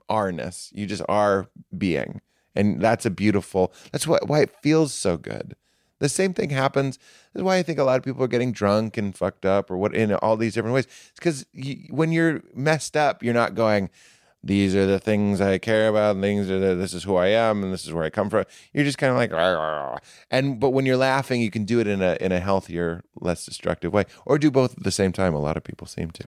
are-ness. 0.07 0.71
You 0.73 0.85
just 0.85 1.03
are 1.09 1.47
being. 1.77 2.21
And 2.55 2.81
that's 2.81 3.05
a 3.05 3.09
beautiful, 3.09 3.73
that's 3.91 4.07
what, 4.07 4.27
why 4.27 4.41
it 4.41 4.55
feels 4.61 4.93
so 4.93 5.17
good. 5.17 5.55
The 6.01 6.09
same 6.09 6.33
thing 6.33 6.49
happens. 6.49 6.97
That's 7.31 7.43
why 7.43 7.57
I 7.57 7.63
think 7.63 7.77
a 7.77 7.83
lot 7.83 7.97
of 7.97 8.03
people 8.03 8.23
are 8.23 8.27
getting 8.27 8.51
drunk 8.51 8.97
and 8.97 9.15
fucked 9.15 9.45
up 9.45 9.69
or 9.69 9.77
what 9.77 9.95
in 9.95 10.11
all 10.15 10.35
these 10.35 10.55
different 10.55 10.73
ways. 10.73 10.87
It's 11.11 11.11
because 11.15 11.45
when 11.91 12.11
you're 12.11 12.41
messed 12.55 12.97
up, 12.97 13.21
you're 13.21 13.35
not 13.35 13.53
going, 13.53 13.91
these 14.43 14.75
are 14.75 14.87
the 14.87 14.99
things 14.99 15.39
I 15.39 15.59
care 15.59 15.87
about, 15.87 16.15
and 16.15 16.23
things 16.23 16.49
are 16.49 16.59
the, 16.59 16.75
this 16.75 16.93
is 16.93 17.03
who 17.03 17.15
I 17.15 17.27
am, 17.27 17.63
and 17.63 17.71
this 17.71 17.85
is 17.85 17.93
where 17.93 18.03
I 18.03 18.09
come 18.09 18.29
from. 18.29 18.45
You're 18.73 18.85
just 18.85 18.97
kind 18.97 19.11
of 19.11 19.17
like, 19.17 19.31
"Rah, 19.31 19.51
rah, 19.51 19.89
rah." 19.91 19.97
and 20.31 20.59
but 20.59 20.71
when 20.71 20.85
you're 20.85 20.97
laughing, 20.97 21.41
you 21.41 21.51
can 21.51 21.63
do 21.63 21.79
it 21.79 21.87
in 21.87 22.01
a 22.01 22.17
in 22.19 22.31
a 22.31 22.39
healthier, 22.39 23.03
less 23.19 23.45
destructive 23.45 23.93
way, 23.93 24.05
or 24.25 24.39
do 24.39 24.49
both 24.49 24.75
at 24.77 24.83
the 24.83 24.91
same 24.91 25.11
time. 25.11 25.35
A 25.35 25.39
lot 25.39 25.57
of 25.57 25.63
people 25.63 25.85
seem 25.85 26.09
to. 26.11 26.23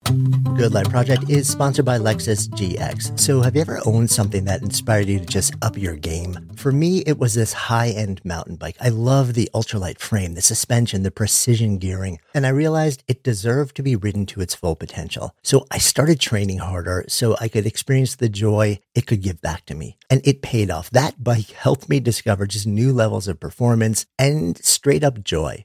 Good 0.56 0.74
Life 0.74 0.90
Project 0.90 1.30
is 1.30 1.48
sponsored 1.48 1.86
by 1.86 1.98
Lexus 1.98 2.48
GX. 2.50 3.18
So, 3.18 3.40
have 3.40 3.54
you 3.54 3.62
ever 3.62 3.80
owned 3.86 4.10
something 4.10 4.44
that 4.44 4.60
inspired 4.60 5.08
you 5.08 5.18
to 5.18 5.24
just 5.24 5.54
up 5.62 5.78
your 5.78 5.96
game? 5.96 6.50
For 6.54 6.70
me, 6.70 6.98
it 7.06 7.18
was 7.18 7.32
this 7.32 7.54
high 7.54 7.88
end 7.88 8.22
mountain 8.24 8.56
bike. 8.56 8.76
I 8.78 8.90
love 8.90 9.32
the 9.32 9.48
ultralight 9.54 9.98
frame, 9.98 10.34
the 10.34 10.42
suspension, 10.42 11.02
the 11.02 11.10
precision 11.10 11.78
gearing, 11.78 12.20
and 12.34 12.44
I 12.44 12.50
realized 12.50 13.04
it 13.08 13.22
deserved 13.22 13.74
to 13.76 13.82
be 13.82 13.96
ridden 13.96 14.26
to 14.26 14.42
its 14.42 14.54
full 14.54 14.76
potential. 14.76 15.34
So, 15.42 15.66
I 15.70 15.78
started 15.78 16.20
training 16.20 16.58
harder 16.58 17.06
so 17.08 17.36
I 17.40 17.48
could 17.48 17.64
experience 17.64 18.01
the 18.18 18.28
joy 18.28 18.78
it 18.94 19.06
could 19.06 19.22
give 19.22 19.40
back 19.40 19.64
to 19.66 19.74
me. 19.74 19.96
And 20.10 20.20
it 20.24 20.42
paid 20.42 20.70
off. 20.70 20.90
That 20.90 21.22
bike 21.22 21.50
helped 21.50 21.88
me 21.88 22.00
discover 22.00 22.46
just 22.46 22.66
new 22.66 22.92
levels 22.92 23.28
of 23.28 23.40
performance 23.40 24.06
and 24.18 24.58
straight 24.58 25.04
up 25.04 25.22
joy. 25.22 25.64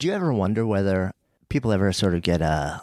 Do 0.00 0.06
you 0.06 0.14
ever 0.14 0.32
wonder 0.32 0.66
whether 0.66 1.12
people 1.50 1.72
ever 1.72 1.92
sort 1.92 2.14
of 2.14 2.22
get 2.22 2.40
a, 2.40 2.80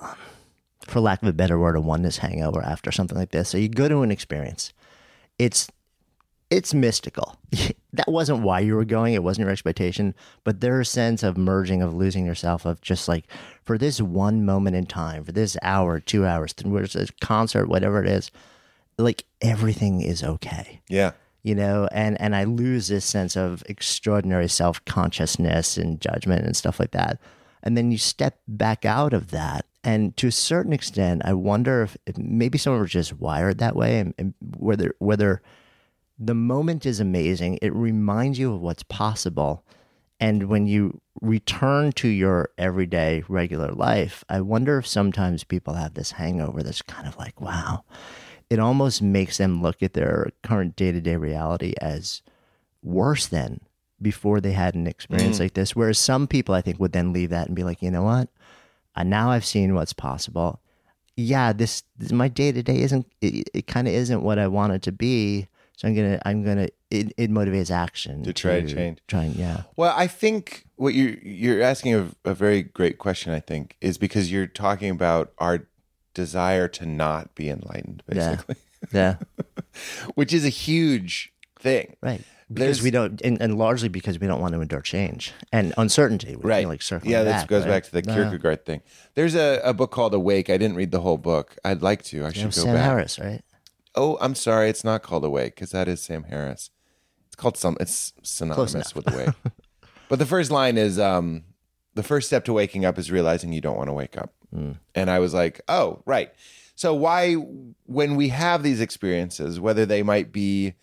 for 0.86 1.00
lack 1.00 1.24
of 1.24 1.28
a 1.28 1.34
better 1.34 1.58
word, 1.58 1.76
a 1.76 1.82
oneness 1.82 2.20
hangover 2.20 2.62
after 2.62 2.92
something 2.92 3.18
like 3.18 3.32
this? 3.32 3.50
So 3.50 3.58
you 3.58 3.70
go 3.70 3.90
to 3.90 4.04
an 4.04 4.12
experience, 4.12 4.72
it's 5.40 5.68
it's 6.52 6.76
mystical. 6.76 7.36
that 7.94 8.08
wasn't 8.08 8.44
why 8.44 8.60
you 8.60 8.76
were 8.76 8.86
going. 8.86 9.16
It 9.16 9.24
wasn't 9.24 9.46
your 9.46 9.52
expectation, 9.52 10.14
but 10.44 10.62
there's 10.62 10.88
a 10.88 10.92
sense 10.92 11.24
of 11.24 11.40
merging, 11.40 11.82
of 11.82 11.92
losing 11.92 12.24
yourself, 12.24 12.66
of 12.66 12.82
just 12.82 13.08
like 13.08 13.26
for 13.64 13.80
this 13.80 14.00
one 14.00 14.46
moment 14.46 14.76
in 14.76 14.86
time, 14.86 15.24
for 15.24 15.32
this 15.32 15.58
hour, 15.64 16.00
two 16.00 16.24
hours, 16.24 16.54
where's 16.64 16.94
this 16.94 17.10
concert, 17.20 17.68
whatever 17.68 18.00
it 18.00 18.08
is, 18.08 18.30
like 19.00 19.26
everything 19.42 20.02
is 20.02 20.24
okay 20.24 20.82
Yeah. 20.88 21.14
You 21.48 21.56
know 21.56 21.88
and 21.94 22.20
and 22.20 22.36
i 22.36 22.44
lose 22.44 22.90
this 22.90 23.06
sense 23.06 23.38
of 23.38 23.64
extraordinary 23.68 24.50
self-consciousness 24.50 25.78
and 25.78 26.02
judgment 26.02 26.46
and 26.46 26.58
stuff 26.58 26.80
like 26.80 26.92
that. 26.92 27.20
And 27.64 27.76
then 27.76 27.92
you 27.92 27.98
step 27.98 28.40
back 28.48 28.86
out 28.86 29.14
of 29.14 29.32
that 29.32 29.66
and 29.84 30.16
to 30.18 30.28
a 30.28 30.32
certain 30.32 30.74
extent 30.74 31.22
i 31.24 31.34
wonder 31.34 31.84
if, 31.84 31.96
if 32.06 32.18
maybe 32.18 32.58
someone 32.58 32.82
was 32.82 32.92
just 32.92 33.14
wired 33.14 33.60
that 33.60 33.78
way 33.78 34.00
and, 34.00 34.14
and 34.18 34.34
whether 34.58 34.94
whether 35.00 35.42
the 36.20 36.36
moment 36.36 36.86
is 36.86 37.00
amazing 37.00 37.58
it 37.62 37.74
reminds 37.74 38.38
you 38.40 38.54
of 38.54 38.62
what's 38.62 38.84
possible. 38.84 39.64
And 40.20 40.50
when 40.50 40.66
you 40.66 41.00
return 41.22 41.92
to 41.92 42.08
your 42.08 42.50
everyday 42.58 43.24
regular 43.30 43.72
life 43.72 44.26
i 44.28 44.42
wonder 44.42 44.78
if 44.80 44.88
sometimes 44.88 45.46
people 45.46 45.76
have 45.76 45.94
this 45.94 46.12
hangover 46.12 46.62
that's 46.62 46.82
kind 46.82 47.08
of 47.08 47.18
like 47.18 47.40
wow 47.40 47.86
it 48.50 48.60
almost 48.60 49.02
makes 49.02 49.38
them 49.38 49.62
look 49.62 49.84
at 49.84 49.94
their 49.94 50.30
current 50.44 50.76
day-to-day 50.76 51.16
reality 51.18 51.74
as 51.82 52.22
worse 52.84 53.28
than 53.28 53.60
before 54.02 54.40
they 54.40 54.52
had 54.54 54.76
an 54.76 54.88
experience 54.88 55.40
like 55.40 55.54
this 55.54 55.76
whereas 55.76 55.98
some 55.98 56.28
people 56.28 56.54
i 56.54 56.62
think 56.62 56.80
would 56.80 56.92
then 56.94 57.12
leave 57.14 57.30
that 57.32 57.48
and 57.48 57.56
be 57.56 57.64
like 57.64 57.82
you 57.82 57.90
know 57.92 58.04
what 58.04 58.30
uh, 58.96 59.04
now 59.04 59.32
i've 59.32 59.46
seen 59.46 59.74
what's 59.74 59.94
possible 59.94 60.62
yeah 61.16 61.52
this, 61.52 61.84
this 61.98 62.12
my 62.12 62.28
day-to-day 62.28 62.80
isn't 62.82 63.06
it, 63.22 63.50
it 63.54 63.68
kind 63.68 63.88
of 63.88 63.94
isn't 63.94 64.22
what 64.22 64.38
i 64.38 64.48
want 64.48 64.72
it 64.72 64.84
to 64.84 64.92
be 64.92 65.48
so 65.76 65.88
i'm 65.88 65.96
gonna 65.96 66.20
i'm 66.26 66.44
gonna 66.44 66.68
it, 66.92 67.12
it 67.18 67.32
motivates 67.32 67.72
action 67.72 68.24
To 68.24 68.32
try 68.34 68.62
to 68.62 68.68
change. 68.68 69.00
try 69.08 69.24
and 69.24 69.36
yeah 69.36 69.64
Well, 69.76 69.94
I 69.98 70.08
think 70.08 70.66
what 70.76 70.94
you're 70.94 71.16
you're 71.22 71.62
asking 71.62 71.96
a, 71.96 72.08
a 72.24 72.34
very 72.34 72.62
great 72.64 72.98
question. 72.98 73.34
I 73.34 73.42
think 73.42 73.76
is 73.82 73.98
because 73.98 74.32
you're 74.32 74.48
talking 74.48 74.90
about 74.90 75.34
our 75.38 75.68
desire 76.18 76.68
to 76.68 76.86
not 76.86 77.34
be 77.36 77.48
enlightened, 77.50 78.02
basically, 78.08 78.56
yeah 78.92 79.16
which 80.16 80.34
is 80.34 80.44
a 80.44 80.50
huge 80.50 81.32
thing. 81.60 81.96
right 82.02 82.22
because 82.50 82.60
There's- 82.80 82.82
we 82.82 82.92
don't 82.92 83.22
and, 83.24 83.42
and 83.42 83.58
largely 83.58 83.90
because 83.90 84.20
we 84.20 84.26
don't 84.28 84.40
want 84.42 84.54
to 84.54 84.62
endure 84.62 84.82
change 84.82 85.34
and 85.52 85.74
uncertainty 85.78 86.36
Right. 86.36 86.66
like 86.68 86.82
yeah, 87.04 87.24
back, 87.24 87.42
that 87.42 87.48
goes 87.48 87.64
right? 87.66 87.70
back 87.72 87.84
to 87.84 87.92
the 87.92 88.04
Yeah. 88.08 88.16
Kierkegaard 88.16 88.66
thing. 88.66 88.82
There's 89.16 89.36
a, 89.36 89.60
a 89.64 89.74
book 89.74 89.92
called 89.92 90.14
Awake. 90.14 90.50
I 90.50 90.58
didn't 90.58 90.78
read 90.78 90.92
the 90.92 91.02
whole 91.02 91.18
book. 91.18 91.58
I'd 91.66 91.82
like 91.82 92.04
to. 92.06 92.24
I 92.24 92.28
Yeah, 92.28 92.32
should 92.32 92.42
go 92.42 92.48
back. 92.48 92.54
Sam 92.54 92.74
back. 92.76 92.84
Harris, 92.86 93.20
right? 93.20 93.42
Oh, 93.96 94.18
I'm 94.22 94.34
sorry. 94.36 94.70
It's 94.70 94.84
not 94.86 95.04
called 95.04 95.26
Awake 95.26 95.56
because 95.56 95.72
that 95.72 95.88
is 95.90 96.02
Sam 96.02 96.24
Harris. 96.24 96.70
It's 97.28 97.36
called 97.36 97.58
some. 97.58 97.76
It's 97.82 98.14
synonymous 98.24 98.96
with 98.96 99.12
Awake. 99.14 99.36
but 100.10 100.18
the 100.20 100.26
first 100.26 100.50
line 100.50 100.78
is 100.78 100.98
um, 101.00 101.44
the 101.96 102.04
first 102.04 102.28
step 102.28 102.46
to 102.46 102.54
waking 102.54 102.86
up 102.86 102.98
is 102.98 103.12
realizing 103.12 103.52
you 103.52 103.60
don't 103.62 103.76
want 103.78 103.90
to 103.90 103.94
wake 103.94 104.18
up. 104.18 104.34
And 104.96 105.10
I 105.10 105.20
was 105.20 105.34
like, 105.34 105.62
oh, 105.68 106.02
right. 106.06 106.32
So 106.76 106.94
why, 106.94 107.34
when 107.34 108.16
we 108.16 108.30
have 108.30 108.64
these 108.64 108.82
experiences, 108.82 109.60
whether 109.60 109.86
they 109.86 110.04
might 110.04 110.32
be, 110.32 110.76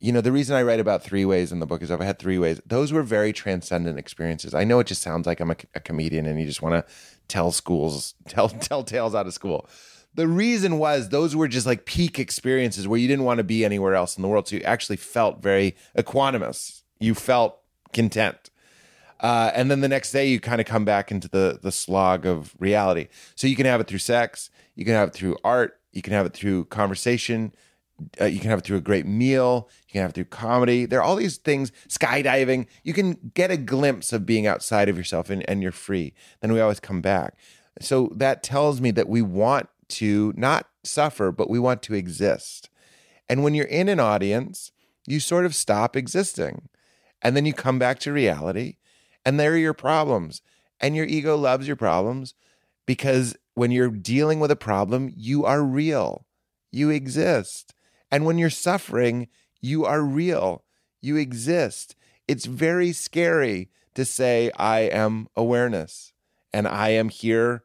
you 0.00 0.12
know, 0.12 0.20
the 0.20 0.32
reason 0.32 0.54
I 0.54 0.62
write 0.62 0.78
about 0.78 1.02
three 1.02 1.24
ways 1.24 1.50
in 1.50 1.58
the 1.58 1.66
book 1.66 1.82
is 1.82 1.90
I've 1.90 2.00
had 2.00 2.18
three 2.18 2.38
ways. 2.38 2.60
Those 2.64 2.92
were 2.92 3.02
very 3.02 3.32
transcendent 3.32 3.98
experiences. 3.98 4.54
I 4.54 4.64
know 4.64 4.78
it 4.78 4.86
just 4.86 5.02
sounds 5.02 5.26
like 5.26 5.40
I'm 5.40 5.50
a, 5.50 5.56
a 5.74 5.80
comedian 5.80 6.26
and 6.26 6.38
you 6.38 6.46
just 6.46 6.62
want 6.62 6.74
to 6.74 6.92
tell 7.26 7.50
schools, 7.50 8.14
tell 8.28 8.48
tell 8.68 8.84
tales 8.84 9.14
out 9.14 9.26
of 9.26 9.34
school. 9.34 9.68
The 10.14 10.28
reason 10.28 10.78
was 10.78 11.08
those 11.08 11.36
were 11.36 11.48
just 11.48 11.66
like 11.66 11.84
peak 11.84 12.18
experiences 12.18 12.88
where 12.88 12.98
you 12.98 13.08
didn't 13.08 13.24
want 13.24 13.38
to 13.38 13.44
be 13.44 13.64
anywhere 13.64 13.94
else 13.94 14.16
in 14.16 14.22
the 14.22 14.28
world. 14.28 14.48
So 14.48 14.56
you 14.56 14.62
actually 14.62 14.96
felt 14.96 15.42
very 15.42 15.76
equanimous. 15.96 16.82
You 16.98 17.14
felt 17.14 17.58
content. 17.92 18.50
Uh, 19.20 19.50
and 19.54 19.70
then 19.70 19.80
the 19.80 19.88
next 19.88 20.12
day 20.12 20.28
you 20.28 20.38
kind 20.40 20.60
of 20.60 20.66
come 20.66 20.84
back 20.84 21.10
into 21.10 21.28
the 21.28 21.58
the 21.60 21.72
slog 21.72 22.24
of 22.24 22.54
reality. 22.58 23.08
So 23.34 23.46
you 23.46 23.56
can 23.56 23.66
have 23.66 23.80
it 23.80 23.86
through 23.86 23.98
sex, 23.98 24.50
you 24.74 24.84
can 24.84 24.94
have 24.94 25.08
it 25.08 25.14
through 25.14 25.36
art, 25.44 25.80
you 25.92 26.02
can 26.02 26.12
have 26.12 26.26
it 26.26 26.34
through 26.34 26.66
conversation, 26.66 27.52
uh, 28.20 28.26
you 28.26 28.38
can 28.38 28.50
have 28.50 28.60
it 28.60 28.64
through 28.64 28.76
a 28.76 28.82
great 28.82 29.06
meal, 29.06 29.68
you 29.86 29.92
can 29.92 30.02
have 30.02 30.10
it 30.10 30.14
through 30.14 30.24
comedy. 30.24 30.86
There 30.86 31.00
are 31.00 31.02
all 31.02 31.16
these 31.16 31.36
things, 31.36 31.72
skydiving. 31.88 32.66
You 32.84 32.92
can 32.92 33.32
get 33.34 33.50
a 33.50 33.56
glimpse 33.56 34.12
of 34.12 34.24
being 34.24 34.46
outside 34.46 34.88
of 34.88 34.96
yourself 34.96 35.30
and, 35.30 35.48
and 35.48 35.62
you're 35.62 35.72
free. 35.72 36.14
Then 36.40 36.52
we 36.52 36.60
always 36.60 36.80
come 36.80 37.00
back. 37.00 37.34
So 37.80 38.12
that 38.16 38.42
tells 38.42 38.80
me 38.80 38.90
that 38.92 39.08
we 39.08 39.22
want 39.22 39.68
to 39.88 40.32
not 40.36 40.68
suffer, 40.84 41.32
but 41.32 41.50
we 41.50 41.58
want 41.58 41.82
to 41.82 41.94
exist. 41.94 42.70
And 43.28 43.42
when 43.42 43.54
you're 43.54 43.66
in 43.66 43.88
an 43.88 44.00
audience, 44.00 44.72
you 45.06 45.20
sort 45.20 45.44
of 45.44 45.54
stop 45.54 45.96
existing. 45.96 46.68
And 47.20 47.36
then 47.36 47.46
you 47.46 47.52
come 47.52 47.78
back 47.78 47.98
to 48.00 48.12
reality, 48.12 48.76
and 49.28 49.38
there 49.38 49.52
are 49.52 49.58
your 49.58 49.74
problems. 49.74 50.40
And 50.80 50.96
your 50.96 51.04
ego 51.04 51.36
loves 51.36 51.66
your 51.66 51.76
problems 51.76 52.32
because 52.86 53.36
when 53.52 53.70
you're 53.70 53.90
dealing 53.90 54.40
with 54.40 54.50
a 54.50 54.56
problem, 54.56 55.12
you 55.14 55.44
are 55.44 55.62
real, 55.62 56.24
you 56.72 56.88
exist. 56.88 57.74
And 58.10 58.24
when 58.24 58.38
you're 58.38 58.48
suffering, 58.48 59.28
you 59.60 59.84
are 59.84 60.00
real, 60.00 60.64
you 61.02 61.16
exist. 61.16 61.94
It's 62.26 62.46
very 62.46 62.90
scary 62.92 63.68
to 63.94 64.06
say, 64.06 64.50
I 64.56 64.78
am 64.80 65.28
awareness 65.36 66.14
and 66.50 66.66
I 66.66 66.88
am 66.90 67.10
here. 67.10 67.64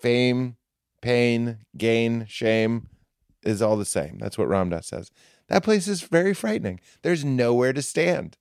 Fame, 0.00 0.56
pain, 1.00 1.58
gain, 1.76 2.26
shame 2.28 2.88
is 3.44 3.62
all 3.62 3.76
the 3.76 3.84
same. 3.84 4.18
That's 4.18 4.36
what 4.36 4.48
Ram 4.48 4.70
Dass 4.70 4.88
says. 4.88 5.12
That 5.46 5.62
place 5.62 5.86
is 5.86 6.00
very 6.00 6.34
frightening. 6.34 6.80
There's 7.02 7.24
nowhere 7.24 7.72
to 7.72 7.82
stand 7.82 8.36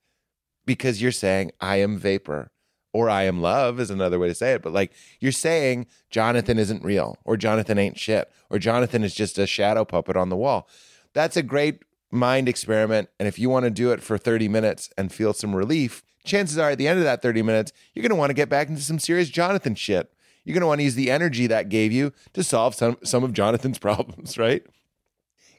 because 0.68 1.02
you're 1.02 1.12
saying, 1.12 1.52
I 1.60 1.78
am 1.78 1.98
vapor 1.98 2.52
or 2.94 3.10
I 3.10 3.24
am 3.24 3.42
love 3.42 3.80
is 3.80 3.90
another 3.90 4.20
way 4.20 4.28
to 4.28 4.36
say 4.36 4.54
it. 4.54 4.62
But 4.62 4.74
like 4.74 4.92
you're 5.20 5.32
saying, 5.32 5.88
Jonathan 6.12 6.60
isn't 6.60 6.84
real 6.84 7.18
or 7.26 7.38
Jonathan 7.38 7.80
ain't 7.80 7.98
shit 7.98 8.32
or 8.52 8.60
Jonathan 8.60 9.04
is 9.04 9.16
just 9.16 9.40
a 9.40 9.48
shadow 9.48 9.84
puppet 9.86 10.16
on 10.16 10.30
the 10.30 10.38
wall. 10.38 10.70
That's 11.14 11.38
a 11.38 11.44
great 11.44 11.84
mind 12.12 12.48
experiment. 12.48 13.10
And 13.20 13.28
if 13.28 13.40
you 13.40 13.50
want 13.50 13.64
to 13.64 13.72
do 13.72 13.92
it 13.92 14.04
for 14.04 14.18
30 14.18 14.48
minutes 14.48 14.90
and 14.98 15.12
feel 15.12 15.34
some 15.34 15.56
relief, 15.56 16.04
chances 16.24 16.58
are 16.58 16.72
at 16.72 16.78
the 16.78 16.88
end 16.88 17.00
of 17.00 17.06
that 17.06 17.22
30 17.22 17.42
minutes, 17.42 17.72
you're 17.94 18.04
going 18.04 18.10
to 18.10 18.16
want 18.16 18.30
to 18.30 18.36
get 18.36 18.50
back 18.50 18.70
into 18.70 18.82
some 18.82 19.00
serious 19.00 19.30
Jonathan 19.30 19.76
shit. 19.76 20.14
You're 20.44 20.54
going 20.54 20.62
to 20.62 20.68
want 20.68 20.80
to 20.80 20.86
use 20.86 20.96
the 20.96 21.12
energy 21.12 21.48
that 21.48 21.70
gave 21.70 21.92
you 21.92 22.14
to 22.34 22.44
solve 22.44 22.76
some, 22.76 22.98
some 23.04 23.24
of 23.24 23.34
Jonathan's 23.34 23.80
problems, 23.80 24.38
right? 24.38 24.64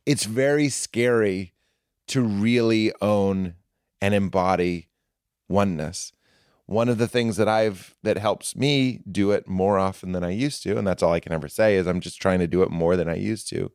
It's 0.06 0.24
very 0.24 0.68
scary 0.70 1.52
to 2.08 2.22
really 2.22 2.92
own 3.02 3.54
and 4.00 4.14
embody 4.14 4.87
oneness. 5.48 6.12
One 6.66 6.88
of 6.88 6.98
the 6.98 7.08
things 7.08 7.36
that 7.36 7.48
I've 7.48 7.94
that 8.02 8.18
helps 8.18 8.54
me 8.54 9.00
do 9.10 9.30
it 9.30 9.48
more 9.48 9.78
often 9.78 10.12
than 10.12 10.22
I 10.22 10.30
used 10.30 10.62
to, 10.64 10.76
and 10.76 10.86
that's 10.86 11.02
all 11.02 11.12
I 11.12 11.20
can 11.20 11.32
ever 11.32 11.48
say 11.48 11.76
is 11.76 11.86
I'm 11.86 12.00
just 12.00 12.20
trying 12.20 12.40
to 12.40 12.46
do 12.46 12.62
it 12.62 12.70
more 12.70 12.94
than 12.96 13.08
I 13.08 13.14
used 13.14 13.48
to, 13.48 13.72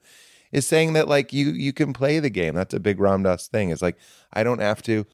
is 0.52 0.68
saying 0.68 0.94
that 0.94 1.08
like 1.08 1.34
you 1.34 1.50
you 1.52 1.74
can 1.74 1.92
play 1.92 2.20
the 2.20 2.30
game. 2.30 2.54
That's 2.54 2.74
a 2.74 2.80
big 2.80 3.00
Ram 3.00 3.24
Dass 3.24 3.48
thing. 3.48 3.72
Is 3.72 3.82
like 3.82 3.98
I 4.32 4.44
don't 4.44 4.62
have 4.62 4.84
to, 4.84 5.08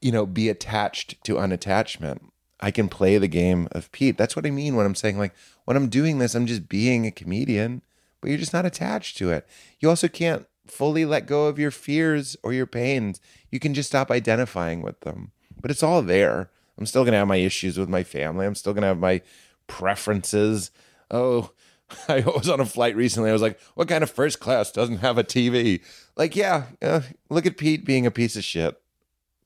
you 0.00 0.12
know, 0.12 0.24
be 0.24 0.48
attached 0.48 1.22
to 1.24 1.34
unattachment. 1.34 2.20
I 2.58 2.70
can 2.70 2.88
play 2.88 3.18
the 3.18 3.28
game 3.28 3.68
of 3.72 3.92
Pete. 3.92 4.16
That's 4.16 4.36
what 4.36 4.46
I 4.46 4.50
mean 4.50 4.74
when 4.74 4.86
I'm 4.86 4.94
saying 4.94 5.18
like 5.18 5.34
when 5.66 5.76
I'm 5.76 5.88
doing 5.90 6.18
this, 6.18 6.34
I'm 6.34 6.46
just 6.46 6.68
being 6.70 7.06
a 7.06 7.10
comedian, 7.10 7.82
but 8.20 8.30
you're 8.30 8.38
just 8.38 8.54
not 8.54 8.66
attached 8.66 9.18
to 9.18 9.30
it. 9.30 9.46
You 9.78 9.90
also 9.90 10.08
can't 10.08 10.46
fully 10.66 11.04
let 11.04 11.26
go 11.26 11.46
of 11.46 11.58
your 11.58 11.70
fears 11.70 12.36
or 12.42 12.52
your 12.52 12.66
pains. 12.66 13.20
You 13.50 13.58
can 13.60 13.74
just 13.74 13.90
stop 13.90 14.10
identifying 14.10 14.82
with 14.82 15.00
them. 15.00 15.32
But 15.60 15.70
it's 15.70 15.82
all 15.82 16.02
there. 16.02 16.50
I'm 16.78 16.86
still 16.86 17.02
going 17.02 17.12
to 17.12 17.18
have 17.18 17.28
my 17.28 17.36
issues 17.36 17.78
with 17.78 17.88
my 17.88 18.02
family. 18.02 18.46
I'm 18.46 18.54
still 18.54 18.72
going 18.72 18.82
to 18.82 18.88
have 18.88 18.98
my 18.98 19.20
preferences. 19.66 20.70
Oh, 21.10 21.50
I 22.08 22.20
was 22.20 22.48
on 22.48 22.60
a 22.60 22.66
flight 22.66 22.96
recently. 22.96 23.30
I 23.30 23.34
was 23.34 23.42
like, 23.42 23.60
what 23.74 23.88
kind 23.88 24.02
of 24.02 24.10
first 24.10 24.40
class 24.40 24.72
doesn't 24.72 24.98
have 24.98 25.18
a 25.18 25.24
TV? 25.24 25.82
Like, 26.16 26.36
yeah, 26.36 26.64
uh, 26.82 27.00
look 27.28 27.46
at 27.46 27.58
Pete 27.58 27.84
being 27.84 28.06
a 28.06 28.10
piece 28.10 28.36
of 28.36 28.44
shit. 28.44 28.80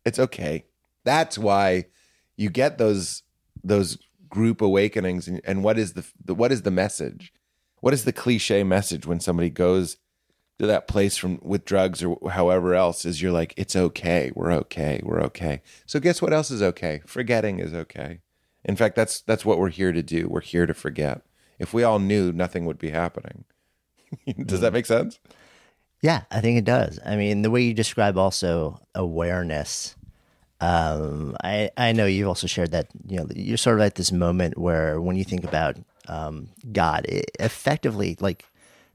It's 0.04 0.18
okay. 0.18 0.64
That's 1.04 1.38
why 1.38 1.86
you 2.36 2.50
get 2.50 2.78
those 2.78 3.22
those 3.62 3.98
group 4.28 4.60
awakenings 4.60 5.28
and, 5.28 5.40
and 5.44 5.62
what 5.62 5.78
is 5.78 5.94
the, 5.94 6.04
the 6.22 6.34
what 6.34 6.52
is 6.52 6.62
the 6.62 6.70
message? 6.70 7.32
What 7.80 7.94
is 7.94 8.04
the 8.04 8.12
cliche 8.12 8.64
message 8.64 9.06
when 9.06 9.20
somebody 9.20 9.50
goes 9.50 9.96
to 10.58 10.66
that 10.66 10.86
place 10.86 11.16
from 11.16 11.38
with 11.42 11.64
drugs 11.64 12.02
or 12.02 12.18
however 12.30 12.74
else 12.74 13.04
is 13.04 13.20
you're 13.20 13.32
like 13.32 13.54
it's 13.56 13.74
okay. 13.74 14.30
We're 14.34 14.52
okay. 14.52 15.00
We're 15.02 15.22
okay. 15.22 15.62
So 15.86 15.98
guess 16.00 16.22
what 16.22 16.32
else 16.32 16.50
is 16.50 16.62
okay? 16.62 17.02
Forgetting 17.06 17.58
is 17.58 17.74
okay. 17.74 18.20
In 18.64 18.76
fact 18.76 18.96
that's 18.96 19.20
that's 19.20 19.44
what 19.44 19.58
we're 19.58 19.70
here 19.70 19.92
to 19.92 20.02
do. 20.02 20.28
We're 20.28 20.40
here 20.40 20.66
to 20.66 20.74
forget. 20.74 21.22
If 21.58 21.72
we 21.72 21.82
all 21.82 21.98
knew 21.98 22.32
nothing 22.32 22.66
would 22.66 22.78
be 22.78 22.90
happening. 22.90 23.44
Does 24.46 24.60
that 24.60 24.72
make 24.72 24.86
sense? 24.86 25.18
Yeah, 26.00 26.22
I 26.30 26.40
think 26.40 26.58
it 26.58 26.64
does. 26.64 27.00
I 27.04 27.16
mean, 27.16 27.40
the 27.40 27.50
way 27.50 27.62
you 27.62 27.72
describe 27.72 28.18
also 28.18 28.78
awareness. 28.94 29.96
Um, 30.60 31.34
I 31.42 31.70
I 31.78 31.92
know 31.92 32.04
you've 32.04 32.28
also 32.28 32.46
shared 32.46 32.72
that 32.72 32.88
you 33.08 33.16
know 33.16 33.26
you're 33.34 33.56
sort 33.56 33.76
of 33.76 33.86
at 33.86 33.94
this 33.94 34.12
moment 34.12 34.58
where 34.58 35.00
when 35.00 35.16
you 35.16 35.24
think 35.24 35.44
about 35.44 35.78
um, 36.06 36.50
God, 36.72 37.06
it 37.08 37.30
effectively 37.40 38.16
like 38.20 38.44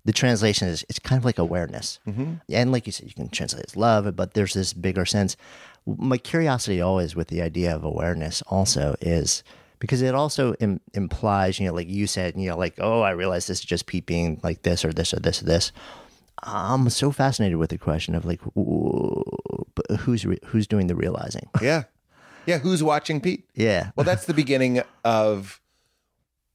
the 0.09 0.13
translation 0.13 0.67
is 0.67 0.83
it's 0.89 0.97
kind 0.97 1.19
of 1.19 1.23
like 1.25 1.37
awareness, 1.37 1.99
mm-hmm. 2.07 2.33
and 2.51 2.71
like 2.71 2.87
you 2.87 2.91
said, 2.91 3.07
you 3.07 3.13
can 3.13 3.29
translate 3.29 3.63
as 3.67 3.75
love, 3.75 4.15
but 4.15 4.33
there's 4.33 4.55
this 4.55 4.73
bigger 4.73 5.05
sense. 5.05 5.37
My 5.85 6.17
curiosity 6.17 6.81
always 6.81 7.15
with 7.15 7.27
the 7.27 7.43
idea 7.43 7.75
of 7.75 7.83
awareness 7.83 8.41
also 8.47 8.95
is 9.01 9.43
because 9.77 10.01
it 10.01 10.15
also 10.15 10.55
Im- 10.55 10.81
implies, 10.95 11.59
you 11.59 11.67
know, 11.67 11.75
like 11.75 11.87
you 11.87 12.07
said, 12.07 12.35
you 12.35 12.49
know, 12.49 12.57
like 12.57 12.73
oh, 12.79 13.01
I 13.01 13.11
realize 13.11 13.45
this 13.45 13.59
is 13.59 13.65
just 13.65 13.85
Pete 13.85 14.07
being 14.07 14.39
like 14.41 14.63
this 14.63 14.83
or 14.83 14.91
this 14.91 15.13
or 15.13 15.19
this 15.19 15.43
or 15.43 15.45
this. 15.45 15.71
I'm 16.41 16.89
so 16.89 17.11
fascinated 17.11 17.57
with 17.57 17.69
the 17.69 17.77
question 17.77 18.15
of 18.15 18.25
like 18.25 18.41
who's 19.99 20.25
re- 20.25 20.39
who's 20.47 20.65
doing 20.65 20.87
the 20.87 20.95
realizing. 20.95 21.47
yeah 21.61 21.83
yeah 22.45 22.57
who's 22.57 22.81
watching 22.81 23.21
pete 23.21 23.45
Yeah. 23.53 23.91
well 23.95 24.05
that's 24.05 24.25
the 24.25 24.33
beginning 24.33 24.81
of 25.03 25.61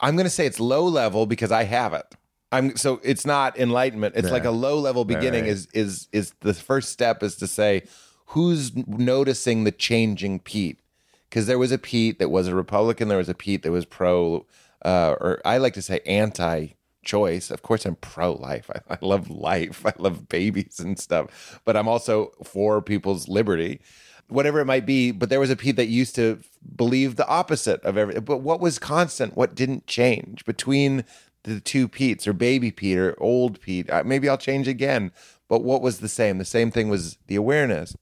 i'm 0.00 0.16
going 0.16 0.24
to 0.24 0.30
say 0.30 0.44
it's 0.46 0.58
low 0.58 0.84
level 0.84 1.26
because 1.26 1.52
i 1.52 1.64
have 1.64 1.92
it 1.92 2.16
i'm 2.54 2.76
so 2.76 3.00
it's 3.02 3.26
not 3.26 3.58
enlightenment 3.58 4.14
it's 4.16 4.30
like 4.30 4.44
a 4.44 4.50
low 4.50 4.78
level 4.78 5.04
beginning 5.04 5.42
right. 5.42 5.50
is 5.50 5.68
is 5.72 6.08
is 6.12 6.32
the 6.40 6.54
first 6.54 6.90
step 6.90 7.22
is 7.22 7.36
to 7.36 7.46
say 7.46 7.82
who's 8.26 8.74
noticing 8.86 9.64
the 9.64 9.72
changing 9.72 10.38
pete 10.38 10.80
because 11.28 11.46
there 11.46 11.58
was 11.58 11.72
a 11.72 11.78
pete 11.78 12.18
that 12.18 12.30
was 12.30 12.48
a 12.48 12.54
republican 12.54 13.08
there 13.08 13.18
was 13.18 13.28
a 13.28 13.34
pete 13.34 13.62
that 13.62 13.72
was 13.72 13.84
pro 13.84 14.46
uh, 14.84 15.14
or 15.20 15.40
i 15.44 15.58
like 15.58 15.74
to 15.74 15.82
say 15.82 16.00
anti 16.06 16.68
choice 17.02 17.50
of 17.50 17.62
course 17.62 17.84
i'm 17.84 17.96
pro 17.96 18.32
life 18.32 18.70
I, 18.88 18.94
I 18.94 18.98
love 19.00 19.28
life 19.30 19.84
i 19.84 19.92
love 19.98 20.28
babies 20.28 20.80
and 20.80 20.98
stuff 20.98 21.60
but 21.64 21.76
i'm 21.76 21.88
also 21.88 22.32
for 22.44 22.80
people's 22.80 23.28
liberty 23.28 23.80
whatever 24.28 24.60
it 24.60 24.64
might 24.64 24.86
be. 24.86 25.10
But 25.10 25.28
there 25.28 25.40
was 25.40 25.50
a 25.50 25.56
Pete 25.56 25.76
that 25.76 25.86
used 25.86 26.14
to 26.16 26.40
believe 26.76 27.16
the 27.16 27.26
opposite 27.26 27.82
of 27.82 27.96
everything. 27.96 28.24
But 28.24 28.38
what 28.38 28.60
was 28.60 28.78
constant? 28.78 29.36
What 29.36 29.54
didn't 29.54 29.86
change 29.86 30.44
between 30.44 31.04
the 31.44 31.60
two 31.60 31.88
Petes 31.88 32.26
or 32.26 32.32
baby 32.32 32.70
Pete 32.70 32.98
or 32.98 33.14
old 33.22 33.60
Pete? 33.60 33.88
Maybe 34.04 34.28
I'll 34.28 34.36
change 34.36 34.68
again. 34.68 35.12
But 35.48 35.62
what 35.62 35.82
was 35.82 36.00
the 36.00 36.08
same? 36.08 36.38
The 36.38 36.44
same 36.44 36.70
thing 36.70 36.88
was 36.88 37.18
the 37.26 37.36
awareness. 37.36 37.96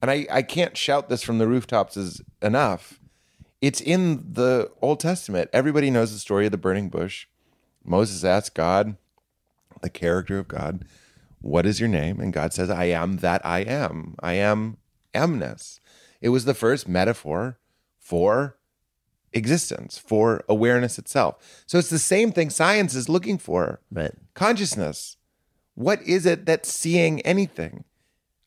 And 0.00 0.10
I, 0.10 0.26
I 0.30 0.42
can't 0.42 0.76
shout 0.76 1.08
this 1.08 1.22
from 1.22 1.38
the 1.38 1.46
rooftops 1.46 1.96
is 1.96 2.22
enough. 2.40 3.00
It's 3.60 3.80
in 3.80 4.32
the 4.32 4.70
Old 4.82 5.00
Testament. 5.00 5.48
Everybody 5.52 5.90
knows 5.90 6.12
the 6.12 6.18
story 6.18 6.46
of 6.46 6.52
the 6.52 6.58
burning 6.58 6.88
bush. 6.88 7.26
Moses 7.84 8.24
asked 8.24 8.54
God, 8.54 8.96
the 9.80 9.90
character 9.90 10.38
of 10.38 10.48
God, 10.48 10.84
what 11.40 11.66
is 11.66 11.80
your 11.80 11.88
name? 11.88 12.20
And 12.20 12.32
God 12.32 12.52
says, 12.52 12.70
I 12.70 12.84
am 12.84 13.18
that 13.18 13.44
I 13.44 13.60
am. 13.60 14.16
I 14.20 14.34
am 14.34 14.76
amness. 15.14 15.80
It 16.20 16.28
was 16.28 16.44
the 16.44 16.54
first 16.54 16.88
metaphor 16.88 17.58
for 17.98 18.56
existence, 19.32 19.98
for 19.98 20.44
awareness 20.48 20.98
itself. 20.98 21.62
So 21.66 21.78
it's 21.78 21.90
the 21.90 21.98
same 21.98 22.32
thing 22.32 22.50
science 22.50 22.94
is 22.94 23.08
looking 23.08 23.38
for 23.38 23.80
Right. 23.90 24.12
consciousness. 24.34 25.16
What 25.74 26.02
is 26.02 26.26
it 26.26 26.44
that's 26.46 26.72
seeing 26.72 27.20
anything? 27.22 27.84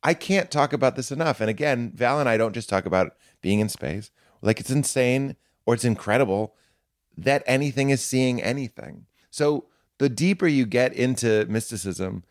I 0.03 0.13
can't 0.13 0.51
talk 0.51 0.73
about 0.73 0.95
this 0.95 1.11
enough. 1.11 1.41
And 1.41 1.49
again, 1.49 1.91
Val 1.95 2.19
and 2.19 2.29
I 2.29 2.37
don't 2.37 2.53
just 2.53 2.69
talk 2.69 2.85
about 2.85 3.15
being 3.41 3.59
in 3.59 3.69
space. 3.69 4.11
Like 4.41 4.59
it's 4.59 4.69
insane 4.69 5.35
or 5.65 5.73
it's 5.73 5.85
incredible 5.85 6.55
that 7.17 7.43
anything 7.47 7.89
is 7.89 8.03
seeing 8.03 8.41
anything. 8.41 9.07
So 9.31 9.65
the 9.97 10.09
deeper 10.09 10.45
you 10.47 10.65
get 10.65 10.93
into 10.93 11.45
mysticism, 11.47 12.23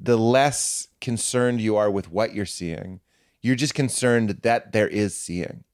the 0.00 0.16
less 0.16 0.88
concerned 1.00 1.60
you 1.60 1.76
are 1.76 1.90
with 1.90 2.10
what 2.10 2.34
you're 2.34 2.46
seeing. 2.46 3.00
You're 3.42 3.54
just 3.54 3.74
concerned 3.74 4.30
that 4.42 4.72
there 4.72 4.88
is 4.88 5.16
seeing. 5.16 5.64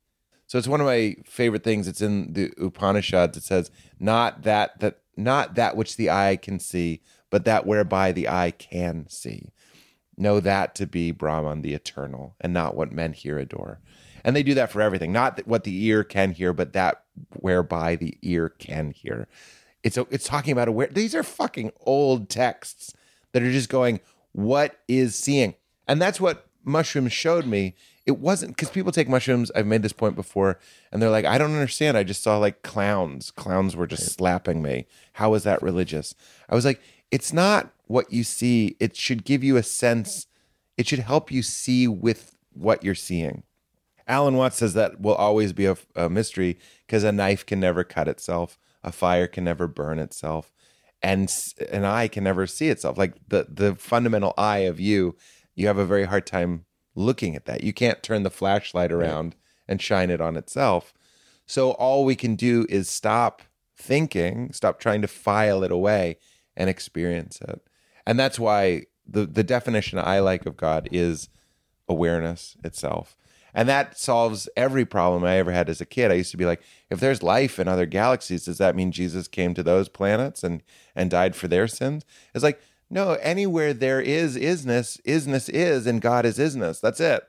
So 0.50 0.58
it's 0.58 0.66
one 0.66 0.80
of 0.80 0.86
my 0.86 1.14
favorite 1.24 1.62
things. 1.62 1.86
It's 1.86 2.00
in 2.00 2.32
the 2.32 2.52
Upanishads. 2.58 3.36
It 3.36 3.44
says, 3.44 3.70
"Not 4.00 4.42
that 4.42 4.80
that 4.80 4.98
not 5.16 5.54
that 5.54 5.76
which 5.76 5.96
the 5.96 6.10
eye 6.10 6.36
can 6.42 6.58
see, 6.58 7.02
but 7.30 7.44
that 7.44 7.68
whereby 7.68 8.10
the 8.10 8.28
eye 8.28 8.50
can 8.50 9.06
see. 9.08 9.52
Know 10.16 10.40
that 10.40 10.74
to 10.74 10.88
be 10.88 11.12
Brahman, 11.12 11.62
the 11.62 11.72
eternal, 11.72 12.34
and 12.40 12.52
not 12.52 12.74
what 12.74 12.90
men 12.90 13.12
here 13.12 13.38
adore." 13.38 13.78
And 14.24 14.34
they 14.34 14.42
do 14.42 14.54
that 14.54 14.72
for 14.72 14.82
everything. 14.82 15.12
Not 15.12 15.46
what 15.46 15.62
the 15.62 15.84
ear 15.84 16.02
can 16.02 16.32
hear, 16.32 16.52
but 16.52 16.72
that 16.72 17.04
whereby 17.38 17.94
the 17.94 18.18
ear 18.20 18.48
can 18.48 18.90
hear. 18.90 19.28
It's 19.84 19.98
it's 20.10 20.26
talking 20.26 20.50
about 20.50 20.66
aware. 20.66 20.88
These 20.88 21.14
are 21.14 21.22
fucking 21.22 21.70
old 21.82 22.28
texts 22.28 22.92
that 23.30 23.44
are 23.44 23.52
just 23.52 23.68
going, 23.68 24.00
"What 24.32 24.80
is 24.88 25.14
seeing?" 25.14 25.54
And 25.86 26.02
that's 26.02 26.20
what 26.20 26.48
mushrooms 26.64 27.12
showed 27.12 27.46
me. 27.46 27.76
It 28.06 28.18
wasn't 28.18 28.56
because 28.56 28.70
people 28.70 28.92
take 28.92 29.08
mushrooms. 29.08 29.50
I've 29.54 29.66
made 29.66 29.82
this 29.82 29.92
point 29.92 30.16
before, 30.16 30.58
and 30.90 31.00
they're 31.00 31.10
like, 31.10 31.24
"I 31.24 31.38
don't 31.38 31.52
understand. 31.52 31.96
I 31.96 32.02
just 32.02 32.22
saw 32.22 32.38
like 32.38 32.62
clowns. 32.62 33.30
Clowns 33.30 33.76
were 33.76 33.86
just 33.86 34.12
slapping 34.12 34.62
me. 34.62 34.86
How 35.14 35.34
is 35.34 35.42
that 35.44 35.62
religious?" 35.62 36.14
I 36.48 36.54
was 36.54 36.64
like, 36.64 36.80
"It's 37.10 37.32
not 37.32 37.72
what 37.86 38.12
you 38.12 38.24
see. 38.24 38.76
It 38.80 38.96
should 38.96 39.24
give 39.24 39.44
you 39.44 39.56
a 39.56 39.62
sense. 39.62 40.26
It 40.76 40.88
should 40.88 41.00
help 41.00 41.30
you 41.30 41.42
see 41.42 41.86
with 41.86 42.36
what 42.52 42.82
you're 42.82 42.94
seeing." 42.94 43.42
Alan 44.08 44.34
Watts 44.34 44.56
says 44.56 44.74
that 44.74 45.00
will 45.00 45.14
always 45.14 45.52
be 45.52 45.66
a, 45.66 45.76
a 45.94 46.08
mystery 46.10 46.58
because 46.86 47.04
a 47.04 47.12
knife 47.12 47.46
can 47.46 47.60
never 47.60 47.84
cut 47.84 48.08
itself, 48.08 48.58
a 48.82 48.90
fire 48.90 49.28
can 49.28 49.44
never 49.44 49.68
burn 49.68 50.00
itself, 50.00 50.52
and 51.00 51.32
an 51.70 51.84
eye 51.84 52.08
can 52.08 52.24
never 52.24 52.46
see 52.46 52.70
itself. 52.70 52.98
Like 52.98 53.14
the 53.28 53.46
the 53.48 53.76
fundamental 53.76 54.34
eye 54.36 54.60
of 54.60 54.80
you, 54.80 55.16
you 55.54 55.66
have 55.68 55.78
a 55.78 55.86
very 55.86 56.04
hard 56.04 56.26
time 56.26 56.64
looking 56.94 57.36
at 57.36 57.46
that. 57.46 57.62
You 57.62 57.72
can't 57.72 58.02
turn 58.02 58.22
the 58.22 58.30
flashlight 58.30 58.92
around 58.92 59.36
and 59.68 59.80
shine 59.80 60.10
it 60.10 60.20
on 60.20 60.36
itself. 60.36 60.92
So 61.46 61.72
all 61.72 62.04
we 62.04 62.16
can 62.16 62.36
do 62.36 62.66
is 62.68 62.88
stop 62.88 63.42
thinking, 63.76 64.52
stop 64.52 64.78
trying 64.78 65.02
to 65.02 65.08
file 65.08 65.64
it 65.64 65.72
away, 65.72 66.18
and 66.56 66.68
experience 66.68 67.40
it. 67.40 67.62
And 68.06 68.18
that's 68.18 68.38
why 68.38 68.86
the 69.06 69.26
the 69.26 69.44
definition 69.44 69.98
I 69.98 70.20
like 70.20 70.46
of 70.46 70.56
God 70.56 70.88
is 70.92 71.28
awareness 71.88 72.56
itself. 72.62 73.16
And 73.52 73.68
that 73.68 73.98
solves 73.98 74.48
every 74.56 74.84
problem 74.84 75.24
I 75.24 75.36
ever 75.36 75.50
had 75.50 75.68
as 75.68 75.80
a 75.80 75.86
kid. 75.86 76.10
I 76.10 76.14
used 76.14 76.30
to 76.30 76.36
be 76.36 76.46
like, 76.46 76.62
if 76.88 77.00
there's 77.00 77.22
life 77.22 77.58
in 77.58 77.66
other 77.66 77.86
galaxies, 77.86 78.44
does 78.44 78.58
that 78.58 78.76
mean 78.76 78.92
Jesus 78.92 79.26
came 79.26 79.54
to 79.54 79.62
those 79.62 79.88
planets 79.88 80.44
and 80.44 80.62
and 80.94 81.10
died 81.10 81.34
for 81.34 81.48
their 81.48 81.66
sins? 81.66 82.04
It's 82.34 82.44
like, 82.44 82.60
no, 82.90 83.12
anywhere 83.14 83.72
there 83.72 84.00
is 84.00 84.36
isness, 84.36 85.00
isness 85.02 85.48
is, 85.48 85.86
and 85.86 86.00
God 86.00 86.26
is 86.26 86.38
isness. 86.38 86.80
That's 86.80 87.00
it. 87.00 87.22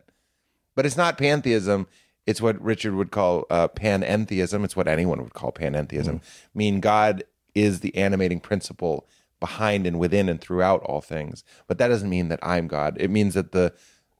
But 0.75 0.85
it's 0.85 0.97
not 0.97 1.17
pantheism. 1.17 1.87
It's 2.25 2.41
what 2.41 2.61
Richard 2.61 2.95
would 2.95 3.11
call 3.11 3.45
uh, 3.49 3.67
panentheism. 3.67 4.63
It's 4.63 4.75
what 4.75 4.87
anyone 4.87 5.21
would 5.21 5.33
call 5.33 5.51
panentheism. 5.51 6.21
Mean 6.53 6.79
God 6.79 7.23
is 7.53 7.81
the 7.81 7.95
animating 7.95 8.39
principle 8.39 9.07
behind 9.39 9.85
and 9.85 9.99
within 9.99 10.29
and 10.29 10.39
throughout 10.39 10.81
all 10.83 11.01
things. 11.01 11.43
But 11.67 11.77
that 11.77 11.89
doesn't 11.89 12.09
mean 12.09 12.29
that 12.29 12.39
I'm 12.41 12.67
God. 12.67 12.97
It 12.99 13.09
means 13.09 13.33
that 13.35 13.51
the 13.51 13.73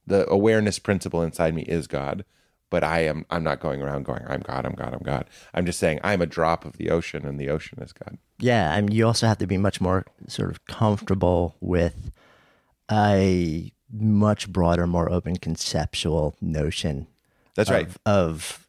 the 0.06 0.28
awareness 0.28 0.78
principle 0.78 1.22
inside 1.22 1.54
me 1.54 1.62
is 1.62 1.86
God. 1.86 2.24
But 2.72 2.82
I 2.82 3.00
am 3.00 3.26
I'm 3.28 3.44
not 3.44 3.60
going 3.60 3.82
around 3.82 4.06
going, 4.06 4.24
I'm 4.26 4.40
God, 4.40 4.64
I'm 4.64 4.72
God, 4.72 4.94
I'm 4.94 5.02
God. 5.04 5.26
I'm 5.52 5.66
just 5.66 5.78
saying 5.78 6.00
I'm 6.02 6.22
a 6.22 6.26
drop 6.26 6.64
of 6.64 6.78
the 6.78 6.88
ocean 6.88 7.26
and 7.26 7.38
the 7.38 7.50
ocean 7.50 7.78
is 7.82 7.92
God. 7.92 8.16
Yeah, 8.38 8.72
I 8.72 8.80
mean, 8.80 8.92
you 8.92 9.06
also 9.06 9.26
have 9.26 9.36
to 9.38 9.46
be 9.46 9.58
much 9.58 9.78
more 9.82 10.06
sort 10.26 10.50
of 10.50 10.64
comfortable 10.64 11.54
with 11.60 12.10
a 12.90 13.70
much 13.92 14.48
broader, 14.50 14.86
more 14.86 15.12
open 15.12 15.36
conceptual 15.36 16.34
notion. 16.40 17.08
That's 17.54 17.70
right. 17.70 17.86
of, 17.86 17.98
Of 18.06 18.66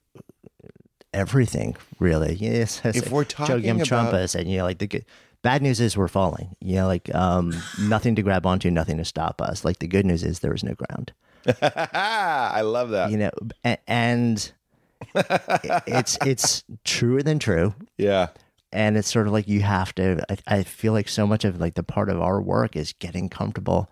everything, 1.13 1.77
really. 1.97 2.35
Yes. 2.41 2.81
If 2.83 3.09
we're 3.09 3.23
talking 3.23 3.61
Chogyam 3.63 3.79
Trungpa 3.85 4.09
about- 4.09 4.29
said, 4.29 4.49
you 4.49 4.57
know, 4.57 4.65
like 4.65 4.79
the 4.79 4.87
good, 4.87 5.05
bad 5.43 5.61
news 5.61 5.79
is 5.79 5.95
we're 5.95 6.09
falling. 6.09 6.57
You 6.59 6.75
know, 6.75 6.87
like 6.87 7.13
um, 7.15 7.53
nothing 7.79 8.15
to 8.15 8.21
grab 8.21 8.45
onto, 8.45 8.69
nothing 8.69 8.97
to 8.97 9.05
stop 9.05 9.41
us. 9.41 9.63
Like 9.63 9.79
the 9.79 9.87
good 9.87 10.05
news 10.05 10.23
is 10.23 10.39
there 10.39 10.53
is 10.53 10.61
no 10.63 10.73
ground. 10.73 11.13
I 11.61 12.61
love 12.61 12.89
that. 12.91 13.11
You 13.11 13.17
know, 13.17 13.31
and 13.87 14.51
it's 15.15 16.17
it's 16.25 16.63
truer 16.83 17.23
than 17.23 17.39
true. 17.39 17.73
yeah. 17.97 18.27
and 18.71 18.97
it's 18.97 19.11
sort 19.11 19.27
of 19.27 19.33
like 19.33 19.47
you 19.47 19.61
have 19.61 19.93
to 19.95 20.23
I, 20.29 20.57
I 20.59 20.63
feel 20.63 20.93
like 20.93 21.09
so 21.09 21.27
much 21.27 21.45
of 21.45 21.59
like 21.59 21.75
the 21.75 21.83
part 21.83 22.09
of 22.09 22.21
our 22.21 22.41
work 22.41 22.75
is 22.75 22.93
getting 22.93 23.29
comfortable 23.29 23.89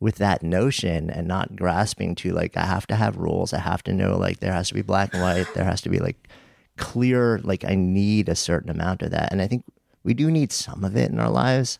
with 0.00 0.16
that 0.16 0.42
notion 0.42 1.10
and 1.10 1.26
not 1.26 1.56
grasping 1.56 2.14
to 2.14 2.32
like 2.32 2.56
i 2.56 2.64
have 2.66 2.86
to 2.86 2.94
have 2.94 3.16
rules 3.16 3.52
i 3.52 3.58
have 3.58 3.82
to 3.84 3.92
know 3.92 4.16
like 4.18 4.40
there 4.40 4.52
has 4.52 4.68
to 4.68 4.74
be 4.74 4.82
black 4.82 5.14
and 5.14 5.22
white 5.22 5.46
there 5.54 5.64
has 5.64 5.80
to 5.80 5.88
be 5.88 5.98
like 5.98 6.28
clear, 6.76 7.40
like 7.44 7.64
I 7.64 7.74
need 7.74 8.28
a 8.28 8.34
certain 8.34 8.70
amount 8.70 9.02
of 9.02 9.10
that. 9.12 9.32
And 9.32 9.40
I 9.40 9.46
think 9.46 9.64
we 10.02 10.14
do 10.14 10.30
need 10.30 10.52
some 10.52 10.84
of 10.84 10.96
it 10.96 11.10
in 11.10 11.18
our 11.18 11.30
lives. 11.30 11.78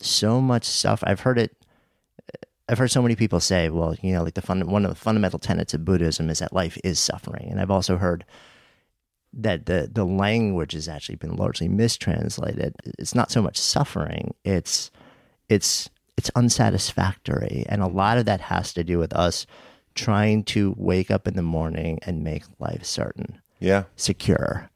So 0.00 0.40
much 0.40 0.64
stuff. 0.64 1.02
I've 1.06 1.20
heard 1.20 1.38
it. 1.38 1.56
I've 2.68 2.78
heard 2.78 2.90
so 2.90 3.00
many 3.02 3.16
people 3.16 3.40
say, 3.40 3.70
well, 3.70 3.94
you 4.02 4.12
know, 4.12 4.22
like 4.22 4.34
the 4.34 4.42
fun, 4.42 4.60
one 4.68 4.84
of 4.84 4.90
the 4.90 4.94
fundamental 4.96 5.38
tenets 5.38 5.72
of 5.74 5.84
Buddhism 5.84 6.28
is 6.28 6.38
that 6.40 6.52
life 6.52 6.76
is 6.84 6.98
suffering. 7.00 7.48
And 7.50 7.60
I've 7.60 7.70
also 7.70 7.96
heard 7.96 8.24
that 9.32 9.66
the, 9.66 9.88
the 9.90 10.04
language 10.04 10.72
has 10.72 10.88
actually 10.88 11.16
been 11.16 11.36
largely 11.36 11.68
mistranslated. 11.68 12.74
It's 12.98 13.14
not 13.14 13.30
so 13.30 13.42
much 13.42 13.58
suffering, 13.58 14.34
it's, 14.44 14.90
it's, 15.48 15.88
it's 16.16 16.30
unsatisfactory. 16.34 17.64
And 17.68 17.82
a 17.82 17.86
lot 17.86 18.18
of 18.18 18.26
that 18.26 18.40
has 18.42 18.72
to 18.74 18.84
do 18.84 18.98
with 18.98 19.12
us 19.14 19.46
trying 19.94 20.44
to 20.44 20.74
wake 20.76 21.10
up 21.10 21.26
in 21.26 21.34
the 21.34 21.42
morning 21.42 21.98
and 22.02 22.22
make 22.24 22.44
life 22.58 22.84
certain 22.84 23.40
Yeah. 23.60 23.84
secure 23.96 24.70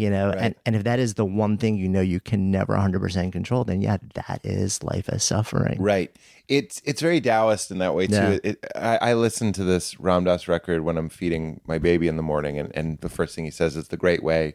you 0.00 0.10
know 0.10 0.28
Right. 0.28 0.38
and, 0.44 0.54
and 0.66 0.76
if 0.76 0.84
that 0.84 0.98
is 0.98 1.14
the 1.14 1.24
one 1.24 1.58
thing 1.58 1.76
you 1.76 1.88
know 1.88 2.00
you 2.00 2.20
can 2.20 2.50
never 2.50 2.74
100% 2.74 3.32
control 3.32 3.62
then 3.64 3.80
yeah 3.80 3.98
that 4.14 4.40
is 4.44 4.82
life 4.82 5.08
as 5.08 5.22
suffering 5.22 5.78
Right. 5.80 6.10
It's 6.48 6.82
it's 6.84 7.00
very 7.00 7.20
Taoist 7.20 7.70
in 7.70 7.78
that 7.78 7.94
way 7.94 8.06
too. 8.08 8.14
Yeah. 8.14 8.38
It, 8.42 8.66
I, 8.74 9.10
I 9.10 9.14
listen 9.14 9.52
to 9.52 9.62
this 9.62 10.00
Ram 10.00 10.24
Dass 10.24 10.48
record 10.48 10.80
when 10.82 10.96
I'm 10.98 11.08
feeding 11.08 11.60
my 11.64 11.78
baby 11.78 12.08
in 12.08 12.16
the 12.16 12.24
morning, 12.24 12.58
and, 12.58 12.74
and 12.74 13.00
the 13.02 13.08
first 13.08 13.36
thing 13.36 13.44
he 13.44 13.52
says 13.52 13.76
is 13.76 13.86
the 13.88 13.96
Great 13.96 14.22
Way. 14.24 14.54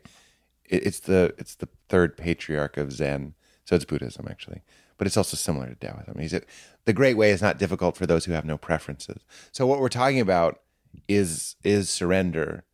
It, 0.65 0.85
it's 0.87 0.99
the 0.99 1.33
it's 1.37 1.55
the 1.55 1.69
third 1.87 2.17
patriarch 2.17 2.75
of 2.75 2.91
Zen, 2.91 3.33
so 3.63 3.77
it's 3.77 3.85
Buddhism 3.85 4.27
actually, 4.29 4.61
but 4.97 5.07
it's 5.07 5.15
also 5.15 5.37
similar 5.37 5.67
to 5.69 5.75
Taoism. 5.75 6.19
He 6.19 6.27
said 6.27 6.45
the 6.83 6.91
Great 6.91 7.15
Way 7.15 7.31
is 7.31 7.41
not 7.41 7.57
difficult 7.57 7.95
for 7.95 8.05
those 8.05 8.25
who 8.25 8.33
have 8.33 8.43
no 8.45 8.57
preferences. 8.57 9.21
So 9.53 9.65
what 9.65 9.79
we're 9.79 9.87
talking 9.87 10.19
about 10.19 10.59
is 11.07 11.55
is 11.63 11.89
surrender, 11.89 12.65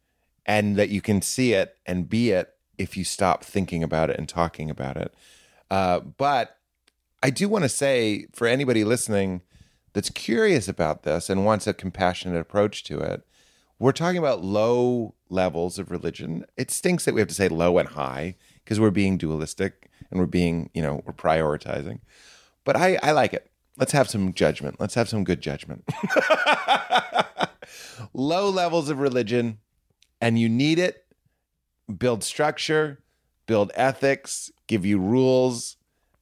and 0.48 0.78
that 0.78 0.90
you 0.90 1.02
can 1.02 1.22
see 1.22 1.54
it 1.54 1.76
and 1.86 2.10
be 2.10 2.32
it 2.32 2.56
if 2.82 2.98
you 2.98 3.04
stop 3.04 3.44
thinking 3.44 3.84
about 3.84 4.10
it 4.10 4.18
and 4.18 4.28
talking 4.28 4.70
about 4.70 4.98
it. 4.98 5.14
Uh, 5.70 6.00
but 6.00 6.58
I 7.24 7.30
do 7.30 7.48
want 7.48 7.64
to 7.64 7.70
say 7.70 8.28
for 8.34 8.48
anybody 8.48 8.84
listening 8.84 9.42
that's 9.94 10.10
curious 10.10 10.68
about 10.68 11.04
this 11.04 11.30
and 11.30 11.46
wants 11.46 11.68
a 11.68 11.74
compassionate 11.74 12.40
approach 12.40 12.84
to 12.86 13.00
it, 13.00 13.26
we're 13.80 13.92
talking 13.92 14.18
about 14.18 14.44
low 14.44 15.16
levels 15.30 15.80
of 15.80 15.92
religion. 15.92 16.46
It 16.58 16.72
stinks 16.72 17.06
that 17.06 17.14
we 17.14 17.22
have 17.22 17.28
to 17.30 17.36
say 17.36 17.48
low 17.48 17.78
and 17.78 17.90
high 17.90 18.36
because 18.64 18.80
we're 18.80 18.92
being 18.92 19.18
dualistic 19.18 19.90
and 20.10 20.20
we're 20.20 20.26
being, 20.26 20.70
you 20.74 20.82
know, 20.82 21.02
we're 21.06 21.14
prioritizing. 21.14 22.00
But 22.64 22.76
I, 22.76 23.00
I 23.02 23.12
like 23.12 23.34
it. 23.34 23.50
Let's 23.78 23.92
have 23.94 24.10
some 24.10 24.34
judgment. 24.34 24.80
Let's 24.80 24.96
have 24.96 25.10
some 25.10 25.24
good 25.24 25.42
judgment. 25.42 25.88
low 28.14 28.50
levels 28.50 28.90
of 28.90 29.00
religion, 29.00 29.60
and 30.20 30.38
you 30.40 30.50
need 30.50 30.78
it. 30.78 31.01
Build 31.98 32.24
structure, 32.24 33.00
build 33.48 33.72
ethics, 33.76 34.52
give 34.68 34.86
you 34.86 35.00
rules, 35.00 35.78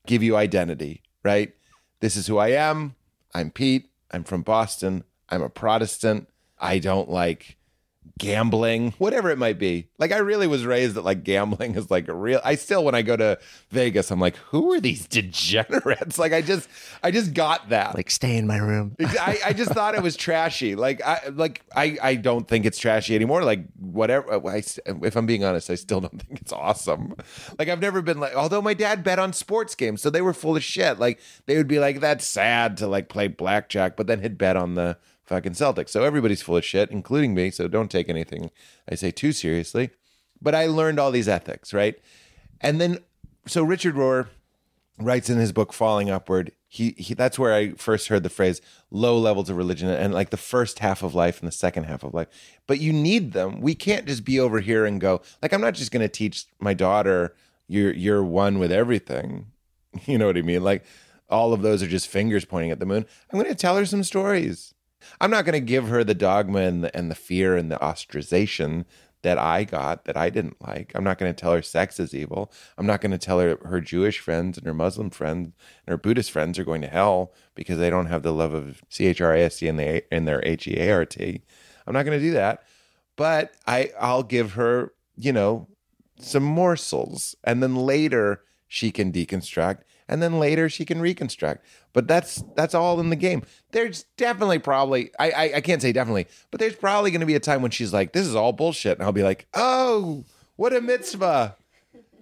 give 0.07 0.23
you 0.23 0.35
identity, 0.35 1.03
right? 1.23 1.53
This 1.99 2.15
is 2.15 2.27
who 2.27 2.37
I 2.37 2.49
am. 2.49 2.95
I'm 3.33 3.51
Pete. 3.51 3.91
I'm 4.11 4.23
from 4.23 4.41
Boston. 4.41 5.03
I'm 5.29 5.43
a 5.43 5.49
Protestant. 5.49 6.27
I 6.57 6.79
don't 6.79 7.09
like 7.09 7.57
gambling, 8.17 8.93
whatever 8.97 9.29
it 9.29 9.37
might 9.37 9.59
be. 9.59 9.87
Like 9.97 10.11
I 10.11 10.17
really 10.17 10.47
was 10.47 10.65
raised 10.65 10.95
that 10.95 11.03
like 11.03 11.23
gambling 11.23 11.75
is 11.75 11.91
like 11.91 12.07
a 12.07 12.13
real 12.13 12.41
I 12.43 12.55
still 12.55 12.83
when 12.83 12.95
I 12.95 13.01
go 13.01 13.15
to 13.15 13.39
Vegas, 13.69 14.11
I'm 14.11 14.19
like, 14.19 14.35
who 14.37 14.71
are 14.73 14.79
these 14.79 15.07
degenerates? 15.09 16.17
Like 16.17 16.33
I 16.33 16.41
just 16.41 16.69
I 17.03 17.11
just 17.11 17.33
got 17.33 17.69
that. 17.69 17.95
like 17.95 18.09
stay 18.09 18.35
in 18.37 18.47
my 18.47 18.57
room 18.57 18.95
I, 18.99 19.39
I 19.45 19.53
just 19.53 19.71
thought 19.71 19.95
it 19.95 20.03
was 20.03 20.15
trashy. 20.15 20.75
Like 20.75 21.01
I 21.01 21.29
like 21.29 21.63
I, 21.75 21.97
I 22.01 22.15
don't 22.15 22.47
think 22.47 22.65
it's 22.65 22.77
trashy 22.77 23.15
anymore. 23.15 23.43
Like 23.43 23.65
whatever. 23.77 24.33
Uh, 24.33 24.49
I, 24.49 24.63
if 25.05 25.15
I'm 25.15 25.25
being 25.25 25.43
honest, 25.43 25.69
I 25.69 25.75
still 25.75 26.01
don't 26.01 26.21
think 26.21 26.41
it's 26.41 26.53
awesome. 26.53 27.15
Like 27.57 27.69
I've 27.69 27.81
never 27.81 28.01
been 28.01 28.19
like. 28.19 28.35
Although 28.35 28.61
my 28.61 28.73
dad 28.73 29.03
bet 29.03 29.19
on 29.19 29.33
sports 29.33 29.75
games, 29.75 30.01
so 30.01 30.09
they 30.09 30.21
were 30.21 30.33
full 30.33 30.55
of 30.55 30.63
shit. 30.63 30.99
Like 30.99 31.19
they 31.45 31.57
would 31.57 31.67
be 31.67 31.79
like, 31.79 31.99
"That's 31.99 32.25
sad 32.25 32.77
to 32.77 32.87
like 32.87 33.09
play 33.09 33.27
blackjack," 33.27 33.95
but 33.95 34.07
then 34.07 34.21
he'd 34.21 34.37
bet 34.37 34.55
on 34.55 34.75
the 34.75 34.97
fucking 35.29 35.53
Celtics. 35.53 35.89
So 35.89 36.03
everybody's 36.03 36.41
full 36.41 36.57
of 36.57 36.65
shit, 36.65 36.89
including 36.89 37.33
me. 37.33 37.51
So 37.51 37.67
don't 37.67 37.89
take 37.89 38.09
anything 38.09 38.49
I 38.89 38.95
say 38.95 39.11
too 39.11 39.31
seriously. 39.31 39.91
But 40.41 40.55
I 40.55 40.65
learned 40.65 40.99
all 40.99 41.11
these 41.11 41.27
ethics, 41.27 41.73
right? 41.73 41.95
And 42.59 42.81
then 42.81 42.99
so 43.45 43.63
Richard 43.63 43.95
Rohr 43.95 44.27
writes 44.97 45.29
in 45.29 45.37
his 45.37 45.51
book 45.51 45.71
Falling 45.71 46.09
Upward. 46.09 46.51
He, 46.67 46.91
he 46.97 47.13
that's 47.13 47.39
where 47.39 47.53
I 47.53 47.71
first 47.73 48.07
heard 48.09 48.23
the 48.23 48.29
phrase 48.29 48.61
low 48.91 49.17
levels 49.17 49.49
of 49.49 49.57
religion 49.57 49.89
and 49.89 50.13
like 50.13 50.29
the 50.29 50.37
first 50.37 50.79
half 50.79 51.03
of 51.03 51.15
life 51.15 51.39
and 51.39 51.47
the 51.47 51.55
second 51.55 51.85
half 51.85 52.03
of 52.03 52.13
life. 52.13 52.27
But 52.67 52.79
you 52.79 52.91
need 52.91 53.33
them. 53.33 53.61
We 53.61 53.75
can't 53.75 54.05
just 54.05 54.25
be 54.25 54.39
over 54.39 54.59
here 54.59 54.85
and 54.85 54.99
go 54.99 55.21
like 55.41 55.53
I'm 55.53 55.61
not 55.61 55.75
just 55.75 55.91
going 55.91 56.01
to 56.01 56.09
teach 56.09 56.45
my 56.59 56.73
daughter 56.73 57.35
you're 57.67 57.93
you're 57.93 58.23
one 58.23 58.59
with 58.59 58.71
everything. 58.71 59.47
You 60.05 60.19
know 60.19 60.27
what 60.27 60.37
I 60.37 60.43
mean? 60.43 60.63
Like 60.63 60.85
all 61.29 61.51
of 61.51 61.63
those 61.63 61.81
are 61.81 61.87
just 61.87 62.07
fingers 62.07 62.45
pointing 62.45 62.69
at 62.69 62.79
the 62.79 62.85
moon. 62.85 63.07
I'm 63.31 63.39
going 63.39 63.51
to 63.51 63.55
tell 63.55 63.75
her 63.75 63.87
some 63.87 64.03
stories. 64.03 64.75
I'm 65.19 65.31
not 65.31 65.45
going 65.45 65.53
to 65.53 65.59
give 65.59 65.87
her 65.87 66.03
the 66.03 66.13
dogma 66.13 66.59
and 66.59 66.83
the, 66.83 66.95
and 66.95 67.09
the 67.09 67.15
fear 67.15 67.55
and 67.55 67.71
the 67.71 67.77
ostracization 67.77 68.85
that 69.21 69.37
I 69.37 69.65
got 69.65 70.05
that 70.05 70.15
I 70.15 70.29
didn't 70.29 70.61
like. 70.65 70.93
I'm 70.95 71.03
not 71.03 71.17
going 71.17 71.33
to 71.33 71.39
tell 71.39 71.51
her 71.51 71.61
sex 71.61 71.99
is 71.99 72.13
evil. 72.13 72.51
I'm 72.77 72.85
not 72.85 73.01
going 73.01 73.11
to 73.11 73.17
tell 73.17 73.39
her 73.39 73.57
her 73.65 73.81
Jewish 73.81 74.19
friends 74.19 74.57
and 74.57 74.65
her 74.65 74.73
Muslim 74.73 75.09
friends 75.09 75.51
and 75.85 75.91
her 75.91 75.97
Buddhist 75.97 76.31
friends 76.31 76.57
are 76.57 76.63
going 76.63 76.81
to 76.81 76.87
hell 76.87 77.33
because 77.55 77.77
they 77.77 77.89
don't 77.89 78.05
have 78.05 78.23
the 78.23 78.31
love 78.31 78.53
of 78.53 78.81
C 78.89 79.07
H 79.07 79.19
R 79.19 79.33
I 79.33 79.41
S 79.41 79.59
T 79.59 79.67
in, 79.67 79.75
the, 79.75 80.13
in 80.13 80.25
their 80.25 80.45
H 80.45 80.67
E 80.67 80.77
A 80.77 80.91
R 80.91 81.05
T. 81.05 81.41
I'm 81.85 81.93
not 81.93 82.05
going 82.05 82.17
to 82.17 82.25
do 82.25 82.31
that. 82.31 82.63
But 83.17 83.53
I, 83.67 83.91
I'll 83.99 84.23
give 84.23 84.53
her, 84.53 84.93
you 85.17 85.33
know, 85.33 85.67
some 86.17 86.43
morsels 86.43 87.35
and 87.43 87.61
then 87.61 87.75
later 87.75 88.41
she 88.67 88.91
can 88.91 89.11
deconstruct 89.11 89.81
and 90.09 90.21
then 90.21 90.39
later 90.39 90.67
she 90.67 90.83
can 90.83 90.99
reconstruct. 90.99 91.63
But 91.93 92.07
that's 92.07 92.43
that's 92.55 92.73
all 92.73 92.99
in 92.99 93.09
the 93.09 93.15
game. 93.15 93.43
There's 93.71 94.03
definitely 94.17 94.59
probably 94.59 95.11
i 95.19 95.31
i, 95.31 95.43
I 95.55 95.61
can't 95.61 95.81
say 95.81 95.91
definitely 95.91 96.27
but 96.51 96.59
there's 96.59 96.75
probably 96.75 97.11
going 97.11 97.21
to 97.21 97.27
be 97.27 97.35
a 97.35 97.39
time 97.39 97.61
when 97.61 97.71
she's 97.71 97.93
like 97.93 98.11
this 98.11 98.27
is 98.27 98.35
all 98.35 98.51
bullshit. 98.51 98.97
And 98.97 99.05
i'll 99.05 99.13
be 99.13 99.23
like 99.23 99.47
oh 99.53 100.25
what 100.55 100.75
a 100.75 100.81
mitzvah. 100.81 101.55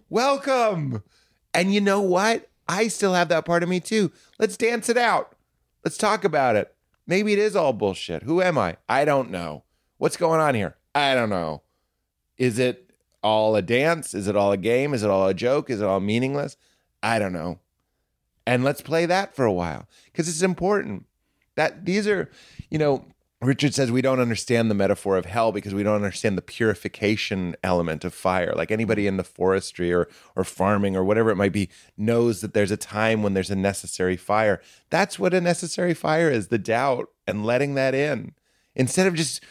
Welcome. 0.09 1.03
And 1.53 1.73
you 1.73 1.81
know 1.81 2.01
what? 2.01 2.49
I 2.69 2.89
still 2.89 3.14
have 3.14 3.30
that 3.30 3.45
part 3.45 3.64
of 3.64 3.69
me 3.69 3.80
too. 3.80 4.11
Let's 4.38 4.57
dance 4.57 4.89
it 4.89 4.97
out. 4.97 5.34
Let's 5.84 5.97
talk 5.97 6.23
about 6.23 6.55
it. 6.55 6.76
Maybe 7.07 7.34
it 7.34 7.39
is 7.39 7.55
all 7.55 7.73
bullshit. 7.73 8.23
Who 8.23 8.41
am 8.41 8.57
i? 8.57 8.77
I 8.89 9.05
don't 9.05 9.31
know. 9.31 9.64
What's 9.97 10.18
going 10.18 10.39
on 10.39 10.53
here? 10.53 10.76
I 10.93 11.15
don't 11.15 11.30
know. 11.30 11.64
Is 12.38 12.59
it 12.59 12.91
all 13.23 13.55
a 13.55 13.61
dance? 13.61 14.14
Is 14.14 14.27
it 14.27 14.35
all 14.35 14.51
a 14.51 14.57
game? 14.57 14.93
Is 14.93 15.03
it 15.03 15.09
all 15.09 15.27
a 15.27 15.34
joke? 15.34 15.69
Is 15.69 15.81
it 15.81 15.88
all 15.88 15.99
meaningless? 15.99 16.57
I 17.01 17.19
don't 17.19 17.34
know. 17.34 17.59
And 18.48 18.64
let's 18.64 18.80
play 18.80 19.06
that 19.06 19.36
for 19.36 19.44
a 19.44 19.52
while 19.52 19.90
because 20.06 20.30
it's 20.30 20.41
important. 20.41 21.06
That 21.56 21.86
these 21.86 22.07
are, 22.07 22.32
you 22.72 22.78
know, 22.78 23.03
Richard 23.41 23.74
says 23.76 23.91
we 23.91 24.02
don't 24.02 24.22
understand 24.22 24.72
the 24.72 24.76
metaphor 24.76 25.18
of 25.18 25.26
hell 25.26 25.52
because 25.52 25.74
we 25.74 25.84
don't 25.84 25.95
understand 25.95 26.38
the 26.38 26.41
purification 26.41 27.57
element 27.61 28.06
of 28.06 28.14
fire. 28.14 28.53
Like 28.56 28.72
anybody 28.72 29.06
in 29.06 29.18
the 29.18 29.26
forestry 29.26 29.91
or 29.91 30.07
or 30.34 30.45
farming 30.45 30.95
or 30.95 31.03
whatever 31.03 31.30
it 31.30 31.36
might 31.36 31.52
be 31.52 31.68
knows 31.98 32.40
that 32.40 32.53
there's 32.53 32.72
a 32.72 32.78
time 32.78 33.22
when 33.22 33.34
there's 33.34 33.52
a 33.52 33.56
necessary 33.56 34.15
fire. 34.15 34.61
That's 34.90 35.19
what 35.19 35.34
a 35.34 35.41
necessary 35.41 35.94
fire 35.94 36.32
is, 36.32 36.48
the 36.48 36.57
doubt 36.57 37.10
and 37.28 37.45
letting 37.45 37.76
that 37.76 37.94
in. 37.94 38.34
Instead 38.76 39.07
of 39.07 39.14
just 39.14 39.44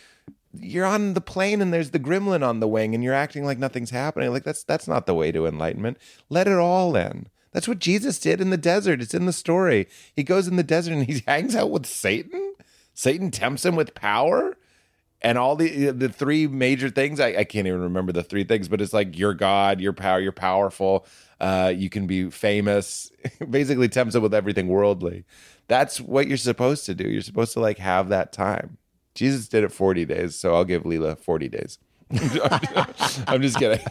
you're 0.59 0.87
on 0.87 1.13
the 1.13 1.21
plane 1.21 1.61
and 1.61 1.71
there's 1.71 1.91
the 1.91 2.01
gremlin 2.01 2.43
on 2.43 2.61
the 2.61 2.69
wing 2.69 2.95
and 2.95 3.05
you're 3.05 3.13
acting 3.13 3.45
like 3.45 3.59
nothing's 3.59 3.91
happening. 3.91 4.33
Like 4.33 4.45
that's 4.45 4.65
that's 4.65 4.89
not 4.89 5.05
the 5.05 5.15
way 5.15 5.33
to 5.33 5.47
enlightenment. 5.47 5.99
Let 6.31 6.49
it 6.49 6.57
all 6.57 6.97
in. 6.97 7.29
That's 7.57 7.67
what 7.67 7.79
Jesus 7.79 8.19
did 8.19 8.43
in 8.43 8.51
the 8.51 8.59
desert. 8.59 9.01
It's 9.01 9.15
in 9.15 9.25
the 9.25 9.33
story. 9.33 9.89
He 10.15 10.23
goes 10.23 10.47
in 10.47 10.57
the 10.57 10.63
desert 10.63 10.93
and 10.93 11.05
he 11.07 11.23
hangs 11.27 11.57
out 11.57 11.71
with 11.71 11.87
Satan. 11.87 12.55
Satan 12.93 13.31
tempts 13.31 13.65
him 13.65 13.75
with 13.75 13.95
power 13.95 14.59
and 15.23 15.39
all 15.39 15.57
the 15.57 15.91
the 15.91 16.11
three 16.11 16.47
major 16.47 16.91
things. 16.91 17.19
I, 17.19 17.29
I 17.29 17.45
can't 17.45 17.67
even 17.67 17.81
remember 17.81 18.13
the 18.13 18.23
three 18.23 18.45
things, 18.45 18.69
but 18.69 18.83
it's 18.83 18.93
like 18.93 19.19
you're 19.19 19.33
God, 19.33 19.81
you're 19.81 19.95
power, 19.95 20.21
you're 20.21 20.33
powerful, 20.33 21.07
uh, 21.41 21.73
you 21.75 21.89
can 21.89 22.07
be 22.07 22.29
famous. 22.29 23.11
Basically 23.49 23.89
tempts 23.89 24.15
him 24.15 24.21
with 24.21 24.35
everything 24.35 24.69
worldly. 24.69 25.25
That's 25.67 25.99
what 25.99 26.29
you're 26.29 26.37
supposed 26.37 26.85
to 26.85 26.95
do. 26.95 27.09
You're 27.09 27.23
supposed 27.23 27.55
to 27.55 27.61
like 27.61 27.79
have 27.79 28.11
that 28.11 28.35
time. 28.35 28.77
Jesus 29.15 29.49
did 29.49 29.65
it 29.65 29.73
40 29.73 30.05
days, 30.05 30.35
so 30.35 30.55
I'll 30.55 30.67
give 30.67 30.83
Leela 30.83 31.19
40 31.19 31.49
days. 31.49 31.79
I'm 33.27 33.43
just 33.43 33.59
kidding. 33.59 33.85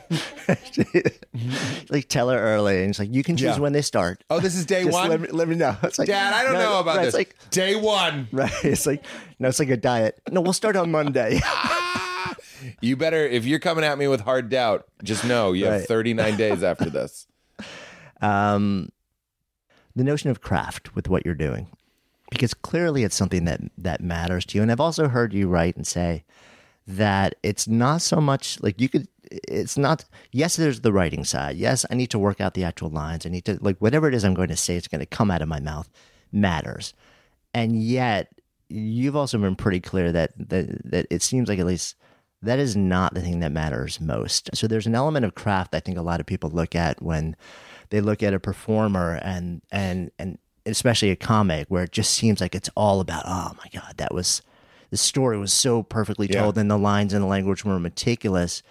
like 1.89 2.07
tell 2.07 2.29
her 2.29 2.37
early 2.39 2.81
and 2.81 2.89
it's 2.91 2.99
like 2.99 3.13
you 3.13 3.23
can 3.23 3.35
choose 3.35 3.55
Yeah. 3.57 3.59
when 3.59 3.73
they 3.73 3.81
start 3.81 4.23
Oh, 4.29 4.39
this 4.39 4.55
is 4.55 4.65
day 4.65 4.83
Just 4.83 4.93
one? 4.93 5.09
let 5.09 5.21
me, 5.21 5.27
let 5.29 5.47
me 5.47 5.55
know 5.55 5.75
it's 5.83 5.99
like 5.99 6.07
Dad, 6.07 6.33
I 6.33 6.43
don't 6.43 6.53
no, 6.53 6.59
know 6.59 6.79
about 6.79 6.97
right, 6.97 7.05
this. 7.05 7.13
it's 7.13 7.17
like 7.17 7.35
day 7.51 7.75
one. 7.75 8.27
right 8.31 8.51
it's 8.63 8.85
like 8.85 9.03
no 9.39 9.49
it's 9.49 9.59
like 9.59 9.69
a 9.69 9.77
diet 9.77 10.21
no 10.31 10.39
we'll 10.41 10.53
start 10.53 10.75
on 10.75 10.91
monday 10.91 11.39
You 12.81 12.95
better, 12.97 13.17
if 13.27 13.45
you're 13.45 13.59
coming 13.59 13.83
at 13.83 13.95
me 13.99 14.07
with 14.07 14.21
hard 14.21 14.49
doubt, 14.49 14.85
just 15.03 15.23
know 15.23 15.51
you 15.53 15.65
have 15.65 15.81
Right. 15.81 15.87
39 15.87 16.35
days 16.35 16.63
after 16.63 16.89
this. 16.89 17.27
um, 18.21 18.89
the 19.95 20.03
notion 20.03 20.31
of 20.31 20.41
craft 20.41 20.95
with 20.95 21.07
what 21.07 21.25
you're 21.25 21.35
doing, 21.35 21.67
because 22.31 22.55
clearly 22.55 23.03
it's 23.03 23.15
something 23.15 23.45
that 23.45 23.61
that 23.77 24.01
matters 24.01 24.45
to 24.47 24.57
you. 24.57 24.63
And 24.63 24.71
I've 24.71 24.79
also 24.79 25.09
heard 25.09 25.31
you 25.31 25.47
write 25.47 25.75
and 25.75 25.85
say 25.85 26.23
that 26.87 27.35
it's 27.43 27.67
not 27.67 28.01
so 28.01 28.21
much 28.21 28.61
like 28.61 28.79
you 28.79 28.89
could 28.89 29.07
it's 29.31 29.77
not 29.77 30.05
yes 30.31 30.55
there's 30.55 30.81
the 30.81 30.93
writing 30.93 31.23
side. 31.23 31.55
Yes 31.57 31.85
i 31.89 31.95
need 31.95 32.11
to 32.11 32.19
work 32.19 32.39
out 32.39 32.53
the 32.53 32.63
actual 32.63 32.89
lines. 32.89 33.25
I 33.25 33.29
need 33.29 33.45
to 33.45 33.57
like 33.61 33.77
whatever 33.79 34.07
it 34.07 34.13
is 34.13 34.23
i'm 34.23 34.33
going 34.33 34.49
to 34.49 34.55
say 34.55 34.75
it's 34.75 34.87
going 34.87 34.99
to 34.99 35.05
come 35.05 35.31
out 35.31 35.41
of 35.41 35.47
my 35.47 35.59
mouth 35.59 35.89
matters. 36.31 36.93
And 37.53 37.81
yet 37.81 38.29
you've 38.69 39.15
also 39.15 39.37
been 39.37 39.55
pretty 39.55 39.79
clear 39.79 40.11
that 40.11 40.33
that, 40.49 40.91
that 40.91 41.07
it 41.09 41.21
seems 41.21 41.49
like 41.49 41.59
at 41.59 41.65
least 41.65 41.95
that 42.41 42.59
is 42.59 42.75
not 42.75 43.13
the 43.13 43.21
thing 43.21 43.39
that 43.39 43.51
matters 43.51 43.99
most. 43.99 44.49
So 44.53 44.67
there's 44.67 44.85
an 44.87 44.95
element 44.95 45.25
of 45.25 45.35
craft 45.35 45.73
i 45.73 45.79
think 45.79 45.97
a 45.97 46.03
lot 46.03 46.19
of 46.19 46.25
people 46.25 46.49
look 46.49 46.75
at 46.75 47.01
when 47.01 47.35
they 47.89 48.01
look 48.01 48.21
at 48.21 48.33
a 48.33 48.39
performer 48.39 49.19
and 49.23 49.61
and 49.71 50.11
and 50.19 50.37
especially 50.65 51.11
a 51.11 51.15
comic 51.15 51.67
where 51.69 51.83
it 51.83 51.91
just 51.91 52.13
seems 52.13 52.41
like 52.41 52.55
it's 52.55 52.69
all 52.75 52.99
about 52.99 53.23
oh 53.25 53.53
my 53.57 53.69
god 53.79 53.93
that 53.97 54.13
was 54.13 54.41
the 54.95 54.99
story 54.99 55.37
was 55.37 55.51
so 55.51 55.83
perfectly 55.83 56.27
Yeah. 56.29 56.43
told 56.43 56.57
and 56.57 56.71
the 56.71 56.77
lines 56.77 57.11
and 57.13 57.21
the 57.21 57.27
language 57.27 57.65
were 57.65 57.79
meticulous 57.79 58.63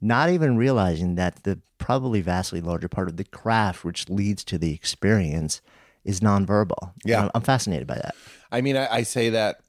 not 0.00 0.28
even 0.30 0.56
realizing 0.56 1.14
that 1.14 1.42
the 1.44 1.60
probably 1.78 2.20
vastly 2.20 2.60
larger 2.60 2.88
part 2.88 3.08
of 3.08 3.16
the 3.16 3.24
craft 3.24 3.84
which 3.84 4.08
leads 4.08 4.42
to 4.44 4.58
the 4.58 4.72
experience 4.74 5.60
is 6.04 6.18
nonverbal 6.20 6.92
Yeah. 7.04 7.22
I'm, 7.24 7.30
I'm 7.36 7.42
fascinated 7.42 7.86
by 7.86 7.94
that 7.94 8.14
I 8.50 8.60
mean, 8.60 8.76
I, 8.76 8.86
I 8.92 9.02
say 9.04 9.30
that 9.30 9.60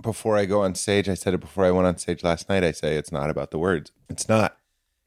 before 0.00 0.36
I 0.38 0.44
go 0.46 0.62
on 0.62 0.74
stage. 0.76 1.08
I 1.08 1.14
said 1.14 1.34
it 1.34 1.40
before 1.40 1.64
I 1.64 1.72
went 1.72 1.88
on 1.88 1.98
stage 1.98 2.22
last 2.22 2.48
night. 2.48 2.62
I 2.62 2.70
say 2.70 2.94
it's 2.96 3.10
not 3.10 3.30
about 3.30 3.50
the 3.50 3.58
words. 3.58 3.90
It's 4.08 4.28
not. 4.28 4.56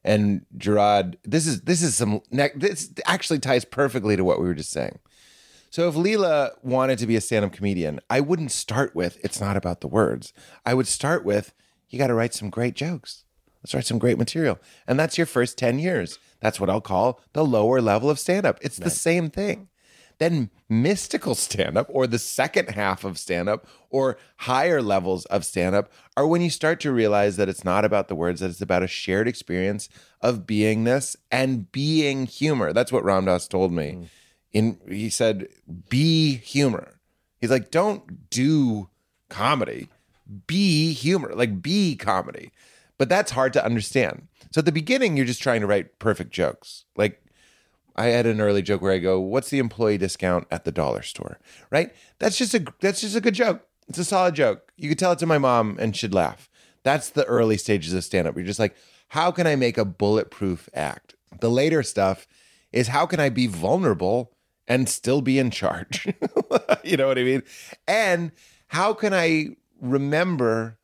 And 0.04 0.46
Gerard, 0.58 1.18
this 1.24 1.48
is 1.48 1.62
this 1.62 1.82
is 1.82 1.96
some 1.96 2.22
this 2.54 2.92
actually 3.06 3.40
ties 3.40 3.64
perfectly 3.64 4.18
to 4.18 4.24
what 4.26 4.42
we 4.42 4.48
were 4.48 4.54
just 4.54 4.72
saying. 4.72 5.00
So 5.72 5.88
if 5.88 5.96
Leela 5.96 6.52
wanted 6.62 7.00
to 7.00 7.08
be 7.08 7.16
a 7.16 7.22
stand-up 7.22 7.54
comedian, 7.54 8.02
I 8.10 8.20
wouldn't 8.20 8.52
start 8.52 8.94
with 8.94 9.18
it's 9.24 9.40
not 9.40 9.56
about 9.56 9.80
the 9.80 9.88
words. 9.88 10.34
I 10.66 10.74
would 10.74 10.86
start 10.86 11.24
with 11.24 11.54
you 11.90 11.98
got 11.98 12.08
to 12.08 12.14
write 12.14 12.34
some 12.34 12.50
great 12.50 12.76
jokes. 12.76 13.24
Let's 13.64 13.74
write 13.74 13.86
some 13.86 13.98
great 13.98 14.18
material. 14.18 14.60
And 14.86 15.00
that's 15.00 15.18
your 15.18 15.28
first 15.28 15.58
10 15.58 15.80
years. 15.80 16.20
That's 16.42 16.60
what 16.60 16.70
I'll 16.70 16.82
call 16.82 17.22
the 17.32 17.46
lower 17.46 17.80
level 17.80 18.10
of 18.10 18.20
stand-up. 18.20 18.60
It's 18.62 18.78
the 18.78 18.90
same 18.90 19.30
thing. 19.30 19.70
Then 20.18 20.50
mystical 20.68 21.36
stand 21.36 21.78
up 21.78 21.88
or 21.90 22.06
the 22.06 22.20
second 22.20 22.72
half 22.72 23.06
of 23.06 23.18
stand 23.18 23.48
up 23.48 23.66
or 23.90 24.18
higher 24.38 24.82
levels 24.82 25.26
of 25.28 25.46
stand 25.46 25.74
up 25.74 25.90
are 26.18 26.28
when 26.28 26.42
you 26.42 26.50
start 26.50 26.82
to 26.82 26.92
realize 26.92 27.38
that 27.38 27.48
it's 27.48 27.64
not 27.64 27.86
about 27.86 28.10
the 28.10 28.16
words, 28.16 28.42
that 28.42 28.50
it's 28.50 28.62
about 28.62 28.84
a 28.84 28.88
shared 28.88 29.28
experience 29.28 29.88
of 30.20 30.46
beingness 30.46 31.16
and 31.32 31.72
being 31.72 32.26
humor. 32.26 32.74
That's 32.74 32.92
what 32.92 33.06
Ram 33.06 33.26
Dass 33.26 33.48
told 33.48 33.72
me. 33.72 33.92
Mm. 33.94 34.08
In 34.54 34.80
he 34.88 35.10
said, 35.10 35.48
be 35.90 36.36
humor. 36.36 37.00
He's 37.40 37.52
like, 37.52 37.72
don't 37.72 38.30
do 38.30 38.90
comedy, 39.30 39.88
be 40.48 40.94
humor, 40.94 41.32
like 41.34 41.62
be 41.62 41.96
comedy. 41.96 42.52
But 42.98 43.10
that's 43.10 43.32
hard 43.32 43.54
to 43.54 43.66
understand. 43.66 44.28
So 44.52 44.60
at 44.60 44.66
the 44.66 44.72
beginning, 44.72 45.18
you're 45.18 45.26
just 45.26 45.42
trying 45.42 45.62
to 45.62 45.68
write 45.68 45.98
perfect 45.98 46.32
jokes. 46.32 46.86
Like 46.96 47.24
I 47.96 48.08
had 48.08 48.26
an 48.26 48.42
early 48.42 48.62
joke 48.62 48.82
where 48.82 48.94
I 48.94 49.00
go, 49.00 49.20
"What's 49.20 49.50
the 49.50 49.60
employee 49.60 49.98
discount 49.98 50.48
at 50.52 50.66
the 50.66 50.72
dollar 50.72 51.02
store?" 51.02 51.40
Right? 51.72 51.94
That's 52.20 52.38
just 52.38 52.54
a 52.54 52.64
that's 52.80 53.02
just 53.02 53.16
a 53.16 53.22
good 53.22 53.34
joke. 53.34 53.68
It's 53.88 53.98
a 53.98 54.06
solid 54.06 54.36
joke. 54.36 54.72
You 54.78 54.90
could 54.90 55.00
tell 55.00 55.14
it 55.14 55.20
to 55.20 55.26
my 55.26 55.38
mom 55.38 55.78
and 55.80 55.96
she'd 55.96 56.14
laugh. 56.14 56.50
That's 56.84 57.10
the 57.10 57.26
early 57.26 57.58
stages 57.58 57.94
of 57.94 58.04
stand 58.04 58.28
up. 58.28 58.36
You're 58.36 58.46
just 58.46 58.60
like, 58.60 58.76
"How 59.10 59.32
can 59.32 59.48
I 59.48 59.56
make 59.56 59.78
a 59.78 59.86
bulletproof 59.86 60.70
act?" 60.74 61.16
The 61.40 61.50
later 61.50 61.84
stuff 61.84 62.28
is 62.72 62.90
how 62.90 63.06
can 63.06 63.20
I 63.20 63.30
be 63.30 63.48
vulnerable 63.48 64.32
and 64.72 64.88
still 64.88 65.22
be 65.22 65.38
in 65.38 65.52
charge? 65.52 66.08
you 66.86 66.96
know 66.96 67.08
what 67.08 67.20
I 67.20 67.24
mean? 67.24 67.44
And 67.90 68.32
how 68.68 68.94
can 68.94 69.14
I 69.14 69.50
remember 69.82 70.78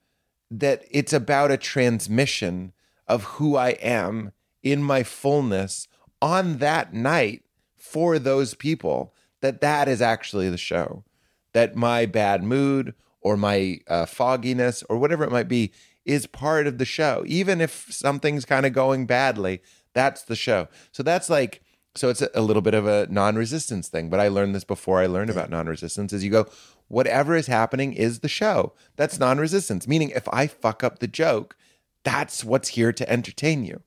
that 0.51 0.83
it's 0.91 1.13
about 1.13 1.51
a 1.51 1.57
transmission 1.57 2.73
of 3.07 3.23
who 3.23 3.55
I 3.55 3.69
am 3.69 4.33
in 4.61 4.83
my 4.83 5.03
fullness 5.03 5.87
on 6.21 6.57
that 6.57 6.93
night 6.93 7.43
for 7.77 8.19
those 8.19 8.55
people 8.55 9.13
that 9.39 9.61
that 9.61 9.87
is 9.87 10.01
actually 10.01 10.49
the 10.49 10.57
show 10.57 11.05
that 11.53 11.77
my 11.77 12.05
bad 12.05 12.43
mood 12.43 12.93
or 13.21 13.37
my 13.37 13.79
uh, 13.87 14.05
fogginess 14.05 14.83
or 14.89 14.97
whatever 14.97 15.23
it 15.23 15.31
might 15.31 15.47
be 15.47 15.71
is 16.03 16.27
part 16.27 16.67
of 16.67 16.77
the 16.77 16.85
show 16.85 17.23
even 17.25 17.61
if 17.61 17.87
something's 17.89 18.43
kind 18.43 18.65
of 18.65 18.73
going 18.73 19.05
badly 19.05 19.61
that's 19.93 20.23
the 20.23 20.35
show 20.35 20.67
so 20.91 21.01
that's 21.03 21.29
like 21.29 21.61
so 21.97 22.09
it's 22.09 22.21
a, 22.21 22.29
a 22.33 22.41
little 22.41 22.61
bit 22.61 22.73
of 22.73 22.85
a 22.87 23.07
non-resistance 23.09 23.87
thing 23.87 24.09
but 24.09 24.19
i 24.19 24.27
learned 24.27 24.53
this 24.53 24.63
before 24.63 24.99
i 24.99 25.05
learned 25.05 25.29
about 25.29 25.49
non-resistance 25.49 26.13
is 26.13 26.23
you 26.23 26.31
go 26.31 26.45
whatever 26.87 27.35
is 27.35 27.47
happening 27.47 27.93
is 27.93 28.19
the 28.19 28.29
show 28.29 28.73
that's 28.95 29.19
non-resistance 29.19 29.87
meaning 29.87 30.09
if 30.11 30.27
i 30.29 30.47
fuck 30.47 30.83
up 30.83 30.99
the 30.99 31.07
joke 31.07 31.55
that's 32.03 32.43
what's 32.43 32.69
here 32.69 32.93
to 32.93 33.09
entertain 33.09 33.65
you 33.65 33.83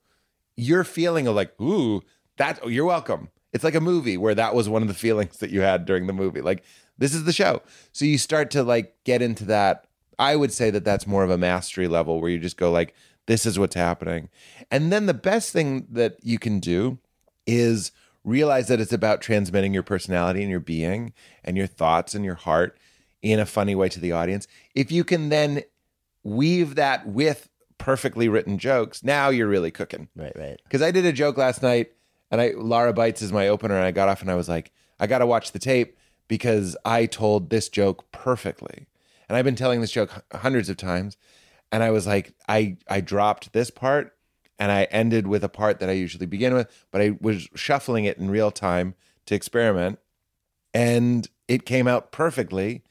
you're 0.60 0.84
feeling 0.84 1.26
of 1.26 1.34
like, 1.34 1.58
ooh, 1.60 2.02
that 2.36 2.60
oh, 2.62 2.68
you're 2.68 2.84
welcome. 2.84 3.30
It's 3.52 3.64
like 3.64 3.74
a 3.74 3.80
movie 3.80 4.16
where 4.16 4.34
that 4.34 4.54
was 4.54 4.68
one 4.68 4.82
of 4.82 4.88
the 4.88 4.94
feelings 4.94 5.38
that 5.38 5.50
you 5.50 5.62
had 5.62 5.84
during 5.84 6.06
the 6.06 6.12
movie. 6.12 6.40
Like, 6.40 6.62
this 6.98 7.14
is 7.14 7.24
the 7.24 7.32
show. 7.32 7.62
So 7.92 8.04
you 8.04 8.18
start 8.18 8.50
to 8.52 8.62
like 8.62 8.94
get 9.04 9.22
into 9.22 9.44
that. 9.46 9.86
I 10.18 10.36
would 10.36 10.52
say 10.52 10.70
that 10.70 10.84
that's 10.84 11.06
more 11.06 11.24
of 11.24 11.30
a 11.30 11.38
mastery 11.38 11.88
level 11.88 12.20
where 12.20 12.30
you 12.30 12.38
just 12.38 12.58
go 12.58 12.70
like, 12.70 12.94
this 13.26 13.46
is 13.46 13.58
what's 13.58 13.74
happening. 13.74 14.28
And 14.70 14.92
then 14.92 15.06
the 15.06 15.14
best 15.14 15.52
thing 15.52 15.86
that 15.90 16.18
you 16.22 16.38
can 16.38 16.60
do 16.60 16.98
is 17.46 17.90
realize 18.24 18.68
that 18.68 18.80
it's 18.80 18.92
about 18.92 19.20
transmitting 19.20 19.72
your 19.72 19.82
personality 19.82 20.42
and 20.42 20.50
your 20.50 20.60
being 20.60 21.12
and 21.44 21.56
your 21.56 21.66
thoughts 21.66 22.14
and 22.14 22.24
your 22.24 22.34
heart 22.34 22.78
in 23.22 23.38
a 23.38 23.46
funny 23.46 23.74
way 23.74 23.88
to 23.88 24.00
the 24.00 24.12
audience. 24.12 24.46
If 24.74 24.92
you 24.92 25.04
can 25.04 25.28
then 25.28 25.62
weave 26.22 26.74
that 26.74 27.06
with 27.06 27.48
perfectly 27.78 28.28
written 28.28 28.58
jokes, 28.58 29.02
now 29.02 29.30
you're 29.30 29.48
really 29.48 29.70
cooking. 29.70 30.08
right 30.14 30.32
right 30.36 30.60
Because 30.64 30.82
I 30.82 30.90
did 30.90 31.06
a 31.06 31.12
joke 31.12 31.36
last 31.36 31.62
night, 31.62 31.92
and 32.30 32.40
I 32.40 32.52
Lara 32.56 32.92
Bites 32.92 33.22
is 33.22 33.32
my 33.32 33.48
opener, 33.48 33.76
and 33.76 33.84
I 33.84 33.90
got 33.90 34.08
off 34.08 34.22
and 34.22 34.30
I 34.30 34.34
was 34.34 34.48
like, 34.48 34.70
I 34.98 35.06
got 35.06 35.18
to 35.18 35.26
watch 35.26 35.52
the 35.52 35.58
tape 35.58 35.96
because 36.28 36.76
I 36.84 37.06
told 37.06 37.50
this 37.50 37.68
joke 37.68 38.10
perfectly, 38.12 38.86
and 39.28 39.36
I've 39.36 39.44
been 39.44 39.56
telling 39.56 39.80
this 39.80 39.90
joke 39.90 40.24
hundreds 40.32 40.68
of 40.68 40.76
times, 40.76 41.16
and 41.72 41.82
I 41.82 41.90
was 41.90 42.06
like, 42.06 42.34
I 42.48 42.76
I 42.88 43.00
dropped 43.00 43.52
this 43.52 43.70
part, 43.70 44.14
and 44.60 44.70
I 44.70 44.84
ended 44.84 45.26
with 45.26 45.42
a 45.42 45.48
part 45.48 45.80
that 45.80 45.88
I 45.88 45.92
usually 45.92 46.26
begin 46.26 46.52
with, 46.52 46.68
but 46.90 47.00
I 47.00 47.16
was 47.18 47.48
shuffling 47.54 48.04
it 48.04 48.18
in 48.18 48.30
real 48.30 48.50
time 48.50 48.94
to 49.24 49.34
experiment, 49.34 49.98
and 50.74 51.28
it 51.48 51.64
came 51.64 51.88
out 51.88 52.12
perfectly, 52.12 52.84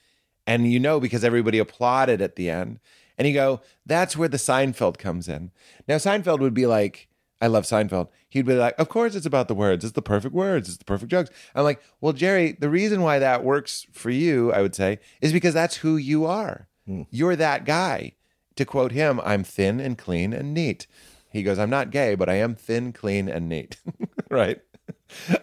and 0.48 0.70
you 0.70 0.80
know 0.80 1.00
because 1.00 1.24
everybody 1.24 1.60
applauded 1.60 2.22
at 2.22 2.36
the 2.36 2.50
end. 2.50 2.80
And 3.18 3.28
you 3.28 3.34
go, 3.34 3.62
that's 3.86 4.16
where 4.18 4.30
the 4.30 4.38
Seinfeld 4.38 4.98
comes 4.98 5.28
in. 5.28 5.52
Now, 5.90 5.98
Seinfeld 5.98 6.40
would 6.40 6.54
be 6.54 6.66
like, 6.66 7.10
I 7.42 7.48
love 7.48 7.66
Seinfeld. 7.66 8.08
He'd 8.30 8.46
be 8.46 8.56
like, 8.56 8.80
of 8.80 8.90
course 8.90 9.14
it's 9.14 9.26
about 9.26 9.48
the 9.48 9.56
words. 9.56 9.84
It's 9.84 9.94
the 9.94 10.02
perfect 10.02 10.34
words. 10.34 10.70
It's 10.70 10.78
the 10.78 10.86
perfect 10.86 11.12
jokes. 11.12 11.30
I'm 11.54 11.66
like, 11.66 11.82
well, 12.02 12.14
Jerry, 12.14 12.54
the 12.54 12.70
reason 12.70 13.02
why 13.02 13.20
that 13.20 13.44
works 13.44 13.86
for 13.92 14.10
you, 14.10 14.52
I 14.54 14.62
would 14.62 14.74
say, 14.74 15.00
is 15.22 15.34
because 15.34 15.54
that's 15.54 15.78
who 15.78 15.98
you 15.98 16.26
are. 16.26 16.68
Hmm. 16.86 17.04
You're 17.12 17.36
that 17.36 17.66
guy. 17.66 18.14
To 18.56 18.66
quote 18.66 18.92
him, 18.92 19.22
I'm 19.24 19.46
thin 19.46 19.80
and 19.80 19.98
clean 19.98 20.34
and 20.34 20.54
neat. 20.54 20.86
He 21.32 21.44
goes, 21.44 21.60
I'm 21.60 21.70
not 21.70 21.92
gay, 21.92 22.16
but 22.16 22.30
I 22.30 22.36
am 22.36 22.56
thin, 22.56 22.92
clean, 22.92 23.30
and 23.30 23.48
neat. 23.48 23.78
right? 24.32 24.60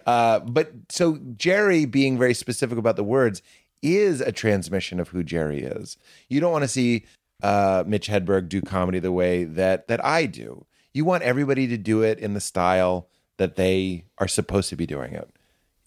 Uh, 0.05 0.39
but 0.39 0.71
so 0.89 1.19
Jerry 1.35 1.85
being 1.85 2.17
very 2.17 2.33
specific 2.33 2.77
about 2.77 2.95
the 2.95 3.03
words 3.03 3.41
is 3.81 4.21
a 4.21 4.31
transmission 4.31 4.99
of 4.99 5.09
who 5.09 5.23
Jerry 5.23 5.61
is. 5.61 5.97
You 6.29 6.39
don't 6.39 6.51
want 6.51 6.63
to 6.63 6.69
see 6.69 7.05
uh, 7.43 7.83
Mitch 7.85 8.07
Hedberg 8.07 8.49
do 8.49 8.61
comedy 8.61 8.99
the 8.99 9.11
way 9.11 9.43
that 9.43 9.87
that 9.87 10.03
I 10.03 10.25
do. 10.25 10.65
You 10.93 11.05
want 11.05 11.23
everybody 11.23 11.67
to 11.67 11.77
do 11.77 12.01
it 12.01 12.19
in 12.19 12.33
the 12.33 12.41
style 12.41 13.07
that 13.37 13.55
they 13.55 14.05
are 14.17 14.27
supposed 14.27 14.69
to 14.69 14.75
be 14.75 14.87
doing 14.87 15.13
it. 15.13 15.29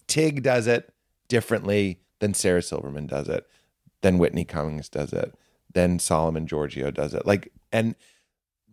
Tig 0.07 0.43
does 0.43 0.67
it 0.67 0.93
differently 1.29 2.01
than 2.21 2.35
Sarah 2.35 2.63
Silverman 2.63 3.07
does 3.07 3.29
it, 3.29 3.49
than 4.03 4.19
Whitney 4.19 4.45
Cummings 4.45 4.89
does 4.89 5.13
it, 5.13 5.35
than 5.73 5.99
Solomon 5.99 6.47
Georgio 6.47 6.93
does 6.93 7.15
it. 7.15 7.27
Like, 7.27 7.53
and 7.73 7.97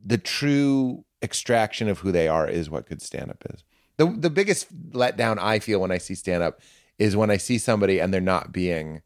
the 0.07 0.17
true 0.17 1.03
extraction 1.21 1.89
of 1.89 1.99
who 1.99 2.11
they 2.11 2.27
are 2.27 2.47
is 2.47 2.69
what 2.69 2.87
good 2.87 3.01
stand 3.01 3.29
up 3.29 3.43
is. 3.53 3.63
The 3.97 4.05
the 4.05 4.29
biggest 4.29 4.71
letdown 4.91 5.37
I 5.39 5.59
feel 5.59 5.79
when 5.81 5.91
I 5.91 5.97
see 5.97 6.15
stand 6.15 6.43
up 6.43 6.61
is 6.97 7.15
when 7.15 7.29
I 7.29 7.37
see 7.37 7.57
somebody 7.57 7.99
and 7.99 8.13
they're 8.13 8.21
not 8.21 8.51
being 8.51 9.01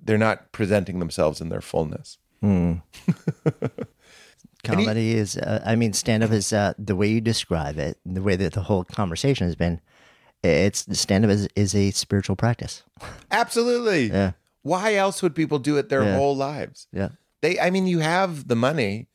they're 0.00 0.18
not 0.18 0.52
presenting 0.52 0.98
themselves 0.98 1.40
in 1.40 1.48
their 1.48 1.60
fullness. 1.60 2.18
comedy 4.64 5.14
is 5.14 5.36
uh, 5.36 5.62
i 5.64 5.74
mean 5.76 5.92
stand-up 5.92 6.30
is 6.30 6.52
uh, 6.52 6.72
the 6.78 6.94
way 6.96 7.06
you 7.08 7.20
describe 7.20 7.78
it 7.78 7.96
the 8.04 8.22
way 8.22 8.36
that 8.36 8.52
the 8.52 8.60
whole 8.62 8.84
conversation 8.84 9.46
has 9.46 9.54
been 9.56 9.80
it's 10.44 10.86
stand-up 10.98 11.30
is, 11.30 11.48
is 11.56 11.74
a 11.74 11.90
spiritual 11.92 12.36
practice 12.36 12.82
Absolutely. 13.30 14.06
Yeah. 14.06 14.32
Why 14.62 14.94
else 14.94 15.20
would 15.22 15.34
people 15.34 15.58
do 15.58 15.76
it 15.78 15.88
their 15.88 16.04
Yeah. 16.04 16.16
whole 16.16 16.36
lives? 16.36 16.86
yeah 16.92 17.08
They 17.42 17.58
I 17.58 17.70
mean 17.70 17.86
you 17.88 17.98
have 18.00 18.46
the 18.48 18.56
money. 18.56 19.08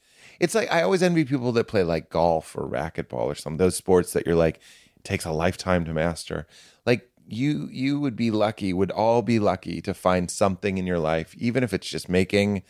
It's 0.44 0.54
like 0.54 0.70
I 0.70 0.82
always 0.82 1.02
envy 1.02 1.24
people 1.24 1.54
that 1.54 1.70
play 1.70 1.84
like 1.84 2.10
golf 2.10 2.54
or 2.58 2.68
racquetball 2.68 3.28
or 3.28 3.36
some 3.36 3.56
those 3.56 3.78
sports 3.78 4.12
that 4.12 4.26
you're 4.26 4.36
like 4.36 4.58
it 4.98 5.06
takes 5.06 5.24
a 5.24 5.32
lifetime 5.32 5.86
to 5.86 5.94
master. 5.94 6.48
Like 6.86 7.10
you 7.26 7.70
you 7.72 7.98
would 8.02 8.18
be 8.18 8.30
lucky, 8.30 8.74
would 8.74 8.92
all 8.92 9.22
be 9.22 9.40
lucky 9.40 9.80
to 9.80 9.94
find 9.94 10.30
something 10.30 10.78
in 10.78 10.86
your 10.86 11.00
life, 11.00 11.34
even 11.38 11.64
if 11.64 11.74
it's 11.74 11.88
just 11.88 12.10
making 12.10 12.64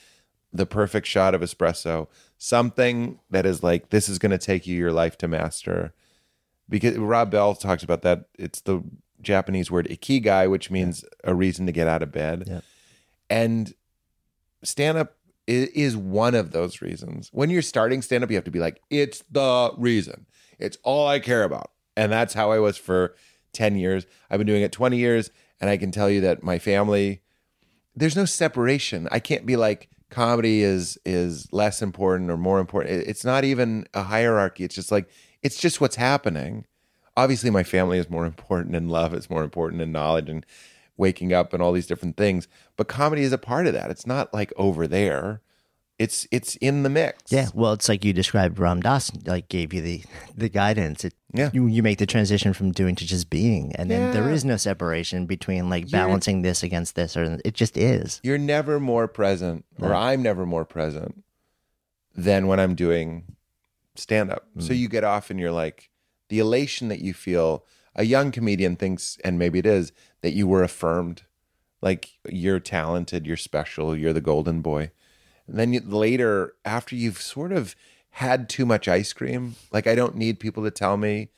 the 0.53 0.67
perfect 0.67 1.07
shot 1.07 1.33
of 1.33 1.41
espresso, 1.41 2.07
something 2.37 3.19
that 3.31 3.43
is 3.43 3.63
like 3.63 3.89
this 3.89 4.07
is 4.07 4.19
going 4.19 4.29
to 4.29 4.37
take 4.37 4.67
you 4.67 4.77
your 4.77 4.93
life 4.93 5.17
to 5.17 5.27
master. 5.27 5.95
Because 6.69 6.95
Rob 6.97 7.31
Bell 7.31 7.55
talks 7.55 7.81
about 7.81 8.03
that. 8.03 8.25
It's 8.37 8.61
the 8.61 8.83
Japanese 9.19 9.71
word 9.71 9.87
ikigai, 9.89 10.47
which 10.47 10.69
means 10.69 11.03
a 11.23 11.33
reason 11.33 11.65
to 11.65 11.71
get 11.71 11.87
out 11.87 12.03
of 12.03 12.11
bed. 12.11 12.43
Yeah. 12.45 12.61
And 13.31 13.73
stand 14.61 14.99
up 14.99 15.17
is 15.47 15.97
one 15.97 16.35
of 16.35 16.51
those 16.51 16.81
reasons. 16.81 17.29
When 17.33 17.49
you're 17.49 17.61
starting 17.61 18.01
stand 18.01 18.23
up, 18.23 18.29
you 18.29 18.37
have 18.37 18.45
to 18.45 18.51
be 18.51 18.59
like, 18.59 18.81
it's 18.89 19.23
the 19.29 19.73
reason. 19.77 20.25
It's 20.59 20.77
all 20.83 21.07
I 21.07 21.19
care 21.19 21.43
about. 21.43 21.71
And 21.95 22.11
that's 22.11 22.33
how 22.33 22.51
I 22.51 22.59
was 22.59 22.77
for 22.77 23.15
10 23.53 23.75
years. 23.75 24.05
I've 24.29 24.39
been 24.39 24.47
doing 24.47 24.63
it 24.63 24.71
20 24.71 24.97
years. 24.97 25.31
And 25.59 25.69
I 25.69 25.77
can 25.77 25.91
tell 25.91 26.09
you 26.09 26.21
that 26.21 26.43
my 26.43 26.59
family, 26.59 27.21
there's 27.95 28.15
no 28.15 28.25
separation. 28.25 29.07
I 29.11 29.19
can't 29.19 29.45
be 29.45 29.55
like, 29.55 29.89
comedy 30.13 30.61
is 30.61 30.97
is 31.05 31.51
less 31.51 31.81
important 31.81 32.29
or 32.29 32.37
more 32.37 32.59
important. 32.59 33.07
It's 33.07 33.25
not 33.25 33.43
even 33.43 33.87
a 33.93 34.03
hierarchy. 34.03 34.63
It's 34.63 34.75
just 34.75 34.91
like 34.91 35.09
it's 35.41 35.59
just 35.59 35.81
what's 35.81 35.95
happening. 35.95 36.65
Obviously, 37.17 37.49
my 37.49 37.63
family 37.63 37.97
is 37.97 38.09
more 38.09 38.25
important, 38.25 38.75
and 38.75 38.89
love 38.89 39.13
is 39.13 39.29
more 39.29 39.43
important, 39.43 39.81
and 39.81 39.91
knowledge, 39.91 40.29
and 40.29 40.45
waking 40.97 41.33
up, 41.33 41.53
and 41.53 41.61
all 41.61 41.71
these 41.71 41.87
different 41.87 42.17
things. 42.17 42.47
But 42.77 42.87
comedy 42.87 43.23
is 43.23 43.33
a 43.33 43.37
part 43.37 43.67
of 43.67 43.73
that. 43.73 43.91
It's 43.91 44.07
not 44.07 44.33
like 44.33 44.53
over 44.57 44.87
there 44.87 45.41
it's 45.99 46.27
it's 46.31 46.55
in 46.57 46.83
the 46.83 46.89
mix. 46.89 47.31
Yeah, 47.31 47.47
well, 47.53 47.73
it's 47.73 47.87
like 47.87 48.03
you 48.03 48.13
described. 48.13 48.57
Ram 48.57 48.81
Dass 48.81 49.11
like 49.25 49.47
gave 49.47 49.73
you 49.73 49.81
the 49.81 50.03
the 50.35 50.49
guidance. 50.49 51.05
It, 51.05 51.13
yeah, 51.33 51.49
you 51.53 51.67
you 51.67 51.83
make 51.83 51.99
the 51.99 52.05
transition 52.05 52.53
from 52.53 52.71
doing 52.71 52.95
to 52.95 53.05
just 53.05 53.29
being, 53.29 53.75
and 53.75 53.89
then 53.91 54.01
yeah. 54.01 54.11
there 54.11 54.29
is 54.29 54.43
no 54.43 54.57
separation 54.57 55.25
between 55.25 55.69
like 55.69 55.91
You're, 55.91 56.01
balancing 56.01 56.41
this 56.41 56.63
against 56.63 56.95
this, 56.95 57.15
or 57.15 57.39
it 57.45 57.53
just 57.53 57.77
is. 57.77 58.19
You're 58.23 58.37
never 58.37 58.79
more 58.79 59.07
present, 59.07 59.65
or. 59.79 59.93
I'm 59.93 60.23
never 60.23 60.45
more 60.45 60.65
present 60.65 61.23
than 62.15 62.47
when 62.47 62.59
I'm 62.59 62.75
doing 62.75 63.35
stand 63.95 64.31
up. 64.31 64.47
Mm. 64.57 64.63
So 64.63 64.73
you 64.73 64.89
get 64.89 65.03
off, 65.03 65.29
and 65.29 65.39
you're 65.39 65.51
like 65.51 65.89
the 66.29 66.39
elation 66.39 66.87
that 66.89 66.99
you 66.99 67.13
feel. 67.13 67.65
A 67.95 68.05
young 68.05 68.31
comedian 68.31 68.75
thinks, 68.75 69.19
and 69.23 69.37
maybe 69.37 69.59
it 69.59 69.67
is, 69.67 69.91
that 70.23 70.33
you 70.33 70.47
were 70.47 70.63
affirmed, 70.63 71.21
like 71.79 72.13
you're 72.27 72.59
talented, 72.59 73.27
you're 73.27 73.37
special, 73.37 73.95
you're 73.95 74.13
the 74.13 74.21
golden 74.21 74.61
boy 74.61 74.89
and 75.47 75.57
then 75.57 75.73
you, 75.73 75.81
later, 75.81 76.55
after 76.65 76.95
you've 76.95 77.21
sort 77.21 77.51
of 77.51 77.75
had 78.11 78.47
too 78.47 78.65
much 78.65 78.87
ice 78.87 79.13
cream, 79.13 79.55
like 79.71 79.87
I 79.87 79.95
don't 79.95 80.15
need 80.15 80.39
people 80.39 80.63
to 80.63 80.71
tell 80.71 80.97
me. 80.97 81.29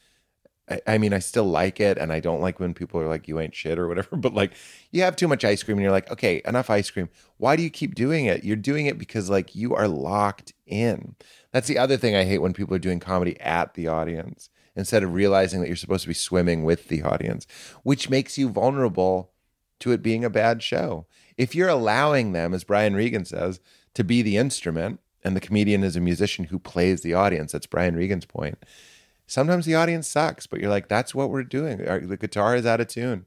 I, 0.69 0.81
I, 0.87 0.97
mean, 0.97 1.13
I 1.13 1.19
still 1.19 1.45
like 1.45 1.79
it, 1.79 1.97
and 1.97 2.11
I 2.11 2.19
don't 2.19 2.41
like 2.41 2.59
when 2.59 2.73
people 2.73 2.99
are 2.99 3.07
like, 3.07 3.27
"You 3.27 3.39
ain't 3.39 3.55
shit" 3.55 3.79
or 3.79 3.87
whatever. 3.87 4.15
But 4.17 4.33
like, 4.33 4.53
you 4.91 5.01
have 5.03 5.15
too 5.15 5.27
much 5.27 5.45
ice 5.45 5.63
cream, 5.63 5.77
and 5.77 5.83
you're 5.83 5.91
like, 5.91 6.11
"Okay, 6.11 6.41
enough 6.45 6.69
ice 6.69 6.89
cream." 6.89 7.09
Why 7.37 7.55
do 7.55 7.63
you 7.63 7.69
keep 7.69 7.95
doing 7.95 8.25
it? 8.25 8.43
You're 8.43 8.55
doing 8.55 8.85
it 8.87 8.97
because 8.97 9.29
like 9.29 9.55
you 9.55 9.75
are 9.75 9.87
locked 9.87 10.53
in. 10.65 11.15
That's 11.51 11.67
the 11.67 11.77
other 11.77 11.97
thing 11.97 12.15
I 12.15 12.25
hate 12.25 12.39
when 12.39 12.53
people 12.53 12.75
are 12.75 12.79
doing 12.79 12.99
comedy 12.99 13.39
at 13.39 13.73
the 13.75 13.87
audience 13.87 14.49
instead 14.75 15.03
of 15.03 15.13
realizing 15.13 15.61
that 15.61 15.67
you're 15.67 15.75
supposed 15.75 16.03
to 16.03 16.09
be 16.09 16.13
swimming 16.13 16.63
with 16.63 16.87
the 16.87 17.01
audience, 17.01 17.47
which 17.83 18.09
makes 18.09 18.37
you 18.37 18.49
vulnerable 18.49 19.31
to 19.79 19.91
it 19.91 20.01
being 20.01 20.23
a 20.23 20.29
bad 20.29 20.63
show. 20.63 21.05
If 21.37 21.53
you're 21.53 21.69
allowing 21.69 22.31
them, 22.31 22.53
as 22.53 22.63
Brian 22.63 22.95
Regan 22.95 23.25
says, 23.25 23.59
to 23.93 24.03
be 24.03 24.21
the 24.21 24.37
instrument, 24.37 24.99
and 25.23 25.35
the 25.35 25.41
comedian 25.41 25.83
is 25.83 25.95
a 25.95 26.01
musician 26.01 26.45
who 26.45 26.59
plays 26.59 27.01
the 27.01 27.13
audience. 27.13 27.51
That's 27.51 27.65
Brian 27.65 27.95
Regan's 27.95 28.25
point. 28.25 28.63
Sometimes 29.25 29.65
the 29.65 29.73
audience 29.73 30.07
sucks, 30.07 30.45
but 30.45 30.59
you're 30.59 30.69
like, 30.69 30.87
that's 30.87 31.15
what 31.15 31.31
we're 31.31 31.43
doing. 31.43 31.79
The 31.79 32.17
guitar 32.17 32.55
is 32.55 32.65
out 32.65 32.79
of 32.79 32.87
tune. 32.87 33.25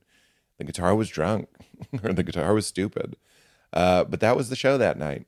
The 0.59 0.65
guitar 0.65 0.95
was 0.95 1.09
drunk, 1.09 1.49
or 2.05 2.13
the 2.13 2.23
guitar 2.23 2.55
was 2.55 2.67
stupid. 2.67 3.17
Uh, 3.73 4.05
but 4.05 4.21
that 4.21 4.37
was 4.37 4.49
the 4.49 4.57
show 4.57 4.79
that 4.79 4.97
night. 4.97 5.27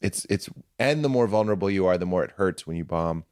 It's 0.00 0.26
it's 0.30 0.48
and 0.78 1.04
the 1.04 1.08
more 1.08 1.26
vulnerable 1.26 1.70
you 1.70 1.86
are, 1.86 1.98
the 1.98 2.06
more 2.06 2.24
it 2.24 2.32
hurts 2.32 2.66
when 2.66 2.76
you 2.76 2.84
bomb. 2.84 3.24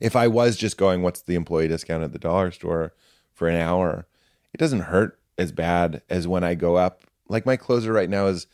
If 0.00 0.16
I 0.16 0.28
was 0.28 0.56
just 0.56 0.76
going, 0.76 1.02
what's 1.02 1.22
the 1.22 1.34
employee 1.34 1.68
discount 1.68 2.04
at 2.04 2.12
the 2.12 2.18
dollar 2.18 2.50
store 2.50 2.94
for 3.32 3.48
an 3.48 3.56
hour? 3.56 4.06
It 4.52 4.58
doesn't 4.58 4.80
hurt 4.80 5.18
as 5.38 5.52
bad 5.52 6.02
as 6.08 6.28
when 6.28 6.44
I 6.44 6.54
go 6.54 6.76
up. 6.76 7.02
Like 7.28 7.46
my 7.46 7.56
closer 7.56 7.92
right 7.92 8.10
now 8.10 8.26
is 8.26 8.46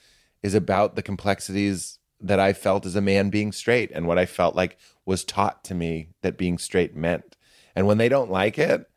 is 0.43 0.55
about 0.55 0.97
the 0.97 1.03
complexities 1.03 1.99
that 2.21 2.41
I 2.41 2.53
felt 2.53 2.87
as 2.87 2.97
a 2.97 3.01
man 3.01 3.31
being 3.31 3.53
straight 3.53 3.91
and 3.95 4.07
what 4.07 4.19
I 4.19 4.27
felt 4.27 4.55
like 4.55 4.79
was 5.05 5.25
taught 5.25 5.65
to 5.65 5.75
me 5.75 6.09
that 6.23 6.39
being 6.39 6.59
straight 6.59 6.95
meant. 6.95 7.37
And 7.75 7.87
when 7.87 7.99
they 7.99 8.09
don't 8.09 8.31
like 8.31 8.59
it, 8.59 8.89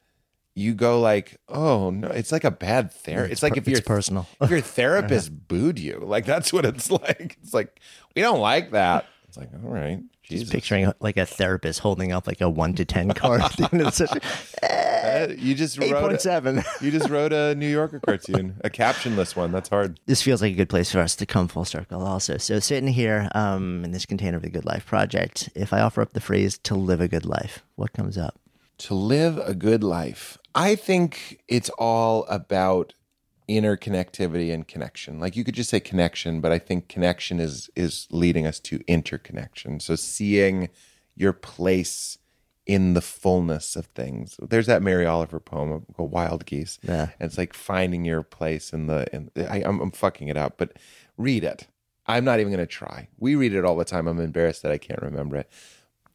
you 0.56 0.74
go 0.74 1.00
like, 1.00 1.40
oh 1.50 1.90
no, 1.90 2.10
it's 2.10 2.32
like 2.32 2.44
a 2.44 2.52
bad 2.52 2.92
therapy. 2.92 3.32
It's, 3.32 3.40
it's, 3.40 3.44
like 3.44 3.54
per- 3.54 3.60
if 3.60 3.68
your 3.68 3.82
personal, 3.82 4.28
if 4.42 4.50
your 4.50 4.62
therapist 4.62 5.48
booed 5.48 5.80
you, 5.80 6.02
like 6.04 6.26
that's 6.26 6.54
what 6.54 6.66
it's 6.66 6.92
like. 6.92 7.38
It's 7.42 7.54
like 7.54 7.80
we 8.16 8.22
don't 8.22 8.40
like 8.40 8.72
that. 8.72 9.06
It's 9.28 9.38
like 9.38 9.50
all 9.54 9.70
right, 9.70 10.00
Jesus. 10.24 10.44
Just 10.44 10.52
picturing 10.54 10.92
like 11.00 11.18
a 11.18 11.26
therapist 11.26 11.80
holding 11.80 12.12
up 12.12 12.28
like 12.28 12.42
a 12.42 12.50
one 12.50 12.74
to 12.76 12.86
ten 12.86 13.12
card. 13.14 13.42
at 13.42 13.52
the 13.58 14.22
uh, 14.64 15.34
you 15.38 15.54
just 15.54 15.80
eight 15.82 15.94
point 15.94 16.22
seven. 16.22 16.64
you 16.82 16.92
just 16.92 17.10
wrote 17.10 17.34
a 17.34 17.56
New 17.56 17.68
Yorker 17.68 18.00
cartoon, 18.00 18.56
a 18.64 18.70
captionless 18.70 19.36
one. 19.36 19.52
That's 19.52 19.70
hard. 19.70 20.00
This 20.06 20.22
feels 20.22 20.42
like 20.42 20.54
a 20.54 20.56
good 20.56 20.70
place 20.70 20.92
for 20.92 21.00
us 21.00 21.16
to 21.18 21.26
come 21.26 21.48
full 21.48 21.66
circle. 21.66 22.04
Also, 22.04 22.38
so 22.38 22.60
sitting 22.60 22.88
here 22.88 23.30
um, 23.36 23.84
in 23.84 23.92
this 23.92 24.06
container 24.06 24.38
of 24.38 24.44
the 24.44 24.50
Good 24.50 24.66
Life 24.66 24.86
Project, 24.86 25.50
if 25.56 25.74
I 25.74 25.82
offer 25.82 26.02
up 26.02 26.14
the 26.14 26.22
phrase 26.22 26.58
"to 26.60 26.76
live 26.76 27.02
a 27.02 27.08
good 27.08 27.26
life," 27.26 27.64
what 27.76 27.94
comes 27.94 28.18
up? 28.18 28.40
To 28.80 28.96
live 28.96 29.38
a 29.40 29.54
good 29.54 29.84
life, 29.84 30.38
I 30.56 30.76
think 30.76 31.42
it's 31.48 31.70
all 31.78 32.26
about 32.26 32.94
interconnectivity 33.48 34.54
and 34.54 34.68
connection. 34.68 35.20
Like 35.20 35.36
you 35.36 35.44
could 35.44 35.56
just 35.56 35.70
say 35.70 35.80
connection, 35.80 36.42
but 36.42 36.52
I 36.52 36.60
think 36.60 36.88
connection 36.88 37.40
is 37.40 37.70
is 37.76 38.08
leading 38.12 38.46
us 38.46 38.60
to 38.62 38.82
interconnection. 38.88 39.80
So 39.80 39.96
seeing 39.96 40.70
your 41.16 41.34
place 41.34 42.18
in 42.66 42.94
the 42.94 43.02
fullness 43.02 43.76
of 43.76 43.88
things. 43.88 44.38
There's 44.42 44.68
that 44.68 44.82
Mary 44.82 45.06
Oliver 45.06 45.40
poem 45.40 45.86
called 45.96 46.12
Wild 46.12 46.46
Geese. 46.46 46.80
Yeah. 46.82 47.10
And 47.20 47.28
it's 47.28 47.38
like 47.38 47.54
finding 47.54 48.06
your 48.06 48.24
place 48.24 48.72
in 48.72 48.88
the 48.88 49.06
in 49.14 49.30
I, 49.38 49.64
I'm, 49.64 49.82
I'm 49.82 49.92
fucking 49.92 50.30
it 50.30 50.38
up, 50.38 50.58
but 50.58 50.78
read 51.18 51.44
it. 51.44 51.68
I'm 52.06 52.26
not 52.26 52.40
even 52.40 52.52
going 52.52 52.66
to 52.66 52.72
try. 52.72 53.08
We 53.18 53.36
read 53.36 53.54
it 53.54 53.64
all 53.64 53.78
the 53.78 53.86
time. 53.86 54.08
I'm 54.08 54.20
embarrassed 54.20 54.62
that 54.64 54.72
I 54.72 54.78
can't 54.78 55.02
remember 55.02 55.38
it. 55.38 55.50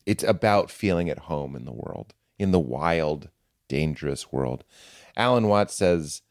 It's 0.06 0.24
about 0.24 0.70
feeling 0.70 1.08
at 1.08 1.20
home 1.20 1.56
in 1.56 1.64
the 1.64 1.72
world, 1.72 2.14
in 2.38 2.50
the 2.50 2.58
wild, 2.58 3.30
dangerous 3.68 4.32
world. 4.32 4.64
Alan 5.16 5.48
Watts 5.48 5.74
says 5.74 6.22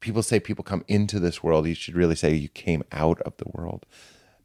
people 0.00 0.22
say 0.22 0.40
people 0.40 0.64
come 0.64 0.84
into 0.88 1.18
this 1.18 1.42
world. 1.42 1.66
You 1.66 1.74
should 1.74 1.96
really 1.96 2.16
say 2.16 2.34
you 2.34 2.48
came 2.48 2.82
out 2.92 3.20
of 3.22 3.36
the 3.38 3.48
world. 3.52 3.86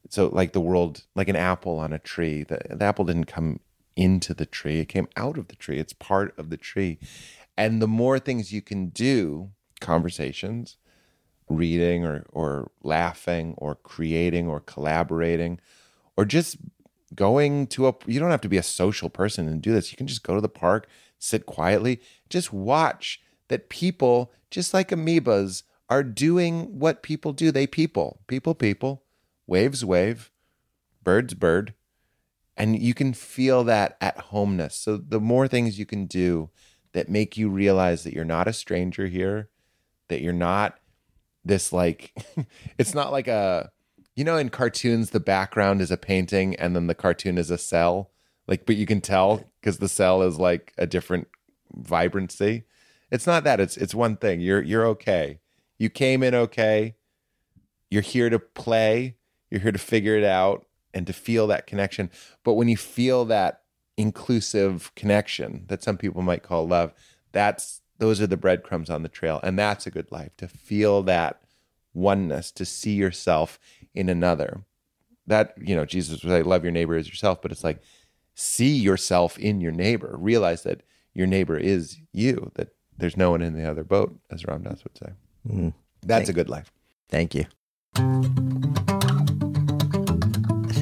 So, 0.10 0.28
like 0.28 0.54
the 0.54 0.62
world, 0.62 1.04
like 1.16 1.30
an 1.30 1.36
apple 1.36 1.80
on 1.80 1.94
a 1.94 2.00
tree, 2.00 2.44
the, 2.44 2.60
the 2.70 2.84
apple 2.84 3.06
didn't 3.06 3.26
come 3.26 3.60
into 3.96 4.34
the 4.34 4.46
tree, 4.46 4.80
it 4.80 4.86
came 4.86 5.08
out 5.16 5.38
of 5.38 5.48
the 5.48 5.56
tree. 5.56 5.80
It's 5.80 5.94
part 5.94 6.38
of 6.38 6.50
the 6.50 6.58
tree. 6.58 7.00
And 7.56 7.82
the 7.82 7.88
more 7.88 8.20
things 8.20 8.52
you 8.52 8.62
can 8.62 8.90
do, 8.90 9.52
conversations, 9.80 10.78
reading 11.50 12.06
or, 12.06 12.26
or 12.32 12.72
laughing 12.84 13.54
or 13.58 13.76
creating 13.76 14.48
or 14.48 14.60
collaborating 14.60 15.60
or 16.18 16.26
just 16.26 16.58
going 17.16 17.68
to 17.68 17.88
a 17.88 17.94
you 18.08 18.20
don't 18.20 18.32
have 18.32 18.42
to 18.42 18.50
be 18.50 18.58
a 18.58 18.64
social 18.64 19.10
person 19.10 19.48
and 19.48 19.62
do 19.62 19.72
this 19.72 19.92
you 19.92 19.98
can 19.98 20.08
just 20.08 20.24
go 20.24 20.34
to 20.34 20.42
the 20.42 20.50
park 20.50 20.88
sit 21.20 21.46
quietly 21.46 22.02
just 22.30 22.52
watch 22.52 23.22
that 23.54 23.70
people, 23.70 24.32
just 24.50 24.74
like 24.74 24.90
amoebas, 24.90 25.62
are 25.88 26.02
doing 26.02 26.80
what 26.80 27.04
people 27.04 27.34
do. 27.34 27.52
They 27.52 27.68
people, 27.68 28.22
people, 28.26 28.56
people, 28.56 29.04
waves, 29.46 29.86
wave, 29.86 30.32
birds, 31.04 31.36
bird. 31.36 31.76
And 32.58 32.82
you 32.82 32.96
can 32.96 33.14
feel 33.14 33.64
that 33.66 33.96
at 34.02 34.18
homeness. 34.18 34.76
So 34.76 34.98
the 34.98 35.20
more 35.20 35.48
things 35.48 35.78
you 35.78 35.86
can 35.86 36.08
do 36.08 36.50
that 36.94 37.10
make 37.10 37.38
you 37.38 37.48
realize 37.48 38.04
that 38.04 38.14
you're 38.16 38.26
not 38.26 38.48
a 38.48 38.54
stranger 38.54 39.06
here, 39.06 39.50
that 40.08 40.22
you're 40.22 40.34
not 40.34 40.80
this 41.46 41.72
like, 41.72 42.12
it's 42.80 42.96
not 42.96 43.12
like 43.12 43.28
a, 43.28 43.70
you 44.16 44.24
know, 44.24 44.38
in 44.38 44.50
cartoons, 44.50 45.12
the 45.12 45.20
background 45.20 45.80
is 45.80 45.92
a 45.92 45.98
painting 45.98 46.56
and 46.56 46.76
then 46.76 46.88
the 46.88 46.96
cartoon 46.96 47.38
is 47.38 47.52
a 47.52 47.60
cell. 47.60 48.10
Like, 48.48 48.66
but 48.66 48.78
you 48.78 48.88
can 48.88 49.00
tell 49.00 49.44
because 49.62 49.78
the 49.78 49.88
cell 49.88 50.24
is 50.24 50.40
like 50.40 50.74
a 50.76 50.88
different 50.88 51.28
vibrancy. 51.76 52.64
It's 53.14 53.28
not 53.28 53.44
that. 53.44 53.60
It's 53.60 53.78
it's 53.78 53.94
one 53.94 54.18
thing. 54.18 54.42
You're 54.42 54.64
you're 54.64 54.88
okay. 54.88 55.40
You 55.78 55.90
came 55.92 56.24
in 56.24 56.34
okay. 56.34 56.96
You're 57.92 58.02
here 58.02 58.32
to 58.32 58.40
play. 58.40 59.18
You're 59.52 59.62
here 59.62 59.72
to 59.72 59.78
figure 59.78 60.18
it 60.18 60.24
out 60.24 60.66
and 60.96 61.06
to 61.06 61.14
feel 61.14 61.46
that 61.48 61.68
connection. 61.68 62.10
But 62.44 62.54
when 62.54 62.70
you 62.70 62.76
feel 62.76 63.24
that 63.26 63.62
inclusive 63.98 64.92
connection 64.96 65.66
that 65.68 65.84
some 65.84 65.96
people 65.96 66.24
might 66.24 66.42
call 66.42 66.68
love, 66.68 66.92
that's 67.32 67.82
those 68.00 68.20
are 68.20 68.26
the 68.26 68.36
breadcrumbs 68.36 68.90
on 68.90 69.04
the 69.04 69.10
trail. 69.10 69.40
And 69.44 69.60
that's 69.60 69.86
a 69.86 69.92
good 69.92 70.12
life 70.12 70.36
to 70.38 70.48
feel 70.48 71.04
that 71.04 71.40
oneness, 71.94 72.52
to 72.54 72.66
see 72.66 72.94
yourself 72.94 73.60
in 73.94 74.10
another. 74.10 74.64
That, 75.28 75.54
you 75.62 75.76
know, 75.76 75.86
Jesus 75.86 76.24
would 76.24 76.32
say, 76.32 76.42
love 76.42 76.64
your 76.64 76.72
neighbor 76.72 76.96
as 76.96 77.08
yourself, 77.08 77.44
but 77.44 77.52
it's 77.52 77.64
like 77.64 77.80
see 78.34 78.76
yourself 78.76 79.38
in 79.38 79.62
your 79.62 79.72
neighbor. 79.72 80.16
Realize 80.18 80.64
that 80.64 80.82
your 81.14 81.28
neighbor 81.28 81.58
is 81.58 82.00
you, 82.12 82.52
that 82.56 82.70
there's 83.04 83.18
no 83.18 83.32
one 83.32 83.42
in 83.42 83.54
the 83.54 83.70
other 83.70 83.84
boat, 83.84 84.18
as 84.32 84.46
Ram 84.46 84.64
Dass 84.64 84.82
would 84.86 84.98
say. 84.98 85.12
Mm. 85.46 85.74
That's 86.04 86.28
Thank, 86.28 86.30
a 86.30 86.34
good 86.34 86.48
life. 86.48 86.72
Thank 87.10 87.36
you. 87.36 87.46